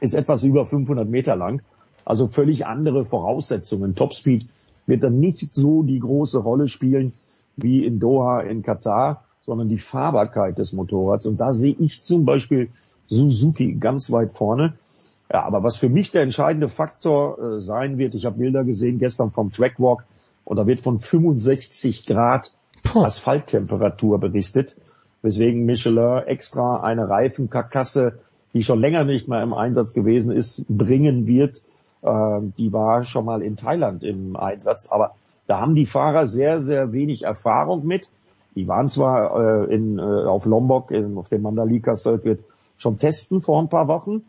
[0.00, 1.62] ist etwas über 500 Meter lang.
[2.04, 3.94] Also völlig andere Voraussetzungen.
[3.94, 4.46] Topspeed
[4.86, 7.12] wird dann nicht so die große Rolle spielen
[7.56, 11.26] wie in Doha in Katar, sondern die Fahrbarkeit des Motorrads.
[11.26, 12.70] Und da sehe ich zum Beispiel
[13.08, 14.74] Suzuki ganz weit vorne.
[15.30, 18.98] Ja, aber was für mich der entscheidende Faktor äh, sein wird, ich habe Bilder gesehen
[18.98, 20.06] gestern vom Trackwalk
[20.44, 22.54] und da wird von 65 Grad
[22.94, 24.76] Asphalttemperatur berichtet,
[25.22, 28.18] weswegen Michelin extra eine Reifenkarkasse,
[28.54, 31.62] die schon länger nicht mehr im Einsatz gewesen ist, bringen wird.
[32.02, 35.14] Äh, die war schon mal in Thailand im Einsatz, aber
[35.46, 38.10] da haben die Fahrer sehr, sehr wenig Erfahrung mit.
[38.54, 42.40] Die waren zwar äh, in, äh, auf Lombok, auf dem Mandalika Circuit
[42.76, 44.22] schon testen vor ein paar Wochen,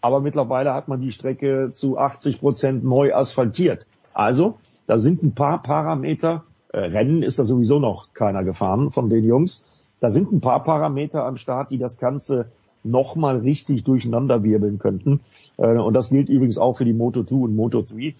[0.00, 3.86] aber mittlerweile hat man die Strecke zu 80 Prozent neu asphaltiert.
[4.14, 9.10] Also, da sind ein paar Parameter, äh, Rennen ist da sowieso noch keiner gefahren von
[9.10, 9.64] den Jungs,
[10.00, 12.46] da sind ein paar Parameter am Start, die das Ganze
[12.84, 15.20] nochmal richtig durcheinander wirbeln könnten.
[15.56, 18.14] Äh, und das gilt übrigens auch für die Moto 2 und Moto 3.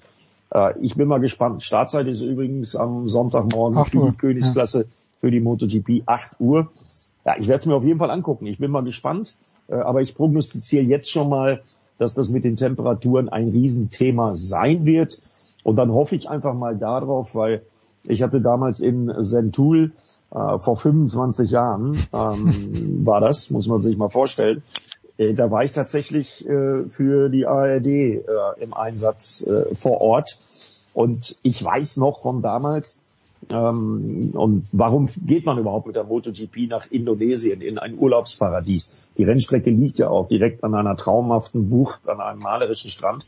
[0.51, 1.63] Äh, ich bin mal gespannt.
[1.63, 4.89] Startzeit ist übrigens am Sonntagmorgen für die Königsklasse ja.
[5.21, 6.71] für die MotoGP 8 Uhr.
[7.25, 8.47] Ja, ich werde es mir auf jeden Fall angucken.
[8.47, 9.37] Ich bin mal gespannt.
[9.69, 11.63] Äh, aber ich prognostiziere jetzt schon mal,
[11.99, 15.21] dass das mit den Temperaturen ein Riesenthema sein wird.
[15.65, 17.63] Und dann hoffe ich einfach mal darauf, weil
[18.05, 19.93] ich hatte damals in Sentul
[20.31, 24.63] äh, vor 25 Jahren ähm, war das, muss man sich mal vorstellen,
[25.19, 28.23] äh, da war ich tatsächlich äh, für die ARD äh,
[28.61, 30.39] im Einsatz äh, vor Ort.
[30.95, 33.01] Und ich weiß noch von damals,
[33.51, 39.05] ähm, und warum geht man überhaupt mit der MotoGP nach Indonesien in ein Urlaubsparadies?
[39.17, 43.27] Die Rennstrecke liegt ja auch direkt an einer traumhaften Bucht, an einem malerischen Strand.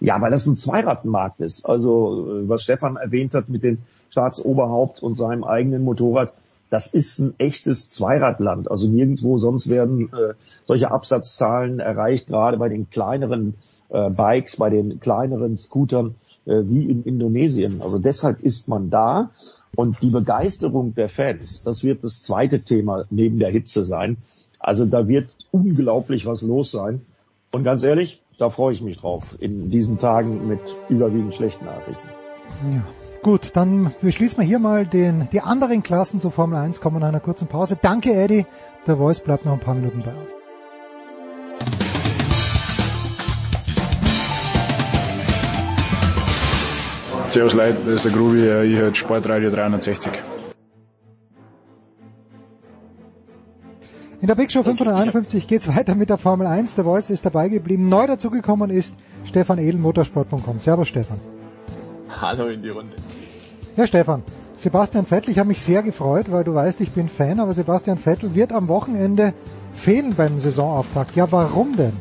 [0.00, 1.66] Ja, weil das ein Zweiradmarkt ist.
[1.66, 3.78] Also äh, was Stefan erwähnt hat mit dem
[4.10, 6.32] Staatsoberhaupt und seinem eigenen Motorrad,
[6.70, 8.70] das ist ein echtes Zweiradland.
[8.70, 13.54] Also nirgendwo sonst werden äh, solche Absatzzahlen erreicht, gerade bei den kleineren
[13.88, 16.14] äh, Bikes, bei den kleineren Scootern
[16.46, 17.80] äh, wie in Indonesien.
[17.82, 19.30] Also deshalb ist man da.
[19.76, 24.16] Und die Begeisterung der Fans, das wird das zweite Thema neben der Hitze sein.
[24.58, 27.02] Also da wird unglaublich was los sein.
[27.52, 32.08] Und ganz ehrlich, da freue ich mich drauf in diesen Tagen mit überwiegend schlechten Nachrichten.
[32.72, 32.82] Ja.
[33.22, 37.08] Gut, dann beschließen wir hier mal den, die anderen Klassen zur Formel 1, kommen nach
[37.08, 37.76] einer kurzen Pause.
[37.80, 38.46] Danke, Eddie.
[38.86, 40.34] Der Voice bleibt noch ein paar Minuten bei uns.
[47.28, 50.37] Servus Leute, das ist der Grubi, ich höre Sportradio 360.
[54.20, 56.74] In der Big Show 551 geht's weiter mit der Formel 1.
[56.74, 57.88] Der Voice ist dabei geblieben.
[57.88, 60.58] Neu dazugekommen ist Stefan Edel, motorsport.com.
[60.58, 61.20] Servus Stefan.
[62.20, 62.96] Hallo in die Runde.
[63.76, 64.24] Ja Stefan,
[64.56, 67.96] Sebastian Vettel, ich habe mich sehr gefreut, weil du weißt, ich bin Fan, aber Sebastian
[67.96, 69.34] Vettel wird am Wochenende
[69.72, 71.14] fehlen beim Saisonauftakt.
[71.14, 71.92] Ja, warum denn?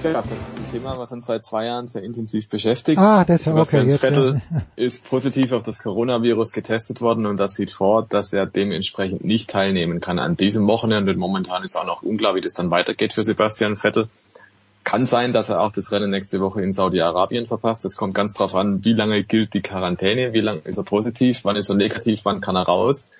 [0.00, 2.98] Tja, das ist Thema, was uns seit zwei Jahren sehr intensiv beschäftigt.
[2.98, 3.98] Ah, das ist Sebastian okay.
[3.98, 4.62] Vettel ja.
[4.76, 9.50] ist positiv auf das Coronavirus getestet worden und das sieht vor, dass er dementsprechend nicht
[9.50, 11.12] teilnehmen kann an diesem Wochenende.
[11.12, 14.08] Und momentan ist auch noch unklar, wie das dann weitergeht für Sebastian Vettel.
[14.82, 17.84] Kann sein, dass er auch das Rennen nächste Woche in Saudi-Arabien verpasst.
[17.84, 21.40] Das kommt ganz drauf an, wie lange gilt die Quarantäne, wie lange ist er positiv,
[21.44, 23.10] wann ist er negativ, wann kann er raus.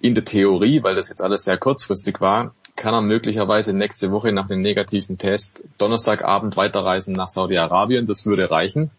[0.00, 4.32] In der Theorie, weil das jetzt alles sehr kurzfristig war, kann er möglicherweise nächste Woche
[4.32, 8.06] nach dem negativen Test Donnerstagabend weiterreisen nach Saudi-Arabien.
[8.06, 8.90] Das würde reichen.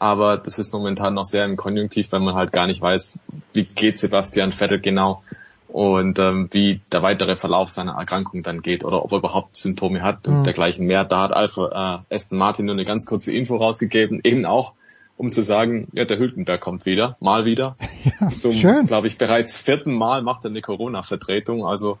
[0.00, 3.20] Aber das ist momentan noch sehr im Konjunktiv, weil man halt gar nicht weiß,
[3.52, 5.22] wie geht Sebastian Vettel genau
[5.68, 10.00] und ähm, wie der weitere Verlauf seiner Erkrankung dann geht oder ob er überhaupt Symptome
[10.02, 10.44] hat und Mhm.
[10.44, 11.04] dergleichen mehr.
[11.04, 14.72] Da hat Alpha äh, Aston Martin nur eine ganz kurze Info rausgegeben, eben auch
[15.18, 17.76] um zu sagen, ja, der Hülkenberg kommt wieder, mal wieder.
[18.38, 18.86] Zum, schön.
[18.86, 21.66] glaube ich, bereits vierten Mal macht er eine Corona-Vertretung.
[21.66, 21.98] Also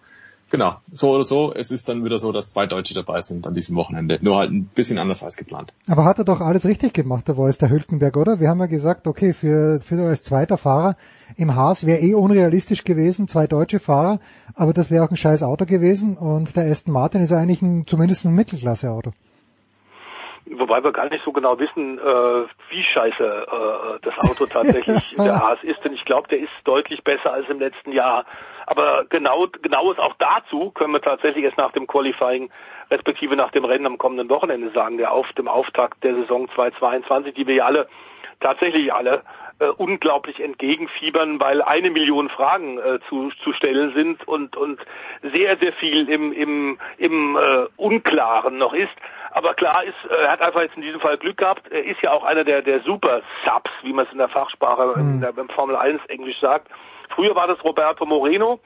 [0.50, 3.54] genau, so oder so, es ist dann wieder so, dass zwei Deutsche dabei sind an
[3.54, 4.18] diesem Wochenende.
[4.22, 5.72] Nur halt ein bisschen anders als geplant.
[5.88, 8.40] Aber hat er doch alles richtig gemacht, der Voice, der Hülkenberg, oder?
[8.40, 10.96] Wir haben ja gesagt, okay, für, für als zweiter Fahrer
[11.36, 14.20] im Haas wäre eh unrealistisch gewesen, zwei deutsche Fahrer,
[14.54, 17.86] aber das wäre auch ein scheiß Auto gewesen und der Aston Martin ist eigentlich ein,
[17.86, 19.12] zumindest ein Mittelklasse-Auto.
[20.50, 25.24] Wobei wir gar nicht so genau wissen, äh, wie scheiße äh, das Auto tatsächlich in
[25.24, 28.24] der Haas ist, denn ich glaube, der ist deutlich besser als im letzten Jahr.
[28.68, 32.50] Aber genau genaues auch dazu können wir tatsächlich erst nach dem Qualifying
[32.90, 37.32] respektive nach dem Rennen am kommenden Wochenende sagen, der auf dem Auftakt der Saison 2022,
[37.32, 37.88] die wir ja alle
[38.40, 39.22] tatsächlich alle
[39.58, 44.78] äh, unglaublich entgegenfiebern, weil eine Million Fragen äh, zu, zu stellen sind und und
[45.22, 48.92] sehr sehr viel im im im äh, Unklaren noch ist.
[49.30, 51.72] Aber klar ist, äh, er hat einfach jetzt in diesem Fall Glück gehabt.
[51.72, 54.92] Er ist ja auch einer der der Super Subs, wie man es in der Fachsprache
[55.00, 56.68] in der, im Formel 1 Englisch sagt.
[57.10, 58.60] Früher war das Roberto Moreno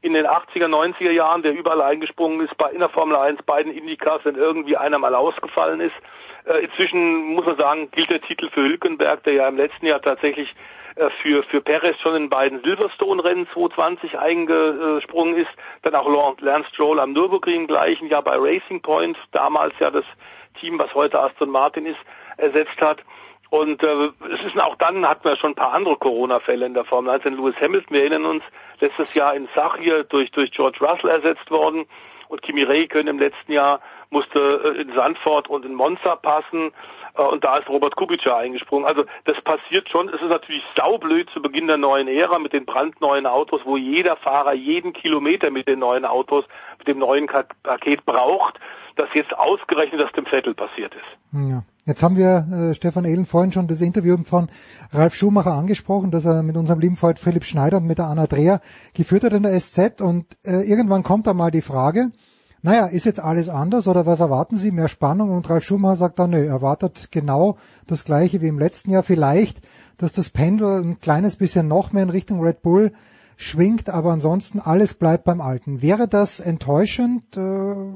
[0.00, 3.72] in den 80er, 90er Jahren, der überall eingesprungen ist, bei in der Formel 1, beiden
[3.72, 5.94] Indicas, wenn irgendwie einer mal ausgefallen ist.
[6.44, 10.00] Äh, inzwischen muss man sagen, gilt der Titel für Hülkenberg, der ja im letzten Jahr
[10.00, 10.54] tatsächlich
[10.94, 15.50] äh, für, für Perez schon in beiden Silverstone-Rennen 2020 eingesprungen ist.
[15.82, 20.04] Dann auch Lance Stroll am Nürburgring gleichen Jahr bei Racing Point, damals ja das
[20.60, 21.98] Team, was heute Aston Martin ist,
[22.36, 22.98] ersetzt hat.
[23.50, 26.84] Und äh, es ist auch dann hatten wir schon ein paar andere Corona-Fälle in der
[26.84, 27.22] Formel 1.
[27.22, 28.42] Denn Lewis Hamilton, wir erinnern uns,
[28.80, 31.86] letztes Jahr in Sachir durch durch George Russell ersetzt worden
[32.28, 36.72] und Kimi Räikkönen im letzten Jahr musste äh, in Sandford und in Monza passen
[37.16, 38.86] äh, und da ist Robert Kubica eingesprungen.
[38.86, 40.08] Also das passiert schon.
[40.08, 44.16] Es ist natürlich saublöd zu Beginn der neuen Ära mit den brandneuen Autos, wo jeder
[44.16, 46.44] Fahrer jeden Kilometer mit den neuen Autos,
[46.78, 48.58] mit dem neuen Paket braucht,
[48.96, 51.38] dass jetzt ausgerechnet das dem Vettel passiert ist.
[51.48, 51.62] Ja.
[51.88, 54.50] Jetzt haben wir, äh, Stefan Ehlen, vorhin schon das Interview von
[54.92, 58.26] Ralf Schumacher angesprochen, das er mit unserem lieben Freund Philipp Schneider und mit der Anna
[58.26, 58.60] Dreher
[58.92, 62.10] geführt hat in der SZ und äh, irgendwann kommt da mal die Frage,
[62.60, 64.70] naja, ist jetzt alles anders oder was erwarten Sie?
[64.70, 65.30] Mehr Spannung?
[65.30, 69.02] Und Ralf Schumacher sagt dann, nö, er erwartet genau das gleiche wie im letzten Jahr.
[69.02, 69.62] Vielleicht,
[69.96, 72.92] dass das Pendel ein kleines bisschen noch mehr in Richtung Red Bull
[73.38, 75.80] schwingt, aber ansonsten alles bleibt beim Alten.
[75.80, 77.34] Wäre das enttäuschend?
[77.34, 77.40] Äh,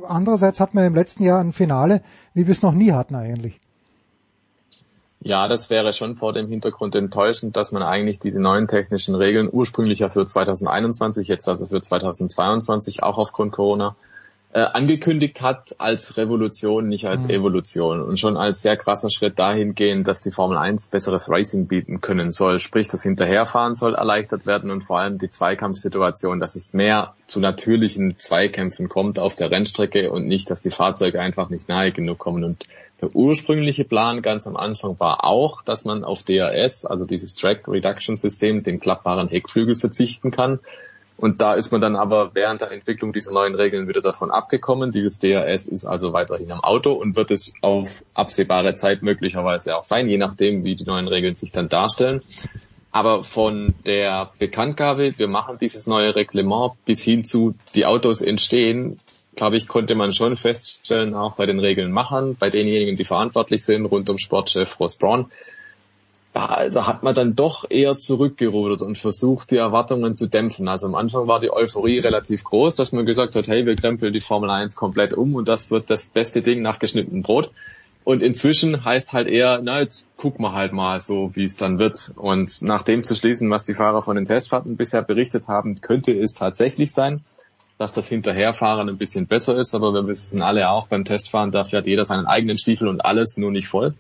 [0.09, 2.01] andererseits hat man im letzten Jahr ein Finale,
[2.33, 3.61] wie wir es noch nie hatten eigentlich.
[5.25, 9.49] Ja, das wäre schon vor dem Hintergrund enttäuschend, dass man eigentlich diese neuen technischen Regeln
[9.51, 13.95] ursprünglich ja für 2021, jetzt also für 2022 auch aufgrund Corona
[14.53, 17.31] äh, angekündigt hat als Revolution, nicht als Mhm.
[17.31, 22.01] Evolution und schon als sehr krasser Schritt dahingehend, dass die Formel 1 besseres Racing bieten
[22.01, 22.59] können soll.
[22.59, 27.41] Sprich, das Hinterherfahren soll erleichtert werden und vor allem die Zweikampfsituation, dass es mehr zu
[27.41, 32.19] natürlichen Zweikämpfen kommt auf der Rennstrecke und nicht, dass die Fahrzeuge einfach nicht nahe genug
[32.19, 32.67] kommen und
[33.03, 37.67] Der ursprüngliche Plan ganz am Anfang war auch, dass man auf DRS, also dieses Track
[37.67, 40.61] Reduction System, den klappbaren Heckflügel verzichten kann.
[41.17, 44.93] Und da ist man dann aber während der Entwicklung dieser neuen Regeln wieder davon abgekommen.
[44.93, 49.85] Dieses DRS ist also weiterhin am Auto und wird es auf absehbare Zeit möglicherweise auch
[49.85, 52.23] sein, je nachdem, wie die neuen Regeln sich dann darstellen.
[52.93, 59.01] Aber von der Bekanntgabe, wir machen dieses neue Reglement bis hin zu die Autos entstehen,
[59.35, 63.87] glaube ich, konnte man schon feststellen, auch bei den Regelnmachern, bei denjenigen, die verantwortlich sind,
[63.87, 65.31] rund um Sportchef Ross Braun,
[66.33, 70.67] da, da hat man dann doch eher zurückgerudert und versucht, die Erwartungen zu dämpfen.
[70.67, 74.13] Also am Anfang war die Euphorie relativ groß, dass man gesagt hat, hey, wir krempeln
[74.13, 77.51] die Formel 1 komplett um und das wird das beste Ding nach geschnittenem Brot.
[78.05, 81.79] Und inzwischen heißt halt eher, na, jetzt gucken wir halt mal so, wie es dann
[81.79, 82.13] wird.
[82.17, 86.13] Und nach dem zu schließen, was die Fahrer von den Testfahrten bisher berichtet haben, könnte
[86.13, 87.23] es tatsächlich sein,
[87.83, 91.73] dass das Hinterherfahren ein bisschen besser ist, aber wir wissen alle auch, beim Testfahren darf
[91.73, 93.95] ja jeder seinen eigenen Stiefel und alles, nur nicht voll.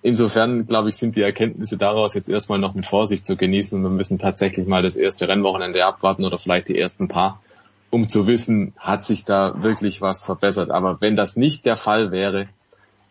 [0.00, 3.90] Insofern, glaube ich, sind die Erkenntnisse daraus jetzt erstmal noch mit Vorsicht zu genießen wir
[3.90, 7.42] müssen tatsächlich mal das erste Rennwochenende abwarten oder vielleicht die ersten paar,
[7.90, 10.70] um zu wissen, hat sich da wirklich was verbessert.
[10.70, 12.48] Aber wenn das nicht der Fall wäre,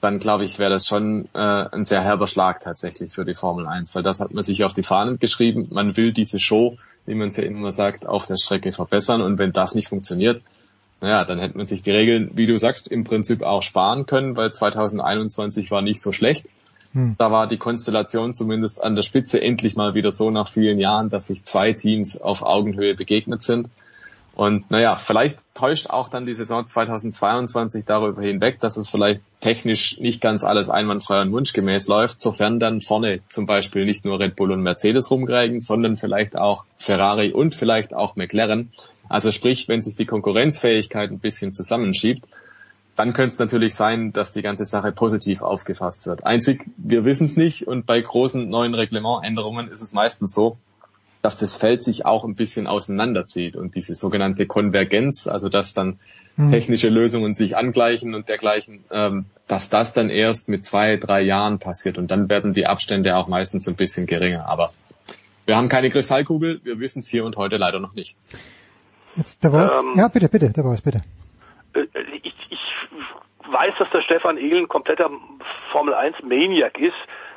[0.05, 3.67] dann glaube ich, wäre das schon äh, ein sehr herber Schlag tatsächlich für die Formel
[3.67, 5.67] 1, weil das hat man sich auf die Fahnen geschrieben.
[5.71, 9.21] Man will diese Show wie man es ja immer sagt, auf der Strecke verbessern.
[9.21, 10.41] Und wenn das nicht funktioniert,
[11.01, 14.35] naja, dann hätte man sich die Regeln, wie du sagst, im Prinzip auch sparen können,
[14.37, 16.47] weil 2021 war nicht so schlecht.
[16.93, 17.15] Hm.
[17.17, 21.09] Da war die Konstellation zumindest an der Spitze endlich mal wieder so nach vielen Jahren,
[21.09, 23.67] dass sich zwei Teams auf Augenhöhe begegnet sind.
[24.35, 29.97] Und naja, vielleicht täuscht auch dann die Saison 2022 darüber hinweg, dass es vielleicht technisch
[29.99, 34.35] nicht ganz alles einwandfrei und wunschgemäß läuft, sofern dann vorne zum Beispiel nicht nur Red
[34.35, 38.73] Bull und Mercedes rumkriegen, sondern vielleicht auch Ferrari und vielleicht auch McLaren.
[39.07, 42.25] Also sprich, wenn sich die Konkurrenzfähigkeit ein bisschen zusammenschiebt,
[42.97, 46.25] dann könnte es natürlich sein, dass die ganze Sache positiv aufgefasst wird.
[46.25, 50.57] Einzig, wir wissen es nicht und bei großen neuen Reglementänderungen ist es meistens so,
[51.25, 55.97] dass das Feld sich auch ein bisschen auseinanderzieht und diese sogenannte Konvergenz, also dass dann
[56.35, 56.51] hm.
[56.51, 61.57] technische Lösungen sich angleichen und dergleichen, ähm, dass das dann erst mit zwei, drei Jahren
[61.57, 64.47] passiert und dann werden die Abstände auch meistens ein bisschen geringer.
[64.47, 64.69] Aber
[65.47, 68.15] wir haben keine Kristallkugel, wir wissen es hier und heute leider noch nicht.
[69.15, 69.71] Jetzt der Wolf.
[69.79, 71.01] Ähm, ja, bitte, bitte, der Wolf, bitte.
[71.73, 71.87] Äh,
[72.21, 75.09] ich, ich weiß, dass der Stefan Ehlen ein kompletter
[75.71, 76.93] Formel 1 Maniac ist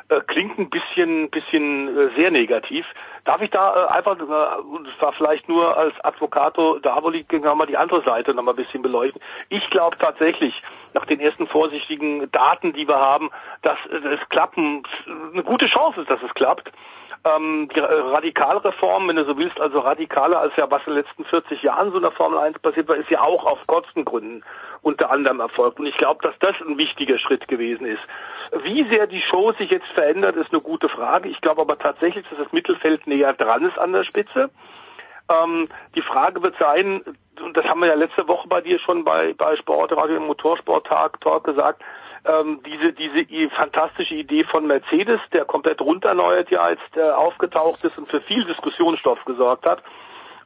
[0.09, 2.87] äh, klingt ein bisschen, bisschen äh, sehr negativ.
[3.25, 7.77] Darf ich da äh, einfach, äh, das war vielleicht nur als Advocato Davoli, mal die
[7.77, 9.21] andere Seite noch mal ein bisschen beleuchten.
[9.49, 10.63] Ich glaube tatsächlich,
[10.95, 13.31] nach den ersten vorsichtigen Daten, die wir haben,
[13.63, 14.83] dass es klappen,
[15.33, 16.73] eine gute Chance ist, dass es klappt
[17.25, 21.25] ähm, die Radikalreform, wenn du so willst, also radikaler als ja was in den letzten
[21.25, 24.45] 40 Jahren so in der Formel 1 passiert war, ist ja auch auf Kostengründen
[24.83, 25.81] unter anderem erfolgt.
[25.81, 28.03] Und ich glaube, dass das ein wichtiger Schritt gewesen ist.
[28.63, 31.29] Wie sehr die Show sich jetzt verändert, ist eine gute Frage.
[31.29, 34.51] Ich glaube aber tatsächlich, dass das Mittelfeld näher dran ist an der Spitze.
[35.31, 37.03] Ähm, die Frage wird sein,
[37.41, 41.21] und das haben wir ja letzte Woche bei dir schon bei, bei Sportradio im Motorsporttag
[41.21, 41.83] Talk gesagt,
[42.25, 47.99] ähm, diese, diese fantastische Idee von Mercedes, der komplett runterneuert ja jetzt äh, aufgetaucht ist
[47.99, 49.83] und für viel Diskussionsstoff gesorgt hat.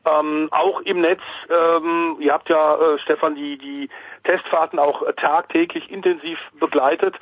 [0.04, 3.88] Ähm, auch im Netz, ähm, ihr habt ja, äh, Stefan, die, die
[4.24, 7.14] Testfahrten auch äh, tagtäglich intensiv begleitet.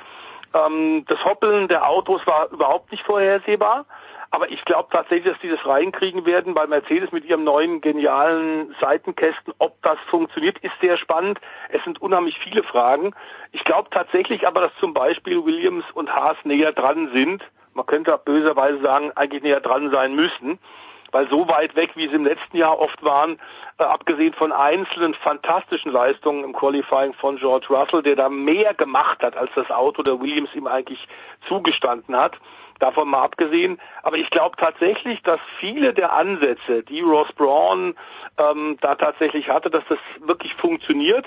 [0.53, 3.85] Ähm, das Hoppeln der Autos war überhaupt nicht vorhersehbar.
[4.33, 8.73] Aber ich glaube tatsächlich, dass die das reinkriegen werden bei Mercedes mit ihrem neuen genialen
[8.79, 9.53] Seitenkästen.
[9.59, 11.39] Ob das funktioniert, ist sehr spannend.
[11.69, 13.13] Es sind unheimlich viele Fragen.
[13.51, 17.43] Ich glaube tatsächlich aber, dass zum Beispiel Williams und Haas näher dran sind.
[17.73, 20.59] Man könnte auch böserweise sagen, eigentlich näher dran sein müssen
[21.11, 23.37] weil so weit weg, wie sie im letzten Jahr oft waren,
[23.77, 29.21] äh, abgesehen von einzelnen fantastischen Leistungen im Qualifying von George Russell, der da mehr gemacht
[29.21, 31.05] hat, als das Auto der Williams ihm eigentlich
[31.47, 32.37] zugestanden hat,
[32.81, 33.79] davon mal abgesehen.
[34.03, 37.95] Aber ich glaube tatsächlich, dass viele der Ansätze, die Ross Braun
[38.37, 41.25] ähm, da tatsächlich hatte, dass das wirklich funktioniert.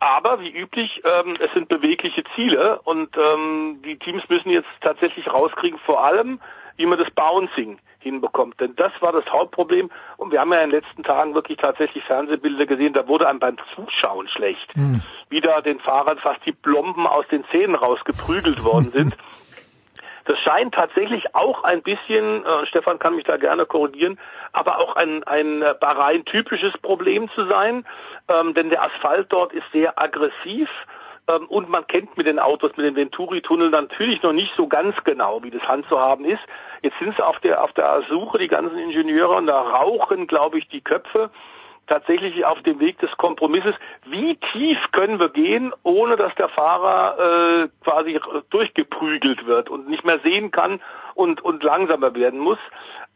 [0.00, 5.32] Aber wie üblich, ähm, es sind bewegliche Ziele und ähm, die Teams müssen jetzt tatsächlich
[5.32, 6.40] rauskriegen, vor allem,
[6.76, 8.60] wie man das Bouncing hinbekommt.
[8.60, 9.90] Denn das war das Hauptproblem.
[10.16, 13.38] Und wir haben ja in den letzten Tagen wirklich tatsächlich Fernsehbilder gesehen, da wurde einem
[13.38, 14.76] beim Zuschauen schlecht.
[14.76, 15.02] Mhm.
[15.30, 19.16] Wieder den Fahrern fast die Plomben aus den Zähnen rausgeprügelt worden sind.
[20.26, 24.18] Das scheint tatsächlich auch ein bisschen, äh, Stefan kann mich da gerne korrigieren,
[24.52, 27.84] aber auch ein, ein Bahrain-typisches Problem zu sein,
[28.28, 30.68] ähm, denn der Asphalt dort ist sehr aggressiv
[31.28, 34.94] ähm, und man kennt mit den Autos, mit den Venturi-Tunneln natürlich noch nicht so ganz
[35.04, 36.42] genau, wie das handzuhaben ist.
[36.82, 40.58] Jetzt sind sie auf der, auf der Suche, die ganzen Ingenieure, und da rauchen, glaube
[40.58, 41.30] ich, die Köpfe
[41.86, 43.74] tatsächlich auf dem Weg des Kompromisses.
[44.06, 50.04] Wie tief können wir gehen, ohne dass der Fahrer äh, quasi durchgeprügelt wird und nicht
[50.04, 50.80] mehr sehen kann
[51.14, 52.58] und, und langsamer werden muss?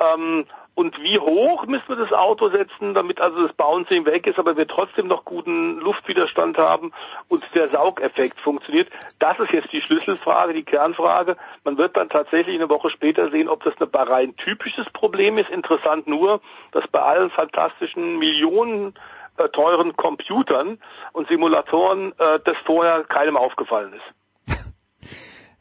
[0.00, 0.47] Ähm,
[0.78, 4.57] und wie hoch müssen wir das Auto setzen, damit also das Bouncing weg ist, aber
[4.57, 6.92] wir trotzdem noch guten Luftwiderstand haben
[7.26, 8.89] und der Saugeffekt funktioniert.
[9.18, 11.36] Das ist jetzt die Schlüsselfrage, die Kernfrage.
[11.65, 15.50] Man wird dann tatsächlich eine Woche später sehen, ob das ein rein typisches Problem ist.
[15.50, 16.40] Interessant nur,
[16.70, 18.94] dass bei allen fantastischen Millionen
[19.36, 20.78] äh, teuren Computern
[21.12, 24.60] und Simulatoren äh, das vorher keinem aufgefallen ist.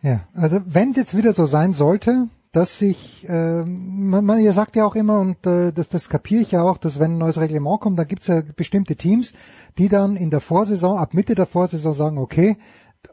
[0.03, 4.51] Ja, also wenn es jetzt wieder so sein sollte, dass sich, äh, man, man, ihr
[4.51, 7.17] sagt ja auch immer, und äh, das, das kapiere ich ja auch, dass wenn ein
[7.19, 9.33] neues Reglement kommt, dann gibt es ja bestimmte Teams,
[9.77, 12.57] die dann in der Vorsaison, ab Mitte der Vorsaison sagen, okay,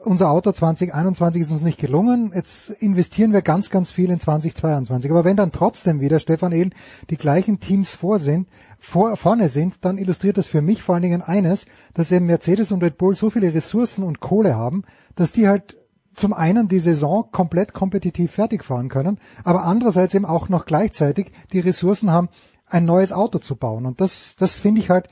[0.03, 5.11] unser Auto 2021 ist uns nicht gelungen, jetzt investieren wir ganz, ganz viel in 2022.
[5.11, 6.75] Aber wenn dann trotzdem wieder, Stefan Ehlen,
[7.11, 8.49] die gleichen Teams vor sind,
[8.79, 12.73] vor, vorne sind, dann illustriert das für mich vor allen Dingen eines, dass eben Mercedes
[12.73, 14.85] und Red Bull so viele Ressourcen und Kohle haben,
[15.17, 15.77] dass die halt
[16.15, 21.33] zum einen die Saison komplett kompetitiv fertig fahren können, aber andererseits eben auch noch gleichzeitig
[21.53, 22.29] die Ressourcen haben,
[22.67, 23.87] ein neues Auto zu bauen.
[23.87, 25.09] Und das, das finde ich halt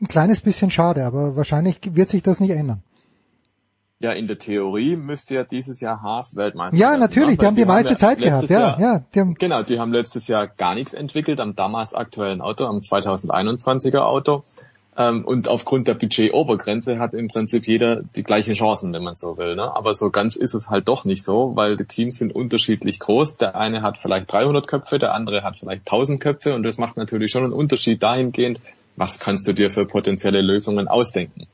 [0.00, 2.82] ein kleines bisschen schade, aber wahrscheinlich wird sich das nicht ändern.
[4.00, 7.36] Ja, in der Theorie müsste ja dieses Jahr Haas Weltmeister Ja, werden, natürlich, ne?
[7.38, 9.04] die haben die, die meiste haben Zeit gehabt, ja, Jahr, ja.
[9.12, 12.76] Die haben genau, die haben letztes Jahr gar nichts entwickelt am damals aktuellen Auto, am
[12.78, 14.44] 2021er Auto.
[14.98, 19.38] Ähm, und aufgrund der Budget-Obergrenze hat im Prinzip jeder die gleichen Chancen, wenn man so
[19.38, 19.54] will.
[19.54, 19.74] Ne?
[19.76, 23.36] Aber so ganz ist es halt doch nicht so, weil die Teams sind unterschiedlich groß.
[23.36, 26.96] Der eine hat vielleicht 300 Köpfe, der andere hat vielleicht 1000 Köpfe und das macht
[26.96, 28.60] natürlich schon einen Unterschied dahingehend,
[28.96, 31.46] was kannst du dir für potenzielle Lösungen ausdenken.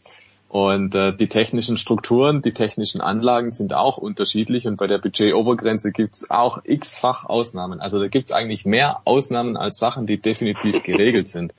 [0.49, 5.91] Und äh, die technischen Strukturen, die technischen Anlagen sind auch unterschiedlich und bei der Budget-Obergrenze
[5.91, 7.81] gibt's auch x-fach Ausnahmen.
[7.81, 11.53] Also da gibt's eigentlich mehr Ausnahmen als Sachen, die definitiv geregelt sind.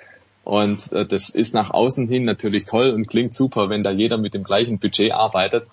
[0.45, 4.17] Und äh, das ist nach außen hin natürlich toll und klingt super, wenn da jeder
[4.17, 5.65] mit dem gleichen Budget arbeitet.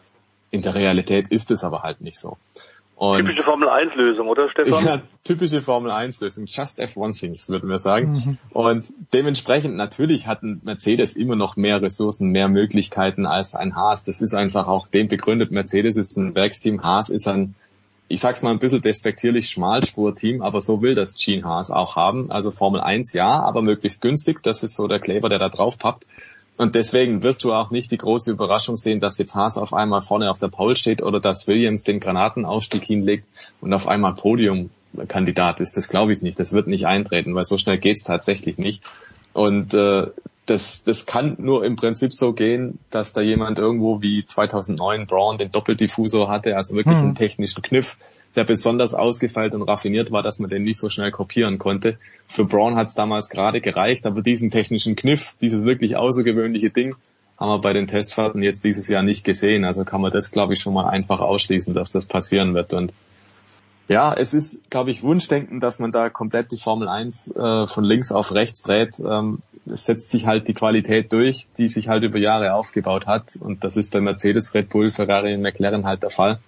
[0.51, 2.39] In der Realität ist es aber halt nicht so.
[2.97, 4.85] Und typische Formel 1 Lösung, oder Stefan?
[4.85, 6.47] Ja, typische Formel 1 Lösung.
[6.47, 8.13] Just F1 Things, würden wir sagen.
[8.13, 8.39] Mhm.
[8.51, 14.05] Und dementsprechend natürlich hatten Mercedes immer noch mehr Ressourcen, mehr Möglichkeiten als ein Haas.
[14.05, 15.51] Das ist einfach auch dem begründet.
[15.51, 17.57] Mercedes ist ein Werksteam, Haas ist ein
[18.09, 22.31] ich sag's mal ein bisschen despektierlich, Schmalspur-Team, aber so will das Gene Haas auch haben.
[22.31, 24.43] Also Formel 1 ja, aber möglichst günstig.
[24.43, 26.07] Das ist so der Kleber, der da drauf pappt.
[26.59, 30.03] Und deswegen wirst du auch nicht die große Überraschung sehen, dass jetzt Haas auf einmal
[30.03, 33.27] vorne auf der Pole steht oder dass Williams den Granatenaufstieg hinlegt
[33.61, 35.77] und auf einmal Podiumkandidat ist.
[35.77, 36.39] Das glaube ich nicht.
[36.39, 38.85] Das wird nicht eintreten, weil so schnell geht's tatsächlich nicht.
[39.33, 40.09] Und äh,
[40.47, 45.39] das, das kann nur im Prinzip so gehen, dass da jemand irgendwo wie 2009 Braun
[45.39, 47.05] den Doppeldiffusor hatte, also wirklich hm.
[47.05, 47.97] einen technischen Kniff,
[48.35, 51.99] der besonders ausgefeilt und raffiniert war, dass man den nicht so schnell kopieren konnte.
[52.27, 56.97] Für Braun hat es damals gerade gereicht, aber diesen technischen Kniff, dieses wirklich außergewöhnliche Ding,
[57.39, 59.65] haben wir bei den Testfahrten jetzt dieses Jahr nicht gesehen.
[59.65, 62.73] Also kann man das, glaube ich, schon mal einfach ausschließen, dass das passieren wird.
[62.73, 62.93] Und
[63.89, 67.85] ja, es ist, glaube ich, Wunschdenken, dass man da komplett die Formel 1 äh, von
[67.85, 68.99] links auf rechts dreht.
[69.01, 73.37] Ähm, es setzt sich halt die Qualität durch, die sich halt über Jahre aufgebaut hat.
[73.37, 76.41] Und das ist bei Mercedes, Red Bull, Ferrari und McLaren halt der Fall.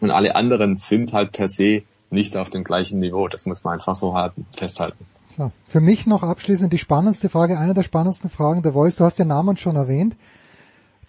[0.00, 3.26] Und alle anderen sind halt per se nicht auf dem gleichen Niveau.
[3.26, 5.06] Das muss man einfach so halten, festhalten.
[5.36, 8.96] So, für mich noch abschließend die spannendste Frage, eine der spannendsten Fragen der Voice.
[8.96, 10.16] Du hast den Namen schon erwähnt.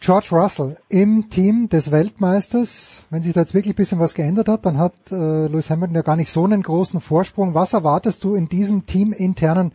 [0.03, 3.05] George Russell im Team des Weltmeisters.
[3.09, 5.95] Wenn sich da jetzt wirklich ein bisschen was geändert hat, dann hat äh, Lewis Hamilton
[5.95, 7.53] ja gar nicht so einen großen Vorsprung.
[7.53, 9.71] Was erwartest du in diesem teaminternen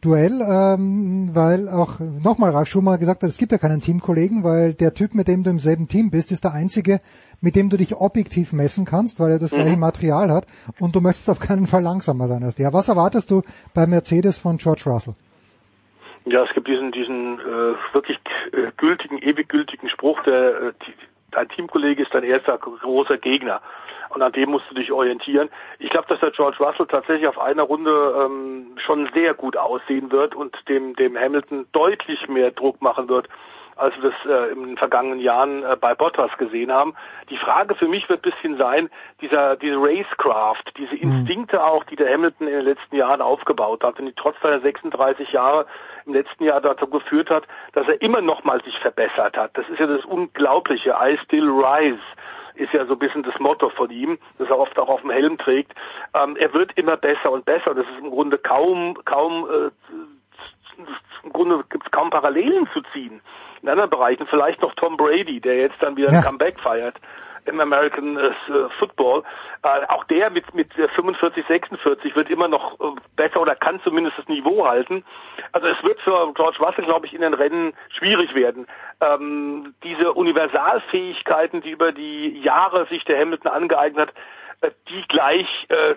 [0.00, 4.74] Duell, ähm, weil auch nochmal Ralf Schumacher gesagt hat, es gibt ja keinen Teamkollegen, weil
[4.74, 7.00] der Typ, mit dem du im selben Team bist, ist der einzige,
[7.40, 9.56] mit dem du dich objektiv messen kannst, weil er das mhm.
[9.56, 10.46] gleiche Material hat
[10.80, 12.72] und du möchtest auf keinen Fall langsamer sein als der.
[12.72, 13.42] Was erwartest du
[13.72, 15.14] bei Mercedes von George Russell?
[16.30, 18.18] Ja, es gibt diesen diesen äh, wirklich
[18.52, 20.72] äh, gültigen, ewig gültigen Spruch, der äh,
[21.32, 23.60] dein Teamkollege ist dein erster großer Gegner
[24.10, 25.48] und an dem musst du dich orientieren.
[25.78, 30.10] Ich glaube, dass der George Russell tatsächlich auf einer Runde ähm, schon sehr gut aussehen
[30.10, 33.28] wird und dem, dem Hamilton deutlich mehr Druck machen wird,
[33.76, 36.94] als wir das äh, in den vergangenen Jahren äh, bei Bottas gesehen haben.
[37.30, 41.02] Die Frage für mich wird ein bisschen sein, dieser, diese Racecraft, diese mhm.
[41.02, 44.60] Instinkte auch, die der Hamilton in den letzten Jahren aufgebaut hat und die trotz seiner
[44.60, 45.66] 36 Jahre
[46.06, 49.56] im letzten Jahr dazu geführt hat, dass er immer noch mal sich verbessert hat.
[49.56, 50.94] Das ist ja das Unglaubliche.
[51.00, 52.00] I still rise
[52.54, 55.10] ist ja so ein bisschen das Motto von ihm, das er oft auch auf dem
[55.10, 55.72] Helm trägt.
[56.14, 57.74] Ähm, er wird immer besser und besser.
[57.74, 59.70] Das ist im Grunde kaum, kaum, äh,
[61.24, 63.20] im Grunde gibt es kaum Parallelen zu ziehen
[63.62, 66.18] in anderen Bereichen, vielleicht noch Tom Brady, der jetzt dann wieder Ja.
[66.18, 66.96] ein Comeback feiert
[67.46, 68.30] im American äh,
[68.78, 69.22] Football.
[69.62, 73.80] Äh, auch der mit, mit äh, 45, 46 wird immer noch äh, besser oder kann
[73.82, 75.04] zumindest das Niveau halten.
[75.52, 78.66] Also es wird für George Russell, glaube ich, in den Rennen schwierig werden.
[79.00, 84.14] Ähm, diese Universalfähigkeiten, die über die Jahre sich der Hamilton angeeignet hat,
[84.62, 85.94] äh, die gleich äh,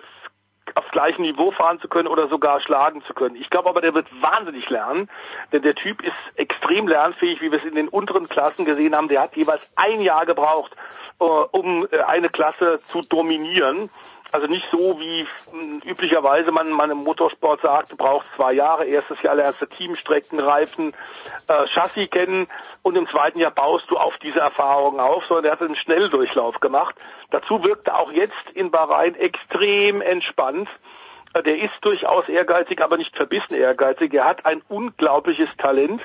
[0.74, 3.36] aufs gleiche Niveau fahren zu können oder sogar schlagen zu können.
[3.36, 5.08] Ich glaube aber, der wird wahnsinnig lernen,
[5.52, 9.08] denn der Typ ist extrem lernfähig, wie wir es in den unteren Klassen gesehen haben.
[9.08, 10.72] Der hat jeweils ein Jahr gebraucht,
[11.20, 13.90] äh, um äh, eine Klasse zu dominieren.
[14.32, 18.84] Also nicht so, wie mh, üblicherweise man, man im Motorsport sagt, du brauchst zwei Jahre,
[18.84, 20.92] erstes Jahr lernst du Teamstrecken, Reifen,
[21.48, 22.48] äh, Chassis kennen
[22.82, 26.58] und im zweiten Jahr baust du auf diese Erfahrungen auf, sondern er hat einen Schnelldurchlauf
[26.60, 26.96] gemacht.
[27.30, 30.68] Dazu wirkte auch jetzt in Bahrain extrem entspannt.
[31.34, 34.12] Äh, Der ist durchaus ehrgeizig, aber nicht verbissen ehrgeizig.
[34.14, 36.00] Er hat ein unglaubliches Talent.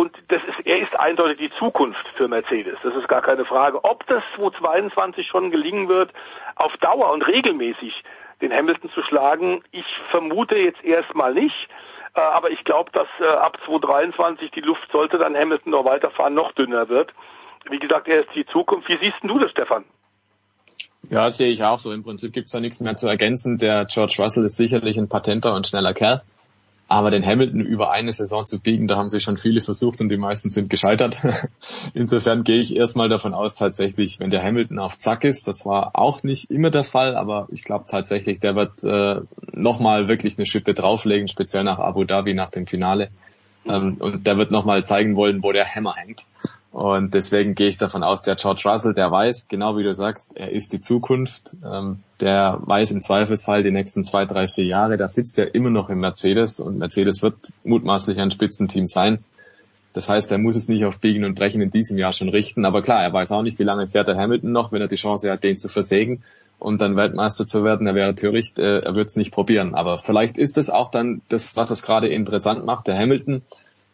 [0.00, 2.78] Und das ist, er ist eindeutig die Zukunft für Mercedes.
[2.82, 3.84] Das ist gar keine Frage.
[3.84, 6.10] Ob das 2022 schon gelingen wird,
[6.56, 8.02] auf Dauer und regelmäßig
[8.40, 11.68] den Hamilton zu schlagen, ich vermute jetzt erstmal nicht.
[12.14, 16.32] Äh, Aber ich glaube, dass äh, ab 2023 die Luft, sollte dann Hamilton noch weiterfahren,
[16.32, 17.12] noch dünner wird.
[17.68, 18.88] Wie gesagt, er ist die Zukunft.
[18.88, 19.84] Wie siehst du das, Stefan?
[21.10, 21.92] Ja, sehe ich auch so.
[21.92, 23.58] Im Prinzip gibt's da nichts mehr zu ergänzen.
[23.58, 26.22] Der George Russell ist sicherlich ein patenter und schneller Kerl.
[26.92, 30.08] Aber den Hamilton über eine Saison zu biegen, da haben sich schon viele versucht und
[30.08, 31.20] die meisten sind gescheitert.
[31.94, 35.92] Insofern gehe ich erstmal davon aus, tatsächlich, wenn der Hamilton auf Zack ist, das war
[35.94, 39.20] auch nicht immer der Fall, aber ich glaube tatsächlich, der wird äh,
[39.52, 43.10] nochmal wirklich eine Schippe drauflegen, speziell nach Abu Dhabi, nach dem Finale.
[43.68, 46.24] Ähm, und der wird nochmal zeigen wollen, wo der Hammer hängt.
[46.72, 50.36] Und deswegen gehe ich davon aus, der George Russell, der weiß, genau wie du sagst,
[50.36, 51.56] er ist die Zukunft.
[51.64, 55.70] Ähm, der weiß im Zweifelsfall die nächsten zwei, drei, vier Jahre, da sitzt er immer
[55.70, 57.34] noch im Mercedes und Mercedes wird
[57.64, 59.24] mutmaßlich ein Spitzenteam sein.
[59.92, 62.64] Das heißt, er muss es nicht auf Biegen und Brechen in diesem Jahr schon richten.
[62.64, 64.94] Aber klar, er weiß auch nicht, wie lange fährt der Hamilton noch, wenn er die
[64.94, 66.22] Chance hat, den zu versägen
[66.60, 67.88] und dann Weltmeister zu werden.
[67.88, 69.74] Er wäre töricht, äh, er wird es nicht probieren.
[69.74, 72.86] Aber vielleicht ist es auch dann das, was es gerade interessant macht.
[72.86, 73.42] Der Hamilton,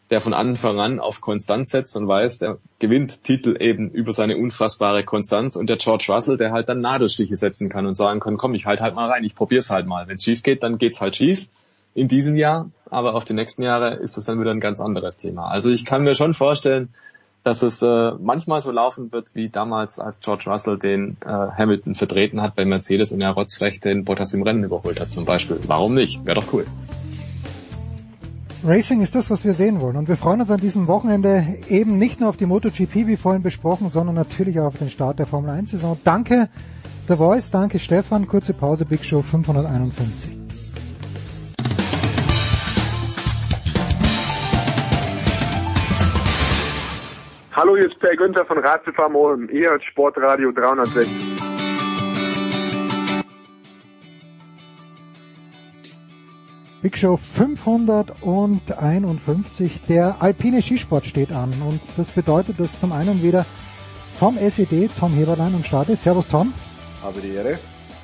[0.09, 4.37] der von Anfang an auf Konstanz setzt und weiß, der gewinnt Titel eben über seine
[4.37, 8.37] unfassbare Konstanz und der George Russell, der halt dann Nadelstiche setzen kann und sagen kann,
[8.37, 10.07] komm, ich halt halt mal rein, ich probier's halt mal.
[10.07, 11.49] Wenn es schief geht, dann geht's halt schief
[11.93, 15.17] in diesem Jahr, aber auf die nächsten Jahre ist das dann wieder ein ganz anderes
[15.17, 15.49] Thema.
[15.49, 16.93] Also ich kann mir schon vorstellen,
[17.43, 21.95] dass es äh, manchmal so laufen wird wie damals, als George Russell den äh, Hamilton
[21.95, 25.59] vertreten hat bei Mercedes und er rotzfrech den Bottas im Rennen überholt hat zum Beispiel.
[25.65, 26.25] Warum nicht?
[26.25, 26.65] Wäre doch cool.
[28.67, 29.95] Racing ist das, was wir sehen wollen.
[29.95, 33.41] Und wir freuen uns an diesem Wochenende eben nicht nur auf die MotoGP, wie vorhin
[33.41, 35.97] besprochen, sondern natürlich auch auf den Start der Formel 1 Saison.
[36.03, 36.49] Danke
[37.07, 38.27] The Voice, danke Stefan.
[38.27, 40.37] Kurze Pause, Big Show 551.
[47.53, 49.49] Hallo, hier ist Per Günther von Ulm.
[49.49, 51.46] Ihr hört Sportradio 360.
[56.81, 59.81] Big Show 551.
[59.89, 63.47] Der alpine Skisport steht an und das bedeutet, dass zum einen wieder
[64.13, 66.03] vom SED Tom Heberlein am Start ist.
[66.03, 66.53] Servus Tom.
[67.01, 67.57] Habe die Ehre.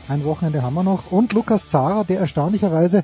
[0.07, 1.11] Ein Wochenende haben wir noch.
[1.11, 3.03] Und Lukas Zara, der erstaunlicherweise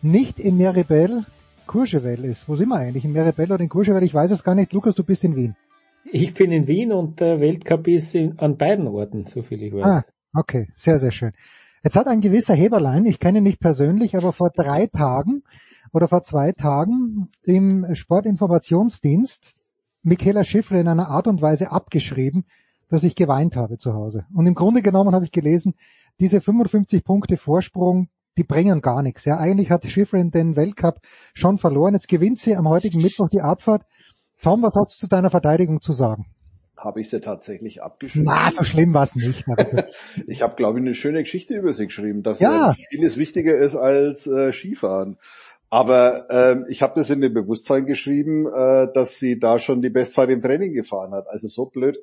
[0.00, 1.26] nicht in Meribel
[1.66, 2.48] Courchevel ist.
[2.48, 3.04] Wo sind wir eigentlich?
[3.04, 4.02] In Meribel oder in Courchevel?
[4.02, 4.72] Ich weiß es gar nicht.
[4.72, 5.54] Lukas, du bist in Wien.
[6.10, 9.74] Ich bin in Wien und der Weltcup ist in, an beiden Orten, so viel ich
[9.74, 9.84] weiß.
[9.84, 10.68] Ah, okay.
[10.74, 11.32] Sehr, sehr schön.
[11.82, 15.42] Jetzt hat ein gewisser Heberlein, ich kenne ihn nicht persönlich, aber vor drei Tagen
[15.94, 19.54] oder vor zwei Tagen im Sportinformationsdienst
[20.02, 22.44] Michaela Schiffler in einer Art und Weise abgeschrieben,
[22.88, 24.26] dass ich geweint habe zu Hause.
[24.34, 25.74] Und im Grunde genommen habe ich gelesen,
[26.20, 29.24] diese 55 Punkte Vorsprung, die bringen gar nichts.
[29.24, 31.00] Ja, eigentlich hat Schiffrin den Weltcup
[31.32, 31.94] schon verloren.
[31.94, 33.86] Jetzt gewinnt sie am heutigen Mittwoch die Abfahrt.
[34.42, 36.26] Tom, was hast du zu deiner Verteidigung zu sagen?
[36.82, 38.24] Habe ich sie tatsächlich abgeschrieben?
[38.26, 39.44] Na, so schlimm war es nicht.
[40.26, 42.70] ich habe, glaube ich, eine schöne Geschichte über sie geschrieben, dass Ja.
[42.70, 45.18] äh, vieles wichtiger ist als äh, Skifahren.
[45.68, 49.90] Aber ähm, ich habe das in dem Bewusstsein geschrieben, äh, dass sie da schon die
[49.90, 51.28] Bestzeit im Training gefahren hat.
[51.28, 51.98] Also so blöd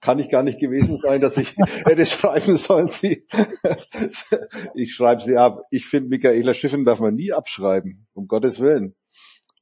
[0.00, 3.26] kann ich gar nicht gewesen sein, dass ich hätte schreiben sollen, sie.
[4.74, 5.62] ich schreibe sie ab.
[5.70, 8.94] Ich finde, Michaela Schiffen darf man nie abschreiben, um Gottes Willen.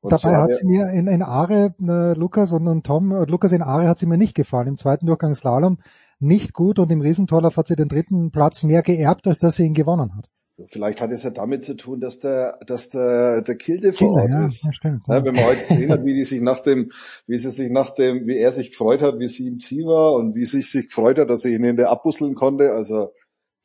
[0.01, 3.25] Und Dabei so hat sie mir in, in Aare, äh, Lukas und, und Tom, äh,
[3.25, 4.68] Lukas in Aare hat sie mir nicht gefallen.
[4.68, 5.78] Im zweiten Durchgang Slalom
[6.20, 9.65] nicht gut und im Riesentorlauf hat sie den dritten Platz mehr geerbt, als dass sie
[9.65, 10.28] ihn gewonnen hat.
[10.67, 14.23] Vielleicht hat es ja damit zu tun, dass der, dass der, der Kilde vor Kinder,
[14.23, 14.65] Ort ja, ist.
[14.65, 15.07] ja, stimmt.
[15.07, 16.91] Ja, wenn man heute gesehen hat, wie die sich nach dem,
[17.28, 20.15] wie sie sich nach dem, wie er sich gefreut hat, wie sie im Ziel war
[20.15, 23.12] und wie sie sich gefreut hat, dass sie ihn in der abbusseln konnte, also,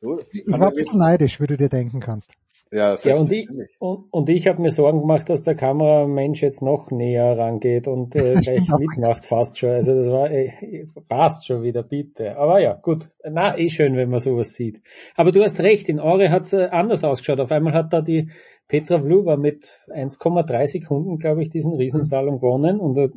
[0.00, 2.32] so, Ich war ein bisschen neidisch, wie du dir denken kannst.
[2.72, 6.60] Ja, Ja, und ich, und, und ich habe mir Sorgen gemacht, dass der Kameramensch jetzt
[6.60, 9.70] noch näher rangeht und äh, gleich mitmacht fast schon.
[9.70, 12.36] Also das war äh, passt schon wieder, bitte.
[12.36, 13.10] Aber ja, gut.
[13.22, 14.82] Na, eh schön, wenn man sowas sieht.
[15.14, 17.40] Aber du hast recht, in Aure hat's äh, anders ausgeschaut.
[17.40, 18.30] Auf einmal hat da die
[18.66, 23.10] Petra Vlhova mit 1,3 Sekunden, glaube ich, diesen Riesensalon gewonnen und äh,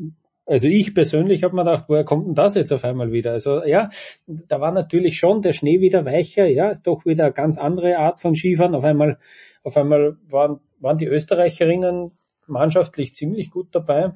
[0.47, 3.31] also ich persönlich habe mir gedacht, woher kommt denn das jetzt auf einmal wieder?
[3.31, 3.89] Also ja,
[4.25, 8.21] da war natürlich schon der Schnee wieder weicher, ja, doch wieder eine ganz andere Art
[8.21, 8.73] von Skifahren.
[8.73, 9.19] Auf einmal,
[9.63, 12.13] auf einmal waren, waren die Österreicherinnen
[12.47, 14.13] mannschaftlich ziemlich gut dabei.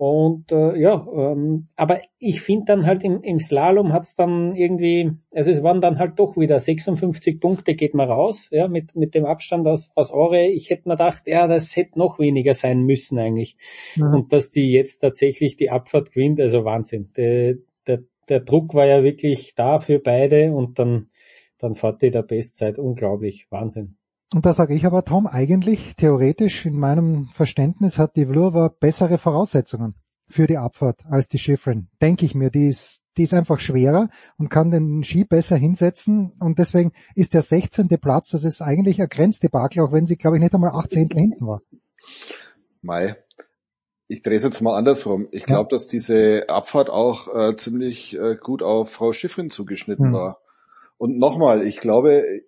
[0.00, 5.10] Und äh, ja, ähm, aber ich finde dann halt im, im Slalom hat's dann irgendwie,
[5.30, 9.14] also es waren dann halt doch wieder 56 Punkte, geht man raus, ja, mit, mit
[9.14, 10.46] dem Abstand aus, aus Ore.
[10.46, 13.58] Ich hätte mir gedacht, ja, das hätte noch weniger sein müssen eigentlich.
[13.94, 14.14] Mhm.
[14.14, 17.10] Und dass die jetzt tatsächlich die Abfahrt gewinnt, also Wahnsinn.
[17.18, 17.56] Der,
[17.86, 21.10] der, der Druck war ja wirklich da für beide und dann,
[21.58, 22.78] dann fährt die der Bestzeit.
[22.78, 23.96] Unglaublich, Wahnsinn.
[24.32, 29.18] Und da sage ich aber, Tom, eigentlich theoretisch in meinem Verständnis hat die Vlhova bessere
[29.18, 29.94] Voraussetzungen
[30.28, 31.88] für die Abfahrt als die Schifrin.
[32.00, 36.32] Denke ich mir, die ist, die ist einfach schwerer und kann den Ski besser hinsetzen
[36.38, 37.88] und deswegen ist der 16.
[38.00, 41.20] Platz, das ist eigentlich ein Grenzdebakel, auch wenn sie, glaube ich, nicht einmal acht Zehntel
[41.20, 41.62] hinten war.
[42.82, 43.16] Mai.
[44.06, 45.28] Ich drehe es jetzt mal andersrum.
[45.30, 50.12] Ich glaube, dass diese Abfahrt auch äh, ziemlich äh, gut auf Frau Schiffrin zugeschnitten Hm.
[50.12, 50.40] war.
[51.00, 52.42] Und nochmal, ich glaube,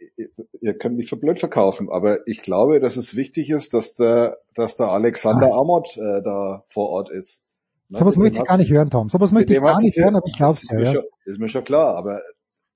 [0.61, 4.41] ihr könnt mich für blöd verkaufen, aber ich glaube, dass es wichtig ist, dass der,
[4.55, 7.45] dass der Alexander Amott äh, da vor Ort ist.
[7.89, 9.09] Ne, Sowas möchte ich gar nicht hören, Tom.
[9.09, 10.77] Sowas möchte ich gar nicht hören, aber ich glaube ist ja.
[10.77, 10.93] mir ja.
[10.93, 12.21] schon- Ist mir schon klar, aber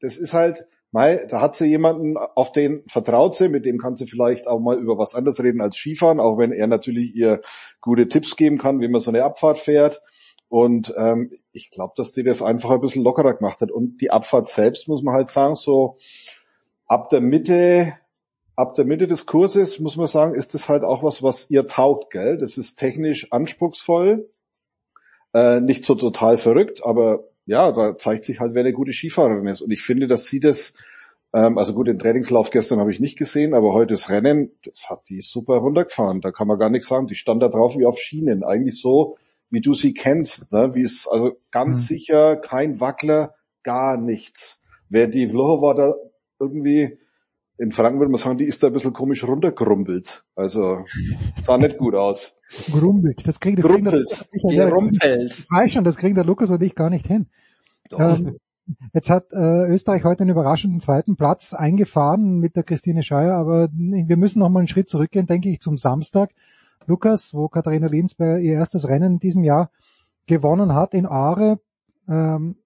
[0.00, 3.96] das ist halt, Mai, da hat sie jemanden, auf den vertraut sie, mit dem kann
[3.96, 7.42] sie vielleicht auch mal über was anderes reden als Skifahren, auch wenn er natürlich ihr
[7.82, 10.00] gute Tipps geben kann, wie man so eine Abfahrt fährt.
[10.48, 13.70] Und ähm, ich glaube, dass die das einfach ein bisschen lockerer gemacht hat.
[13.70, 15.96] Und die Abfahrt selbst, muss man halt sagen, so
[16.86, 17.94] ab der Mitte,
[18.54, 21.66] ab der Mitte des Kurses, muss man sagen, ist das halt auch was, was ihr
[21.66, 22.38] taugt, gell?
[22.38, 24.30] Das ist technisch anspruchsvoll,
[25.34, 29.46] äh, nicht so total verrückt, aber ja, da zeigt sich halt, wer eine gute Skifahrerin
[29.46, 29.62] ist.
[29.62, 30.74] Und ich finde, dass sie das,
[31.32, 34.90] ähm, also gut, den Trainingslauf gestern habe ich nicht gesehen, aber heute das Rennen, das
[34.90, 36.20] hat die super runtergefahren.
[36.20, 37.06] Da kann man gar nichts sagen.
[37.06, 38.42] Die stand da drauf wie auf Schienen.
[38.42, 39.16] Eigentlich so,
[39.56, 40.74] wie du sie kennst, ne?
[40.74, 44.60] wie es, also ganz sicher, kein Wackler, gar nichts.
[44.90, 45.94] Wer die Vlohova da
[46.38, 46.98] irgendwie,
[47.56, 50.26] in Franken würde man sagen, die ist da ein bisschen komisch runtergerumpelt.
[50.34, 50.84] Also,
[51.42, 52.36] sah nicht gut aus.
[52.70, 53.26] Grumpelt.
[53.26, 54.28] Das kriegt das Grumpelt.
[54.30, 55.38] Gerumpelt.
[55.38, 57.28] Ich weiß schon, das kriegen der Lukas und ich gar nicht hin.
[57.98, 58.36] Ähm,
[58.92, 63.70] jetzt hat äh, Österreich heute einen überraschenden zweiten Platz eingefahren mit der Christine Scheuer, aber
[63.72, 66.32] wir müssen noch mal einen Schritt zurückgehen, denke ich, zum Samstag.
[66.86, 69.70] Lukas, wo Katharina Linsberger ihr erstes Rennen in diesem Jahr
[70.26, 71.60] gewonnen hat in Aare.
[72.08, 72.56] Ähm,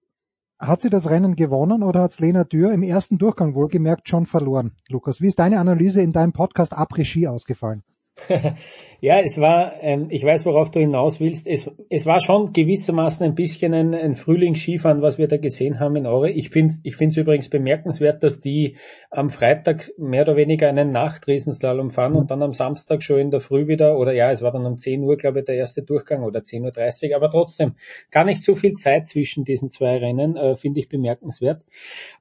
[0.59, 4.73] hat sie das Rennen gewonnen oder hat Lena Dürr im ersten Durchgang wohlgemerkt schon verloren?
[4.89, 7.83] Lukas, wie ist deine Analyse in deinem Podcast Après Ski ausgefallen?
[9.03, 11.47] Ja, es war, ähm, ich weiß, worauf du hinaus willst.
[11.47, 15.95] Es, es war schon gewissermaßen ein bisschen ein, ein Frühlingsskifahren, was wir da gesehen haben
[15.95, 16.29] in Aure.
[16.29, 18.77] Ich finde ich es übrigens bemerkenswert, dass die
[19.09, 23.39] am Freitag mehr oder weniger einen Nachtriesenslalom fahren und dann am Samstag schon in der
[23.39, 26.21] Früh wieder, oder ja, es war dann um 10 Uhr, glaube ich, der erste Durchgang
[26.21, 27.73] oder 10.30 Uhr, aber trotzdem
[28.11, 31.65] gar nicht so viel Zeit zwischen diesen zwei Rennen, äh, finde ich bemerkenswert.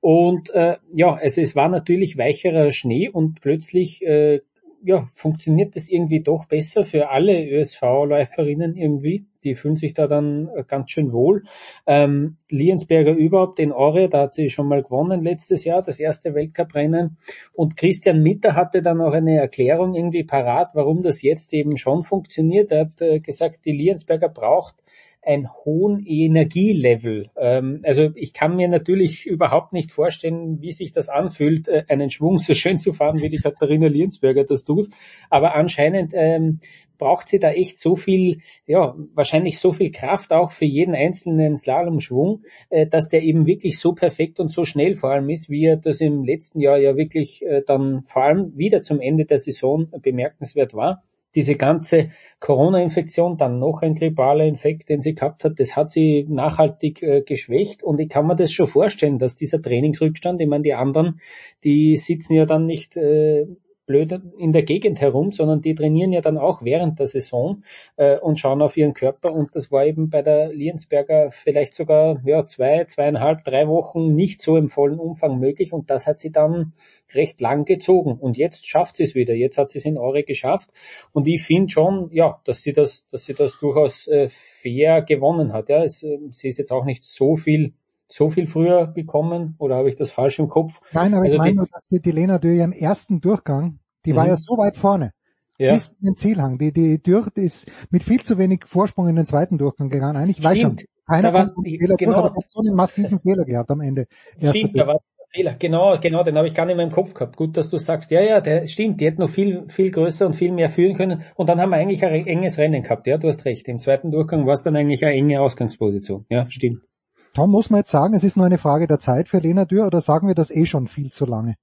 [0.00, 4.40] Und äh, ja, also es war natürlich weicherer Schnee und plötzlich äh,
[4.82, 9.26] ja, funktioniert das irgendwie doch besser für alle ÖSV-Läuferinnen irgendwie.
[9.44, 11.44] Die fühlen sich da dann äh, ganz schön wohl.
[11.86, 16.34] Ähm, Liensberger überhaupt in Ore, da hat sie schon mal gewonnen letztes Jahr, das erste
[16.34, 17.16] Weltcuprennen.
[17.52, 22.02] Und Christian Mitter hatte dann auch eine Erklärung irgendwie parat, warum das jetzt eben schon
[22.02, 22.72] funktioniert.
[22.72, 24.76] Er hat äh, gesagt, die Liensberger braucht
[25.22, 27.30] ein hohen Energielevel.
[27.36, 32.10] Ähm, also ich kann mir natürlich überhaupt nicht vorstellen, wie sich das anfühlt, äh, einen
[32.10, 34.88] Schwung so schön zu fahren, wie die Katharina Liensberger das tut.
[35.28, 36.60] Aber anscheinend ähm,
[36.96, 41.56] braucht sie da echt so viel, ja, wahrscheinlich so viel Kraft auch für jeden einzelnen
[41.56, 45.64] Slalomschwung, äh, dass der eben wirklich so perfekt und so schnell vor allem ist, wie
[45.64, 49.38] er das im letzten Jahr ja wirklich äh, dann vor allem wieder zum Ende der
[49.38, 51.02] Saison bemerkenswert war
[51.34, 52.10] diese ganze
[52.40, 57.22] Corona-Infektion, dann noch ein grippaler Infekt, den sie gehabt hat, das hat sie nachhaltig äh,
[57.22, 57.82] geschwächt.
[57.82, 61.20] Und ich kann mir das schon vorstellen, dass dieser Trainingsrückstand, ich meine, die anderen,
[61.64, 63.46] die sitzen ja dann nicht äh,
[63.90, 67.64] blöd in der Gegend herum, sondern die trainieren ja dann auch während der Saison
[67.96, 72.20] äh, und schauen auf ihren Körper und das war eben bei der Liensberger vielleicht sogar
[72.24, 76.30] ja zwei, zweieinhalb, drei Wochen nicht so im vollen Umfang möglich und das hat sie
[76.30, 76.72] dann
[77.12, 79.34] recht lang gezogen und jetzt schafft sie es wieder.
[79.34, 80.70] Jetzt hat sie es in Aure geschafft
[81.10, 85.52] und ich finde schon, ja, dass sie das, dass sie das durchaus äh, fair gewonnen
[85.52, 85.68] hat.
[85.68, 87.72] Ja, es, äh, sie ist jetzt auch nicht so viel
[88.12, 90.80] so viel früher gekommen oder habe ich das falsch im Kopf?
[90.92, 93.79] Nein, aber Also ich meine die- nur, dass die, die Lena ja im ersten Durchgang
[94.06, 95.12] Die war ja so weit vorne.
[95.58, 95.74] Ja.
[95.74, 96.56] Bis in den Zielhang.
[96.58, 100.16] Die, die durch ist mit viel zu wenig Vorsprung in den zweiten Durchgang gegangen.
[100.16, 100.90] Eigentlich weiß schon, Stimmt.
[101.06, 102.12] keiner Da war- Fehler genau.
[102.12, 104.06] durch, aber er hat so einen massiven Fehler gehabt am Ende.
[104.38, 105.54] Stimmt, da war der Fehler.
[105.58, 107.36] Genau, genau, den habe ich gar nicht mehr im Kopf gehabt.
[107.36, 110.34] Gut, dass du sagst, ja, ja, der stimmt, die hätten noch viel, viel größer und
[110.34, 111.24] viel mehr führen können.
[111.34, 113.06] Und dann haben wir eigentlich ein enges Rennen gehabt.
[113.06, 113.68] Ja, du hast recht.
[113.68, 116.24] Im zweiten Durchgang war es dann eigentlich eine enge Ausgangsposition.
[116.30, 116.86] Ja, stimmt.
[117.34, 119.86] Tom, muss man jetzt sagen, es ist nur eine Frage der Zeit für Lena Dürr
[119.86, 121.56] oder sagen wir das eh schon viel zu lange?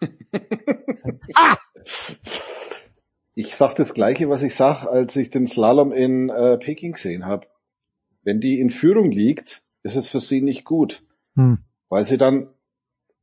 [3.34, 7.24] Ich sag das Gleiche, was ich sag, als ich den Slalom in äh, Peking gesehen
[7.24, 7.46] habe.
[8.22, 11.02] Wenn die in Führung liegt, ist es für sie nicht gut,
[11.34, 11.58] Hm.
[11.88, 12.50] weil sie dann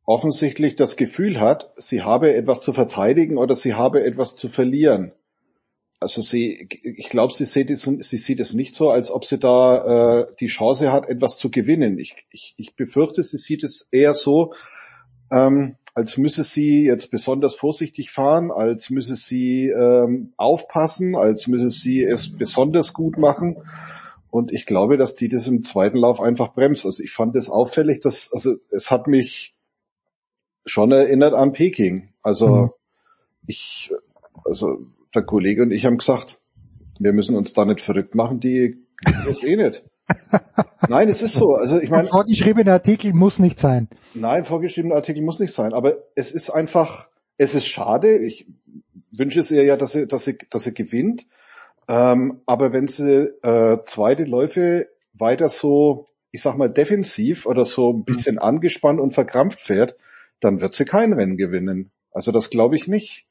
[0.05, 5.11] offensichtlich das Gefühl hat, sie habe etwas zu verteidigen oder sie habe etwas zu verlieren.
[5.99, 9.37] Also sie, ich glaube, sie sieht es, sie sieht es nicht so, als ob sie
[9.37, 11.99] da äh, die Chance hat, etwas zu gewinnen.
[11.99, 14.53] Ich, ich, ich befürchte, sie sieht es eher so,
[15.31, 21.69] ähm, als müsse sie jetzt besonders vorsichtig fahren, als müsse sie ähm, aufpassen, als müsse
[21.69, 23.57] sie es besonders gut machen.
[24.31, 26.85] Und ich glaube, dass die das im zweiten Lauf einfach bremst.
[26.85, 29.55] Also ich fand es auffällig, dass, also es hat mich
[30.65, 32.13] schon erinnert an Peking.
[32.21, 32.71] Also Mhm.
[33.47, 33.91] ich,
[34.45, 34.85] also
[35.15, 36.39] der Kollege und ich haben gesagt,
[36.99, 38.77] wir müssen uns da nicht verrückt machen, die
[39.25, 39.83] das eh nicht.
[40.87, 41.55] Nein, es ist so.
[41.55, 43.87] Also ich Ein meine, vorgeschriebener Artikel muss nicht sein.
[44.13, 48.17] Nein, vorgeschriebener Artikel muss nicht sein, aber es ist einfach, es ist schade.
[48.17, 48.47] Ich
[49.11, 51.25] wünsche es ihr ja, dass sie, dass sie, dass sie gewinnt.
[51.87, 57.91] Ähm, aber wenn sie äh, zweite Läufe weiter so, ich sag mal, defensiv oder so
[57.91, 59.95] ein bisschen angespannt und verkrampft fährt,
[60.39, 61.91] dann wird sie kein Rennen gewinnen.
[62.11, 63.25] Also das glaube ich nicht.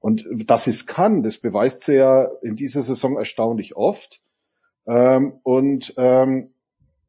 [0.00, 4.22] Und dass sie es kann, das beweist sie ja in dieser Saison erstaunlich oft.
[4.90, 6.50] Ähm, und ähm,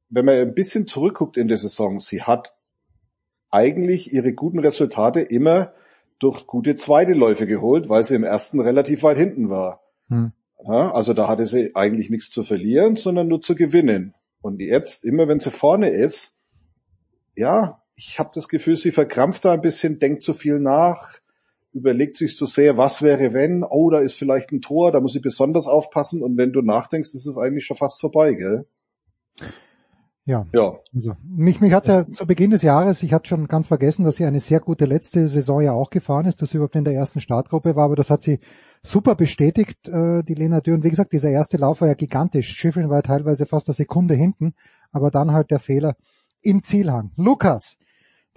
[0.10, 2.54] wenn man ein bisschen zurückguckt in der Saison, sie hat
[3.50, 5.74] eigentlich ihre guten Resultate immer
[6.20, 9.82] durch gute zweite Läufe geholt, weil sie im ersten relativ weit hinten war.
[10.10, 10.32] Hm.
[10.64, 14.14] Ja, also da hatte sie eigentlich nichts zu verlieren, sondern nur zu gewinnen.
[14.42, 16.36] Und jetzt, immer wenn sie vorne ist,
[17.36, 21.20] ja, ich habe das Gefühl, sie verkrampft da ein bisschen, denkt zu viel nach,
[21.74, 25.14] überlegt sich zu sehr, was wäre wenn, oh, da ist vielleicht ein Tor, da muss
[25.14, 28.66] sie besonders aufpassen und wenn du nachdenkst, ist es eigentlich schon fast vorbei, gell?
[30.26, 30.46] Ja.
[30.54, 30.78] Ja.
[30.94, 34.18] Also, mich, mich hat's ja zu Beginn des Jahres, ich hatte schon ganz vergessen, dass
[34.18, 36.94] sie eine sehr gute letzte Saison ja auch gefahren ist, dass sie überhaupt in der
[36.94, 38.40] ersten Startgruppe war, aber das hat sie
[38.84, 40.76] super bestätigt, äh, die Lena Dürr.
[40.76, 42.50] Und wie gesagt, dieser erste Lauf war ja gigantisch.
[42.54, 44.54] Schiffeln war ja teilweise fast eine Sekunde hinten,
[44.92, 45.96] aber dann halt der Fehler
[46.42, 47.12] im Zielhang.
[47.16, 47.78] Lukas,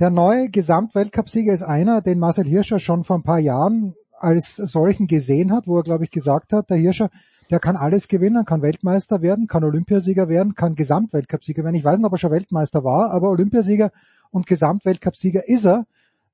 [0.01, 5.07] der neue Gesamtweltcupsieger ist einer, den Marcel Hirscher schon vor ein paar Jahren als solchen
[5.07, 7.11] gesehen hat, wo er, glaube ich, gesagt hat, der Hirscher,
[7.51, 11.77] der kann alles gewinnen, kann Weltmeister werden, kann Olympiasieger werden, kann Gesamtweltcupsieger werden.
[11.77, 13.91] Ich weiß nicht, ob er schon Weltmeister war, aber Olympiasieger
[14.31, 15.87] und Gesamtweltcupsieger ist er,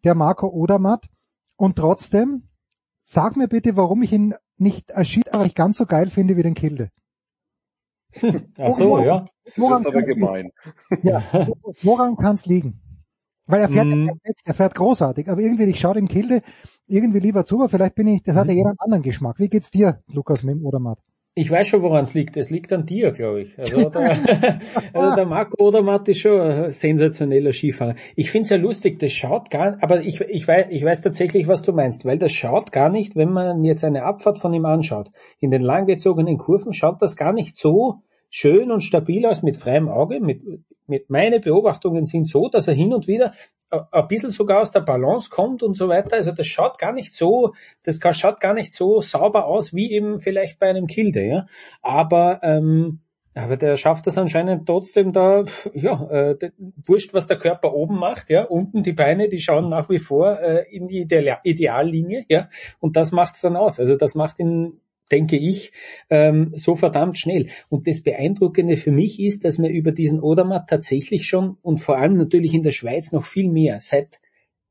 [0.04, 1.06] der Marco Odermatt.
[1.56, 2.44] Und trotzdem,
[3.02, 6.90] sag mir bitte, warum ich ihn nicht erschiedentlich ganz so geil finde wie den Kilde.
[8.58, 9.26] Ach so, ja.
[9.56, 10.20] Woran Das ist aber kann's liegen?
[10.20, 10.50] gemein.
[11.02, 11.22] Ja,
[11.82, 12.80] woran kann es liegen?
[13.50, 14.08] Weil er fährt, Mm.
[14.44, 16.42] er fährt großartig, aber irgendwie, ich schaue dem Kilde
[16.86, 19.38] irgendwie lieber zu, aber vielleicht bin ich, das hat ja jeder einen anderen Geschmack.
[19.38, 20.98] Wie geht's dir, Lukas Mim oder Matt?
[21.36, 22.36] Ich weiß schon, woran es liegt.
[22.36, 23.58] Es liegt an dir, glaube ich.
[23.58, 24.60] Also der,
[24.92, 27.94] also der Marco Odermatt ist schon ein sensationeller Skifahrer.
[28.16, 31.46] Ich finde es ja lustig, das schaut gar aber ich, ich, weiß, ich weiß tatsächlich,
[31.46, 34.64] was du meinst, weil das schaut gar nicht, wenn man jetzt eine Abfahrt von ihm
[34.64, 35.10] anschaut.
[35.38, 39.88] In den langgezogenen Kurven schaut das gar nicht so schön und stabil aus mit freiem
[39.88, 40.20] Auge.
[40.20, 40.40] Mit,
[40.86, 43.32] mit meine Beobachtungen sind so, dass er hin und wieder
[43.70, 46.16] a- ein bisschen sogar aus der Balance kommt und so weiter.
[46.16, 50.18] Also das schaut gar nicht so, das schaut gar nicht so sauber aus wie eben
[50.18, 51.46] vielleicht bei einem Kilde, ja.
[51.82, 53.00] Aber ähm,
[53.32, 56.36] aber der schafft es anscheinend trotzdem da, ja, äh,
[56.84, 60.40] wurscht, was der Körper oben macht, ja, unten die Beine, die schauen nach wie vor
[60.40, 62.48] äh, in die Ideal Ideallinie, ja,
[62.80, 63.78] und das macht's dann aus.
[63.78, 65.72] Also das macht ihn denke ich,
[66.08, 67.48] ähm, so verdammt schnell.
[67.68, 71.98] Und das Beeindruckende für mich ist, dass man über diesen Odermatt tatsächlich schon und vor
[71.98, 74.20] allem natürlich in der Schweiz noch viel mehr seit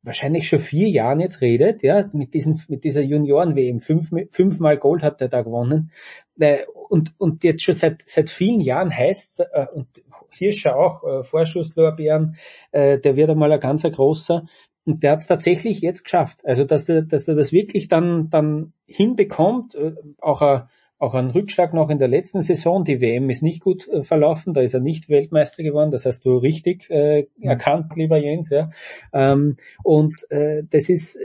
[0.01, 3.79] wahrscheinlich schon vier Jahren jetzt redet, ja, mit diesen, mit dieser Junioren-WM.
[3.79, 5.91] Fünf, fünfmal Gold hat er da gewonnen.
[6.39, 6.59] Äh,
[6.89, 9.87] und, und jetzt schon seit, seit vielen Jahren heißt, äh, und
[10.31, 12.37] Hirscher auch, äh, Vorschusslorbeeren,
[12.71, 14.45] äh, der wird einmal ein ganzer großer.
[14.89, 16.43] Und der hat es tatsächlich jetzt geschafft.
[16.43, 20.63] Also, dass er, dass er das wirklich dann, dann hinbekommt, äh, auch ein,
[20.97, 22.83] auch ein Rückschlag noch in der letzten Saison.
[22.83, 25.91] Die WM ist nicht gut äh, verlaufen, da ist er nicht Weltmeister geworden.
[25.91, 28.49] Das hast du richtig äh, erkannt, lieber Jens.
[28.49, 28.71] Ja.
[29.13, 31.19] Ähm, und äh, das ist,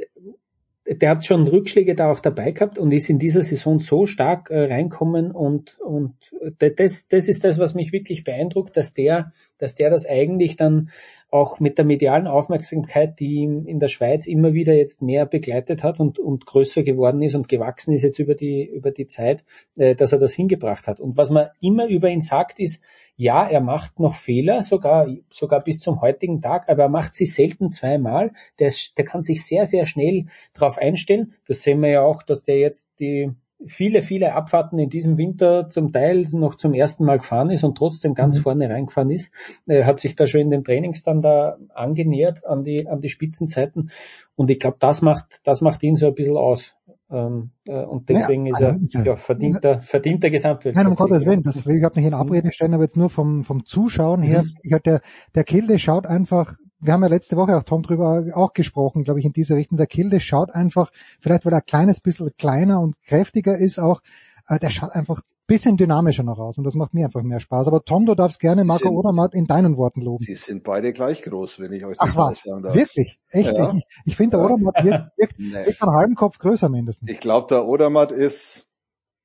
[0.86, 4.50] der hat schon Rückschläge da auch dabei gehabt und ist in dieser Saison so stark
[4.50, 6.14] äh, reinkommen und und
[6.58, 10.90] das das ist das, was mich wirklich beeindruckt, dass der dass der das eigentlich dann
[11.30, 15.82] auch mit der medialen Aufmerksamkeit, die ihn in der Schweiz immer wieder jetzt mehr begleitet
[15.82, 19.44] hat und, und größer geworden ist und gewachsen ist jetzt über die, über die Zeit,
[19.76, 21.00] äh, dass er das hingebracht hat.
[21.00, 22.82] Und was man immer über ihn sagt, ist,
[23.16, 27.26] ja, er macht noch Fehler, sogar, sogar bis zum heutigen Tag, aber er macht sie
[27.26, 28.32] selten zweimal.
[28.58, 31.34] Der, der kann sich sehr, sehr schnell darauf einstellen.
[31.46, 33.32] Das sehen wir ja auch, dass der jetzt die
[33.66, 37.76] viele, viele Abfahrten in diesem Winter zum Teil noch zum ersten Mal gefahren ist und
[37.76, 38.42] trotzdem ganz mhm.
[38.42, 39.32] vorne reingefahren ist.
[39.66, 43.08] Er hat sich da schon in den Trainings dann da angenähert an die, an die
[43.08, 43.90] Spitzenzeiten.
[44.36, 46.74] Und ich glaube, das macht, das macht ihn so ein bisschen aus.
[47.10, 50.74] Ähm, äh, und deswegen ja, also ist er ja, verdienter, verdienter Gesamtwelt.
[50.74, 53.10] Nein, um Gottes Willen, das will ich überhaupt nicht in Abrede stellen, aber jetzt nur
[53.10, 54.50] vom, vom Zuschauen her, mhm.
[54.62, 55.00] ich halt der,
[55.34, 59.20] der Kilde schaut einfach wir haben ja letzte Woche auch Tom drüber auch gesprochen, glaube
[59.20, 59.78] ich, in diese Richtung.
[59.78, 64.00] Der Kilde schaut einfach, vielleicht weil er ein kleines bisschen kleiner und kräftiger ist auch,
[64.48, 67.66] äh, der schaut einfach bisschen dynamischer noch aus und das macht mir einfach mehr Spaß.
[67.66, 70.24] Aber Tom, du darfst gerne Marco sind, Odermatt in deinen Worten loben.
[70.24, 72.74] Die sind beide gleich groß, wenn ich euch das Ach was, sagen darf.
[72.74, 73.18] Wirklich?
[73.30, 73.52] Echt?
[73.52, 73.74] Ja.
[73.74, 75.66] Ich, ich finde, der Odermatt wirkt, wirkt, nee.
[75.66, 77.10] wirkt einen halben Kopf größer mindestens.
[77.10, 78.66] Ich glaube, der Odermatt ist,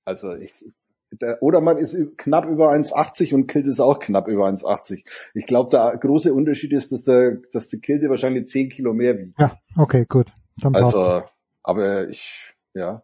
[0.03, 0.53] also ich,
[1.12, 5.06] der Odermann ist knapp über 1,80 und Kilt ist auch knapp über 1,80.
[5.34, 9.18] Ich glaube, der große Unterschied ist, dass der, dass der Kilte wahrscheinlich 10 Kilo mehr
[9.18, 9.40] wiegt.
[9.40, 10.28] Ja, okay, gut.
[10.58, 11.24] Dann also,
[11.64, 13.04] aber ich, ja.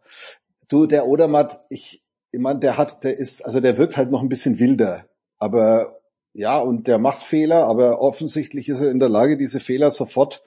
[0.68, 4.22] Du, der Odermatt, ich, ich meine, der hat, der ist, also der wirkt halt noch
[4.22, 5.06] ein bisschen wilder.
[5.38, 6.00] Aber
[6.34, 10.44] ja, und der macht Fehler, aber offensichtlich ist er in der Lage, diese Fehler sofort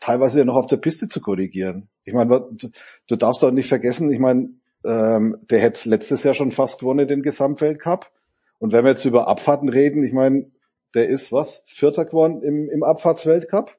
[0.00, 1.88] teilweise ja noch auf der Piste zu korrigieren.
[2.04, 2.68] Ich meine, du,
[3.06, 4.50] du darfst doch nicht vergessen, ich meine,
[4.86, 8.10] ähm, der hätte letztes Jahr schon fast gewonnen, den Gesamtweltcup.
[8.58, 10.50] Und wenn wir jetzt über Abfahrten reden, ich meine,
[10.94, 11.64] der ist was?
[11.66, 13.76] Vierter geworden im, im Abfahrtsweltcup.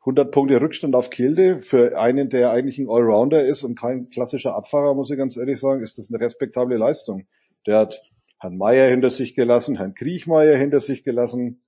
[0.00, 1.60] 100 Punkte Rückstand auf Kilde.
[1.62, 5.58] Für einen, der eigentlich ein Allrounder ist und kein klassischer Abfahrer, muss ich ganz ehrlich
[5.58, 7.26] sagen, ist das eine respektable Leistung.
[7.66, 8.02] Der hat
[8.38, 11.62] Herrn Mayer hinter sich gelassen, Herrn Kriechmeier hinter sich gelassen,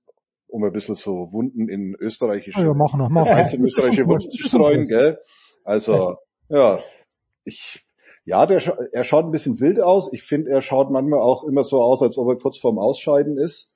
[0.47, 3.27] um ein bisschen so Wunden in österreichische, ja, mach noch, mach.
[3.53, 5.19] in österreichische Wunden zu streuen, gell?
[5.63, 6.15] Also,
[6.49, 6.79] ja,
[7.43, 7.85] ich
[8.25, 10.11] ja, der, er schaut ein bisschen wild aus.
[10.13, 13.37] Ich finde, er schaut manchmal auch immer so aus, als ob er kurz vorm Ausscheiden
[13.37, 13.69] ist.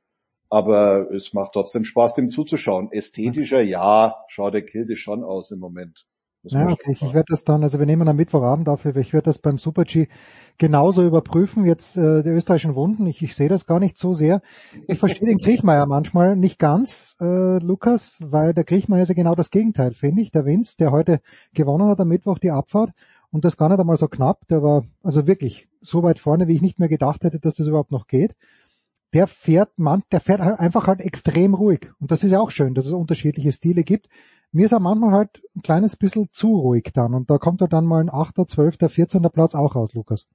[0.50, 2.92] Aber es macht trotzdem Spaß, dem zuzuschauen.
[2.92, 6.06] Ästhetischer, ja, schaut der Kilde schon aus im Moment.
[6.48, 9.40] Ja, okay, ich werde das dann, also wir nehmen am Mittwochabend dafür, ich werde das
[9.40, 10.08] beim Super G
[10.60, 14.42] genauso überprüfen, jetzt äh, die österreichischen Wunden, ich, ich sehe das gar nicht so sehr.
[14.88, 19.34] Ich verstehe den Kriechmeier manchmal nicht ganz, äh, Lukas, weil der Kriechmeier ist ja genau
[19.34, 20.30] das Gegenteil, finde ich.
[20.30, 21.20] Der Vince, der heute
[21.56, 22.92] gewonnen hat am Mittwoch die Abfahrt,
[23.36, 24.48] und das gar nicht einmal so knapp.
[24.48, 27.68] Der war also wirklich so weit vorne, wie ich nicht mehr gedacht hätte, dass das
[27.68, 28.34] überhaupt noch geht.
[29.14, 31.92] Der fährt, man, der fährt halt einfach halt extrem ruhig.
[32.00, 34.08] Und das ist ja auch schön, dass es unterschiedliche Stile gibt.
[34.54, 37.14] Mir ist er manchmal halt ein kleines bisschen zu ruhig dann.
[37.14, 39.22] Und da kommt er dann mal ein 8., 12., 14.
[39.24, 40.28] Platz auch raus, Lukas.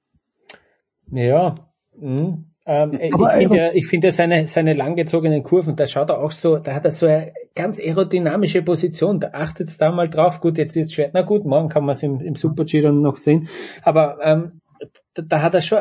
[1.11, 1.55] Ja,
[1.97, 2.37] mh.
[2.65, 6.31] Ähm, aber, ich finde ja, ich finde seine, seine langgezogenen Kurven, da schaut er auch
[6.31, 10.59] so, da hat er so eine ganz aerodynamische Position, da achtet da mal drauf, gut,
[10.59, 13.49] jetzt ist schwer, na gut, morgen kann man es im, im Super-G dann noch sehen,
[13.81, 14.61] aber ähm,
[15.13, 15.79] da, da hat er schon,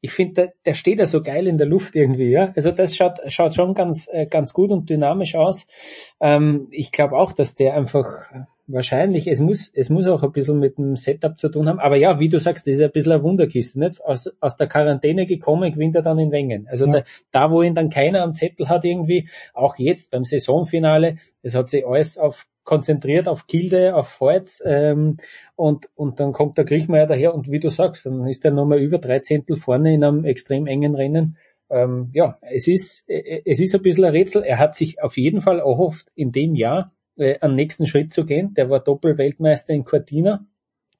[0.00, 2.52] ich finde, der, der steht da so geil in der Luft irgendwie, ja.
[2.56, 5.66] Also das schaut, schaut schon ganz, äh, ganz gut und dynamisch aus.
[6.20, 8.30] Ähm, ich glaube auch, dass der einfach
[8.66, 11.78] wahrscheinlich, es muss, es muss auch ein bisschen mit dem Setup zu tun haben.
[11.78, 14.02] Aber ja, wie du sagst, das ist ein bisschen eine Wunderkiste, nicht?
[14.02, 16.66] Aus, aus der Quarantäne gekommen, gewinnt er dann in Wengen.
[16.68, 16.92] Also ja.
[16.92, 21.54] da, da, wo ihn dann keiner am Zettel hat irgendwie, auch jetzt beim Saisonfinale, es
[21.54, 25.18] hat sich alles auf konzentriert auf Kilde, auf Forz, ähm,
[25.54, 28.80] und, und dann kommt der Griechmeier daher und wie du sagst, dann ist er nochmal
[28.80, 31.36] über drei Zehntel vorne in einem extrem engen Rennen.
[31.70, 34.42] Ähm, ja, es ist, es ist ein bisschen ein Rätsel.
[34.42, 38.24] Er hat sich auf jeden Fall erhofft, in dem Jahr äh, einen nächsten Schritt zu
[38.24, 38.54] gehen.
[38.54, 40.46] Der war Doppelweltmeister in Cortina.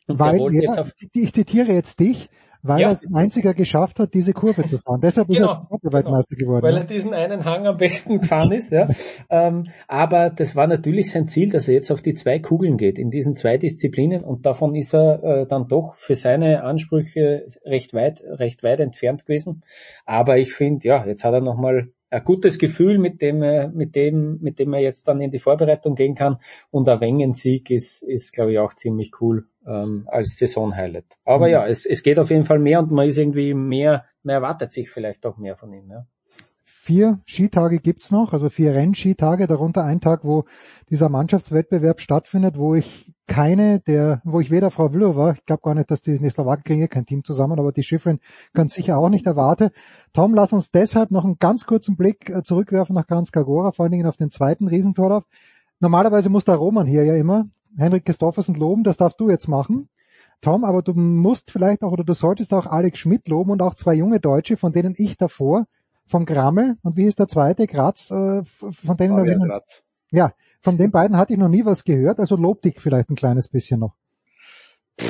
[0.06, 2.28] Weil, ja, auf, ich zitiere jetzt dich,
[2.64, 5.00] weil ja, er als einziger geschafft hat, diese Kurve zu fahren.
[5.02, 6.62] Deshalb ist genau, er Weltmeister genau, geworden.
[6.62, 8.70] Weil er diesen einen Hang am besten gefahren ist.
[8.70, 8.88] Ja.
[9.30, 12.98] ähm, aber das war natürlich sein Ziel, dass er jetzt auf die zwei Kugeln geht,
[12.98, 14.24] in diesen zwei Disziplinen.
[14.24, 19.26] Und davon ist er äh, dann doch für seine Ansprüche recht weit, recht weit entfernt
[19.26, 19.62] gewesen.
[20.06, 23.40] Aber ich finde, ja, jetzt hat er nochmal ein gutes Gefühl, mit dem,
[23.74, 26.38] mit dem, mit dem er jetzt dann in die Vorbereitung gehen kann.
[26.70, 31.06] Und ein Wengen-Sieg ist, ist, glaube ich, auch ziemlich cool ähm, als Saison-Highlight.
[31.24, 31.52] Aber mhm.
[31.52, 34.72] ja, es, es geht auf jeden Fall mehr und man ist irgendwie mehr, man erwartet
[34.72, 35.90] sich vielleicht auch mehr von ihm.
[35.90, 36.06] Ja
[36.84, 40.44] vier Skitage gibt's noch, also vier Rennskitage, darunter ein Tag, wo
[40.90, 45.74] dieser Mannschaftswettbewerb stattfindet, wo ich keine der, wo ich weder Frau Vlhova, ich glaube gar
[45.74, 48.20] nicht, dass die, die Slowaken kriegen kein Team zusammen, aber die Schifferin
[48.52, 49.72] ganz sicher auch nicht erwarte.
[50.12, 53.84] Tom, lass uns deshalb noch einen ganz kurzen Blick äh, zurückwerfen nach Ganz Kagora, vor
[53.84, 55.24] allen Dingen auf den zweiten Riesentorlauf.
[55.80, 59.88] Normalerweise muss der Roman hier ja immer Henrik Christoffersen loben, das darfst du jetzt machen.
[60.40, 63.74] Tom, aber du musst vielleicht auch oder du solltest auch Alex Schmidt loben und auch
[63.74, 65.66] zwei junge Deutsche, von denen ich davor
[66.06, 67.66] von Grammel und wie ist der zweite?
[67.66, 69.84] Graz, äh, von denen Fabian Graz.
[70.14, 73.16] Ja, von den beiden hatte ich noch nie was gehört, also lob dich vielleicht ein
[73.16, 73.96] kleines bisschen noch.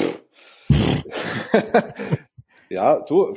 [2.70, 3.34] ja, du,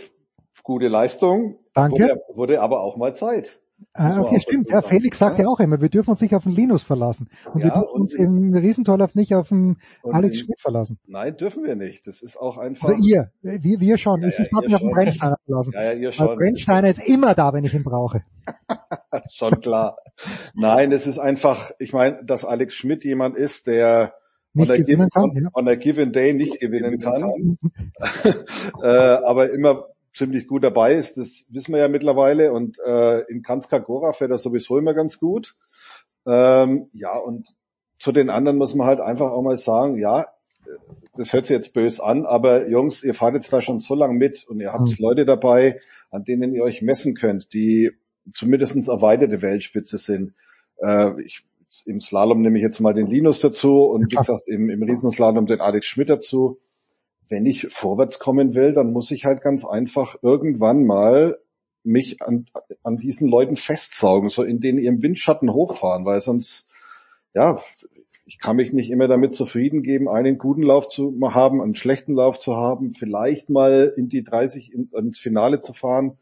[0.64, 1.60] gute Leistung.
[1.74, 2.04] Danke.
[2.04, 3.60] Wurde, wurde aber auch mal Zeit.
[3.93, 4.69] Ah, okay, stimmt.
[4.69, 7.30] Ja, Felix sagt ja auch immer, wir dürfen uns nicht auf den Linus verlassen.
[7.51, 10.99] Und Ja, wir dürfen und- uns im Riesentorlauf nicht auf den Alex Schmidt verlassen.
[11.07, 12.06] Nein, dürfen wir nicht.
[12.07, 12.89] Das ist auch einfach.
[12.89, 14.22] Also ihr, wir, wir schon.
[14.22, 14.91] Ja, ich ich darf ihr mich auf den.
[14.91, 15.73] Brennsteiner verlassen.
[15.73, 16.35] Ja, ja, ihr Weil schon.
[16.38, 18.23] Brennsteiner ist immer da, wenn ich ihn brauche.
[19.31, 19.97] Schon klar.
[20.53, 24.14] Nein, es ist einfach, ich meine, dass Alex Schmidt jemand ist, der
[24.53, 25.49] Nicht on a, gewinnen given, kann, on, ja.
[25.53, 27.57] on a given day nicht gewinnen kann,
[28.83, 29.88] äh, aber immer
[30.18, 34.38] ziemlich gut dabei ist, das wissen wir ja mittlerweile und äh, in Kanskagora fährt er
[34.38, 35.56] sowieso immer ganz gut.
[36.26, 37.56] Ähm, ja, und
[38.00, 40.28] zu den anderen muss man halt einfach auch mal sagen, ja,
[41.16, 44.18] das hört sich jetzt böse an, aber Jungs, ihr fahrt jetzt da schon so lang
[44.18, 44.96] mit und ihr habt Mhm.
[45.00, 45.80] Leute dabei,
[46.12, 47.92] an denen ihr euch messen könnt, die
[48.34, 50.34] zumindest erweiterte Weltspitze sind.
[50.78, 51.46] Äh, ich,
[51.86, 55.46] Im Slalom nehme ich jetzt mal den Linus dazu und wie gesagt im, im Riesenslalom
[55.48, 56.60] den Alex Schmidt dazu.
[57.30, 61.38] Wenn ich vorwärts kommen will, dann muss ich halt ganz einfach irgendwann mal
[61.83, 62.45] mich an,
[62.83, 66.69] an diesen Leuten festsaugen, so in denen ihrem Windschatten hochfahren, weil sonst,
[67.33, 67.61] ja,
[68.25, 72.14] ich kann mich nicht immer damit zufrieden geben, einen guten Lauf zu haben, einen schlechten
[72.14, 76.17] Lauf zu haben, vielleicht mal in die 30 in, ins Finale zu fahren.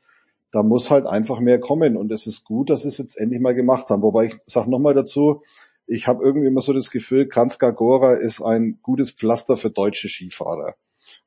[0.51, 3.41] Da muss halt einfach mehr kommen und es ist gut, dass sie es jetzt endlich
[3.41, 4.03] mal gemacht haben.
[4.03, 5.41] Wobei ich sage nochmal dazu,
[5.87, 10.07] ich habe irgendwie immer so das Gefühl, Kranjska Gora ist ein gutes Pflaster für deutsche
[10.07, 10.75] Skifahrer.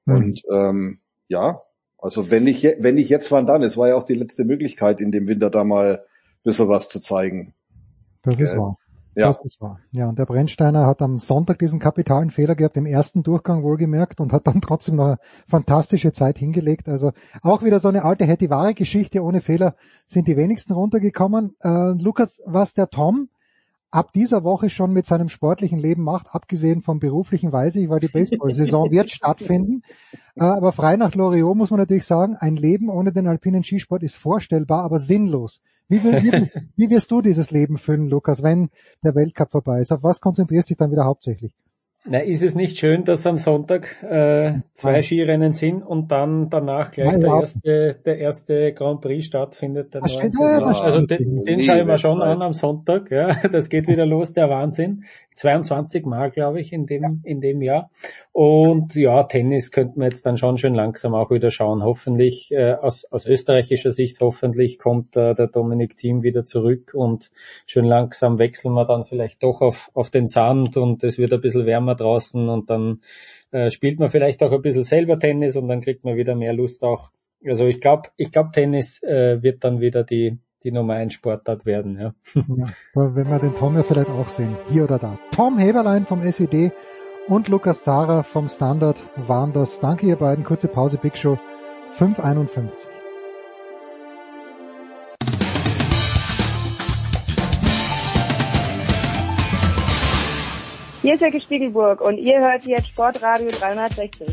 [0.04, 0.14] Mhm.
[0.14, 1.62] Und ähm, ja,
[1.98, 5.00] also wenn ich, wenn ich jetzt wann dann, es war ja auch die letzte Möglichkeit
[5.00, 7.54] in dem Winter da mal ein bisschen was zu zeigen.
[8.22, 8.58] Das ist Gell?
[8.58, 8.76] wahr.
[9.18, 9.26] Ja.
[9.26, 9.80] Das ist wahr.
[9.90, 14.20] Ja, und der Brennsteiner hat am Sonntag diesen kapitalen Fehler gehabt, im ersten Durchgang wohlgemerkt,
[14.20, 15.18] und hat dann trotzdem noch eine
[15.48, 16.88] fantastische Zeit hingelegt.
[16.88, 17.10] Also
[17.42, 19.22] auch wieder so eine alte Hettivare-Geschichte.
[19.22, 19.74] Ohne Fehler
[20.06, 21.56] sind die wenigsten runtergekommen.
[21.60, 23.28] Äh, Lukas, was der Tom
[23.90, 28.00] ab dieser Woche schon mit seinem sportlichen Leben macht, abgesehen vom beruflichen, weiß ich, weil
[28.00, 29.82] die Baseball-Saison wird stattfinden.
[30.36, 34.02] Äh, aber frei nach Loriot muss man natürlich sagen, ein Leben ohne den alpinen Skisport
[34.02, 35.60] ist vorstellbar, aber sinnlos.
[35.88, 38.68] Wie, wie, wie wirst du dieses Leben füllen, Lukas, wenn
[39.02, 39.90] der Weltcup vorbei ist?
[39.90, 41.52] Auf was konzentrierst du dich dann wieder hauptsächlich?
[42.10, 45.02] Na, ist es nicht schön, dass am Sonntag äh, zwei Nein.
[45.02, 49.92] Skirennen sind und dann danach gleich Nein, der überhaupt erste, der erste Grand Prix stattfindet?
[49.92, 53.10] Der Ah, das also den, den schaue ich mir schon an am Sonntag.
[53.10, 55.04] Ja, das geht wieder los, der Wahnsinn.
[55.38, 57.90] 22 Mal, glaube ich, in dem in dem Jahr.
[58.32, 61.82] Und ja, Tennis könnte man jetzt dann schon schön langsam auch wieder schauen.
[61.82, 67.30] Hoffentlich äh, aus aus österreichischer Sicht hoffentlich kommt äh, der Dominik Thiem wieder zurück und
[67.66, 71.40] schön langsam wechseln wir dann vielleicht doch auf auf den Sand und es wird ein
[71.40, 73.00] bisschen wärmer draußen und dann
[73.52, 76.52] äh, spielt man vielleicht auch ein bisschen selber Tennis und dann kriegt man wieder mehr
[76.52, 77.10] Lust auch.
[77.46, 81.66] Also ich glaube, ich glaube Tennis äh, wird dann wieder die die Nummer 1 Sportart
[81.66, 82.14] werden, ja.
[82.34, 85.18] Ja, aber wenn wir den Tom ja vielleicht auch sehen, hier oder da.
[85.30, 86.72] Tom Heberlein vom SED
[87.28, 89.80] und Lukas Zara vom Standard waren das.
[89.80, 90.44] Danke ihr beiden.
[90.44, 91.38] Kurze Pause, Big Show
[91.92, 92.88] 551.
[101.02, 104.28] Hier ist Jacke Spiegelburg und ihr hört jetzt Sportradio 360.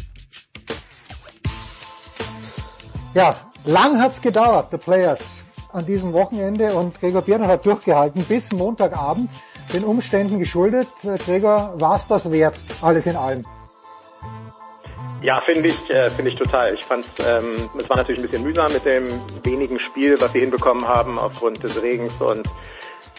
[3.13, 3.29] Ja,
[3.63, 5.44] lang hat's gedauert, The Players,
[5.75, 9.29] an diesem Wochenende und Gregor Bierner hat durchgehalten bis Montagabend,
[9.73, 10.87] den Umständen geschuldet.
[11.03, 13.43] Äh, Gregor, war's das wert, alles in allem?
[15.21, 16.73] Ja, finde ich, äh, finde ich total.
[16.75, 19.05] Ich fand ähm, es war natürlich ein bisschen mühsam mit dem
[19.43, 22.47] wenigen Spiel, was sie hinbekommen haben aufgrund des Regens und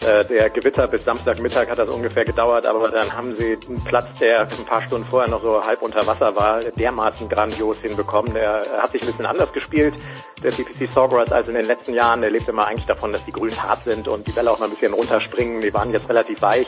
[0.01, 4.41] der Gewitter bis Samstagmittag hat das ungefähr gedauert, aber dann haben sie einen Platz, der
[4.41, 8.33] ein paar Stunden vorher noch so halb unter Wasser war, dermaßen grandios hinbekommen.
[8.33, 9.95] Der äh, hat sich ein bisschen anders gespielt,
[10.43, 12.21] der PPC Sawgrass, als in den letzten Jahren.
[12.21, 14.65] Der lebt immer eigentlich davon, dass die Grünen hart sind und die Bälle auch mal
[14.65, 15.61] ein bisschen runterspringen.
[15.61, 16.67] Die waren jetzt relativ weich.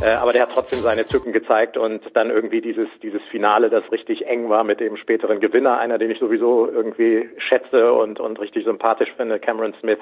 [0.00, 3.90] Äh, aber der hat trotzdem seine Tücken gezeigt und dann irgendwie dieses, dieses Finale, das
[3.90, 8.38] richtig eng war mit dem späteren Gewinner, einer, den ich sowieso irgendwie schätze und, und
[8.38, 9.98] richtig sympathisch finde, Cameron Smith,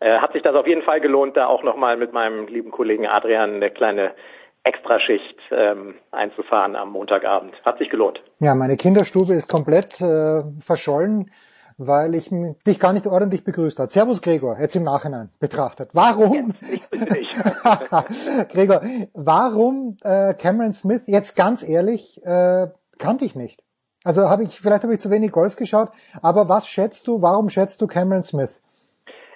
[0.00, 3.06] äh, hat sich das auf jeden Fall gelohnt, da auch nochmal mit meinem lieben Kollegen
[3.06, 4.14] Adrian eine kleine
[4.64, 7.54] Extraschicht ähm, einzufahren am Montagabend.
[7.64, 8.22] Hat sich gelohnt.
[8.38, 11.30] Ja, meine Kinderstube ist komplett äh, verschollen,
[11.78, 12.30] weil ich
[12.66, 13.90] dich gar nicht ordentlich begrüßt hat.
[13.90, 15.90] Servus Gregor, jetzt im Nachhinein betrachtet.
[15.94, 16.54] Warum?
[18.50, 18.82] Gregor,
[19.14, 23.64] warum äh, Cameron Smith, jetzt ganz ehrlich, äh, kannte ich nicht.
[24.04, 25.90] Also habe ich, vielleicht habe ich zu wenig Golf geschaut,
[26.22, 28.60] aber was schätzt du, warum schätzt du Cameron Smith?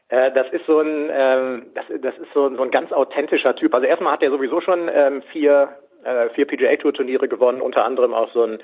[0.09, 3.75] Äh, das ist so ein, ähm, das, das ist so, so ein ganz authentischer Typ.
[3.75, 5.69] Also erstmal hat er sowieso schon ähm, vier,
[6.05, 8.59] äh, vier PGA Tour Turniere gewonnen, unter anderem auch so ein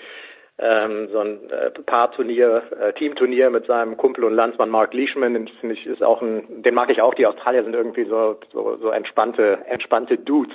[0.58, 5.48] ähm, so ein äh, Paarturnier, äh, Teamturnier mit seinem Kumpel und Landsmann Mark Leishman, den
[5.48, 7.14] finde ich ist auch ein, den mag ich auch.
[7.14, 10.54] Die Australier sind irgendwie so so, so entspannte entspannte Dudes.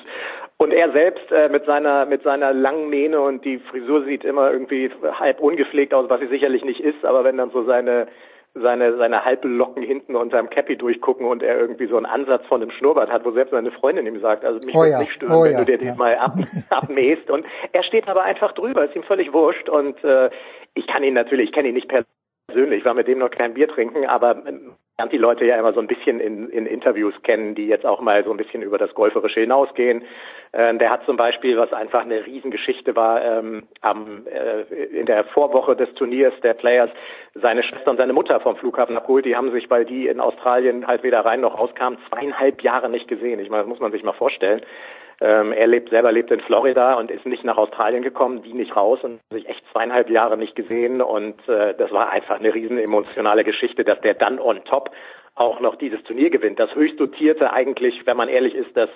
[0.58, 4.52] Und er selbst äh, mit seiner mit seiner langen Mähne und die Frisur sieht immer
[4.52, 7.04] irgendwie halb ungepflegt aus, was sie sicherlich nicht ist.
[7.04, 8.08] Aber wenn dann so seine
[8.62, 12.72] seine, seine Halblocken hinten unterm Cappy durchgucken und er irgendwie so einen Ansatz von einem
[12.72, 15.34] Schnurrbart hat, wo selbst seine Freundin ihm sagt, also mich Oh würde ja, nicht stören,
[15.34, 15.92] oh wenn ja, du dir ja.
[15.92, 16.34] den mal ab,
[16.70, 17.30] abmähst.
[17.30, 19.70] Und er steht aber einfach drüber, ist ihm völlig wurscht.
[19.70, 20.30] Und äh,
[20.74, 22.08] ich kann ihn natürlich, ich kenne ihn nicht persönlich,
[22.86, 24.42] war mit dem noch kein Bier trinken, aber
[24.98, 28.02] lernt die Leute ja immer so ein bisschen in, in Interviews kennen, die jetzt auch
[28.02, 30.04] mal so ein bisschen über das Golferische hinausgehen.
[30.54, 35.26] Ähm, der hat zum Beispiel, was einfach eine Riesengeschichte war, ähm, am, äh, in der
[35.26, 36.90] Vorwoche des Turniers der Players
[37.36, 39.26] seine Schwester und seine Mutter vom Flughafen abgeholt.
[39.26, 43.08] Die haben sich, weil die in Australien halt weder rein noch rauskamen, zweieinhalb Jahre nicht
[43.08, 43.40] gesehen.
[43.40, 44.62] Ich meine, das muss man sich mal vorstellen.
[45.20, 48.76] Ähm, er lebt selber lebt in Florida und ist nicht nach Australien gekommen, die nicht
[48.76, 52.78] raus und sich echt zweieinhalb Jahre nicht gesehen und äh, das war einfach eine riesen
[52.78, 54.92] emotionale Geschichte, dass der dann on top
[55.34, 56.60] auch noch dieses Turnier gewinnt.
[56.60, 58.90] Das höchst dotierte eigentlich, wenn man ehrlich ist, das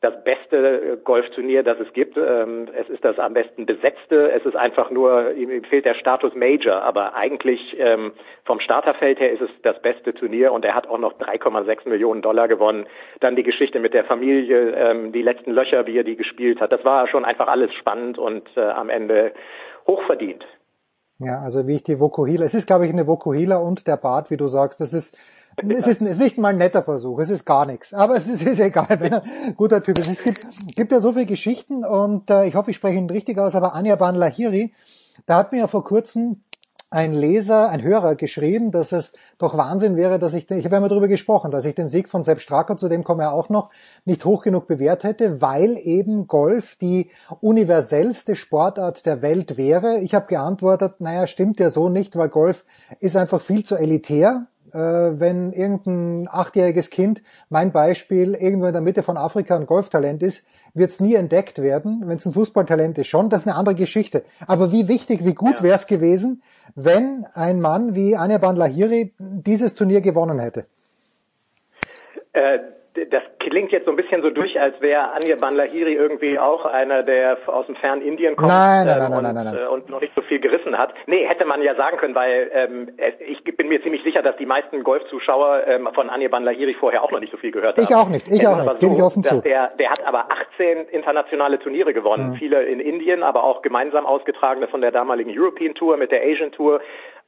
[0.00, 2.16] das beste äh, Golfturnier, das es gibt.
[2.16, 4.30] Ähm, es ist das am besten besetzte.
[4.30, 8.12] Es ist einfach nur, ihm fehlt der Status Major, aber eigentlich ähm,
[8.44, 12.22] vom Starterfeld her ist es das beste Turnier und er hat auch noch 3,6 Millionen
[12.22, 12.86] Dollar gewonnen.
[13.20, 16.70] Dann die Geschichte mit der Familie, ähm, die letzten Löcher, wie er die gespielt hat.
[16.70, 19.32] Das war schon einfach alles spannend und äh, am Ende
[19.86, 20.46] hochverdient.
[21.18, 24.30] Ja, also wie ich die Vokuhila, es ist glaube ich eine Vokuhila und der Bart,
[24.30, 25.18] wie du sagst, das ist
[25.68, 27.94] es ist, es ist nicht mal ein netter Versuch, es ist gar nichts.
[27.94, 30.08] Aber es ist, ist egal, wenn er ein guter Typ ist.
[30.08, 33.38] Es gibt, gibt ja so viele Geschichten und äh, ich hoffe, ich spreche ihn richtig
[33.38, 34.72] aus, aber Anja Ban Lahiri,
[35.26, 36.42] da hat mir ja vor kurzem
[36.90, 40.80] ein Leser, ein Hörer geschrieben, dass es doch Wahnsinn wäre, dass ich, ich habe ja
[40.80, 43.50] mal darüber gesprochen, dass ich den Sieg von Sepp Stracker, zu dem kommen wir auch
[43.50, 43.70] noch,
[44.06, 49.98] nicht hoch genug bewährt hätte, weil eben Golf die universellste Sportart der Welt wäre.
[49.98, 52.64] Ich habe geantwortet, naja, stimmt ja so nicht, weil Golf
[53.00, 54.46] ist einfach viel zu elitär.
[54.72, 60.22] Äh, wenn irgendein achtjähriges Kind, mein Beispiel, irgendwo in der Mitte von Afrika ein Golftalent
[60.22, 62.02] ist, wird es nie entdeckt werden.
[62.06, 63.30] Wenn es ein Fußballtalent ist, schon.
[63.30, 64.24] Das ist eine andere Geschichte.
[64.46, 66.42] Aber wie wichtig, wie gut wäre es gewesen,
[66.74, 70.66] wenn ein Mann wie Anja Lahiri dieses Turnier gewonnen hätte?
[72.32, 72.58] Äh,
[73.10, 77.02] das klingt jetzt so ein bisschen so durch, als wäre Anja Banlahiri irgendwie auch einer,
[77.02, 79.56] der aus dem fernen Indien kommt Nein, nein, ähm, nein, und, nein, nein, nein.
[79.56, 80.94] äh, und noch nicht so viel gerissen hat.
[81.06, 82.88] Nee, hätte man ja sagen können, weil ähm,
[83.20, 87.10] ich bin mir ziemlich sicher, dass die meisten Golfzuschauer ähm, von Anja Banlahiri vorher auch
[87.10, 87.84] noch nicht so viel gehört haben.
[87.84, 89.40] Ich auch nicht, ich auch nicht, gebe ich offen zu.
[89.40, 92.34] Der, der hat aber 18 internationale Turniere gewonnen, Mhm.
[92.34, 96.52] viele in Indien, aber auch gemeinsam ausgetragene von der damaligen European Tour mit der Asian
[96.52, 96.80] Tour.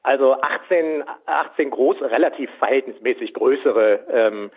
[0.03, 4.51] Also 18, 18 große, relativ verhältnismäßig größere ähm,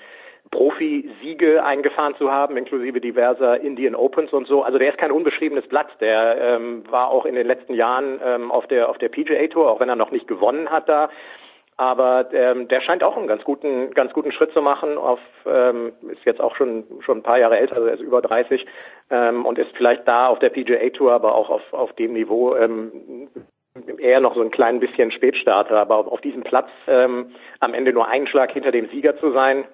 [0.52, 4.64] Profi-Siege eingefahren zu haben, inklusive diverser Indian Opens und so.
[4.64, 5.88] Also der ist kein unbeschriebenes Blatt.
[6.00, 9.70] Der ähm, war auch in den letzten Jahren ähm, auf der auf der PGA Tour,
[9.70, 11.10] auch wenn er noch nicht gewonnen hat da.
[11.76, 14.98] Aber ähm, der scheint auch einen ganz guten ganz guten Schritt zu machen.
[14.98, 18.22] Auf ähm, ist jetzt auch schon schon ein paar Jahre älter, also er ist über
[18.22, 18.66] 30
[19.10, 22.56] ähm, und ist vielleicht da auf der PGA Tour, aber auch auf auf dem Niveau
[22.56, 23.28] ähm,
[23.98, 27.92] eher noch so ein klein bisschen Spätstarter, aber auf, auf diesem Platz ähm, am Ende
[27.92, 29.66] nur einen Schlag hinter dem Sieger zu sein.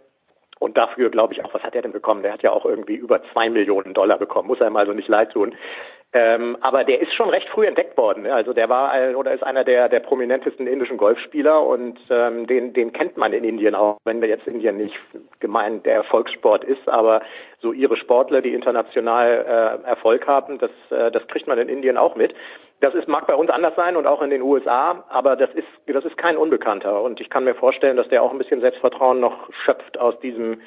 [0.60, 2.22] Und dafür glaube ich auch, was hat er denn bekommen?
[2.22, 5.32] Der hat ja auch irgendwie über zwei Millionen Dollar bekommen, muss einem also nicht leid
[5.32, 5.56] tun.
[6.12, 8.24] Ähm, aber der ist schon recht früh entdeckt worden.
[8.24, 8.34] ne?
[8.34, 12.74] Also der war ein- oder ist einer der, der prominentesten indischen Golfspieler und ähm, den,
[12.74, 14.96] den kennt man in Indien auch, wenn jetzt Indien nicht
[15.40, 17.22] gemeint der Erfolgssport ist, aber
[17.62, 21.98] so ihre Sportler, die international äh, Erfolg haben, das, äh, das kriegt man in Indien
[21.98, 22.34] auch mit.
[22.82, 25.68] Das ist, mag bei uns anders sein und auch in den USA, aber das ist,
[25.88, 27.02] das ist kein Unbekannter.
[27.02, 30.62] Und ich kann mir vorstellen, dass der auch ein bisschen Selbstvertrauen noch schöpft aus diesem,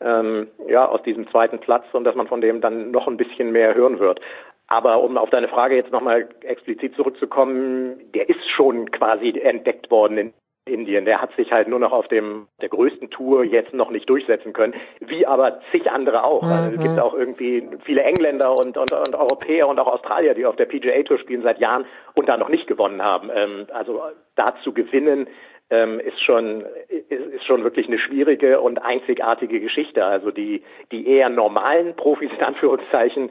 [0.00, 3.52] ähm, ja, aus diesem zweiten Platz und dass man von dem dann noch ein bisschen
[3.52, 4.20] mehr hören wird.
[4.66, 10.18] Aber um auf deine Frage jetzt nochmal explizit zurückzukommen, der ist schon quasi entdeckt worden
[10.18, 10.34] in
[10.66, 11.04] Indien.
[11.04, 14.54] Der hat sich halt nur noch auf dem der größten Tour jetzt noch nicht durchsetzen
[14.54, 16.42] können, wie aber zig andere auch.
[16.42, 20.46] Also es gibt auch irgendwie viele Engländer und, und, und Europäer und auch Australier, die
[20.46, 21.84] auf der PGA Tour spielen seit Jahren
[22.14, 23.30] und da noch nicht gewonnen haben.
[23.34, 24.00] Ähm, also
[24.36, 25.28] da zu gewinnen
[25.68, 30.04] ähm, ist schon ist, ist schon wirklich eine schwierige und einzigartige Geschichte.
[30.04, 30.62] Also die
[30.92, 33.30] die eher normalen Profis in Anführungszeichen,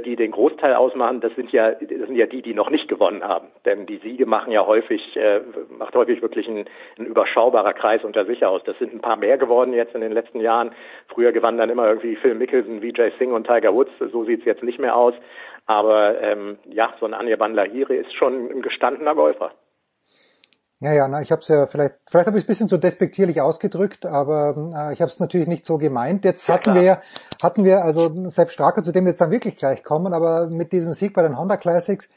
[0.00, 3.24] die den Großteil ausmachen, das sind ja das sind ja die, die noch nicht gewonnen
[3.24, 3.48] haben.
[3.64, 5.40] Denn die Siege machen ja häufig äh,
[5.78, 6.66] macht häufig wirklich ein,
[6.98, 8.62] ein überschaubarer Kreis unter sich aus.
[8.64, 10.72] Das sind ein paar mehr geworden jetzt in den letzten Jahren.
[11.08, 13.92] Früher gewannen dann immer irgendwie Phil Mickelson, Vijay Singh und Tiger Woods.
[14.12, 15.14] So sieht's jetzt nicht mehr aus.
[15.66, 19.52] Aber ähm, ja, so ein Anja Lahiri ist schon ein gestandener Golfer.
[20.80, 22.76] Ja, ja, na, ich habe es ja vielleicht, vielleicht habe ich es ein bisschen zu
[22.76, 26.24] despektierlich ausgedrückt, aber äh, ich habe es natürlich nicht so gemeint.
[26.24, 27.02] Jetzt hatten wir ja,
[27.42, 30.70] hatten wir also selbst Straker, zu dem wir jetzt dann wirklich gleich kommen, aber mit
[30.70, 32.10] diesem Sieg bei den Honda Classics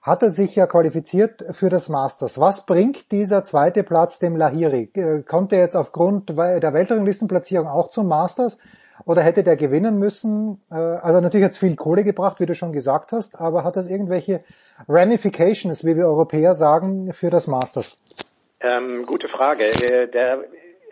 [0.00, 2.38] hat er sich ja qualifiziert für das Masters.
[2.38, 4.90] Was bringt dieser zweite Platz dem Lahiri?
[4.94, 8.58] Äh, Konnte er jetzt aufgrund der Weltranglistenplatzierung auch zum Masters?
[9.06, 10.60] Oder hätte der gewinnen müssen?
[10.70, 13.76] Äh, Also natürlich hat es viel Kohle gebracht, wie du schon gesagt hast, aber hat
[13.76, 14.44] das irgendwelche
[14.88, 17.98] Ramifications, wie wir Europäer sagen, für das Masters?
[18.60, 19.64] Ähm, gute Frage.
[19.64, 20.44] Äh, Der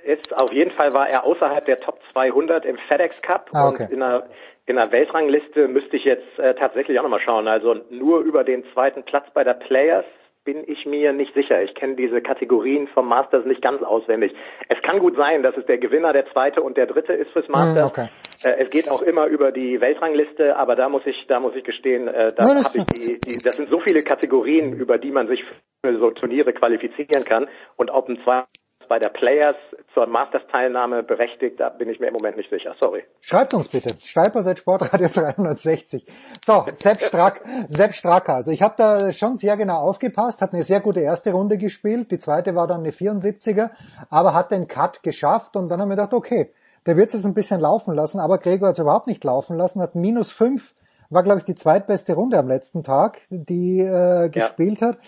[0.05, 3.85] ist auf jeden Fall war er außerhalb der Top 200 im FedEx Cup Ah, okay.
[3.85, 4.27] und in der
[4.67, 7.49] in der Weltrangliste müsste ich jetzt äh, tatsächlich auch nochmal schauen.
[7.49, 10.05] Also nur über den zweiten Platz bei der Players
[10.45, 11.63] bin ich mir nicht sicher.
[11.63, 14.35] Ich kenne diese Kategorien vom Masters nicht ganz auswendig.
[14.69, 17.49] Es kann gut sein, dass es der Gewinner, der zweite und der dritte ist fürs
[17.49, 17.97] Masters.
[17.97, 18.09] Hm, okay.
[18.45, 21.65] Äh, Es geht auch immer über die Weltrangliste, aber da muss ich, da muss ich
[21.65, 25.29] gestehen, äh, da hab ich die, die, das sind so viele Kategorien, über die man
[25.29, 25.45] sich
[25.85, 27.49] für so Turniere qualifizieren kann.
[27.77, 28.47] Und ob ein zweiter
[28.93, 29.57] bei der Players
[29.95, 32.75] zur Masters-Teilnahme berechtigt, da bin ich mir im Moment nicht sicher.
[32.79, 33.03] Sorry.
[33.23, 33.97] Schreibt uns bitte.
[34.05, 36.05] Steiper seit Sportradio 360.
[36.45, 38.35] So, Sepp, Strack, Sepp Stracker.
[38.35, 42.11] Also ich habe da schon sehr genau aufgepasst, hat eine sehr gute erste Runde gespielt,
[42.11, 43.71] die zweite war dann eine 74er,
[44.11, 46.53] aber hat den Cut geschafft und dann haben wir gedacht, okay,
[46.85, 49.81] der wird es ein bisschen laufen lassen, aber Gregor hat es überhaupt nicht laufen lassen,
[49.81, 50.75] hat minus fünf,
[51.09, 54.99] war glaube ich die zweitbeste Runde am letzten Tag, die äh, gespielt hat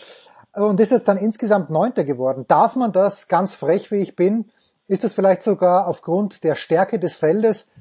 [0.56, 2.44] und ist jetzt dann insgesamt Neunter geworden.
[2.48, 4.46] Darf man das ganz frech, wie ich bin,
[4.88, 7.72] ist es vielleicht sogar aufgrund der Stärke des Feldes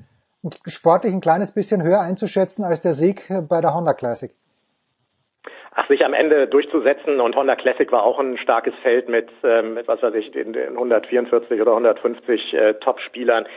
[0.68, 4.32] sportlich ein kleines bisschen höher einzuschätzen als der Sieg bei der Honda Classic?
[5.76, 9.74] Ach, sich am Ende durchzusetzen und Honda Classic war auch ein starkes Feld mit, ähm,
[9.74, 13.48] mit was weiß ich, den, den 144 oder 150 äh, Top-Spielern.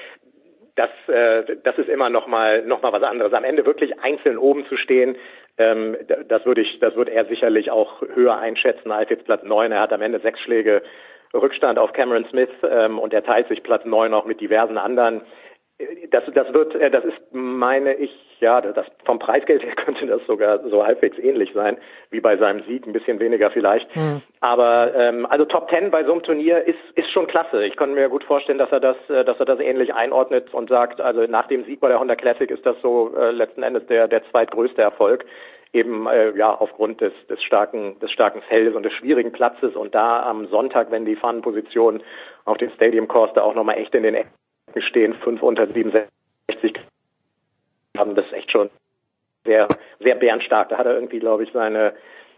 [0.76, 3.32] Das, äh, das ist immer noch mal, noch mal was anderes.
[3.32, 5.16] Am Ende wirklich einzeln oben zu stehen,
[5.58, 5.96] ähm,
[6.28, 9.72] das würde ich, das würde er sicherlich auch höher einschätzen als jetzt Platz neun.
[9.72, 10.82] Er hat am Ende sechs Schläge
[11.34, 15.22] Rückstand auf Cameron Smith ähm, und er teilt sich Platz neun auch mit diversen anderen.
[16.10, 20.24] Das, das wird, äh, das ist, meine ich, ja, das vom Preisgeld her könnte das
[20.26, 21.76] sogar so halbwegs ähnlich sein
[22.10, 23.89] wie bei seinem Sieg, ein bisschen weniger vielleicht.
[24.40, 27.65] Aber ähm, also Top Ten bei so einem Turnier ist ist schon klasse.
[27.65, 30.68] Ich kann mir gut vorstellen, dass er das, äh, dass er das ähnlich einordnet und
[30.68, 33.86] sagt, also nach dem Sieg bei der Honda Classic ist das so äh, letzten Endes
[33.86, 35.24] der der zweitgrößte Erfolg
[35.73, 39.94] eben äh, ja aufgrund des des starken des starken Feldes und des schwierigen Platzes und
[39.94, 42.02] da am Sonntag, wenn die Fahnenpositionen
[42.44, 44.31] auf den Stadium Course da auch nochmal echt in den Ecken
[44.78, 46.74] stehen, fünf unter 67
[47.99, 48.70] haben das echt schon
[49.44, 49.68] sehr,
[50.00, 50.68] sehr bärenstark.
[50.68, 51.94] Da hat er irgendwie, glaube ich, seine,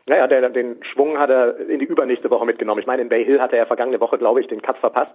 [0.06, 2.80] naja, der, den Schwung hat er in die übernächste Woche mitgenommen.
[2.80, 5.14] Ich meine, in Bay Hill hatte er vergangene Woche, glaube ich, den Cut verpasst.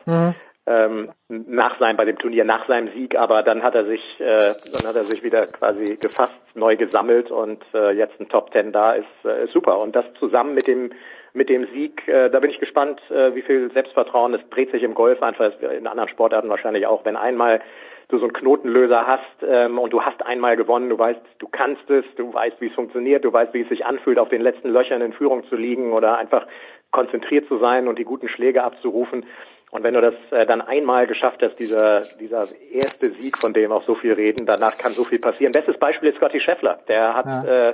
[0.65, 4.53] Ähm, nach seinem, bei dem Turnier, nach seinem Sieg, aber dann hat er sich, äh,
[4.73, 8.71] dann hat er sich wieder quasi gefasst, neu gesammelt und äh, jetzt ein Top Ten
[8.71, 9.79] da ist, äh, ist super.
[9.79, 10.91] Und das zusammen mit dem
[11.33, 14.83] mit dem Sieg, äh, da bin ich gespannt, äh, wie viel Selbstvertrauen, es dreht sich
[14.83, 17.59] im Golf einfach, in anderen Sportarten wahrscheinlich auch, wenn einmal
[18.09, 21.89] du so einen Knotenlöser hast ähm, und du hast einmal gewonnen, du weißt, du kannst
[21.89, 24.69] es, du weißt, wie es funktioniert, du weißt, wie es sich anfühlt, auf den letzten
[24.69, 26.45] Löchern in Führung zu liegen oder einfach
[26.91, 29.25] konzentriert zu sein und die guten Schläge abzurufen.
[29.71, 33.71] Und wenn du das äh, dann einmal geschafft hast, dieser, dieser erste Sieg, von dem
[33.71, 35.51] auch so viel reden, danach kann so viel passieren.
[35.51, 36.77] Bestes Beispiel ist Scotty Scheffler.
[36.87, 37.69] Der hat Ja.
[37.69, 37.73] äh,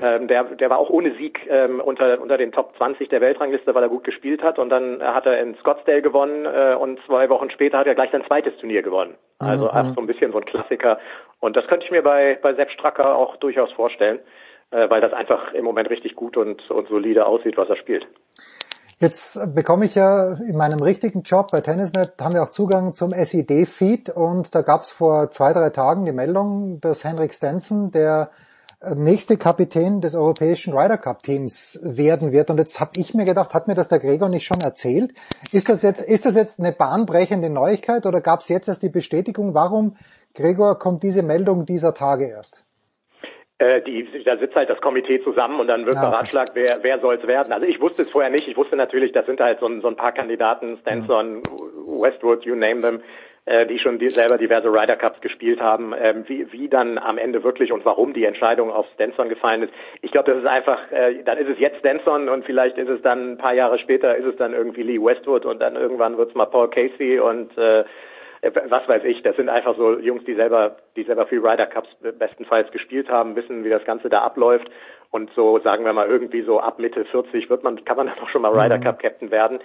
[0.00, 3.74] ähm, der, der war auch ohne Sieg ähm, unter, unter den Top 20 der Weltrangliste,
[3.74, 4.58] weil er gut gespielt hat.
[4.58, 8.10] Und dann hat er in Scottsdale gewonnen äh, und zwei Wochen später hat er gleich
[8.10, 9.14] sein zweites Turnier gewonnen.
[9.38, 9.70] Also Mhm.
[9.70, 10.98] auch so ein bisschen so ein Klassiker.
[11.40, 14.18] Und das könnte ich mir bei, bei Sepp Stracker auch durchaus vorstellen,
[14.70, 18.06] äh, weil das einfach im Moment richtig gut und, und solide aussieht, was er spielt.
[19.00, 23.12] Jetzt bekomme ich ja in meinem richtigen Job bei Tennisnet, haben wir auch Zugang zum
[23.12, 28.30] SID-Feed und da gab es vor zwei, drei Tagen die Meldung, dass Henrik Stenson der
[28.32, 28.47] äh,
[28.94, 32.50] nächste Kapitän des europäischen Ryder Cup Teams werden wird.
[32.50, 35.12] Und jetzt habe ich mir gedacht, hat mir das der Gregor nicht schon erzählt?
[35.52, 38.88] Ist das jetzt, ist das jetzt eine bahnbrechende Neuigkeit oder gab es jetzt erst die
[38.88, 39.54] Bestätigung?
[39.54, 39.96] Warum,
[40.34, 42.64] Gregor, kommt diese Meldung dieser Tage erst?
[43.60, 46.10] Äh, die, da sitzt halt das Komitee zusammen und dann wird Ah, okay.
[46.10, 47.52] beratschlagt, wer, wer soll es werden.
[47.52, 48.46] Also ich wusste es vorher nicht.
[48.46, 52.54] Ich wusste natürlich, das sind halt so, ein- so ein paar Kandidaten, Stenson, Westwood, you
[52.54, 53.00] name them,
[53.48, 55.94] äh, die schon die, selber diverse Ryder Cups gespielt haben.
[55.98, 59.72] Ähm, wie, wie dann am Ende wirklich und warum die Entscheidung auf Stenson gefallen ist.
[60.02, 63.00] Ich glaube, das ist einfach, äh, dann ist es jetzt Stenson und vielleicht ist es
[63.02, 66.30] dann ein paar Jahre später, ist es dann irgendwie Lee Westwood und dann irgendwann wird
[66.30, 67.84] es mal Paul Casey und äh,
[68.40, 71.66] äh, was weiß ich, das sind einfach so Jungs, die selber, die selber viel Ryder
[71.66, 74.68] Cups bestenfalls gespielt haben, wissen, wie das Ganze da abläuft.
[75.10, 78.18] Und so, sagen wir mal, irgendwie so ab Mitte 40 wird man, kann man dann
[78.18, 79.58] auch schon mal Ryder Cup Captain werden.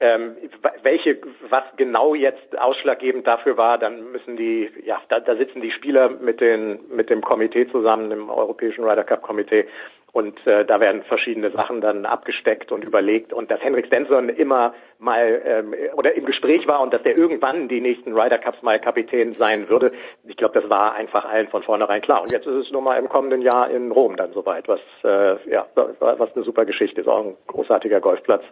[0.00, 0.36] Ähm,
[0.84, 1.18] welche,
[1.48, 6.08] was genau jetzt ausschlaggebend dafür war, dann müssen die, ja, da, da sitzen die Spieler
[6.08, 9.66] mit den, mit dem Komitee zusammen, dem Europäischen Ryder Cup Komitee
[10.12, 13.32] Und äh, da werden verschiedene Sachen dann abgesteckt und überlegt.
[13.32, 17.68] Und dass Henrik Stenson immer mal ähm, oder im Gespräch war und dass der irgendwann
[17.68, 19.92] die nächsten Ryder Cups mal Kapitän sein würde,
[20.26, 22.22] ich glaube, das war einfach allen von vornherein klar.
[22.22, 25.36] Und jetzt ist es nun mal im kommenden Jahr in Rom dann soweit, was äh,
[25.50, 27.06] ja was eine super Geschichte ist.
[27.06, 28.42] Auch ein großartiger Golfplatz,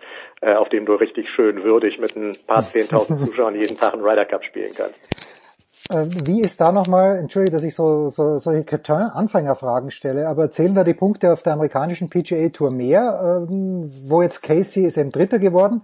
[0.43, 4.05] äh, auf dem du richtig schön würdig mit ein paar zehntausend Zuschauern jeden Tag einen
[4.05, 5.36] Ryder Cup spielen kannst.
[5.91, 10.75] Ähm, wie ist da nochmal, entschuldige, dass ich so, so solche Cretin-Anfängerfragen stelle, aber zählen
[10.75, 15.13] da die Punkte auf der amerikanischen PGA Tour mehr, ähm, wo jetzt Casey ist eben
[15.13, 15.83] Dritter geworden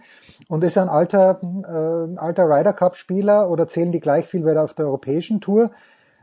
[0.48, 4.56] und ist ein alter, äh, alter Ryder Cup Spieler oder zählen die gleich viel wie
[4.56, 5.70] auf der europäischen Tour?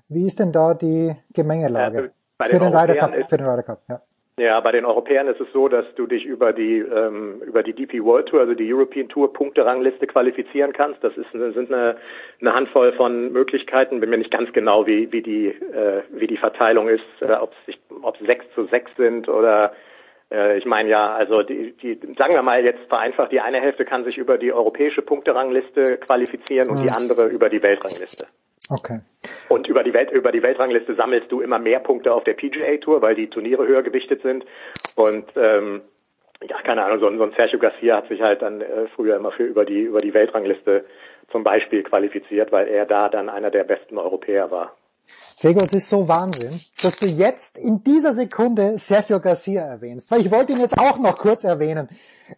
[0.10, 2.12] Wie ist denn da die Gemengelage?
[2.40, 4.02] Äh, für, den Ryder Cup, für den Ryder Cup, ja.
[4.40, 7.74] Ja, bei den Europäern ist es so, dass du dich über die ähm, über die
[7.74, 11.04] DP World Tour, also die European Tour Punkterangliste qualifizieren kannst.
[11.04, 11.98] Das ist sind eine,
[12.40, 14.00] eine Handvoll von Möglichkeiten.
[14.00, 17.52] Bin mir nicht ganz genau, wie wie die äh, wie die Verteilung ist, äh, ob
[17.68, 19.74] es ob sechs zu sechs sind oder
[20.32, 23.84] äh, ich meine ja, also die, die sagen wir mal jetzt vereinfacht, die eine Hälfte
[23.84, 26.84] kann sich über die europäische Punkterangliste qualifizieren und mhm.
[26.84, 28.28] die andere über die Weltrangliste.
[28.70, 29.00] Okay.
[29.50, 32.78] Und über die Welt, über die Weltrangliste sammelst du immer mehr Punkte auf der PGA
[32.78, 34.46] Tour, weil die Turniere höher gewichtet sind.
[34.96, 35.82] Und ähm,
[36.48, 39.18] ja, keine Ahnung, so, ein, so ein Sergio Garcia hat sich halt dann äh, früher
[39.18, 40.86] immer für über die über die Weltrangliste
[41.32, 44.76] zum Beispiel qualifiziert, weil er da dann einer der besten Europäer war.
[45.42, 50.20] Gregor, es ist so Wahnsinn, dass du jetzt in dieser Sekunde Sergio Garcia erwähnst, weil
[50.20, 51.88] ich wollte ihn jetzt auch noch kurz erwähnen.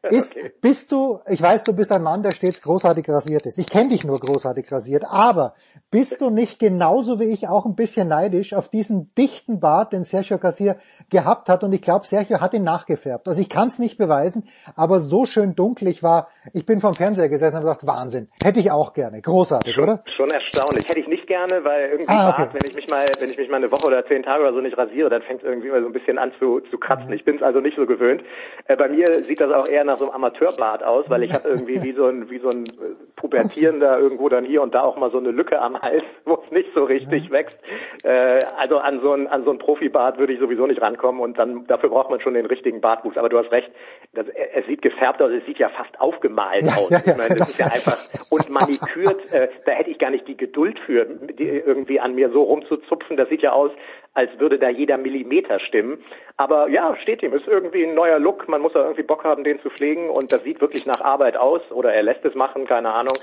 [0.04, 0.52] Ist, okay.
[0.62, 3.58] bist du, ich weiß, du bist ein Mann, der stets großartig rasiert ist.
[3.58, 5.56] Ich kenne dich nur großartig rasiert, aber
[5.90, 10.04] bist du nicht genauso wie ich auch ein bisschen neidisch auf diesen dichten Bart, den
[10.04, 10.78] Sergio Garcia
[11.10, 11.64] gehabt hat?
[11.64, 13.28] Und ich glaube, Sergio hat ihn nachgefärbt.
[13.28, 16.30] Also ich kann es nicht beweisen, aber so schön dunkel ich war.
[16.54, 19.22] Ich bin vom Fernseher gesessen und habe gedacht, Wahnsinn, hätte ich auch gerne.
[19.22, 20.04] Großartig, schon, oder?
[20.16, 20.88] Schon erstaunlich.
[20.88, 22.44] Hätte ich nicht gerne, weil irgendwie ah, okay.
[22.44, 24.54] Bart, wenn ich mich mal, wenn ich mich mal eine Woche oder zehn Tage oder
[24.54, 27.08] so nicht rasiere, dann fängt es irgendwie mal so ein bisschen an zu, zu kratzen.
[27.08, 27.14] Mhm.
[27.14, 28.24] Ich bin es also nicht so gewöhnt.
[28.68, 31.48] Äh, bei mir sieht das auch eher nach so einem Amateurbart aus, weil ich habe
[31.50, 34.98] irgendwie wie so ein wie so ein äh, pubertierender irgendwo dann hier und da auch
[34.98, 37.34] mal so eine Lücke am Hals, wo es nicht so richtig mhm.
[37.34, 37.58] wächst.
[38.04, 41.40] Äh, also an so ein an so ein Profibart würde ich sowieso nicht rankommen und
[41.40, 43.18] dann dafür braucht man schon den richtigen Bartwuchs.
[43.18, 43.72] Aber du hast recht,
[44.14, 46.90] das, es sieht gefärbt aus, es sieht ja fast aufgemalt aus.
[46.90, 47.98] Ja, ja, ich meine, das ist ja einfach
[48.30, 49.32] und manikürt.
[49.32, 52.44] Äh, da hätte ich gar nicht die Geduld für, die, irgendwie an mir so
[52.82, 53.18] rumzuzupfen.
[53.18, 53.72] Das sieht ja aus,
[54.14, 56.04] als würde da jeder Millimeter stimmen.
[56.38, 58.48] Aber ja, steht ihm, ist irgendwie ein neuer Look.
[58.48, 61.38] Man muss da irgendwie Bock haben, den zu pflegen und das sieht wirklich nach Arbeit
[61.38, 63.18] aus oder er lässt es machen, keine Ahnung.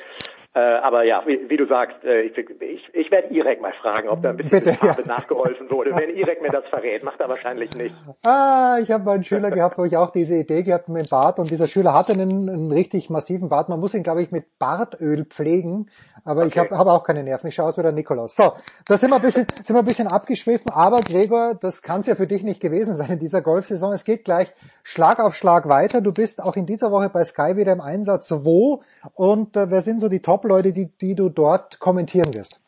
[0.54, 4.08] Äh, aber ja, wie, wie, du sagst, äh, ich, ich, ich werde Irek mal fragen,
[4.08, 5.08] ob da ein bisschen Bitte, Farbe ja.
[5.08, 5.94] nachgeholfen wurde.
[5.94, 7.94] Wenn Irek mir das verrät, macht er wahrscheinlich nicht.
[8.24, 11.10] Ah, ich habe mal einen Schüler gehabt, wo ich auch diese Idee gehabt mit dem
[11.10, 13.68] Bart und dieser Schüler hatte einen, einen richtig massiven Bart.
[13.68, 15.90] Man muss ihn, glaube ich, mit Bartöl pflegen,
[16.24, 16.48] aber okay.
[16.48, 17.48] ich habe hab auch keine Nerven.
[17.48, 18.34] Ich schaue aus wie der Nikolaus.
[18.34, 18.54] So,
[18.86, 22.06] da sind wir ein bisschen, sind wir ein bisschen abgeschwiffen, aber Gregor, das kann es
[22.06, 23.92] ja für dich nicht gewesen sein in dieser Golfsaison.
[23.92, 24.52] Es geht gleich
[24.82, 26.00] Schlag auf Schlag weiter.
[26.00, 28.32] Du bist auch in dieser Woche bei Sky wieder im Einsatz.
[28.32, 28.82] Wo
[29.14, 32.60] und äh, wer sind so die Top-Leute, die, die du dort kommentieren wirst?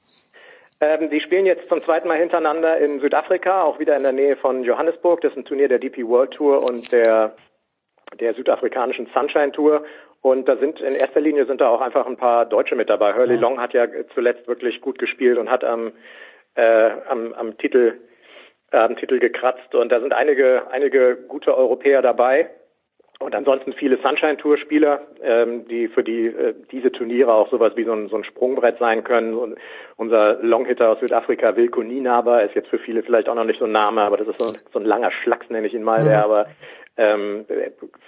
[0.81, 4.37] Ähm, die spielen jetzt zum zweiten Mal hintereinander in Südafrika, auch wieder in der Nähe
[4.37, 5.21] von Johannesburg.
[5.21, 7.37] Das ist ein Turnier der DP World Tour und der,
[8.19, 9.85] der südafrikanischen Sunshine Tour.
[10.23, 13.15] Und da sind in erster Linie sind da auch einfach ein paar Deutsche mit dabei.
[13.15, 15.93] Hurley Long hat ja zuletzt wirklich gut gespielt und hat am,
[16.57, 17.99] äh, am, am Titel
[18.73, 19.75] äh, am Titel gekratzt.
[19.75, 22.51] Und da sind einige einige gute Europäer dabei.
[23.23, 27.75] Und ansonsten viele Sunshine Tour Spieler, ähm, die für die äh, diese Turniere auch sowas
[27.77, 29.35] wie so ein, so ein Sprungbrett sein können.
[29.35, 29.59] Und
[29.97, 33.67] unser Longhitter aus Südafrika, Wilko Ninaba, ist jetzt für viele vielleicht auch noch nicht so
[33.67, 36.03] ein Name, aber das ist so ein, so ein langer Schlacks, nenne ich ihn mal,
[36.03, 36.47] der aber
[36.97, 37.47] ähm,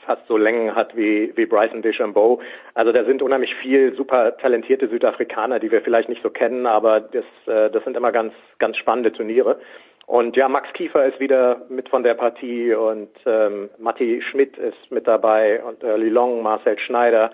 [0.06, 2.40] fast so Längen hat wie, wie Bryson DeChambeau.
[2.74, 7.00] Also da sind unheimlich viel super talentierte Südafrikaner, die wir vielleicht nicht so kennen, aber
[7.00, 9.60] das, äh, das sind immer ganz, ganz spannende Turniere.
[10.06, 14.90] Und ja, Max Kiefer ist wieder mit von der Partie und ähm, Matti Schmidt ist
[14.90, 17.30] mit dabei und äh, Lilong, Marcel Schneider,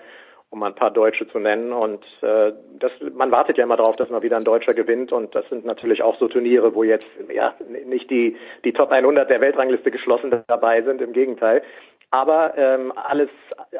[0.51, 1.73] um ein paar Deutsche zu nennen.
[1.73, 5.11] Und äh, das, man wartet ja immer darauf, dass mal wieder ein Deutscher gewinnt.
[5.11, 7.53] Und das sind natürlich auch so Turniere, wo jetzt ja
[7.85, 11.01] nicht die die Top 100 der Weltrangliste geschlossen dabei sind.
[11.01, 11.63] Im Gegenteil,
[12.11, 13.29] aber ähm, alles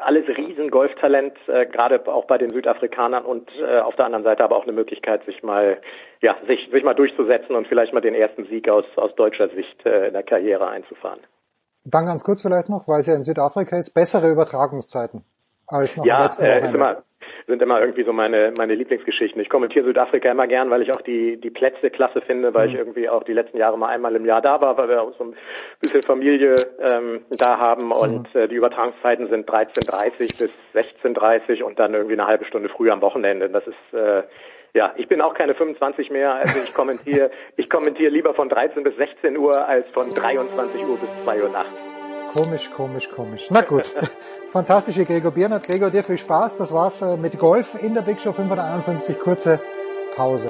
[0.00, 4.44] alles riesen Golftalent, äh, gerade auch bei den Südafrikanern und äh, auf der anderen Seite
[4.44, 5.78] aber auch eine Möglichkeit, sich mal
[6.20, 9.84] ja sich sich mal durchzusetzen und vielleicht mal den ersten Sieg aus aus deutscher Sicht
[9.84, 11.20] äh, in der Karriere einzufahren.
[11.84, 15.24] Dann ganz kurz vielleicht noch, weil es ja in Südafrika ist, bessere Übertragungszeiten
[15.66, 17.02] als noch ja, äh, ist immer
[17.50, 19.40] sind immer irgendwie so meine meine Lieblingsgeschichten.
[19.42, 22.72] Ich kommentiere Südafrika immer gern, weil ich auch die die Plätze klasse finde, weil mhm.
[22.72, 25.12] ich irgendwie auch die letzten Jahre mal einmal im Jahr da war, weil wir auch
[25.18, 25.34] so ein
[25.80, 27.92] bisschen Familie ähm, da haben mhm.
[27.92, 28.40] und mhm.
[28.40, 33.02] äh, die Übertragungszeiten sind 13:30 bis 16:30 und dann irgendwie eine halbe Stunde früh am
[33.02, 33.50] Wochenende.
[33.50, 34.22] Das ist äh,
[34.72, 38.84] ja, ich bin auch keine 25 mehr, also ich kommentiere, ich kommentiere lieber von 13
[38.84, 41.89] bis 16 Uhr als von 23 Uhr bis 2 Uhr nachts.
[42.32, 43.50] Komisch, komisch, komisch.
[43.50, 43.92] Na gut.
[44.52, 45.66] Fantastische Gregor Biernert.
[45.66, 46.58] Gregor, dir viel Spaß.
[46.58, 49.18] Das war's äh, mit Golf in der Big Show 551.
[49.18, 49.58] Kurze
[50.14, 50.48] Pause.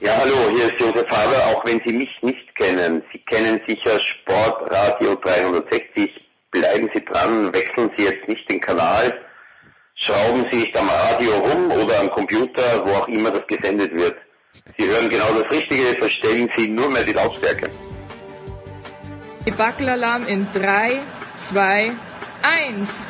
[0.00, 3.02] Ja, hallo, hier ist Josef Haber, auch wenn Sie mich nicht kennen.
[3.12, 6.10] Sie kennen sicher Sportradio 360.
[6.50, 9.12] Bleiben Sie dran, wechseln Sie jetzt nicht den Kanal,
[9.94, 14.16] schrauben Sie nicht am Radio rum oder am Computer, wo auch immer das gesendet wird.
[14.76, 17.70] Sie hören genau das Richtige, verstellen Sie nur mehr die Lautstärke.
[19.46, 21.00] Debackelalarm in 3,
[21.38, 21.92] 2,
[22.42, 23.04] 1.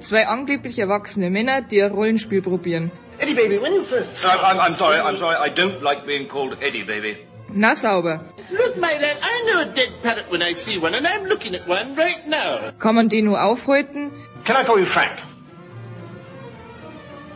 [0.00, 2.90] Zwei angeblich erwachsene Männer, die ein Rollenspiel probieren.
[3.18, 4.24] Eddie, baby, when you first...
[4.24, 5.36] Uh, I'm, I'm sorry, I'm sorry.
[5.36, 7.18] I don't like being called Eddie, baby.
[7.52, 8.20] Na sauber.
[8.50, 11.54] Look, my lad, I know a dead parrot when I see one, and I'm looking
[11.54, 12.72] at one right now.
[12.78, 14.12] Kann man den nur aufhalten?
[14.44, 15.18] Can I call you Frank?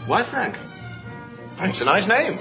[0.07, 0.55] Why Frank?
[1.57, 2.39] Frank's a nice name.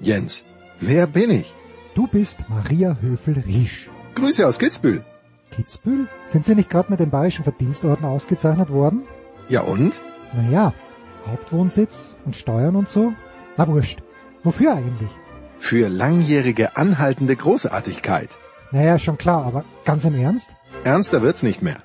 [0.00, 0.44] Jens,
[0.80, 1.52] wer bin ich?
[1.94, 3.88] Du bist Maria Höfel-Riesch.
[4.14, 5.04] Grüße aus Kitzbühel.
[5.50, 6.08] Kitzbühel?
[6.26, 9.02] Sind Sie nicht gerade mit dem Bayerischen Verdienstorden ausgezeichnet worden?
[9.48, 10.00] Ja und?
[10.34, 10.72] Naja,
[11.26, 13.12] Hauptwohnsitz und Steuern und so.
[13.58, 13.98] Na wurscht.
[14.44, 15.10] Wofür eigentlich?
[15.58, 18.30] Für langjährige anhaltende Großartigkeit.
[18.70, 20.48] Naja, schon klar, aber ganz im Ernst?
[20.84, 21.82] Ernster wird's nicht mehr.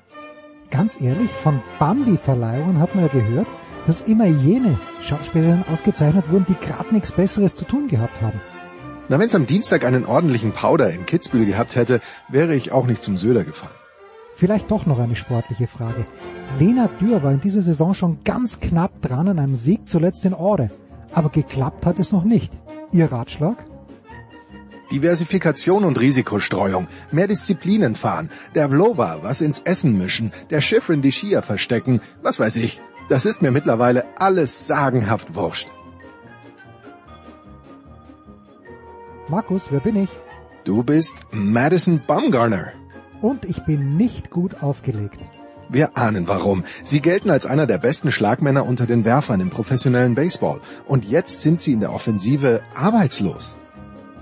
[0.70, 3.48] Ganz ehrlich, von Bambi-Verleihungen hat man ja gehört,
[3.88, 8.40] dass immer jene Schauspielerinnen ausgezeichnet wurden, die gerade nichts Besseres zu tun gehabt haben.
[9.08, 13.02] Na, wenn's am Dienstag einen ordentlichen Powder in Kitzbühel gehabt hätte, wäre ich auch nicht
[13.02, 13.74] zum Söder gefahren.
[14.36, 16.06] Vielleicht doch noch eine sportliche Frage.
[16.58, 20.34] Lena Dürr war in dieser Saison schon ganz knapp dran an einem Sieg zuletzt in
[20.34, 20.70] Orde.
[21.14, 22.52] Aber geklappt hat es noch nicht.
[22.92, 23.64] Ihr Ratschlag?
[24.90, 31.10] Diversifikation und Risikostreuung, mehr Disziplinen fahren, der Vlova was ins Essen mischen, der Schiffrin die
[31.10, 32.80] Skier verstecken, was weiß ich.
[33.08, 35.68] Das ist mir mittlerweile alles sagenhaft wurscht.
[39.28, 40.10] Markus, wer bin ich?
[40.64, 42.72] Du bist Madison Baumgartner.
[43.20, 45.18] Und ich bin nicht gut aufgelegt.
[45.68, 46.64] Wir ahnen warum.
[46.82, 50.60] Sie gelten als einer der besten Schlagmänner unter den Werfern im professionellen Baseball.
[50.86, 53.56] Und jetzt sind sie in der Offensive arbeitslos.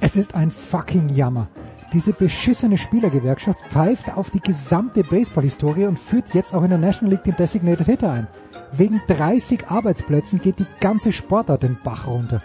[0.00, 1.48] Es ist ein fucking Jammer.
[1.92, 7.12] Diese beschissene Spielergewerkschaft pfeift auf die gesamte Baseball-Historie und führt jetzt auch in der National
[7.12, 8.26] League den Designated Hitter ein.
[8.72, 12.42] Wegen 30 Arbeitsplätzen geht die ganze Sportart den Bach runter.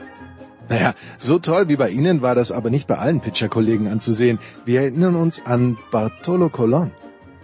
[0.69, 4.37] Naja, so toll wie bei Ihnen war das aber nicht bei allen Pitcher-Kollegen anzusehen.
[4.65, 6.91] Wir erinnern uns an Bartolo Colon.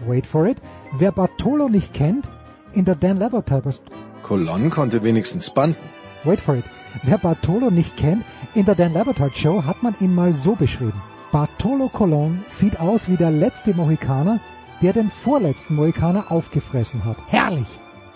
[0.06, 0.58] Wait for it.
[0.96, 2.30] Wer Bartolo nicht kennt,
[2.74, 3.74] in der Dan Laboratory...
[4.22, 5.90] Colon konnte wenigstens bunten.
[6.24, 6.66] Wait for it.
[7.02, 8.24] Wer Bartolo nicht kennt,
[8.54, 11.02] in der Dan Laboratory Show hat man ihn mal so beschrieben.
[11.32, 14.40] Bartolo Colon sieht aus wie der letzte Mohikaner,
[14.84, 17.18] der den vorletzten Mohikaner aufgefressen hat.
[17.28, 17.66] Herrlich!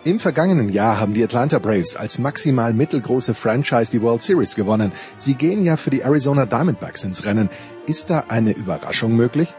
[0.04, 4.92] Im vergangenen Jahr haben die Atlanta Braves als maximal mittelgroße Franchise die World Series gewonnen.
[5.18, 7.50] Sie gehen ja für die Arizona Diamondbacks ins Rennen.
[7.88, 9.52] Ist da eine Überraschung möglich?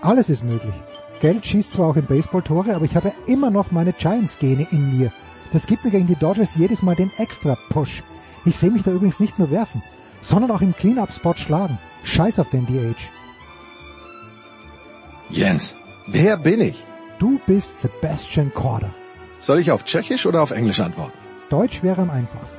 [0.00, 0.74] Alles ist möglich.
[1.20, 4.98] Geld schießt zwar auch im Baseball Tore, aber ich habe immer noch meine Giants-Gene in
[4.98, 5.12] mir.
[5.52, 8.02] Das gibt mir gegen die Dodgers jedes Mal den Extra-Push.
[8.44, 9.82] Ich sehe mich da übrigens nicht nur werfen,
[10.20, 11.78] sondern auch im Clean-Up-Spot schlagen.
[12.04, 12.96] Scheiß auf den DH.
[15.30, 15.74] Jens,
[16.06, 16.84] wer bin ich?
[17.18, 18.90] Du bist Sebastian Korda.
[19.38, 21.16] Soll ich auf Tschechisch oder auf Englisch antworten?
[21.48, 22.58] Deutsch wäre am einfachsten.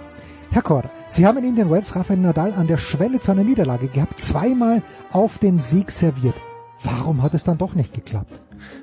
[0.52, 3.88] Herr Korda, Sie haben in Indian Wells Rafael Nadal an der Schwelle zu einer Niederlage
[3.88, 6.36] gehabt, zweimal auf den Sieg serviert.
[6.84, 8.40] Warum hat es dann doch nicht geklappt?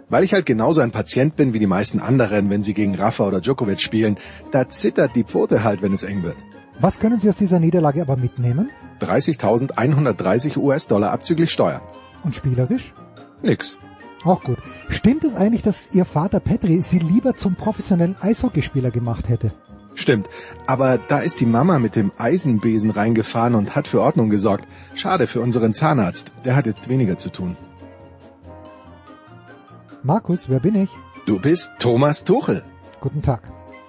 [0.09, 3.27] Weil ich halt genauso ein Patient bin wie die meisten anderen, wenn sie gegen Rafa
[3.27, 4.19] oder Djokovic spielen.
[4.51, 6.37] Da zittert die Pfote halt, wenn es eng wird.
[6.81, 8.71] Was können Sie aus dieser Niederlage aber mitnehmen?
[9.01, 11.83] 30.130 US-Dollar abzüglich Steuern.
[12.25, 12.93] Und spielerisch?
[13.43, 13.77] Nix.
[14.25, 14.59] Auch gut.
[14.89, 19.53] Stimmt es eigentlich, dass Ihr Vater Petri Sie lieber zum professionellen Eishockeyspieler gemacht hätte?
[19.95, 20.29] Stimmt.
[20.67, 24.67] Aber da ist die Mama mit dem Eisenbesen reingefahren und hat für Ordnung gesorgt.
[24.95, 26.33] Schade für unseren Zahnarzt.
[26.45, 27.57] Der hat jetzt weniger zu tun.
[30.05, 30.91] Markus, wer bin ich?
[31.25, 32.63] Du bist Thomas Tuchel.
[33.01, 33.41] Guten Tag.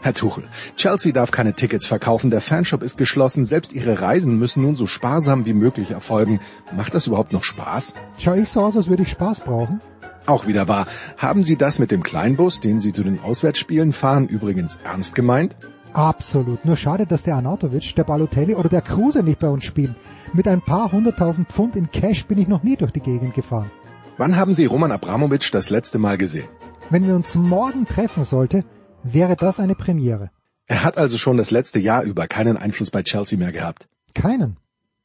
[0.02, 0.46] Herr Tuchel,
[0.78, 4.88] Chelsea darf keine Tickets verkaufen, der Fanshop ist geschlossen, selbst ihre Reisen müssen nun so
[4.88, 6.40] sparsam wie möglich erfolgen.
[6.74, 7.96] Macht das überhaupt noch Spaß?
[8.18, 9.82] Schau ich so aus, als würde ich Spaß brauchen?
[10.26, 10.88] Auch wieder wahr.
[11.18, 15.58] Haben Sie das mit dem Kleinbus, den Sie zu den Auswärtsspielen fahren, übrigens ernst gemeint?
[15.92, 16.64] Absolut.
[16.64, 19.98] Nur schade, dass der Arnautovic, der Balotelli oder der Kruse nicht bei uns spielen.
[20.32, 23.70] Mit ein paar hunderttausend Pfund in Cash bin ich noch nie durch die Gegend gefahren.
[24.18, 26.48] Wann haben Sie Roman Abramowitsch das letzte Mal gesehen?
[26.90, 28.64] Wenn wir uns morgen treffen sollte,
[29.04, 30.32] wäre das eine Premiere.
[30.68, 33.88] Er hat also schon das letzte Jahr über keinen Einfluss bei Chelsea mehr gehabt.
[34.14, 34.58] Keinen.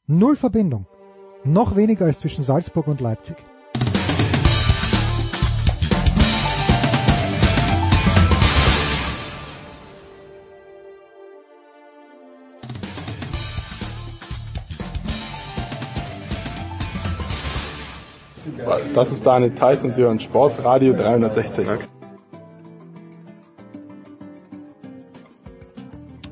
[0.07, 0.87] Null Verbindung.
[1.43, 3.37] Noch weniger als zwischen Salzburg und Leipzig.
[18.95, 21.67] Das ist Daniel Theiss und Sie hören Sportsradio 360.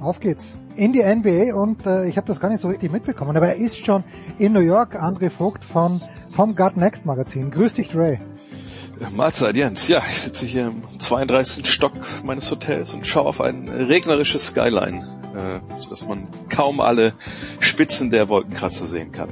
[0.01, 0.53] Auf geht's.
[0.77, 3.57] In die NBA und äh, ich habe das gar nicht so richtig mitbekommen, aber er
[3.57, 4.05] ist schon
[4.39, 6.01] in New York, André Vogt von
[6.31, 7.51] vom Gut Next Magazin.
[7.51, 8.19] Grüß dich, Dre.
[9.15, 9.89] Mahlzeit, Jens.
[9.89, 11.69] Ja, ich sitze hier im 32.
[11.69, 11.93] Stock
[12.25, 17.13] meines Hotels und schaue auf ein regnerisches Skyline, äh, sodass man kaum alle
[17.61, 19.29] Spitzen der Wolkenkratzer sehen kann.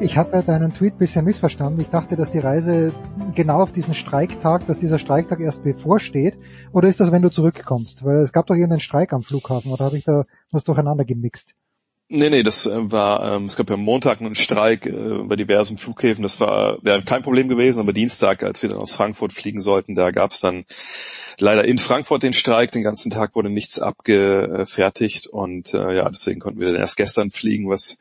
[0.00, 1.80] Ich habe ja deinen Tweet bisschen missverstanden.
[1.80, 2.92] Ich dachte, dass die Reise
[3.34, 6.38] genau auf diesen Streiktag, dass dieser Streiktag erst bevorsteht.
[6.70, 8.04] Oder ist das, wenn du zurückkommst?
[8.04, 11.56] Weil es gab doch irgendeinen Streik am Flughafen, oder habe ich da was durcheinander gemixt?
[12.10, 14.92] Nee, nee, das äh, war, ähm, es gab ja Montag einen Streik äh,
[15.24, 18.92] bei diversen Flughäfen, das war wäre kein Problem gewesen, aber Dienstag, als wir dann aus
[18.92, 20.64] Frankfurt fliegen sollten, da gab es dann
[21.38, 26.40] leider in Frankfurt den Streik, den ganzen Tag wurde nichts abgefertigt und äh, ja, deswegen
[26.40, 27.98] konnten wir dann erst gestern fliegen, was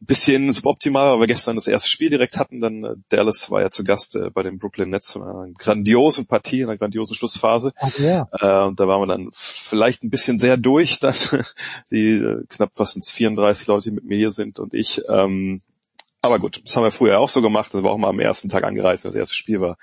[0.00, 3.62] ein bisschen suboptimal, weil wir gestern das erste Spiel direkt hatten, dann äh, Dallas war
[3.62, 7.14] ja zu Gast äh, bei den Brooklyn Nets, in einer grandiosen Partie, in einer grandiosen
[7.14, 7.72] Schlussphase.
[7.98, 8.28] Ja.
[8.32, 11.14] Äh, und da waren wir dann vielleicht ein bisschen sehr durch, dann
[11.90, 15.02] die äh, knapp fast ins 34 Leute, die mit mir hier sind und ich.
[15.08, 15.60] Ähm,
[16.22, 17.72] aber gut, das haben wir früher auch so gemacht.
[17.72, 19.76] Das war auch mal am ersten Tag angereist, wenn das erste Spiel war.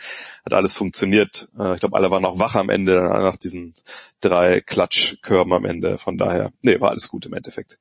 [0.46, 1.50] Hat alles funktioniert.
[1.58, 3.74] Äh, ich glaube, alle waren auch wach am Ende nach diesen
[4.20, 5.98] drei Klatschkörben am Ende.
[5.98, 7.80] Von daher, nee, war alles gut im Endeffekt.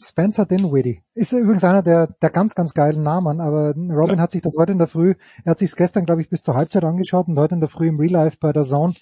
[0.00, 1.02] Spencer Dinwiddie.
[1.14, 4.22] Ist übrigens einer der, der ganz, ganz geilen Namen, aber Robin ja.
[4.22, 6.56] hat sich das heute in der Früh, er hat sich gestern, glaube ich, bis zur
[6.56, 8.94] Halbzeit angeschaut und heute in der Früh im Real Life bei der Zone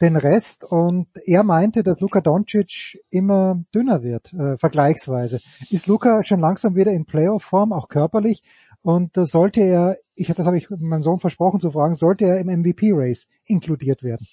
[0.00, 5.40] den Rest und er meinte, dass Luka Doncic immer dünner wird, äh, vergleichsweise.
[5.70, 8.42] Ist Luka schon langsam wieder in Playoff-Form, auch körperlich?
[8.82, 12.38] Und das sollte er, ich das habe ich meinem Sohn versprochen zu fragen, sollte er
[12.38, 14.26] im MVP-Race inkludiert werden?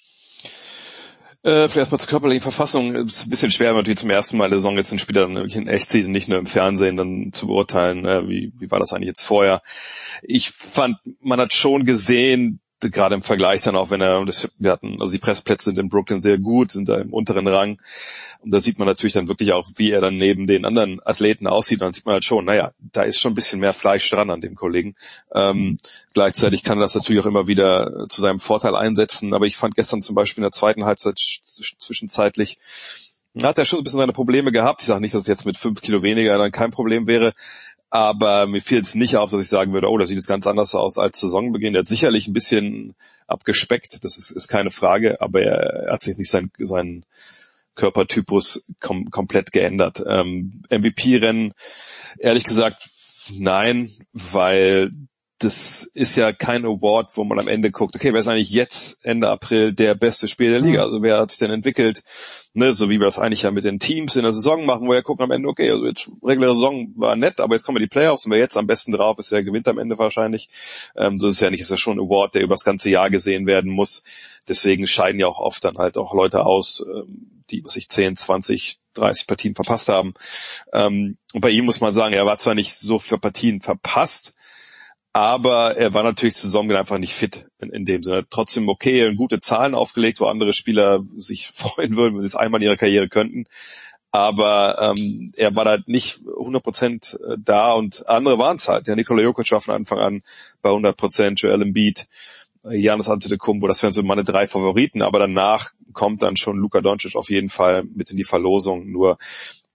[1.44, 2.94] Äh, vielleicht erstmal zur körperlichen Verfassung.
[2.94, 5.56] Es ist ein bisschen schwer, natürlich zum ersten Mal der Saison jetzt ein Spieler wirklich
[5.56, 8.94] in echt sieht nicht nur im Fernsehen dann zu beurteilen, äh, wie, wie war das
[8.94, 9.60] eigentlich jetzt vorher.
[10.22, 12.60] Ich fand, man hat schon gesehen,
[12.90, 15.88] gerade im Vergleich dann auch, wenn er, das, wir hatten, also die Pressplätze sind in
[15.88, 17.80] Brooklyn sehr gut, sind da im unteren Rang.
[18.40, 21.46] Und da sieht man natürlich dann wirklich auch, wie er dann neben den anderen Athleten
[21.46, 21.80] aussieht.
[21.80, 24.30] Und dann sieht man halt schon, naja, da ist schon ein bisschen mehr Fleisch dran
[24.30, 24.94] an dem Kollegen.
[25.34, 25.78] Ähm,
[26.12, 29.34] gleichzeitig kann er das natürlich auch immer wieder zu seinem Vorteil einsetzen.
[29.34, 31.18] Aber ich fand gestern zum Beispiel in der zweiten Halbzeit
[31.78, 32.58] zwischenzeitlich,
[33.42, 34.82] hat er schon ein bisschen seine Probleme gehabt.
[34.82, 37.32] Ich sage nicht, dass es jetzt mit fünf Kilo weniger dann kein Problem wäre,
[37.94, 40.48] aber mir fiel es nicht auf, dass ich sagen würde, oh, das sieht jetzt ganz
[40.48, 41.76] anders aus als Saisonbeginn.
[41.76, 42.96] Er hat sicherlich ein bisschen
[43.28, 47.06] abgespeckt, das ist, ist keine Frage, aber er, hat sich nicht sein, sein
[47.76, 50.02] Körpertypus kom komplett geändert.
[50.08, 51.54] Ähm, MVP-Rennen,
[52.18, 52.82] ehrlich gesagt,
[53.38, 54.90] nein, weil
[55.44, 59.04] das ist ja kein Award, wo man am Ende guckt, okay, wer ist eigentlich jetzt
[59.04, 60.82] Ende April der beste Spieler der Liga?
[60.82, 62.02] Also wer hat sich denn entwickelt?
[62.54, 64.92] Ne, so wie wir das eigentlich ja mit den Teams in der Saison machen, wo
[64.92, 67.86] wir gucken am Ende, okay, also jetzt reguläre Saison war nett, aber jetzt kommen die
[67.86, 70.48] Playoffs und wer jetzt am besten drauf ist, der gewinnt am Ende wahrscheinlich.
[70.96, 73.10] Ähm, das ist ja nicht, ist ja schon ein Award, der über das ganze Jahr
[73.10, 74.02] gesehen werden muss.
[74.48, 78.16] Deswegen scheiden ja auch oft dann halt auch Leute aus, ähm, die, was ich 10,
[78.16, 80.14] 20, 30 Partien verpasst haben.
[80.72, 84.34] Ähm, und bei ihm muss man sagen, er war zwar nicht so für Partien verpasst,
[85.14, 88.26] aber er war natürlich zu Saison einfach nicht fit in, in dem Sinne.
[88.28, 92.60] Trotzdem okay gute Zahlen aufgelegt, wo andere Spieler sich freuen würden, wenn sie es einmal
[92.60, 93.46] in ihrer Karriere könnten.
[94.10, 98.88] Aber ähm, er war da nicht 100% äh, da und andere waren es halt.
[98.88, 100.22] Ja, Nikola Jokic war von Anfang an
[100.62, 102.08] bei 100%, Joel Embiid,
[102.64, 105.02] Janis Antetokounmpo, das wären so meine drei Favoriten.
[105.02, 108.90] Aber danach kommt dann schon Luka Doncic auf jeden Fall mit in die Verlosung.
[108.90, 109.18] Nur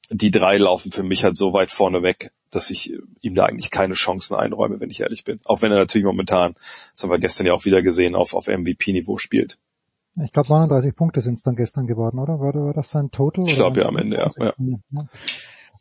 [0.10, 3.72] die drei laufen für mich halt so weit vorne weg, dass ich ihm da eigentlich
[3.72, 5.40] keine Chancen einräume, wenn ich ehrlich bin.
[5.46, 6.56] Auch wenn er natürlich momentan,
[6.94, 9.58] das haben wir gestern ja auch wieder gesehen, auf, auf MVP-Niveau spielt.
[10.24, 12.40] Ich glaube 39 Punkte sind es dann gestern geworden, oder?
[12.40, 13.46] War, war das sein Total?
[13.46, 14.32] Ich glaube ja am Ende, ja.
[14.38, 14.54] ja.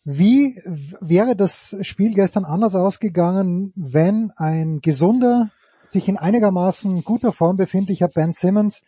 [0.04, 0.54] Wie
[1.00, 5.50] wäre das Spiel gestern anders ausgegangen, wenn ein gesunder,
[5.84, 8.82] sich in einigermaßen guter Form befindlicher Ben Simmons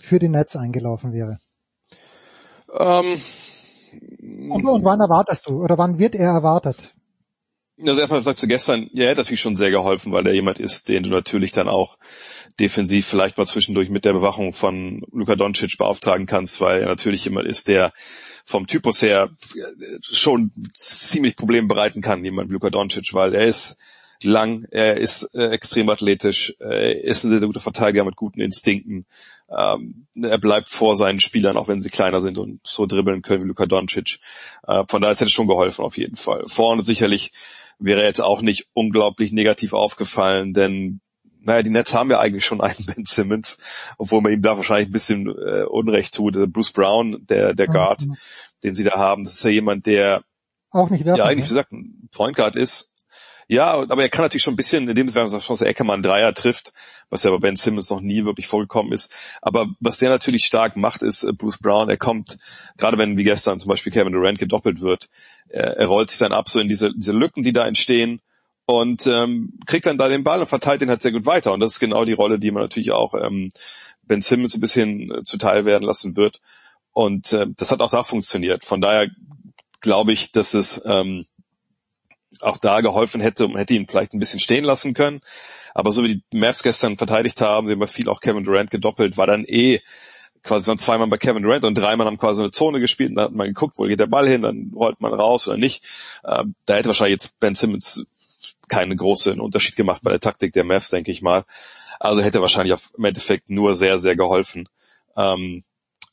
[0.00, 1.38] für die Netz eingelaufen wäre?
[2.72, 3.16] Ähm,
[4.50, 6.94] und, und wann erwartest du oder wann wird er erwartet?
[7.80, 10.60] Also erstmal sagst du gestern, ja, er hat natürlich schon sehr geholfen, weil er jemand
[10.60, 11.98] ist, den du natürlich dann auch
[12.60, 17.24] defensiv vielleicht mal zwischendurch mit der Bewachung von Luka Doncic beauftragen kannst, weil er natürlich
[17.24, 17.92] jemand ist, der
[18.44, 19.30] vom Typus her
[20.02, 23.76] schon ziemlich Probleme bereiten kann, jemand wie Luka Doncic, weil er ist
[24.22, 28.40] lang, er ist äh, extrem athletisch, er ist ein sehr, sehr guter Verteidiger mit guten
[28.40, 29.06] Instinkten.
[29.50, 33.42] Ähm, er bleibt vor seinen Spielern, auch wenn sie kleiner sind und so dribbeln können
[33.42, 34.20] wie Luka Doncic.
[34.66, 36.44] Äh, von daher hätte es schon geholfen auf jeden Fall.
[36.46, 37.32] Vorne sicherlich
[37.78, 41.00] wäre jetzt auch nicht unglaublich negativ aufgefallen, denn
[41.40, 43.58] naja, die Nets haben ja eigentlich schon einen Ben Simmons,
[43.98, 46.34] obwohl man ihm da wahrscheinlich ein bisschen äh, Unrecht tut.
[46.52, 48.16] Bruce Brown, der, der Guard, mhm.
[48.62, 50.24] den sie da haben, das ist ja jemand, der
[50.70, 52.93] auch nicht werfen, ja eigentlich, wie gesagt, ein Point Guard ist,
[53.48, 56.72] Ja, aber er kann natürlich schon ein bisschen, in dem Chance Eckermann Dreier trifft,
[57.10, 59.14] was ja bei Ben Simmons noch nie wirklich vorgekommen ist.
[59.42, 61.88] Aber was der natürlich stark macht, ist äh, Bruce Brown.
[61.88, 62.36] Er kommt,
[62.76, 65.08] gerade wenn wie gestern zum Beispiel Kevin Durant gedoppelt wird,
[65.48, 68.20] er, er rollt sich dann ab so in diese, diese Lücken, die da entstehen
[68.66, 71.52] und ähm, kriegt dann da den Ball und verteilt den halt sehr gut weiter.
[71.52, 73.50] Und das ist genau die Rolle, die man natürlich auch ähm,
[74.02, 76.40] Ben Simmons ein bisschen äh, zuteil werden lassen wird.
[76.92, 78.64] Und äh, das hat auch da funktioniert.
[78.64, 79.08] Von daher
[79.80, 81.26] glaube ich, dass es ähm,
[82.40, 85.20] auch da geholfen hätte und hätte ihn vielleicht ein bisschen stehen lassen können.
[85.74, 89.16] Aber so wie die Mavs gestern verteidigt haben, sie haben viel auch Kevin Durant gedoppelt,
[89.16, 89.80] war dann eh
[90.42, 93.22] quasi waren zweimal bei Kevin Durant und dreimal haben quasi eine Zone gespielt und da
[93.22, 95.84] hat man geguckt, wo geht der Ball hin, dann rollt man raus oder nicht.
[96.24, 98.06] Ähm, da hätte wahrscheinlich jetzt Ben Simmons
[98.68, 101.44] keinen großen Unterschied gemacht bei der Taktik der Mavs, denke ich mal.
[101.98, 104.68] Also hätte wahrscheinlich auf, im Endeffekt nur sehr, sehr geholfen.
[105.16, 105.64] Ähm,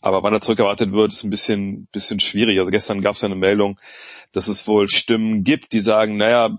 [0.02, 2.60] aber wann er zurückerwartet wird, ist ein bisschen, bisschen schwierig.
[2.60, 3.80] Also gestern gab es ja eine Meldung,
[4.34, 6.58] dass es wohl Stimmen gibt, die sagen, naja,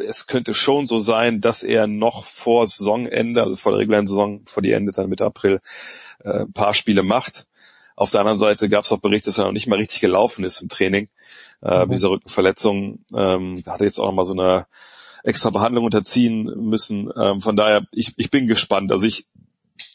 [0.00, 4.42] es könnte schon so sein, dass er noch vor Saisonende, also vor der regulären Saison,
[4.46, 5.60] vor die Ende dann Mitte April,
[6.22, 7.46] äh, ein paar Spiele macht.
[7.96, 10.44] Auf der anderen Seite gab es auch Berichte, dass er noch nicht mal richtig gelaufen
[10.44, 11.08] ist im Training.
[11.62, 11.90] Äh, mhm.
[11.90, 14.66] Diese Rückenverletzung ähm, hat er jetzt auch noch mal so eine
[15.24, 17.10] extra Behandlung unterziehen müssen.
[17.16, 18.92] Ähm, von daher, ich, ich bin gespannt.
[18.92, 19.26] Also ich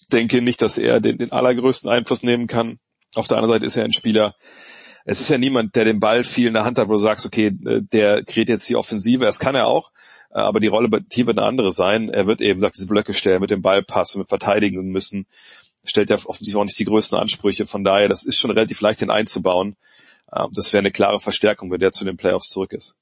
[0.07, 2.79] denke nicht, dass er den, den allergrößten Einfluss nehmen kann.
[3.15, 4.35] Auf der anderen Seite ist er ein Spieler,
[5.05, 7.25] es ist ja niemand, der den Ball viel in der Hand hat, wo du sagst,
[7.25, 9.91] okay, äh, der kreiert jetzt die Offensive, das kann er auch,
[10.31, 12.09] äh, aber die Rolle Team wird eine andere sein.
[12.09, 15.25] Er wird eben, sagt, diese Blöcke stellen, mit dem Ball passen, mit verteidigen müssen,
[15.83, 19.01] stellt ja offensichtlich auch nicht die größten Ansprüche, von daher, das ist schon relativ leicht,
[19.01, 19.75] den einzubauen.
[20.33, 22.95] Ähm, das wäre eine klare Verstärkung, wenn der zu den Playoffs zurück ist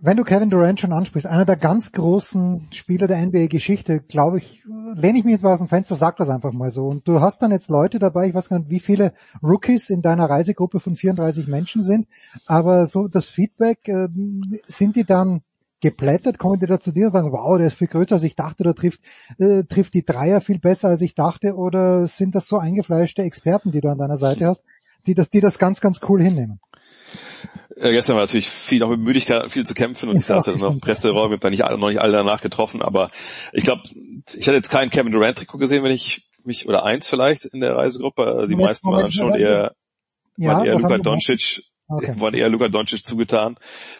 [0.00, 4.62] wenn du Kevin Durant schon ansprichst, einer der ganz großen Spieler der NBA-Geschichte, glaube ich,
[4.94, 6.86] lehne ich mich jetzt mal aus dem Fenster, sag das einfach mal so.
[6.86, 9.12] Und du hast dann jetzt Leute dabei, ich weiß gar nicht, wie viele
[9.42, 12.06] Rookies in deiner Reisegruppe von 34 Menschen sind,
[12.46, 14.08] aber so das Feedback, äh,
[14.66, 15.42] sind die dann
[15.80, 18.36] geplättet, kommen die da zu dir und sagen, wow, der ist viel größer als ich
[18.36, 19.00] dachte, oder trifft,
[19.38, 23.72] äh, trifft die Dreier viel besser als ich dachte, oder sind das so eingefleischte Experten,
[23.72, 24.62] die du an deiner Seite hast,
[25.06, 26.60] die das, die das ganz, ganz cool hinnehmen?
[27.76, 30.58] Äh, gestern war natürlich viel auch mit Müdigkeit viel zu kämpfen und ich saß dann
[30.58, 33.10] noch im Presseraum, habe da nicht noch nicht alle danach getroffen, aber
[33.52, 33.82] ich glaube,
[34.34, 37.60] ich hatte jetzt keinen Kevin Durant Trikot gesehen, wenn ich mich oder eins vielleicht in
[37.60, 38.24] der Reisegruppe.
[38.24, 39.74] Also die Moment, meisten waren dann schon eher,
[40.36, 42.20] ja, waren eher Luka Doncic Okay.
[42.20, 43.56] Waren eher Luka Doncic zugetan.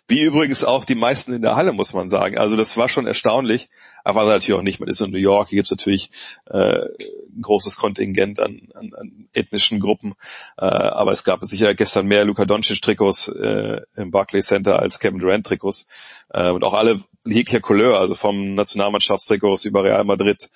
[0.08, 2.36] Wie übrigens auch die meisten in der Halle, muss man sagen.
[2.36, 3.70] Also das war schon erstaunlich,
[4.08, 4.80] aber natürlich auch nicht.
[4.80, 6.10] Man ist in New York, hier gibt's natürlich
[6.46, 10.14] äh, ein großes Kontingent an, an, an ethnischen Gruppen.
[10.56, 15.18] Äh, aber es gab sicher gestern mehr Luka Doncic-Trikots äh, im Barclays Center als Kevin
[15.18, 15.88] Durant-Trikots.
[16.30, 20.48] Äh, und auch alle jeglicher Couleur, also vom Nationalmannschaftstrikots über Real Madrid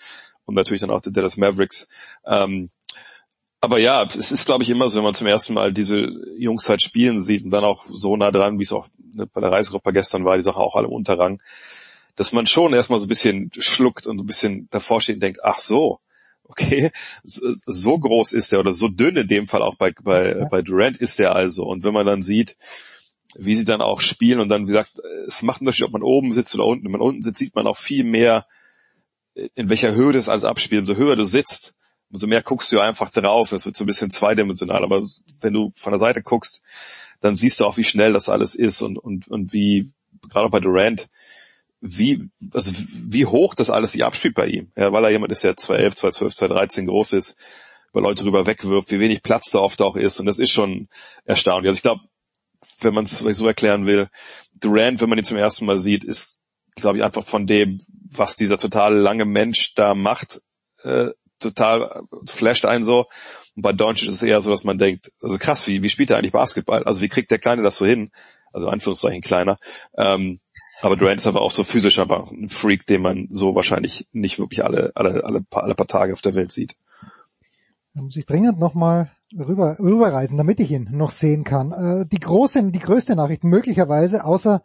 [0.47, 1.89] und natürlich dann auch die Dallas Mavericks.
[2.24, 2.70] Ähm,
[3.60, 6.08] aber ja, es ist, glaube ich, immer so, wenn man zum ersten Mal diese
[6.39, 9.40] Jungs halt spielen sieht und dann auch so nah dran, wie es auch ne, bei
[9.42, 11.40] der Reisegruppe gestern war, die Sache auch alle im Unterrang,
[12.16, 15.41] dass man schon erstmal so ein bisschen schluckt und ein bisschen davor steht und denkt,
[15.42, 16.00] ach so,
[16.44, 16.91] okay,
[17.24, 20.49] so, so groß ist der oder so dünn in dem Fall auch bei, bei, ja.
[20.49, 21.65] bei Durant ist der also.
[21.65, 22.57] Und wenn man dann sieht,
[23.34, 26.02] wie sie dann auch spielen und dann, wie gesagt, es macht einen Unterschied, ob man
[26.02, 26.84] oben sitzt oder unten.
[26.84, 28.47] Wenn man unten sitzt, sieht man auch viel mehr,
[29.55, 30.82] in welcher Höhe das alles abspielt.
[30.82, 31.74] Umso höher du sitzt,
[32.10, 33.52] umso mehr guckst du einfach drauf.
[33.52, 34.84] Es wird so ein bisschen zweidimensional.
[34.84, 35.02] Aber
[35.41, 36.62] wenn du von der Seite guckst,
[37.20, 39.91] dann siehst du auch, wie schnell das alles ist und, und, und wie,
[40.28, 41.08] gerade bei Durant,
[41.82, 42.70] wie, also
[43.08, 44.70] wie hoch das alles sich abspielt bei ihm.
[44.76, 47.36] Ja, weil er jemand ist, der 211, 212, 213 groß ist,
[47.90, 50.20] über Leute rüber wegwirft, wie wenig Platz da oft auch ist.
[50.20, 50.88] Und das ist schon
[51.24, 51.68] erstaunlich.
[51.68, 52.02] Also ich glaube,
[52.80, 54.08] wenn man es so erklären will,
[54.54, 56.38] Durant, wenn man ihn zum ersten Mal sieht, ist,
[56.76, 60.40] glaube ich, einfach von dem, was dieser total lange Mensch da macht,
[60.84, 61.08] äh,
[61.40, 63.06] total flasht einen so.
[63.56, 66.10] Und bei Doncic ist es eher so, dass man denkt, also krass, wie, wie spielt
[66.10, 66.84] er eigentlich Basketball?
[66.84, 68.12] Also wie kriegt der Kleine das so hin?
[68.52, 69.58] Also Anführungszeichen kleiner.
[69.96, 70.38] Ähm,
[70.82, 74.38] aber Durant ist aber auch so physisch aber ein Freak, den man so wahrscheinlich nicht
[74.38, 76.76] wirklich alle, alle, alle, paar, alle paar Tage auf der Welt sieht.
[77.94, 81.72] Da muss ich dringend nochmal rüber, rüberreisen, damit ich ihn noch sehen kann.
[81.72, 84.62] Äh, die große, die größte Nachricht möglicherweise, außer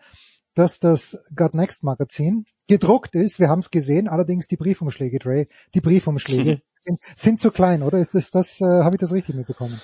[0.55, 3.39] dass das God Next Magazin gedruckt ist.
[3.39, 7.99] Wir haben es gesehen, allerdings die Briefumschläge, Dre, die Briefumschläge sind, sind zu klein, oder?
[7.99, 9.79] Ist das, das äh, habe ich das richtig mitbekommen?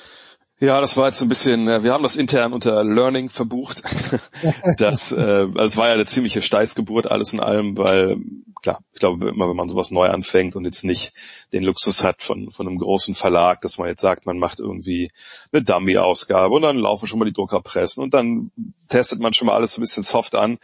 [0.64, 3.84] Ja, das war jetzt so ein bisschen, äh, wir haben das intern unter Learning verbucht.
[4.78, 8.16] das, äh, also es war ja eine ziemliche Steißgeburt alles in allem, weil
[8.62, 11.12] klar, ich glaube immer, wenn man sowas neu anfängt und jetzt nicht
[11.54, 15.12] den Luxus hat von, von einem großen Verlag, dass man jetzt sagt, man macht irgendwie
[15.52, 18.52] eine Dummy-Ausgabe und dann laufen schon mal die Druckerpressen und dann
[18.90, 20.58] testet man schon mal alles so ein bisschen soft an.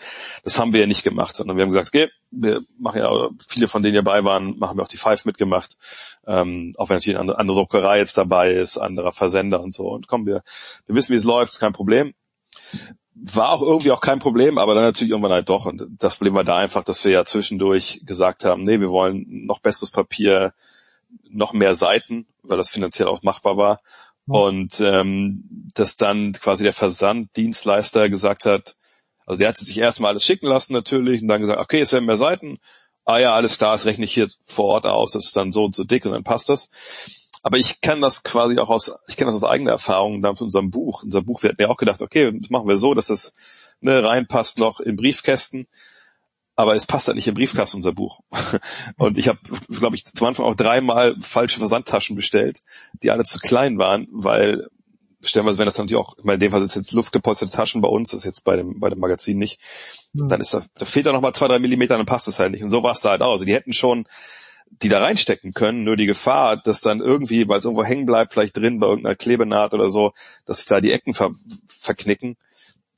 [0.43, 3.67] Das haben wir ja nicht gemacht, sondern wir haben gesagt, okay, wir machen ja, viele
[3.67, 5.77] von denen dabei waren, machen wir auch die Five mitgemacht,
[6.27, 9.87] ähm, auch wenn natürlich eine andere, andere Druckerei jetzt dabei ist, anderer Versender und so.
[9.89, 10.43] Und komm, wir,
[10.85, 12.13] wir wissen, wie es läuft, ist kein Problem
[13.21, 15.65] war auch irgendwie auch kein Problem, aber dann natürlich irgendwann halt doch.
[15.65, 19.25] Und das Problem war da einfach, dass wir ja zwischendurch gesagt haben, nee, wir wollen
[19.45, 20.53] noch besseres Papier,
[21.29, 23.81] noch mehr Seiten, weil das finanziell auch machbar war.
[24.27, 28.75] Und ähm, dass dann quasi der Versanddienstleister gesagt hat,
[29.25, 32.05] also der hat sich erstmal alles schicken lassen natürlich und dann gesagt, okay, es werden
[32.05, 32.59] mehr Seiten.
[33.05, 35.65] Ah ja, alles klar, das rechne ich hier vor Ort aus, das ist dann so
[35.65, 36.69] und so dick und dann passt das.
[37.41, 40.41] Aber ich kann das quasi auch aus, ich kenne das aus eigener Erfahrung da mit
[40.41, 41.03] unserem Buch.
[41.03, 43.33] Unser Buch, wir hatten ja auch gedacht, okay, das machen wir so, dass das
[43.81, 45.67] ne, reinpasst noch in Briefkästen
[46.59, 48.19] aber es passt halt nicht im Briefkasten, unser Buch.
[48.97, 49.39] Und ich habe,
[49.69, 52.59] glaube ich, zum Anfang auch dreimal falsche Versandtaschen bestellt,
[53.01, 54.67] die alle zu klein waren, weil
[55.21, 58.19] stellenweise, wenn das natürlich auch, in dem Fall sind jetzt luftgepolsterte Taschen bei uns, das
[58.19, 59.61] ist jetzt bei dem, bei dem Magazin nicht,
[60.11, 60.27] mhm.
[60.27, 62.61] dann ist da, da fehlt da nochmal zwei, drei Millimeter, dann passt es halt nicht.
[62.63, 63.31] Und so war es da halt auch.
[63.31, 64.05] Also die hätten schon
[64.83, 68.33] die da reinstecken können, nur die Gefahr, dass dann irgendwie, weil es irgendwo hängen bleibt,
[68.33, 70.11] vielleicht drin bei irgendeiner Klebenaht oder so,
[70.45, 71.31] dass sich da die Ecken ver
[71.67, 72.35] verknicken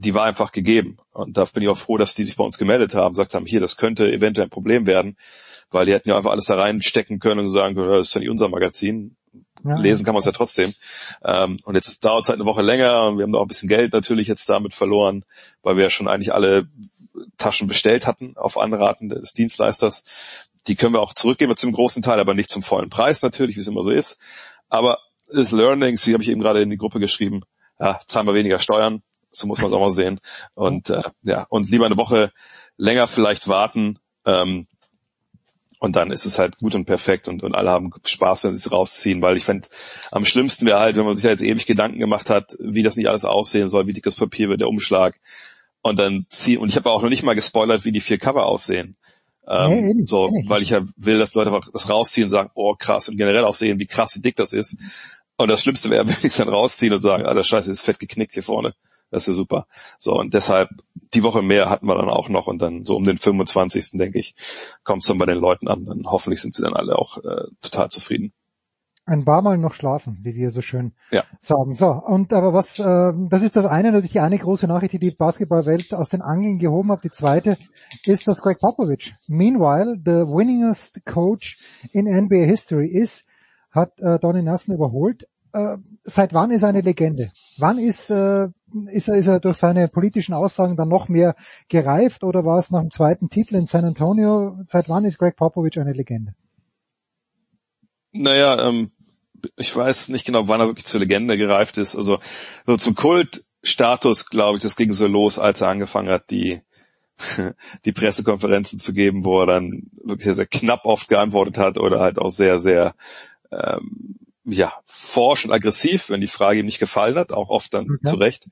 [0.02, 0.98] die war einfach gegeben.
[1.12, 3.46] Und da bin ich auch froh, dass die sich bei uns gemeldet haben, gesagt haben,
[3.46, 5.16] hier, das könnte eventuell ein Problem werden,
[5.70, 8.20] weil die hätten ja einfach alles da reinstecken können und sagen können, das ist ja
[8.20, 9.16] nicht unser Magazin.
[9.64, 9.78] Ja.
[9.78, 10.74] Lesen kann man es ja trotzdem.
[11.24, 13.48] Ähm, und jetzt dauert es halt eine Woche länger und wir haben da auch ein
[13.48, 15.24] bisschen Geld natürlich jetzt damit verloren,
[15.62, 16.68] weil wir ja schon eigentlich alle
[17.38, 20.04] Taschen bestellt hatten auf Anraten des Dienstleisters.
[20.66, 23.60] Die können wir auch zurückgeben zum großen Teil, aber nicht zum vollen Preis natürlich, wie
[23.60, 24.18] es immer so ist.
[24.68, 24.98] Aber
[25.32, 27.44] das Learnings, wie habe ich eben gerade in die Gruppe geschrieben,
[27.80, 30.20] ja, zahlen wir weniger Steuern, so muss man es auch mal sehen.
[30.54, 32.32] Und äh, ja, und lieber eine Woche
[32.78, 34.00] länger vielleicht warten.
[34.26, 34.68] Ähm,
[35.80, 38.60] und dann ist es halt gut und perfekt und, und alle haben Spaß, wenn sie
[38.60, 39.68] es rausziehen, weil ich fände,
[40.12, 43.10] am schlimmsten wäre halt, wenn man sich jetzt ewig Gedanken gemacht hat, wie das nicht
[43.10, 45.20] alles aussehen soll, wie dick das Papier wird, der Umschlag.
[45.82, 48.46] Und dann ziehen, und ich habe auch noch nicht mal gespoilert, wie die vier Cover
[48.46, 48.96] aussehen.
[49.48, 52.76] Ähm, nee, so, weil ich ja will, dass Leute einfach das rausziehen und sagen, oh
[52.76, 54.78] krass, und generell auch sehen, wie krass, wie dick das ist.
[55.38, 57.82] Und das Schlimmste wäre, wenn ich es dann rausziehen und sagen, ah, der Scheiße ist
[57.82, 58.74] fett geknickt hier vorne.
[59.12, 59.68] Das ist ja super.
[60.00, 60.70] So, und deshalb,
[61.14, 63.92] die Woche mehr hatten wir dann auch noch und dann so um den 25.
[63.92, 64.36] denke ich,
[64.84, 65.86] kommt es dann bei den Leuten an.
[65.86, 68.34] Dann hoffentlich sind sie dann alle auch äh, total zufrieden.
[69.06, 71.24] Ein paar Mal noch schlafen, wie wir so schön ja.
[71.40, 71.74] sagen.
[71.74, 75.00] So, und aber was, äh, das ist das eine, natürlich die eine große Nachricht, die
[75.00, 77.04] die Basketballwelt aus den Angeln gehoben hat.
[77.04, 77.58] Die zweite
[78.06, 81.58] ist, dass Greg Popovich, meanwhile, the winningest coach
[81.92, 83.26] in NBA history is,
[83.72, 87.32] hat äh, Donny Nassen überholt äh, seit wann ist er eine Legende?
[87.58, 88.48] Wann ist, äh,
[88.88, 91.36] ist, er, ist er durch seine politischen Aussagen dann noch mehr
[91.68, 94.58] gereift oder war es nach dem zweiten Titel in San Antonio?
[94.64, 96.36] Seit wann ist Greg Popovich eine Legende?
[98.14, 98.92] Naja, ähm,
[99.56, 101.96] ich weiß nicht genau, wann er wirklich zur Legende gereift ist.
[101.96, 102.20] Also
[102.66, 106.62] so zum Kultstatus, glaube ich, das ging so los, als er angefangen hat, die
[107.86, 112.00] die Pressekonferenzen zu geben, wo er dann wirklich sehr, sehr knapp oft geantwortet hat oder
[112.00, 112.96] halt auch sehr, sehr
[113.52, 117.86] ähm, ja, forsch und aggressiv, wenn die Frage ihm nicht gefallen hat, auch oft dann
[117.86, 118.06] okay.
[118.06, 118.48] zu Recht.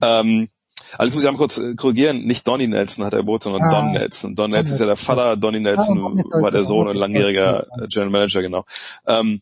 [0.00, 0.48] Ähm,
[0.96, 3.80] also muss ich einmal kurz äh, korrigieren, nicht Donny Nelson hat er geboten, sondern ah,
[3.80, 4.34] Don Nelson.
[4.34, 7.88] Don Nelson ist ja der Vater, Donny Nelson ah, war der Sohn und langjähriger äh,
[7.88, 8.64] General Manager, genau.
[9.06, 9.40] Ähm,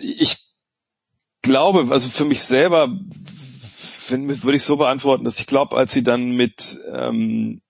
[0.00, 0.38] ich
[1.42, 2.88] glaube, also für mich selber
[4.10, 7.60] würde ich so beantworten, dass ich glaube, als sie dann mit ähm,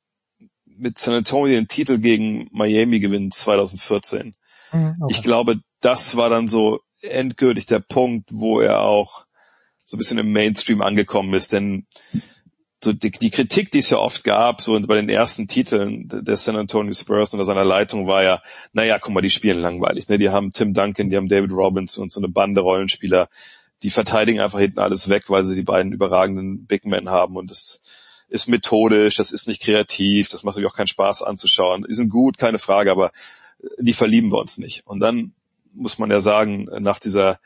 [0.78, 4.34] mit San Antonio den Titel gegen Miami gewinnen 2014, mhm,
[4.72, 4.94] okay.
[5.08, 9.24] ich glaube, das war dann so endgültig der Punkt, wo er auch
[9.84, 11.86] so ein bisschen im Mainstream angekommen ist, denn
[12.82, 16.36] so die, die Kritik, die es ja oft gab, so bei den ersten Titeln der
[16.36, 18.40] San Antonio Spurs unter seiner Leitung war ja,
[18.72, 20.18] naja, guck mal, die spielen langweilig, ne?
[20.18, 23.28] Die haben Tim Duncan, die haben David Robinson und so eine Bande Rollenspieler,
[23.82, 27.50] die verteidigen einfach hinten alles weg, weil sie die beiden überragenden Big Men haben und
[27.50, 27.80] das
[28.28, 31.86] ist methodisch, das ist nicht kreativ, das macht natürlich auch keinen Spaß anzuschauen.
[31.88, 33.10] Die sind gut, keine Frage, aber
[33.78, 34.86] die verlieben wir uns nicht.
[34.86, 35.32] Und dann
[35.72, 37.38] muss man ja sagen, nach dieser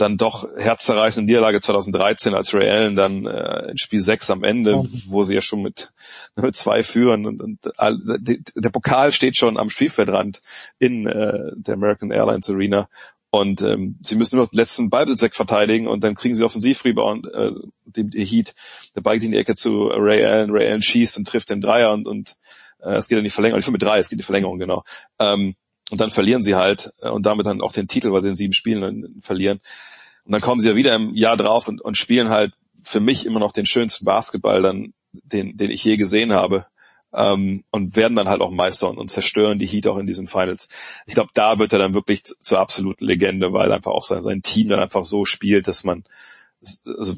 [0.00, 4.76] dann doch herzzerreißenden Niederlage 2013, als Ray Allen dann äh, in Spiel 6 am Ende,
[4.76, 4.86] oh.
[5.06, 5.92] wo sie ja schon mit,
[6.36, 7.58] mit zwei führen und, und
[8.20, 10.40] die, der Pokal steht schon am Spielfeldrand
[10.78, 12.88] in äh, der American Airlines Arena
[13.30, 17.26] und ähm, sie müssen nur noch den letzten Ballbesitz wegverteidigen und dann kriegen sie Offensivrebound,
[17.32, 17.52] äh,
[17.84, 18.54] den Heat,
[18.94, 21.60] der Ball geht in die Ecke zu Ray Allen, Ray Allen schießt und trifft den
[21.60, 22.36] Dreier und, und
[22.80, 24.58] äh, es geht in die Verlängerung, ich finde mit drei, es geht in die Verlängerung,
[24.58, 24.84] genau.
[25.18, 25.54] Ähm,
[25.90, 28.36] und dann verlieren sie halt äh, und damit dann auch den Titel, weil sie in
[28.36, 29.60] sieben Spielen dann verlieren.
[30.24, 33.26] Und dann kommen sie ja wieder im Jahr drauf und, und spielen halt für mich
[33.26, 36.66] immer noch den schönsten Basketball dann, den, den ich je gesehen habe.
[37.10, 40.26] Ähm, und werden dann halt auch Meister und, und zerstören die Heat auch in diesen
[40.26, 40.68] Finals.
[41.06, 44.42] Ich glaube, da wird er dann wirklich zur absoluten Legende, weil einfach auch sein, sein
[44.42, 46.04] Team dann einfach so spielt, dass man,
[46.84, 47.14] also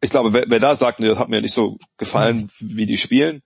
[0.00, 2.96] ich glaube, wer, wer da sagt, nee, das hat mir nicht so gefallen, wie die
[2.96, 3.42] spielen,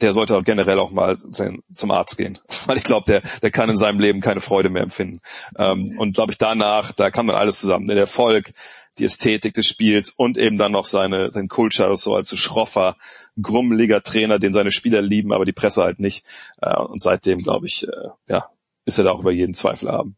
[0.00, 2.38] der sollte generell auch mal zum Arzt gehen.
[2.66, 5.20] Weil ich glaube, der, der kann in seinem Leben keine Freude mehr empfinden.
[5.56, 7.86] Ähm, und glaube ich danach, da kam dann alles zusammen.
[7.86, 8.52] Der Erfolg,
[8.98, 12.96] die Ästhetik des Spiels und eben dann noch seine, sein Kultstatus so als schroffer,
[13.40, 16.24] grummeliger Trainer, den seine Spieler lieben, aber die Presse halt nicht.
[16.60, 18.46] Äh, und seitdem, glaube ich, äh, ja,
[18.84, 20.16] ist er da auch über jeden Zweifel haben.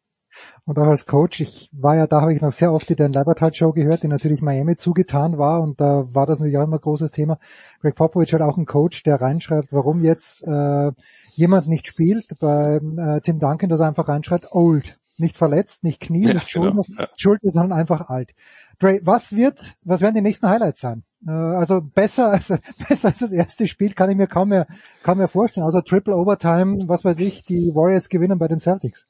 [0.64, 3.12] Und auch als Coach, ich war ja, da habe ich noch sehr oft die Dan
[3.12, 6.76] Leiberthalb Show gehört, die natürlich Miami zugetan war und da war das natürlich auch immer
[6.76, 7.38] ein großes Thema.
[7.80, 10.92] Greg Popovich hat auch einen Coach, der reinschreibt, warum jetzt äh,
[11.32, 12.26] jemand nicht spielt.
[12.40, 14.98] Beim äh, Tim Duncan, dass er einfach reinschreibt, old.
[15.16, 16.84] Nicht verletzt, nicht Knie, ja, nicht Schulter, genau.
[16.98, 17.08] ja.
[17.16, 18.34] Schulter, sondern einfach alt.
[18.78, 21.02] Dre, was wird, was werden die nächsten Highlights sein?
[21.26, 22.52] Äh, also besser als,
[22.88, 24.66] besser als das erste Spiel kann ich mir kaum mehr,
[25.02, 25.66] kaum mehr vorstellen.
[25.66, 29.06] Also Triple Overtime, was weiß ich, die Warriors gewinnen bei den Celtics.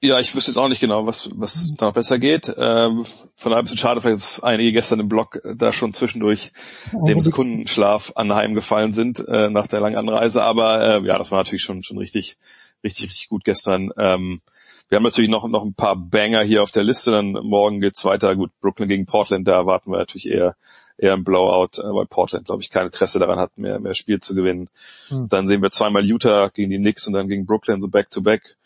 [0.00, 2.54] Ja, ich wüsste jetzt auch nicht genau, was, was da noch besser geht.
[2.56, 3.04] Ähm,
[3.34, 6.52] von daher ein bisschen schade, vielleicht, dass einige gestern im Blog da schon zwischendurch
[6.92, 10.44] dem Sekundenschlaf anheimgefallen sind äh, nach der langen Anreise.
[10.44, 12.38] Aber äh, ja, das war natürlich schon, schon richtig,
[12.84, 13.90] richtig, richtig gut gestern.
[13.98, 14.40] Ähm,
[14.88, 17.10] wir haben natürlich noch, noch ein paar Banger hier auf der Liste.
[17.10, 18.36] Dann morgen geht's weiter.
[18.36, 20.54] Gut, Brooklyn gegen Portland, da erwarten wir natürlich eher
[21.00, 24.20] eher ein Blowout, äh, weil Portland, glaube ich, kein Interesse daran hat, mehr, mehr Spiel
[24.20, 24.68] zu gewinnen.
[25.08, 25.28] Hm.
[25.28, 28.42] Dann sehen wir zweimal Utah gegen die Knicks und dann gegen Brooklyn, so back-to-back.
[28.42, 28.56] -back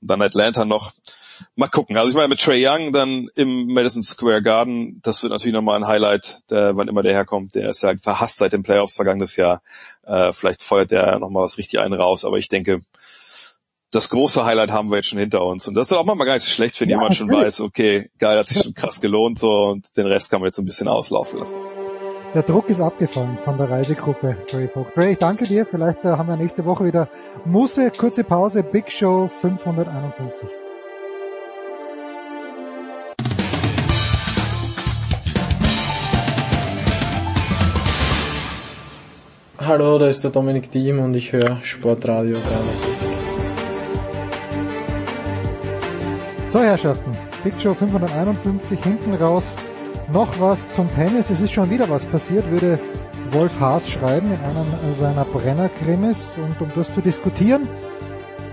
[0.00, 0.92] dann Atlanta noch.
[1.56, 1.96] Mal gucken.
[1.96, 5.76] Also ich meine, mit Trey Young dann im Madison Square Garden, das wird natürlich nochmal
[5.76, 7.54] ein Highlight, der, wann immer der herkommt.
[7.54, 9.62] Der ist ja verhasst seit den Playoffs vergangenes Jahr.
[10.04, 12.80] Äh, vielleicht feuert der nochmal was richtig einen raus, aber ich denke,
[13.90, 15.66] das große Highlight haben wir jetzt schon hinter uns.
[15.66, 17.60] Und das ist dann auch mal gar nicht so schlecht, wenn ja, jemand schon weiß,
[17.60, 20.62] okay, geil, hat sich schon krass gelohnt so und den Rest kann man jetzt so
[20.62, 21.56] ein bisschen auslaufen lassen.
[22.32, 24.94] Der Druck ist abgefallen von der Reisegruppe Dre Folk.
[24.94, 25.66] Dre, ich danke dir.
[25.66, 27.08] Vielleicht äh, haben wir nächste Woche wieder
[27.44, 30.48] Musse, kurze Pause, Big Show 551.
[39.58, 43.08] Hallo, da ist der Dominik Diem und ich höre Sportradio 360.
[46.52, 47.10] So Herrschaften,
[47.42, 49.56] Big Show 551 hinten raus
[50.12, 51.30] noch was zum Tennis.
[51.30, 52.78] Es ist schon wieder was passiert, würde
[53.30, 56.36] Wolf Haas schreiben in einem seiner Brenner-Krimis.
[56.38, 57.68] Und um das zu diskutieren,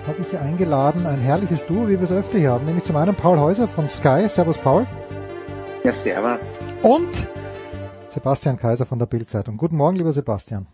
[0.07, 2.65] habe ich hier eingeladen ein herrliches Duo, wie wir es öfter hier haben.
[2.65, 4.27] Nämlich zum einen Paul Häuser von Sky.
[4.29, 4.85] Servus Paul.
[5.83, 6.59] Ja, servus.
[6.83, 7.27] Und
[8.09, 9.57] Sebastian Kaiser von der Bildzeitung.
[9.57, 10.67] Guten Morgen, lieber Sebastian.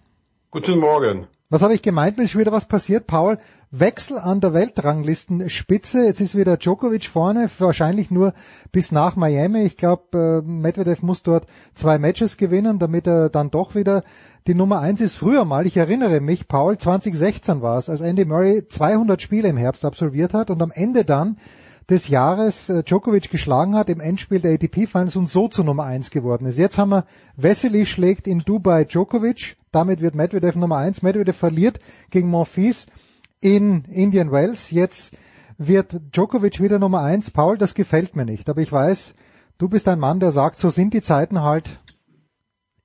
[0.52, 1.28] Guten Morgen.
[1.54, 2.18] Was habe ich gemeint?
[2.18, 3.38] Ist schon wieder was passiert, Paul?
[3.70, 6.04] Wechsel an der Weltranglistenspitze.
[6.04, 8.34] Jetzt ist wieder Djokovic vorne, wahrscheinlich nur
[8.72, 9.62] bis nach Miami.
[9.62, 14.02] Ich glaube, äh, Medvedev muss dort zwei Matches gewinnen, damit er dann doch wieder
[14.48, 15.14] die Nummer eins ist.
[15.14, 19.58] Früher mal, ich erinnere mich, Paul, 2016 war es, als Andy Murray 200 Spiele im
[19.58, 21.38] Herbst absolviert hat und am Ende dann
[21.90, 25.84] des Jahres äh, Djokovic geschlagen hat im Endspiel der ATP Finals und so zur Nummer
[25.84, 26.58] eins geworden ist.
[26.58, 27.06] Jetzt haben wir
[27.36, 31.02] Vesely schlägt in Dubai Djokovic, damit wird Medvedev Nummer eins.
[31.02, 31.80] Medvedev verliert
[32.10, 32.88] gegen Monfils
[33.42, 34.72] in Indian Wells.
[34.72, 35.16] Jetzt
[35.58, 37.32] wird Djokovic wieder Nummer eins.
[37.32, 39.14] Paul, das gefällt mir nicht, aber ich weiß,
[39.58, 41.80] du bist ein Mann, der sagt, so sind die Zeiten halt.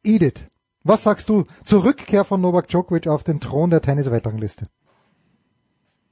[0.04, 0.46] Edith,
[0.82, 4.66] was sagst du zur Rückkehr von Novak Djokovic auf den Thron der Tennis-Weltrangliste?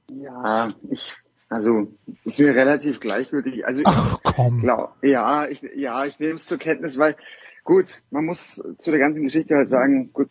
[0.09, 1.15] Ja, ich
[1.49, 1.93] also
[2.25, 3.65] ist mir relativ gleichgültig.
[3.65, 4.61] Also Ach, komm.
[4.61, 7.15] Glaub, ja, ich ja, ich nehme es zur Kenntnis, weil
[7.63, 10.29] gut, man muss zu der ganzen Geschichte halt sagen, gut,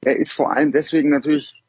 [0.00, 1.62] er ist vor allem deswegen natürlich,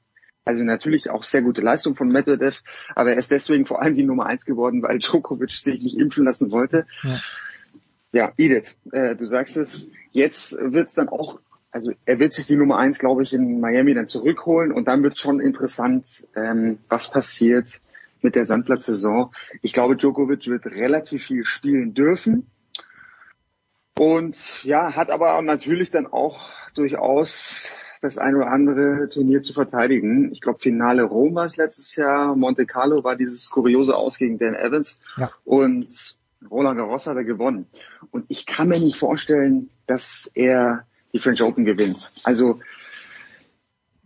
[0.44, 2.58] also natürlich auch sehr gute Leistung von Medvedev,
[2.96, 6.26] aber er ist deswegen vor allem die Nummer eins geworden, weil Djokovic sich nicht impfen
[6.26, 6.86] lassen wollte.
[7.04, 7.20] Ja,
[8.12, 11.40] ja Edith, äh, du sagst es, jetzt wird's dann auch
[11.72, 15.04] also er wird sich die Nummer eins, glaube ich, in Miami dann zurückholen und dann
[15.04, 17.80] wird schon interessant, ähm, was passiert
[18.22, 19.32] mit der Sandplatzsaison.
[19.62, 22.50] Ich glaube, Djokovic wird relativ viel spielen dürfen.
[23.98, 30.32] Und ja, hat aber natürlich dann auch durchaus das ein oder andere Turnier zu verteidigen.
[30.32, 34.38] Ich glaube, Finale Rom war es letztes Jahr, Monte Carlo war dieses kuriose Aus gegen
[34.38, 35.30] Dan Evans ja.
[35.44, 36.18] und
[36.50, 37.68] Roland Garros hat er gewonnen.
[38.12, 42.14] Und ich kann mir nicht vorstellen, dass er die French Open gewinnt.
[42.24, 42.60] Also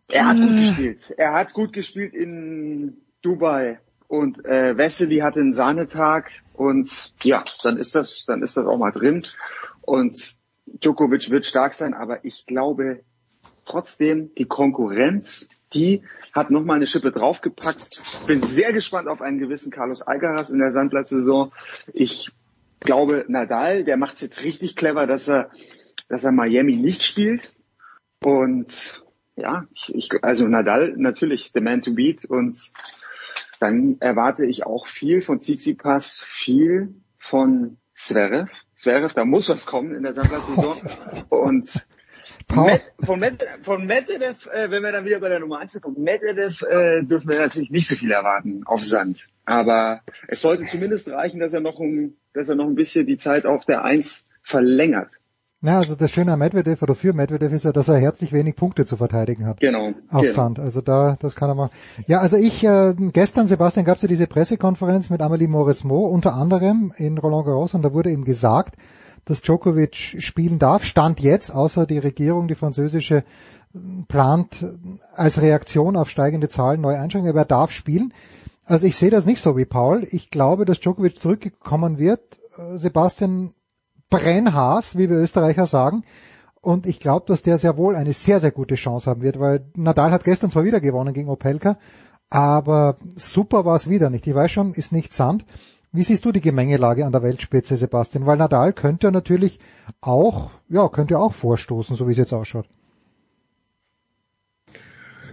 [0.07, 0.65] er hat gut äh.
[0.65, 1.13] gespielt.
[1.17, 3.79] Er hat gut gespielt in Dubai.
[4.07, 8.77] Und äh, Wesley hatte einen Sahnetag und ja, dann ist das, dann ist das auch
[8.77, 9.23] mal drin.
[9.81, 13.03] Und Djokovic wird stark sein, aber ich glaube
[13.65, 18.27] trotzdem, die Konkurrenz, die hat nochmal eine Schippe draufgepackt.
[18.27, 21.51] Bin sehr gespannt auf einen gewissen Carlos Alcaraz in der Sandplatzsaison.
[21.93, 22.31] Ich
[22.79, 25.49] glaube, Nadal, der macht es jetzt richtig clever, dass er,
[26.09, 27.53] dass er Miami nicht spielt.
[28.23, 29.03] Und
[29.35, 32.71] ja, ich, ich, also Nadal natürlich, the man to beat und
[33.59, 38.49] dann erwarte ich auch viel von Tsitsipas, viel von Zverev.
[38.75, 40.77] Zverev, da muss was kommen in der Sandplatzsaison.
[41.29, 41.87] Und
[42.55, 45.81] Med, von, Med, von Medvedev, äh, wenn wir dann wieder bei der Nummer 1 sind,
[45.81, 49.29] von Medvedev äh, dürfen wir natürlich nicht so viel erwarten auf Sand.
[49.45, 53.17] Aber es sollte zumindest reichen, dass er noch ein, dass er noch ein bisschen die
[53.17, 55.13] Zeit auf der 1 verlängert.
[55.63, 58.57] Ja, also das Schöne an Medvedev oder für Medvedev ist ja, dass er herzlich wenig
[58.57, 59.61] Punkte zu verteidigen hat.
[59.61, 59.93] Genau.
[60.11, 60.33] Auf genau.
[60.33, 60.59] Sand.
[60.59, 61.69] Also da, das kann er mal.
[62.05, 66.33] Ja, also ich, äh, gestern, Sebastian, gab es ja diese Pressekonferenz mit Amelie Mauresmo, unter
[66.33, 68.75] anderem in Roland Garros, und da wurde ihm gesagt,
[69.23, 70.83] dass Djokovic spielen darf.
[70.83, 73.23] Stand jetzt, außer die Regierung, die französische,
[74.09, 74.65] plant
[75.15, 78.13] als Reaktion auf steigende Zahlen neue Einschränkungen, aber er darf spielen.
[78.65, 80.05] Also ich sehe das nicht so wie Paul.
[80.11, 82.39] Ich glaube, dass Djokovic zurückgekommen wird.
[82.57, 83.53] Äh, Sebastian
[84.09, 86.03] Brennhaas, wie wir Österreicher sagen.
[86.61, 89.65] Und ich glaube, dass der sehr wohl eine sehr, sehr gute Chance haben wird, weil
[89.75, 91.77] Nadal hat gestern zwar wieder gewonnen gegen Opelka,
[92.29, 94.25] aber super war es wieder nicht.
[94.25, 95.45] Ich weiß schon, ist nicht Sand.
[95.91, 98.25] Wie siehst du die Gemengelage an der Weltspitze, Sebastian?
[98.25, 99.59] Weil Nadal könnte natürlich
[100.01, 102.65] auch, ja, könnte auch vorstoßen, so wie es jetzt ausschaut.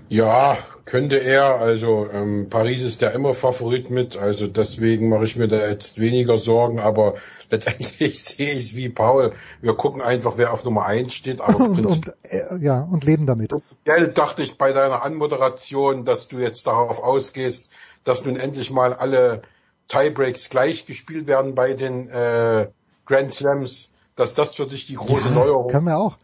[0.08, 0.58] Ja,
[0.90, 1.60] könnte er.
[1.60, 5.98] Also ähm, Paris ist ja immer Favorit mit, also deswegen mache ich mir da jetzt
[5.98, 7.14] weniger Sorgen, aber
[7.48, 9.32] letztendlich sehe ich es wie Paul.
[9.62, 11.40] Wir gucken einfach, wer auf Nummer eins steht.
[11.40, 13.52] Aber und, und, äh, ja, und leben damit.
[13.84, 17.70] Geld dachte ich bei deiner Anmoderation, dass du jetzt darauf ausgehst,
[18.04, 19.42] dass nun endlich mal alle
[19.88, 22.68] Tiebreaks gleich gespielt werden bei den äh,
[23.06, 26.16] Grand Slams, dass das für dich die große ja, Neuerung Kann man auch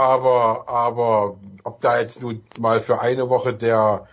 [0.00, 4.08] aber, aber ob da jetzt nun mal für eine Woche der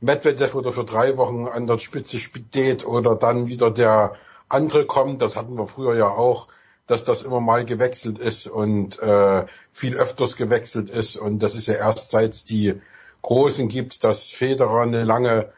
[0.00, 4.14] Medvedev oder für drei Wochen an der Spitze steht oder dann wieder der
[4.48, 6.48] andere kommt, das hatten wir früher ja auch,
[6.86, 11.68] dass das immer mal gewechselt ist und äh, viel öfters gewechselt ist und das ist
[11.68, 12.80] ja erst seit die
[13.20, 15.52] Großen gibt, dass Federer eine lange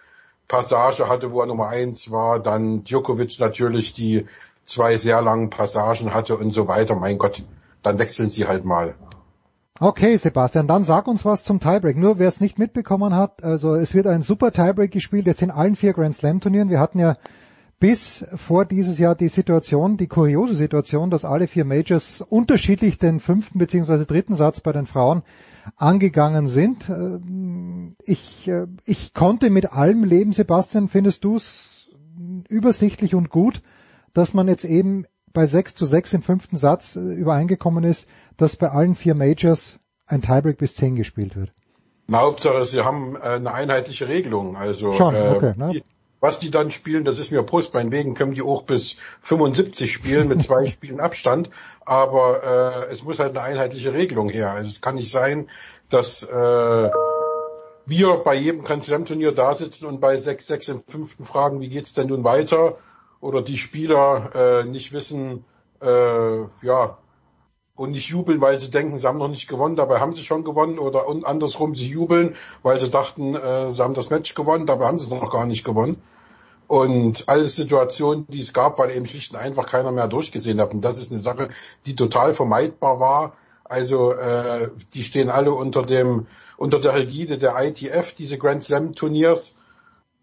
[0.48, 4.26] Passage hatte, wo er Nummer eins war, dann Djokovic natürlich die
[4.64, 6.96] zwei sehr langen Passagen hatte und so weiter.
[6.96, 7.44] Mein Gott,
[7.84, 8.96] dann wechseln sie halt mal.
[9.80, 11.96] Okay, Sebastian, dann sag uns was zum Tiebreak.
[11.96, 15.52] Nur wer es nicht mitbekommen hat, also es wird ein super Tiebreak gespielt, jetzt in
[15.52, 16.68] allen vier Grand Slam Turnieren.
[16.68, 17.16] Wir hatten ja
[17.78, 23.20] bis vor dieses Jahr die Situation, die kuriose Situation, dass alle vier Majors unterschiedlich den
[23.20, 25.22] fünften beziehungsweise dritten Satz bei den Frauen
[25.76, 26.88] angegangen sind.
[26.88, 30.88] Ähm, ich, äh, ich konnte mit allem leben, Sebastian.
[30.88, 31.86] Findest du es
[32.48, 33.62] übersichtlich und gut,
[34.12, 38.08] dass man jetzt eben bei 6 zu 6 im fünften Satz äh, übereingekommen ist,
[38.38, 41.52] dass bei allen vier Majors ein Tiebreak bis 10 gespielt wird.
[42.06, 44.56] Na, Hauptsache, sie haben äh, eine einheitliche Regelung.
[44.56, 45.82] Also Schon, äh, okay, ne?
[46.20, 47.74] was die dann spielen, das ist mir Post.
[47.74, 51.50] Meinetwegen können die auch bis 75 spielen mit zwei Spielen Abstand.
[51.84, 54.52] Aber äh, es muss halt eine einheitliche Regelung her.
[54.52, 55.50] Also es kann nicht sein,
[55.90, 56.90] dass äh,
[57.86, 61.68] wir bei jedem Grand Slam Turnier da sitzen und bei 6-6 im fünften fragen, wie
[61.68, 62.78] geht's denn nun weiter?
[63.20, 65.44] Oder die Spieler äh, nicht wissen,
[65.82, 66.98] äh, ja,
[67.78, 70.42] und nicht jubeln, weil sie denken, sie haben noch nicht gewonnen, dabei haben sie schon
[70.42, 74.66] gewonnen oder und andersrum, sie jubeln, weil sie dachten, äh, sie haben das Match gewonnen,
[74.66, 76.02] dabei haben sie noch gar nicht gewonnen.
[76.66, 80.74] Und alle Situationen, die es gab, weil eben schlicht und einfach keiner mehr durchgesehen hat.
[80.74, 81.48] Und das ist eine Sache,
[81.86, 83.32] die total vermeidbar war.
[83.64, 86.26] Also äh, die stehen alle unter dem
[86.58, 89.54] unter der Rigide der ITF, diese Grand Slam Turniers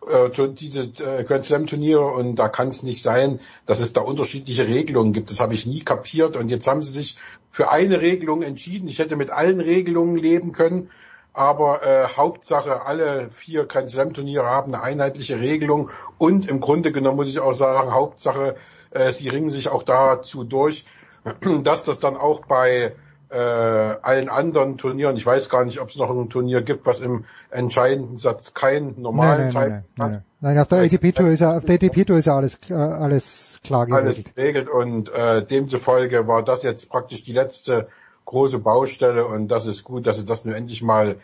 [0.07, 4.01] äh, diese äh, Grand Slam Turniere und da kann es nicht sein, dass es da
[4.01, 5.29] unterschiedliche Regelungen gibt.
[5.29, 7.17] Das habe ich nie kapiert und jetzt haben sie sich
[7.51, 8.87] für eine Regelung entschieden.
[8.87, 10.89] Ich hätte mit allen Regelungen leben können,
[11.33, 16.91] aber äh, Hauptsache alle vier Grand Slam Turniere haben eine einheitliche Regelung und im Grunde
[16.91, 18.55] genommen muss ich auch sagen, Hauptsache
[18.91, 20.85] äh, sie ringen sich auch dazu durch,
[21.63, 22.95] dass das dann auch bei
[23.29, 26.99] äh, allen anderen Turnieren, ich weiß gar nicht, ob es noch ein Turnier gibt, was
[26.99, 30.59] im entscheidenden Satz keinen normalen nein, nein, Teil nein, nein, nein, nein.
[30.59, 33.59] auf der ATP Tour ist ja, auf der ATP Tour ist ja alles, äh, alles
[33.63, 34.37] klar alles geregelt.
[34.37, 37.87] regelt und äh, demzufolge war das jetzt praktisch die letzte
[38.25, 41.17] große Baustelle und das ist gut, dass es das nun endlich mal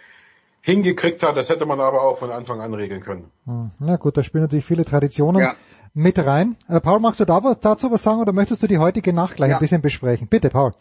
[0.62, 1.36] hingekriegt hat.
[1.38, 3.32] Das hätte man aber auch von Anfang an regeln können.
[3.46, 5.54] Hm, Na gut, da spielen natürlich viele Traditionen Ja.
[5.94, 6.56] mit rein.
[6.70, 9.36] Äh, Paul, magst du da was, dazu was sagen oder möchtest du die heutige Nacht
[9.38, 9.58] gleich Ja.
[9.58, 10.28] ein bisschen besprechen?
[10.28, 10.74] Bitte, Paul.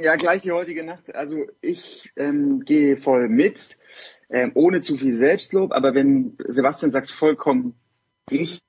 [0.00, 1.14] Ja, gleich die heutige Nacht.
[1.14, 3.78] Also ich ähm, gehe voll mit,
[4.30, 5.72] ähm, ohne zu viel Selbstlob.
[5.72, 7.74] Aber wenn Sebastian sagt vollkommen
[8.30, 8.60] ich,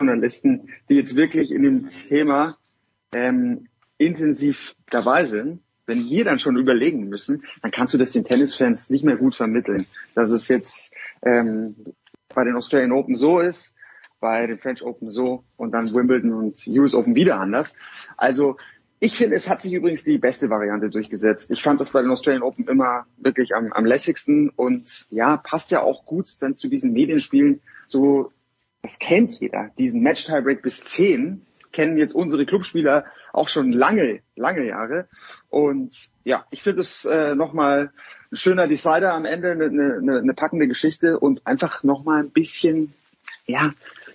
[0.00, 2.58] Journalisten, die jetzt wirklich in dem Thema
[3.14, 3.68] ähm,
[3.98, 8.90] intensiv dabei sind, wenn wir dann schon überlegen müssen, dann kannst du das den Tennisfans
[8.90, 9.86] nicht mehr gut vermitteln.
[10.16, 10.92] Dass es jetzt
[11.22, 11.76] ähm,
[12.34, 13.74] bei den Australian Open so ist,
[14.18, 17.76] bei den French Open so und dann Wimbledon und US Open wieder anders.
[18.16, 18.56] Also
[19.04, 21.50] ich finde, es hat sich übrigens die beste Variante durchgesetzt.
[21.50, 25.72] Ich fand das bei den Australian Open immer wirklich am, am lässigsten und ja, passt
[25.72, 27.60] ja auch gut dann zu diesen Medienspielen.
[27.88, 28.30] So,
[28.80, 29.70] das kennt jeder.
[29.76, 35.08] Diesen Match-Tiebreak bis 10 kennen jetzt unsere Clubspieler auch schon lange, lange Jahre.
[35.50, 37.90] Und ja, ich finde es äh, nochmal
[38.30, 42.94] ein schöner Decider am Ende, eine, eine, eine packende Geschichte und einfach nochmal ein bisschen,
[43.46, 43.72] ja,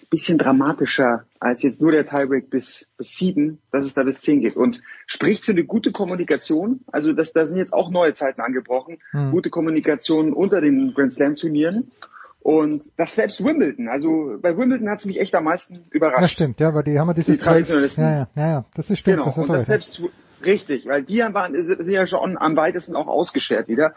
[0.10, 4.42] bisschen dramatischer als jetzt nur der Tiebreak bis, bis sieben, dass es da bis zehn
[4.42, 4.56] geht.
[4.56, 6.82] Und spricht für eine gute Kommunikation.
[6.92, 9.00] Also das, da sind jetzt auch neue Zeiten angebrochen.
[9.12, 9.32] Hm.
[9.32, 11.92] Gute Kommunikation unter den Grand Slam Turnieren.
[12.40, 13.90] Und das selbst Wimbledon.
[13.90, 16.22] Also bei Wimbledon hat es mich echt am meisten überrascht.
[16.22, 18.04] Ja, stimmt, ja, weil die haben ja dieses Die Traditionalisten.
[18.04, 19.18] Ja, ja, ja, ja, das ist stimmt.
[19.18, 20.02] Genau, das ist und das selbst
[20.46, 23.96] richtig, weil die waren sind ja schon am weitesten auch ausgeschert wieder.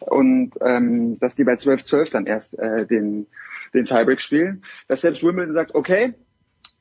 [0.00, 3.28] Und ähm, dass die bei 12-12 dann erst äh, den,
[3.74, 4.64] den Tiebreak spielen.
[4.88, 6.14] Dass selbst Wimbledon sagt, okay,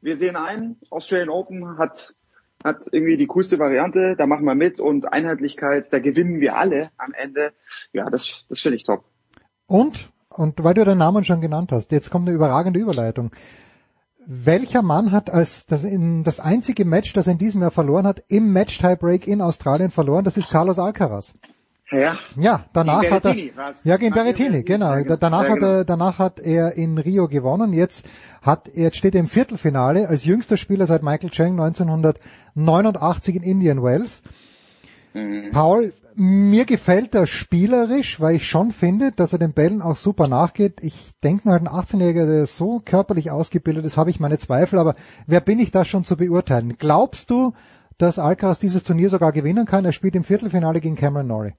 [0.01, 2.15] wir sehen ein, Australian Open hat
[2.63, 6.91] hat irgendwie die coolste Variante, da machen wir mit und Einheitlichkeit, da gewinnen wir alle
[6.97, 7.53] am Ende.
[7.93, 9.03] Ja, das, das finde ich top.
[9.67, 13.31] Und, und weil du den Namen schon genannt hast, jetzt kommt eine überragende Überleitung.
[14.25, 18.05] Welcher Mann hat als das, in, das einzige Match, das er in diesem Jahr verloren
[18.05, 20.23] hat, im Match-Tiebreak in Australien verloren?
[20.23, 21.33] Das ist Carlos Alcaraz.
[21.91, 22.17] Ja.
[22.37, 23.35] Ja, danach Gegen hat er,
[23.83, 24.93] ja, gegen Berrettini, genau.
[24.93, 25.15] Ja, genau.
[25.17, 25.71] Danach Ja, hat genau.
[25.71, 27.73] er, danach hat er in Rio gewonnen.
[27.73, 28.05] Jetzt
[28.41, 33.83] hat, jetzt steht er im Viertelfinale als jüngster Spieler seit Michael Chang 1989 in Indian
[33.83, 34.23] Wells.
[35.13, 35.51] Mhm.
[35.51, 40.27] Paul, mir gefällt er spielerisch, weil ich schon finde, dass er den Bällen auch super
[40.27, 40.79] nachgeht.
[40.81, 44.95] Ich denke mal, ein 18-Jähriger, der so körperlich ausgebildet ist, habe ich meine Zweifel, aber
[45.27, 46.77] wer bin ich da schon zu beurteilen?
[46.77, 47.53] Glaubst du,
[47.97, 49.83] dass Alcaraz dieses Turnier sogar gewinnen kann?
[49.85, 51.53] Er spielt im Viertelfinale gegen Cameron Norrie.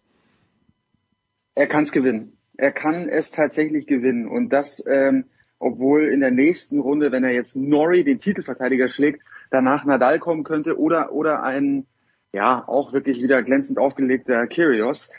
[1.54, 2.36] Er kann es gewinnen.
[2.56, 4.26] Er kann es tatsächlich gewinnen.
[4.26, 5.24] Und das, ähm,
[5.58, 10.44] obwohl in der nächsten Runde, wenn er jetzt Norrie, den Titelverteidiger, schlägt, danach Nadal kommen
[10.44, 11.86] könnte oder, oder ein,
[12.32, 15.10] ja, auch wirklich wieder glänzend aufgelegter Kyrgios.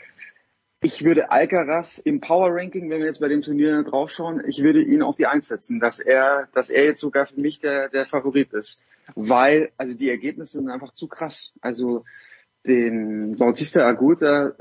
[0.82, 4.82] Ich würde Alcaraz im Power Ranking, wenn wir jetzt bei dem Turnier draufschauen, ich würde
[4.82, 8.04] ihn auf die Eins setzen, dass er, dass er jetzt sogar für mich der, der
[8.04, 8.82] Favorit ist.
[9.14, 11.54] Weil, also die Ergebnisse sind einfach zu krass.
[11.62, 12.04] Also
[12.66, 14.52] den Bautista Aguta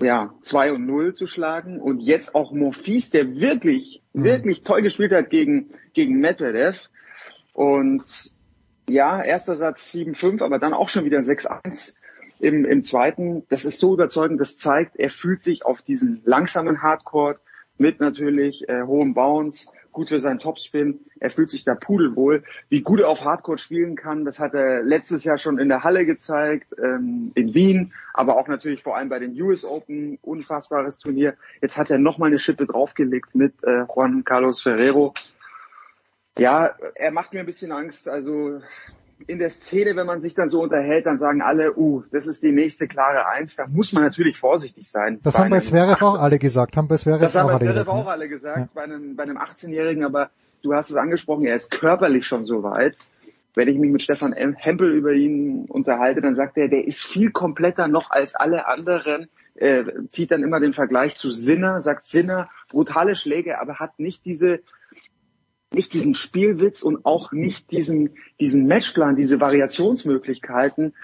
[0.00, 5.12] ja, 2 und 0 zu schlagen und jetzt auch Monfils, der wirklich, wirklich toll gespielt
[5.12, 6.88] hat gegen, gegen Medvedev.
[7.52, 8.04] Und
[8.88, 11.94] ja, erster Satz 7-5, aber dann auch schon wieder ein 6-1
[12.38, 13.44] im, im zweiten.
[13.48, 17.40] Das ist so überzeugend, das zeigt, er fühlt sich auf diesen langsamen Hardcore
[17.76, 21.00] mit natürlich äh, hohem Bounce, gut für seinen Topspin.
[21.20, 22.44] Er fühlt sich da pudelwohl.
[22.68, 25.84] Wie gut er auf Hardcore spielen kann, das hat er letztes Jahr schon in der
[25.84, 30.98] Halle gezeigt, ähm, in Wien, aber auch natürlich vor allem bei den US Open, unfassbares
[30.98, 31.34] Turnier.
[31.60, 35.14] Jetzt hat er nochmal eine Schippe draufgelegt mit äh, Juan Carlos Ferrero.
[36.38, 38.08] Ja, er macht mir ein bisschen Angst.
[38.08, 38.60] Also
[39.26, 42.42] in der Szene, wenn man sich dann so unterhält, dann sagen alle, uh, das ist
[42.42, 43.56] die nächste klare Eins.
[43.56, 45.18] Da muss man natürlich vorsichtig sein.
[45.22, 47.74] Das haben bei Zverev auch alle gesagt, haben bei Zverev das haben auch bei Zverev
[47.74, 47.88] gesagt.
[47.88, 48.10] auch ne?
[48.10, 48.68] alle gesagt, Ja.
[48.74, 50.30] bei einem, bei einem 18-Jährigen, aber
[50.62, 52.96] du hast es angesprochen, er ist körperlich schon so weit.
[53.54, 57.00] Wenn ich mich mit Stefan Em- Hempel über ihn unterhalte, dann sagt er, der ist
[57.00, 62.04] viel kompletter noch als alle anderen, äh, zieht dann immer den Vergleich zu Sinner, sagt
[62.04, 64.60] Sinner, brutale Schläge, aber hat nicht diese,
[65.72, 70.94] nicht diesen Spielwitz und auch nicht diesen, diesen Matchplan, diese Variationsmöglichkeiten,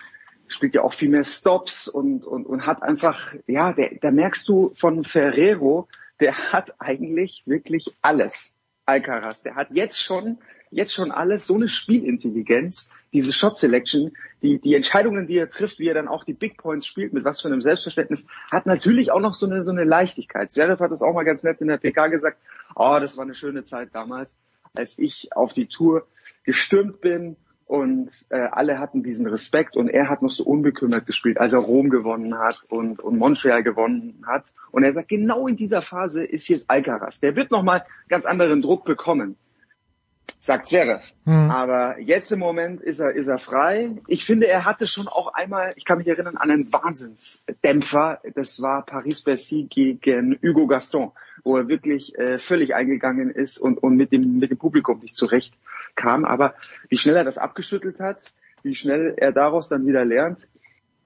[0.48, 4.48] spielt ja auch viel mehr Stops und, und, und hat einfach, ja, der, da merkst
[4.48, 5.88] du von Ferrero,
[6.20, 8.56] der hat eigentlich wirklich alles.
[8.86, 10.38] Alcaraz, der hat jetzt schon,
[10.70, 14.12] jetzt schon alles, so eine Spielintelligenz, diese Shot Selection,
[14.42, 17.24] die, die Entscheidungen, die er trifft, wie er dann auch die Big Points spielt, mit
[17.24, 20.50] was für einem Selbstverständnis, hat natürlich auch noch so eine, so eine Leichtigkeit.
[20.50, 22.38] Zverev hat das auch mal ganz nett in der PK gesagt,
[22.74, 24.36] oh, das war eine schöne Zeit damals,
[24.74, 26.06] als ich auf die Tour
[26.42, 27.36] gestürmt bin
[27.66, 31.60] und äh, alle hatten diesen Respekt und er hat noch so unbekümmert gespielt, als er
[31.60, 34.44] Rom gewonnen hat und, und Montreal gewonnen hat.
[34.70, 37.20] Und er sagt, genau in dieser Phase ist jetzt Alcaraz.
[37.20, 39.36] Der wird nochmal ganz anderen Druck bekommen,
[40.40, 41.02] sagt Zverev.
[41.24, 41.50] Hm.
[41.50, 43.92] Aber jetzt im Moment ist er, ist er frei.
[44.06, 48.20] Ich finde, er hatte schon auch einmal, ich kann mich erinnern, an einen Wahnsinnsdämpfer.
[48.34, 51.12] Das war Paris-Bercy gegen Hugo Gaston,
[51.44, 55.16] wo er wirklich äh, völlig eingegangen ist und, und mit, dem, mit dem Publikum nicht
[55.16, 55.54] zurecht
[55.94, 56.24] kam.
[56.24, 56.54] Aber
[56.88, 60.46] wie schnell er das abgeschüttelt hat, wie schnell er daraus dann wieder lernt,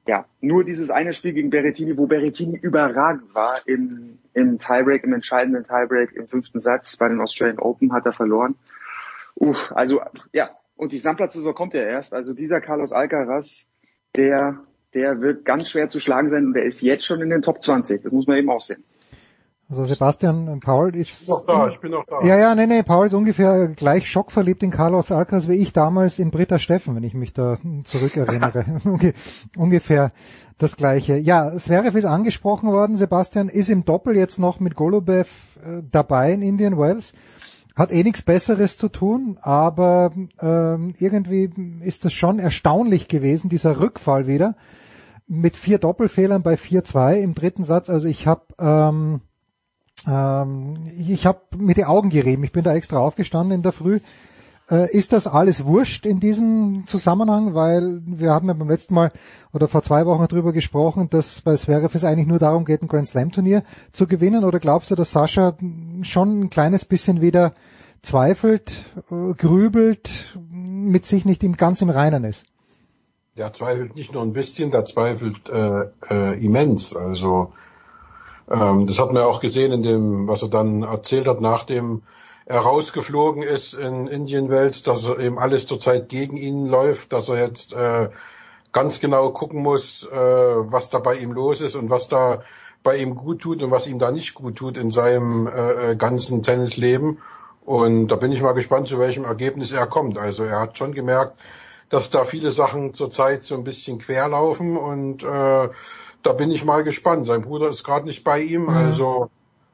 [0.08, 5.12] ja, nur dieses eine Spiel gegen Berrettini, wo Berrettini überragend war im, im Tiebreak, im
[5.12, 8.54] entscheidenden Tiebreak im fünften Satz bei den Australian Open hat er verloren.
[9.40, 10.00] Uff, also
[10.32, 12.12] ja, und die Sandplatzsaison kommt ja erst.
[12.12, 13.66] Also dieser Carlos Alcaraz,
[14.16, 14.60] der,
[14.94, 17.62] der wird ganz schwer zu schlagen sein und der ist jetzt schon in den Top
[17.62, 18.02] 20.
[18.02, 18.84] Das muss man eben auch sehen.
[19.70, 22.24] Also Sebastian Paul ist noch da, ich bin noch da.
[22.24, 26.18] Ja, ja, nee, nee, Paul ist ungefähr gleich schockverliebt in Carlos Alcaraz wie ich damals
[26.18, 28.64] in Britta Steffen, wenn ich mich da zurückerinnere.
[28.84, 29.12] Unge
[29.58, 30.10] ungefähr
[30.56, 31.16] das gleiche.
[31.18, 36.32] Ja, Zverev ist angesprochen worden, Sebastian, ist im Doppel jetzt noch mit Golubev äh, dabei
[36.32, 37.12] in Indian Wells.
[37.78, 41.48] Hat eh nichts Besseres zu tun, aber ähm, irgendwie
[41.80, 44.56] ist das schon erstaunlich gewesen, dieser Rückfall wieder
[45.28, 47.88] mit vier Doppelfehlern bei 4-2 im dritten Satz.
[47.88, 49.20] Also ich habe ähm,
[50.08, 52.42] ähm, ich habe mit den Augen gerieben.
[52.42, 54.00] Ich bin da extra aufgestanden in der Früh.
[54.70, 57.54] Äh, ist das alles wurscht in diesem Zusammenhang?
[57.54, 59.12] Weil wir haben ja beim letzten Mal
[59.52, 62.88] oder vor zwei Wochen darüber gesprochen, dass bei Zverev es eigentlich nur darum geht, ein
[62.88, 64.44] Grand Slam Turnier zu gewinnen.
[64.44, 65.56] Oder glaubst du, dass Sascha
[66.02, 67.54] schon ein kleines bisschen wieder
[68.02, 68.72] zweifelt,
[69.10, 72.44] äh, grübelt, mit sich nicht im, ganz im Reinen ist?
[73.38, 76.94] Der zweifelt nicht nur ein bisschen, der zweifelt äh, äh, immens.
[76.94, 77.52] Also
[78.50, 81.64] ähm, das hat man ja auch gesehen in dem, was er dann erzählt hat nach
[81.64, 82.02] dem
[82.56, 87.40] rausgeflogen ist in Indian Welt, dass er eben alles zurzeit gegen ihn läuft, dass er
[87.40, 88.08] jetzt äh,
[88.72, 92.42] ganz genau gucken muss, äh, was da bei ihm los ist und was da
[92.82, 96.42] bei ihm gut tut und was ihm da nicht gut tut in seinem äh, ganzen
[96.42, 97.18] Tennisleben.
[97.64, 100.16] Und da bin ich mal gespannt, zu welchem Ergebnis er kommt.
[100.16, 101.38] Also er hat schon gemerkt,
[101.90, 105.68] dass da viele Sachen zurzeit so ein bisschen quer laufen und äh,
[106.22, 107.26] da bin ich mal gespannt.
[107.26, 108.68] Sein Bruder ist gerade nicht bei ihm, mhm.
[108.70, 109.30] also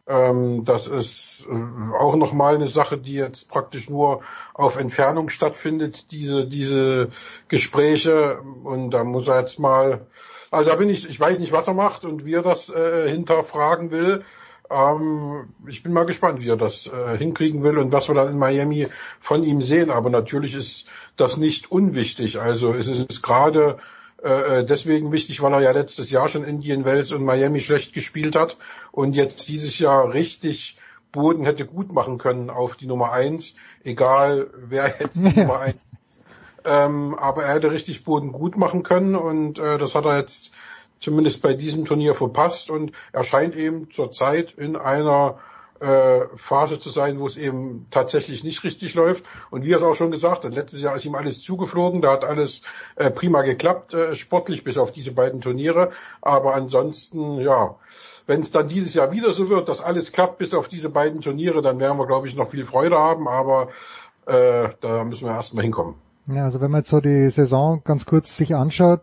[0.06, 4.20] ähm, das ist äh, auch nochmal eine Sache, die jetzt praktisch nur
[4.52, 7.10] auf Entfernung stattfindet, diese, diese
[7.48, 8.40] Gespräche.
[8.64, 10.06] Und da muss er jetzt mal,
[10.50, 13.08] also da bin ich, ich weiß nicht, was er macht und wie er das äh,
[13.10, 14.24] hinterfragen will.
[14.70, 18.28] Ähm, ich bin mal gespannt, wie er das äh, hinkriegen will und was wir dann
[18.28, 18.88] in Miami
[19.20, 19.90] von ihm sehen.
[19.90, 22.40] Aber natürlich ist das nicht unwichtig.
[22.40, 23.78] Also es ist gerade
[24.24, 27.92] äh, äh, deswegen wichtig, weil er ja letztes Jahr schon Indian Wells und Miami schlecht
[27.92, 28.56] gespielt hat
[28.90, 30.78] und jetzt dieses Jahr richtig
[31.12, 33.54] Boden hätte gut machen können auf die Nummer eins,
[33.84, 35.76] egal wer jetzt die Nummer eins.
[36.64, 40.52] Ähm, aber er hätte richtig Boden gut machen können und äh, das hat er jetzt
[41.00, 45.38] zumindest bei diesem Turnier verpasst und er scheint eben zurzeit in einer
[45.84, 49.24] äh, Phase zu sein, wo es eben tatsächlich nicht richtig läuft.
[49.50, 52.12] Und wie er es auch schon gesagt hat, letztes Jahr ist ihm alles zugeflogen, da
[52.12, 52.62] hat alles
[52.96, 55.90] äh, prima geklappt, äh, sportlich bis auf diese beiden Turniere.
[56.22, 57.74] Aber ansonsten, ja,
[58.26, 61.20] wenn es dann dieses Jahr wieder so wird, dass alles klappt bis auf diese beiden
[61.20, 63.68] Turniere, dann werden wir, glaube ich, noch viel Freude haben, aber
[64.26, 65.96] äh, da müssen wir erstmal hinkommen.
[66.26, 69.02] Ja, also wenn man jetzt so die Saison ganz kurz sich anschaut,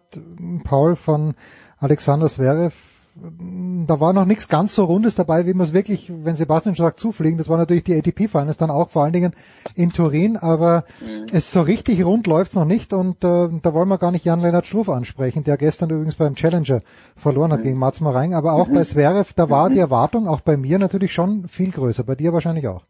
[0.64, 1.35] Paul von
[1.77, 6.38] Alexander Zverev da war noch nichts ganz so Rundes dabei, wie man es wirklich, wenn
[6.38, 7.38] Sebastian sagt, zufliegen.
[7.38, 9.33] Das war natürlich die ATP Finals dann auch vor allen Dingen
[9.75, 11.27] in Turin, aber mhm.
[11.31, 14.65] es so richtig rund läuft's noch nicht und äh, da wollen wir gar nicht Jan-Lennart
[14.65, 16.80] Struff ansprechen, der gestern übrigens beim Challenger
[17.17, 17.64] verloren hat mhm.
[17.64, 18.73] gegen Mats Marang, aber auch mhm.
[18.75, 22.31] bei Zverev, da war die Erwartung auch bei mir natürlich schon viel größer, bei dir
[22.31, 22.83] wahrscheinlich auch.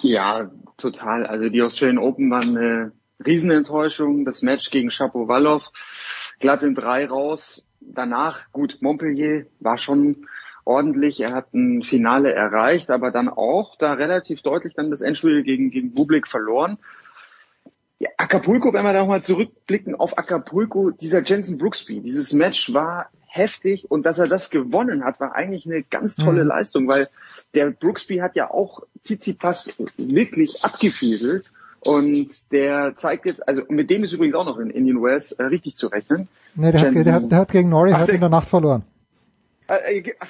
[0.00, 1.24] Ja, total.
[1.24, 2.92] Also die Australian Open waren eine
[3.24, 4.24] Riesenenttäuschung.
[4.24, 5.70] Das Match gegen Shapovalov
[6.38, 10.26] glatt in drei raus danach, gut, Montpellier war schon
[10.64, 11.20] ordentlich.
[11.20, 15.70] Er hat ein Finale erreicht, aber dann auch da relativ deutlich dann das Endspiel gegen,
[15.70, 16.78] gegen Bublik verloren.
[17.98, 23.08] Ja, Acapulco, wenn wir da nochmal zurückblicken auf Acapulco, dieser Jensen Brooksby, dieses Match war
[23.26, 26.48] heftig und dass er das gewonnen hat, war eigentlich eine ganz tolle mhm.
[26.48, 27.08] Leistung, weil
[27.54, 34.04] der Brooksby hat ja auch Tsitsipas wirklich abgefieselt und der zeigt jetzt, also mit dem
[34.04, 36.28] ist übrigens auch noch in Indian Wells äh, richtig zu rechnen.
[36.54, 38.82] Nee, der, hat, der, hat, der hat gegen Norrie heute in der Nacht verloren.
[39.68, 40.28] Äh, äh, ach,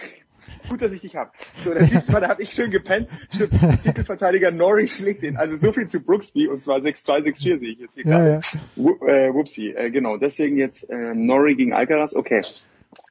[0.68, 1.34] gut, dass ich dich hab.
[1.64, 3.08] So, das du mal, da hab ich schön gepennt.
[3.34, 3.52] Stimmt,
[3.82, 5.36] Titelverteidiger Norrie schlägt den.
[5.36, 8.42] Also so viel zu Brooksby und zwar 6-2, 6-4 sehe ich jetzt hier gerade.
[8.76, 9.06] Ja, ja.
[9.06, 10.16] Äh, whoopsie, äh, genau.
[10.16, 12.42] Deswegen jetzt äh, Norrie gegen Alcaraz, okay.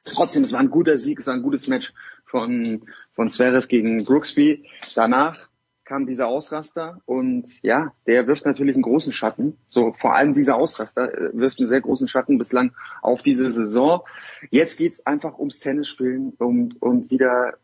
[0.04, 1.92] Trotzdem, es war ein guter Sieg, es war ein gutes Match
[2.26, 2.82] von,
[3.14, 4.64] von Zverev gegen Brooksby.
[4.94, 5.45] Danach
[5.86, 9.56] kam dieser Ausraster und ja, der wirft natürlich einen großen Schatten.
[9.68, 14.02] So vor allem dieser Ausraster äh, wirft einen sehr großen Schatten bislang auf diese Saison.
[14.50, 17.54] Jetzt geht's einfach ums Tennisspielen und und wieder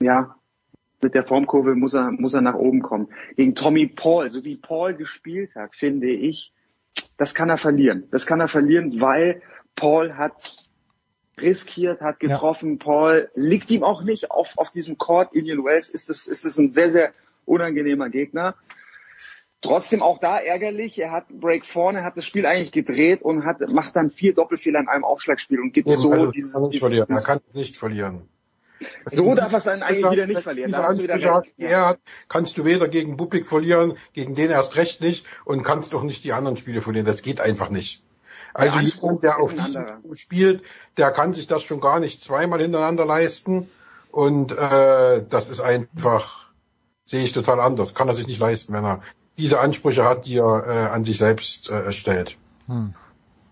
[0.00, 0.36] ja
[1.02, 3.08] mit der Formkurve muss er muss er nach oben kommen.
[3.36, 6.52] Gegen Tommy Paul, so wie Paul gespielt hat, finde ich,
[7.16, 8.04] das kann er verlieren.
[8.10, 9.42] Das kann er verlieren, weil
[9.74, 10.68] Paul hat
[11.40, 12.72] riskiert, hat getroffen.
[12.72, 12.84] Ja.
[12.84, 15.32] Paul liegt ihm auch nicht auf, auf diesem Court.
[15.32, 17.14] Indian Wells ist es, ist es ein sehr, sehr
[17.50, 18.54] unangenehmer Gegner.
[19.62, 20.98] Trotzdem auch da ärgerlich.
[20.98, 24.80] Er hat Break vorne, hat das Spiel eigentlich gedreht und hat, macht dann vier Doppelfehler
[24.80, 28.28] in einem Aufschlagspiel und gibt Eben, so also dieses, kann dieses, Er kann nicht verlieren.
[29.04, 30.70] So darf er es dann eigentlich wieder nicht verlieren.
[30.70, 31.98] Diese Ansprüche hast, er hat,
[32.28, 36.24] kannst du weder gegen Bublik verlieren, gegen den erst recht nicht und kannst doch nicht
[36.24, 37.04] die anderen Spiele verlieren.
[37.04, 38.02] Das geht einfach nicht.
[38.54, 40.62] Also der jemand, der auf diesem spielt,
[40.96, 43.70] der kann sich das schon gar nicht zweimal hintereinander leisten.
[44.10, 46.39] Und äh, das ist einfach
[47.10, 47.94] sehe ich total anders.
[47.94, 49.00] Kann er sich nicht leisten, wenn er
[49.36, 52.36] diese Ansprüche hat, die er äh, an sich selbst äh, stellt.
[52.68, 52.94] Hm.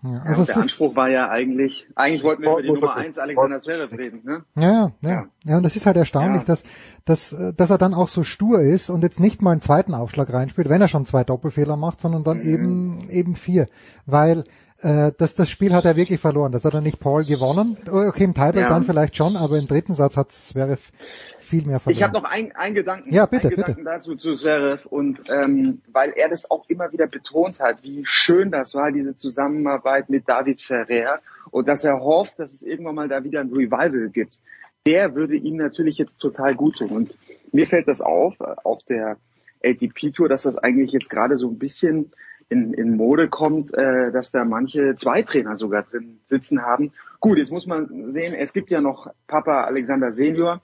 [0.01, 3.19] Ja, also ja, der Anspruch war ja eigentlich, eigentlich wollten wir über die Nummer eins
[3.19, 4.45] Alexander Zverev reden, ne?
[4.55, 5.25] Ja, ja, ja.
[5.43, 6.45] Ja, und das ist halt erstaunlich, ja.
[6.45, 6.63] dass,
[7.03, 10.31] dass, dass er dann auch so stur ist und jetzt nicht mal einen zweiten Aufschlag
[10.31, 12.53] reinspielt, wenn er schon zwei Doppelfehler macht, sondern dann mhm.
[12.53, 13.67] eben, eben vier.
[14.05, 14.45] Weil
[14.81, 16.51] äh, das, das Spiel hat er wirklich verloren.
[16.51, 17.77] Das hat er nicht Paul gewonnen.
[17.89, 18.69] Okay, im Tiebreak Ja.
[18.69, 20.91] dann vielleicht schon, aber im dritten Satz hat Zverev
[21.39, 21.97] viel mehr verloren.
[21.97, 23.61] Ich habe noch ein, einen Gedanken, Ja, bitte, einen bitte.
[23.71, 28.03] Gedanken dazu zu Zverev und ähm, weil er das auch immer wieder betont hat, wie
[28.05, 31.19] schön das war, diese Zusammenarbeit mit David Ferrer
[31.51, 34.39] und dass er hofft, dass es irgendwann mal da wieder ein Revival gibt.
[34.85, 37.17] Der würde ihm natürlich jetzt total gut tun und
[37.51, 39.17] mir fällt das auf, äh, auf der
[39.63, 42.11] ATP-Tour, dass das eigentlich jetzt gerade so ein bisschen
[42.49, 46.91] in, in Mode kommt, äh, dass da manche zwei Trainer sogar drin sitzen haben.
[47.19, 50.61] Gut, jetzt muss man sehen, es gibt ja noch Papa Alexander Senior,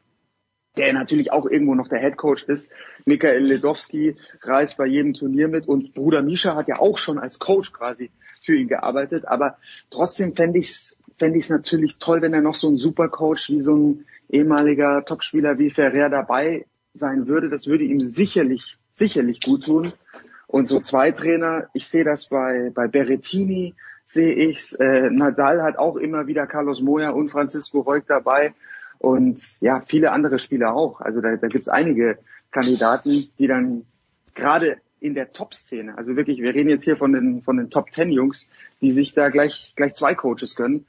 [0.78, 2.70] der natürlich auch irgendwo noch der Head Coach ist.
[3.06, 7.40] Michael Ledowski reist bei jedem Turnier mit und Bruder Misha hat ja auch schon als
[7.40, 8.12] Coach quasi
[8.44, 9.28] für ihn gearbeitet.
[9.28, 9.58] Aber
[9.90, 13.50] trotzdem fände ich es fände ich es natürlich toll, wenn er noch so ein Supercoach
[13.50, 17.50] wie so ein ehemaliger Topspieler wie Ferrer dabei sein würde.
[17.50, 19.94] Das würde ihm sicherlich, sicherlich gut tun.
[20.48, 23.74] Und so zwei Trainer, ich sehe das bei, bei Berrettini,
[24.06, 24.74] sehe ich's.
[24.74, 28.54] Äh, Nadal hat auch immer wieder Carlos Moya und Francisco Reuk dabei.
[29.00, 31.02] Und ja, viele andere Spieler auch.
[31.02, 32.18] Also da, da gibt's einige
[32.52, 33.86] Kandidaten, die dann
[34.34, 37.92] gerade in der Top-Szene, also wirklich, wir reden jetzt hier von den, von den Top
[37.92, 38.50] Ten Jungs,
[38.82, 40.86] die sich da gleich, gleich zwei Coaches gönnen.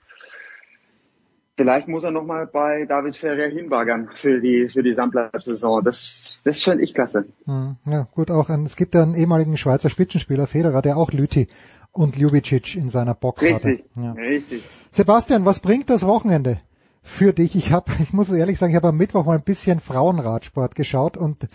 [1.56, 5.82] Vielleicht muss er nochmal bei David Ferrer hinbaggern für die, für die Sandplatz-Saison.
[5.82, 7.24] Das, das fände ich klasse.
[7.46, 11.12] Hm, Ja, gut, auch ein, es gibt ja einen ehemaligen Schweizer Spitzenspieler, Federer, der auch
[11.12, 11.46] Lüti
[11.92, 14.00] und Ljubicic in seiner Box Richtig, hatte.
[14.00, 14.12] Ja.
[14.12, 14.62] richtig.
[14.90, 16.58] Sebastian, was bringt das Wochenende
[17.02, 17.56] für dich?
[17.56, 21.16] Ich habe, ich muss ehrlich sagen, ich habe am Mittwoch mal ein bisschen Frauenradsport geschaut
[21.16, 21.48] und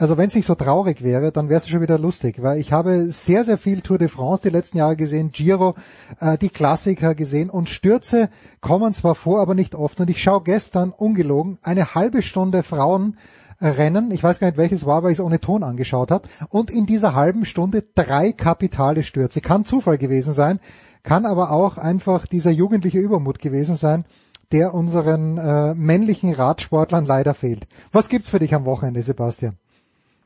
[0.00, 2.72] also wenn es nicht so traurig wäre, dann wäre es schon wieder lustig, weil ich
[2.72, 5.74] habe sehr, sehr viel Tour de France die letzten Jahre gesehen, Giro,
[6.20, 10.00] äh, die Klassiker gesehen und Stürze kommen zwar vor, aber nicht oft.
[10.00, 15.02] Und ich schaue gestern, ungelogen, eine halbe Stunde Frauenrennen, ich weiß gar nicht welches war,
[15.02, 19.40] weil ich es ohne Ton angeschaut habe, und in dieser halben Stunde drei kapitale Stürze.
[19.40, 20.60] Kann Zufall gewesen sein,
[21.02, 24.04] kann aber auch einfach dieser jugendliche Übermut gewesen sein,
[24.52, 27.66] der unseren äh, männlichen Radsportlern leider fehlt.
[27.90, 29.56] Was gibt's für dich am Wochenende, Sebastian?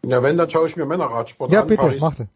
[0.04, 1.66] Ja, wenn, dann schaue ich mir Männerradsport Ja, an.
[1.68, 2.26] bitte, Paris, mach das.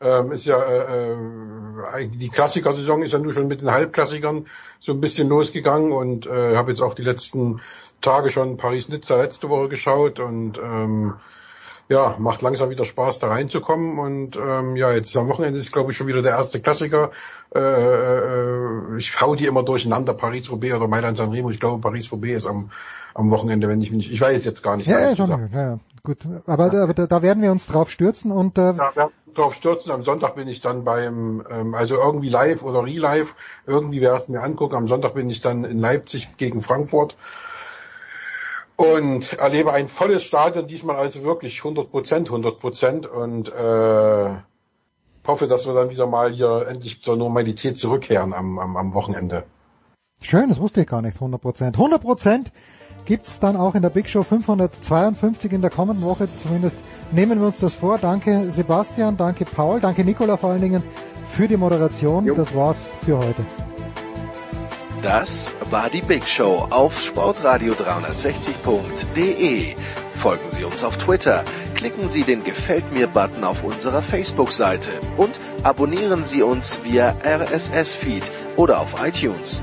[0.00, 4.46] ähm, ist ja äh, äh, die Klassikersaison ist ja nur schon mit den Halbklassikern
[4.80, 7.60] so ein bisschen losgegangen und äh, habe jetzt auch die letzten
[8.00, 11.14] Tage schon Paris-Nizza letzte Woche geschaut und ähm,
[11.88, 13.98] ja, macht langsam wieder Spaß, da reinzukommen.
[13.98, 17.10] Und ähm, ja, jetzt am Wochenende ist, glaube ich, schon wieder der erste Klassiker.
[17.54, 21.50] Äh, äh, ich hau die immer durcheinander, Paris-Roubaix oder Mailand-San Remo.
[21.50, 22.70] Ich glaube, Paris-Roubaix ist am,
[23.18, 24.86] am Wochenende, wenn ich mich, ich weiß jetzt gar nicht.
[24.86, 25.52] Ja, ja, schon, gesagt.
[25.52, 26.18] ja, ja, gut.
[26.46, 29.34] Aber, da, aber da, da werden wir uns drauf stürzen und äh, Ja, wir uns
[29.34, 29.90] drauf stürzen.
[29.90, 33.34] Am Sonntag bin ich dann beim, ähm, also irgendwie live oder re-live,
[33.66, 34.76] irgendwie werde ich mir angucken.
[34.76, 37.16] Am Sonntag bin ich dann in Leipzig gegen Frankfurt
[38.76, 44.28] und erlebe ein volles Stadion, diesmal also wirklich 100 Prozent, 100 Prozent und äh,
[45.26, 49.42] hoffe, dass wir dann wieder mal hier endlich zur Normalität zurückkehren am, am, am Wochenende.
[50.22, 51.76] schön, das wusste ich gar nicht, 100 Prozent.
[51.76, 52.52] 100 Prozent
[53.08, 56.76] gibt's dann auch in der Big Show 552 in der kommenden Woche, zumindest
[57.10, 57.96] nehmen wir uns das vor.
[57.96, 60.82] Danke Sebastian, danke Paul, danke Nicola vor allen Dingen
[61.30, 62.26] für die Moderation.
[62.36, 63.46] Das war's für heute.
[65.02, 69.74] Das war die Big Show auf sportradio360.de.
[70.10, 71.44] Folgen Sie uns auf Twitter,
[71.76, 75.30] klicken Sie den Gefällt mir Button auf unserer Facebook-Seite und
[75.62, 78.24] abonnieren Sie uns via RSS-Feed
[78.56, 79.62] oder auf iTunes.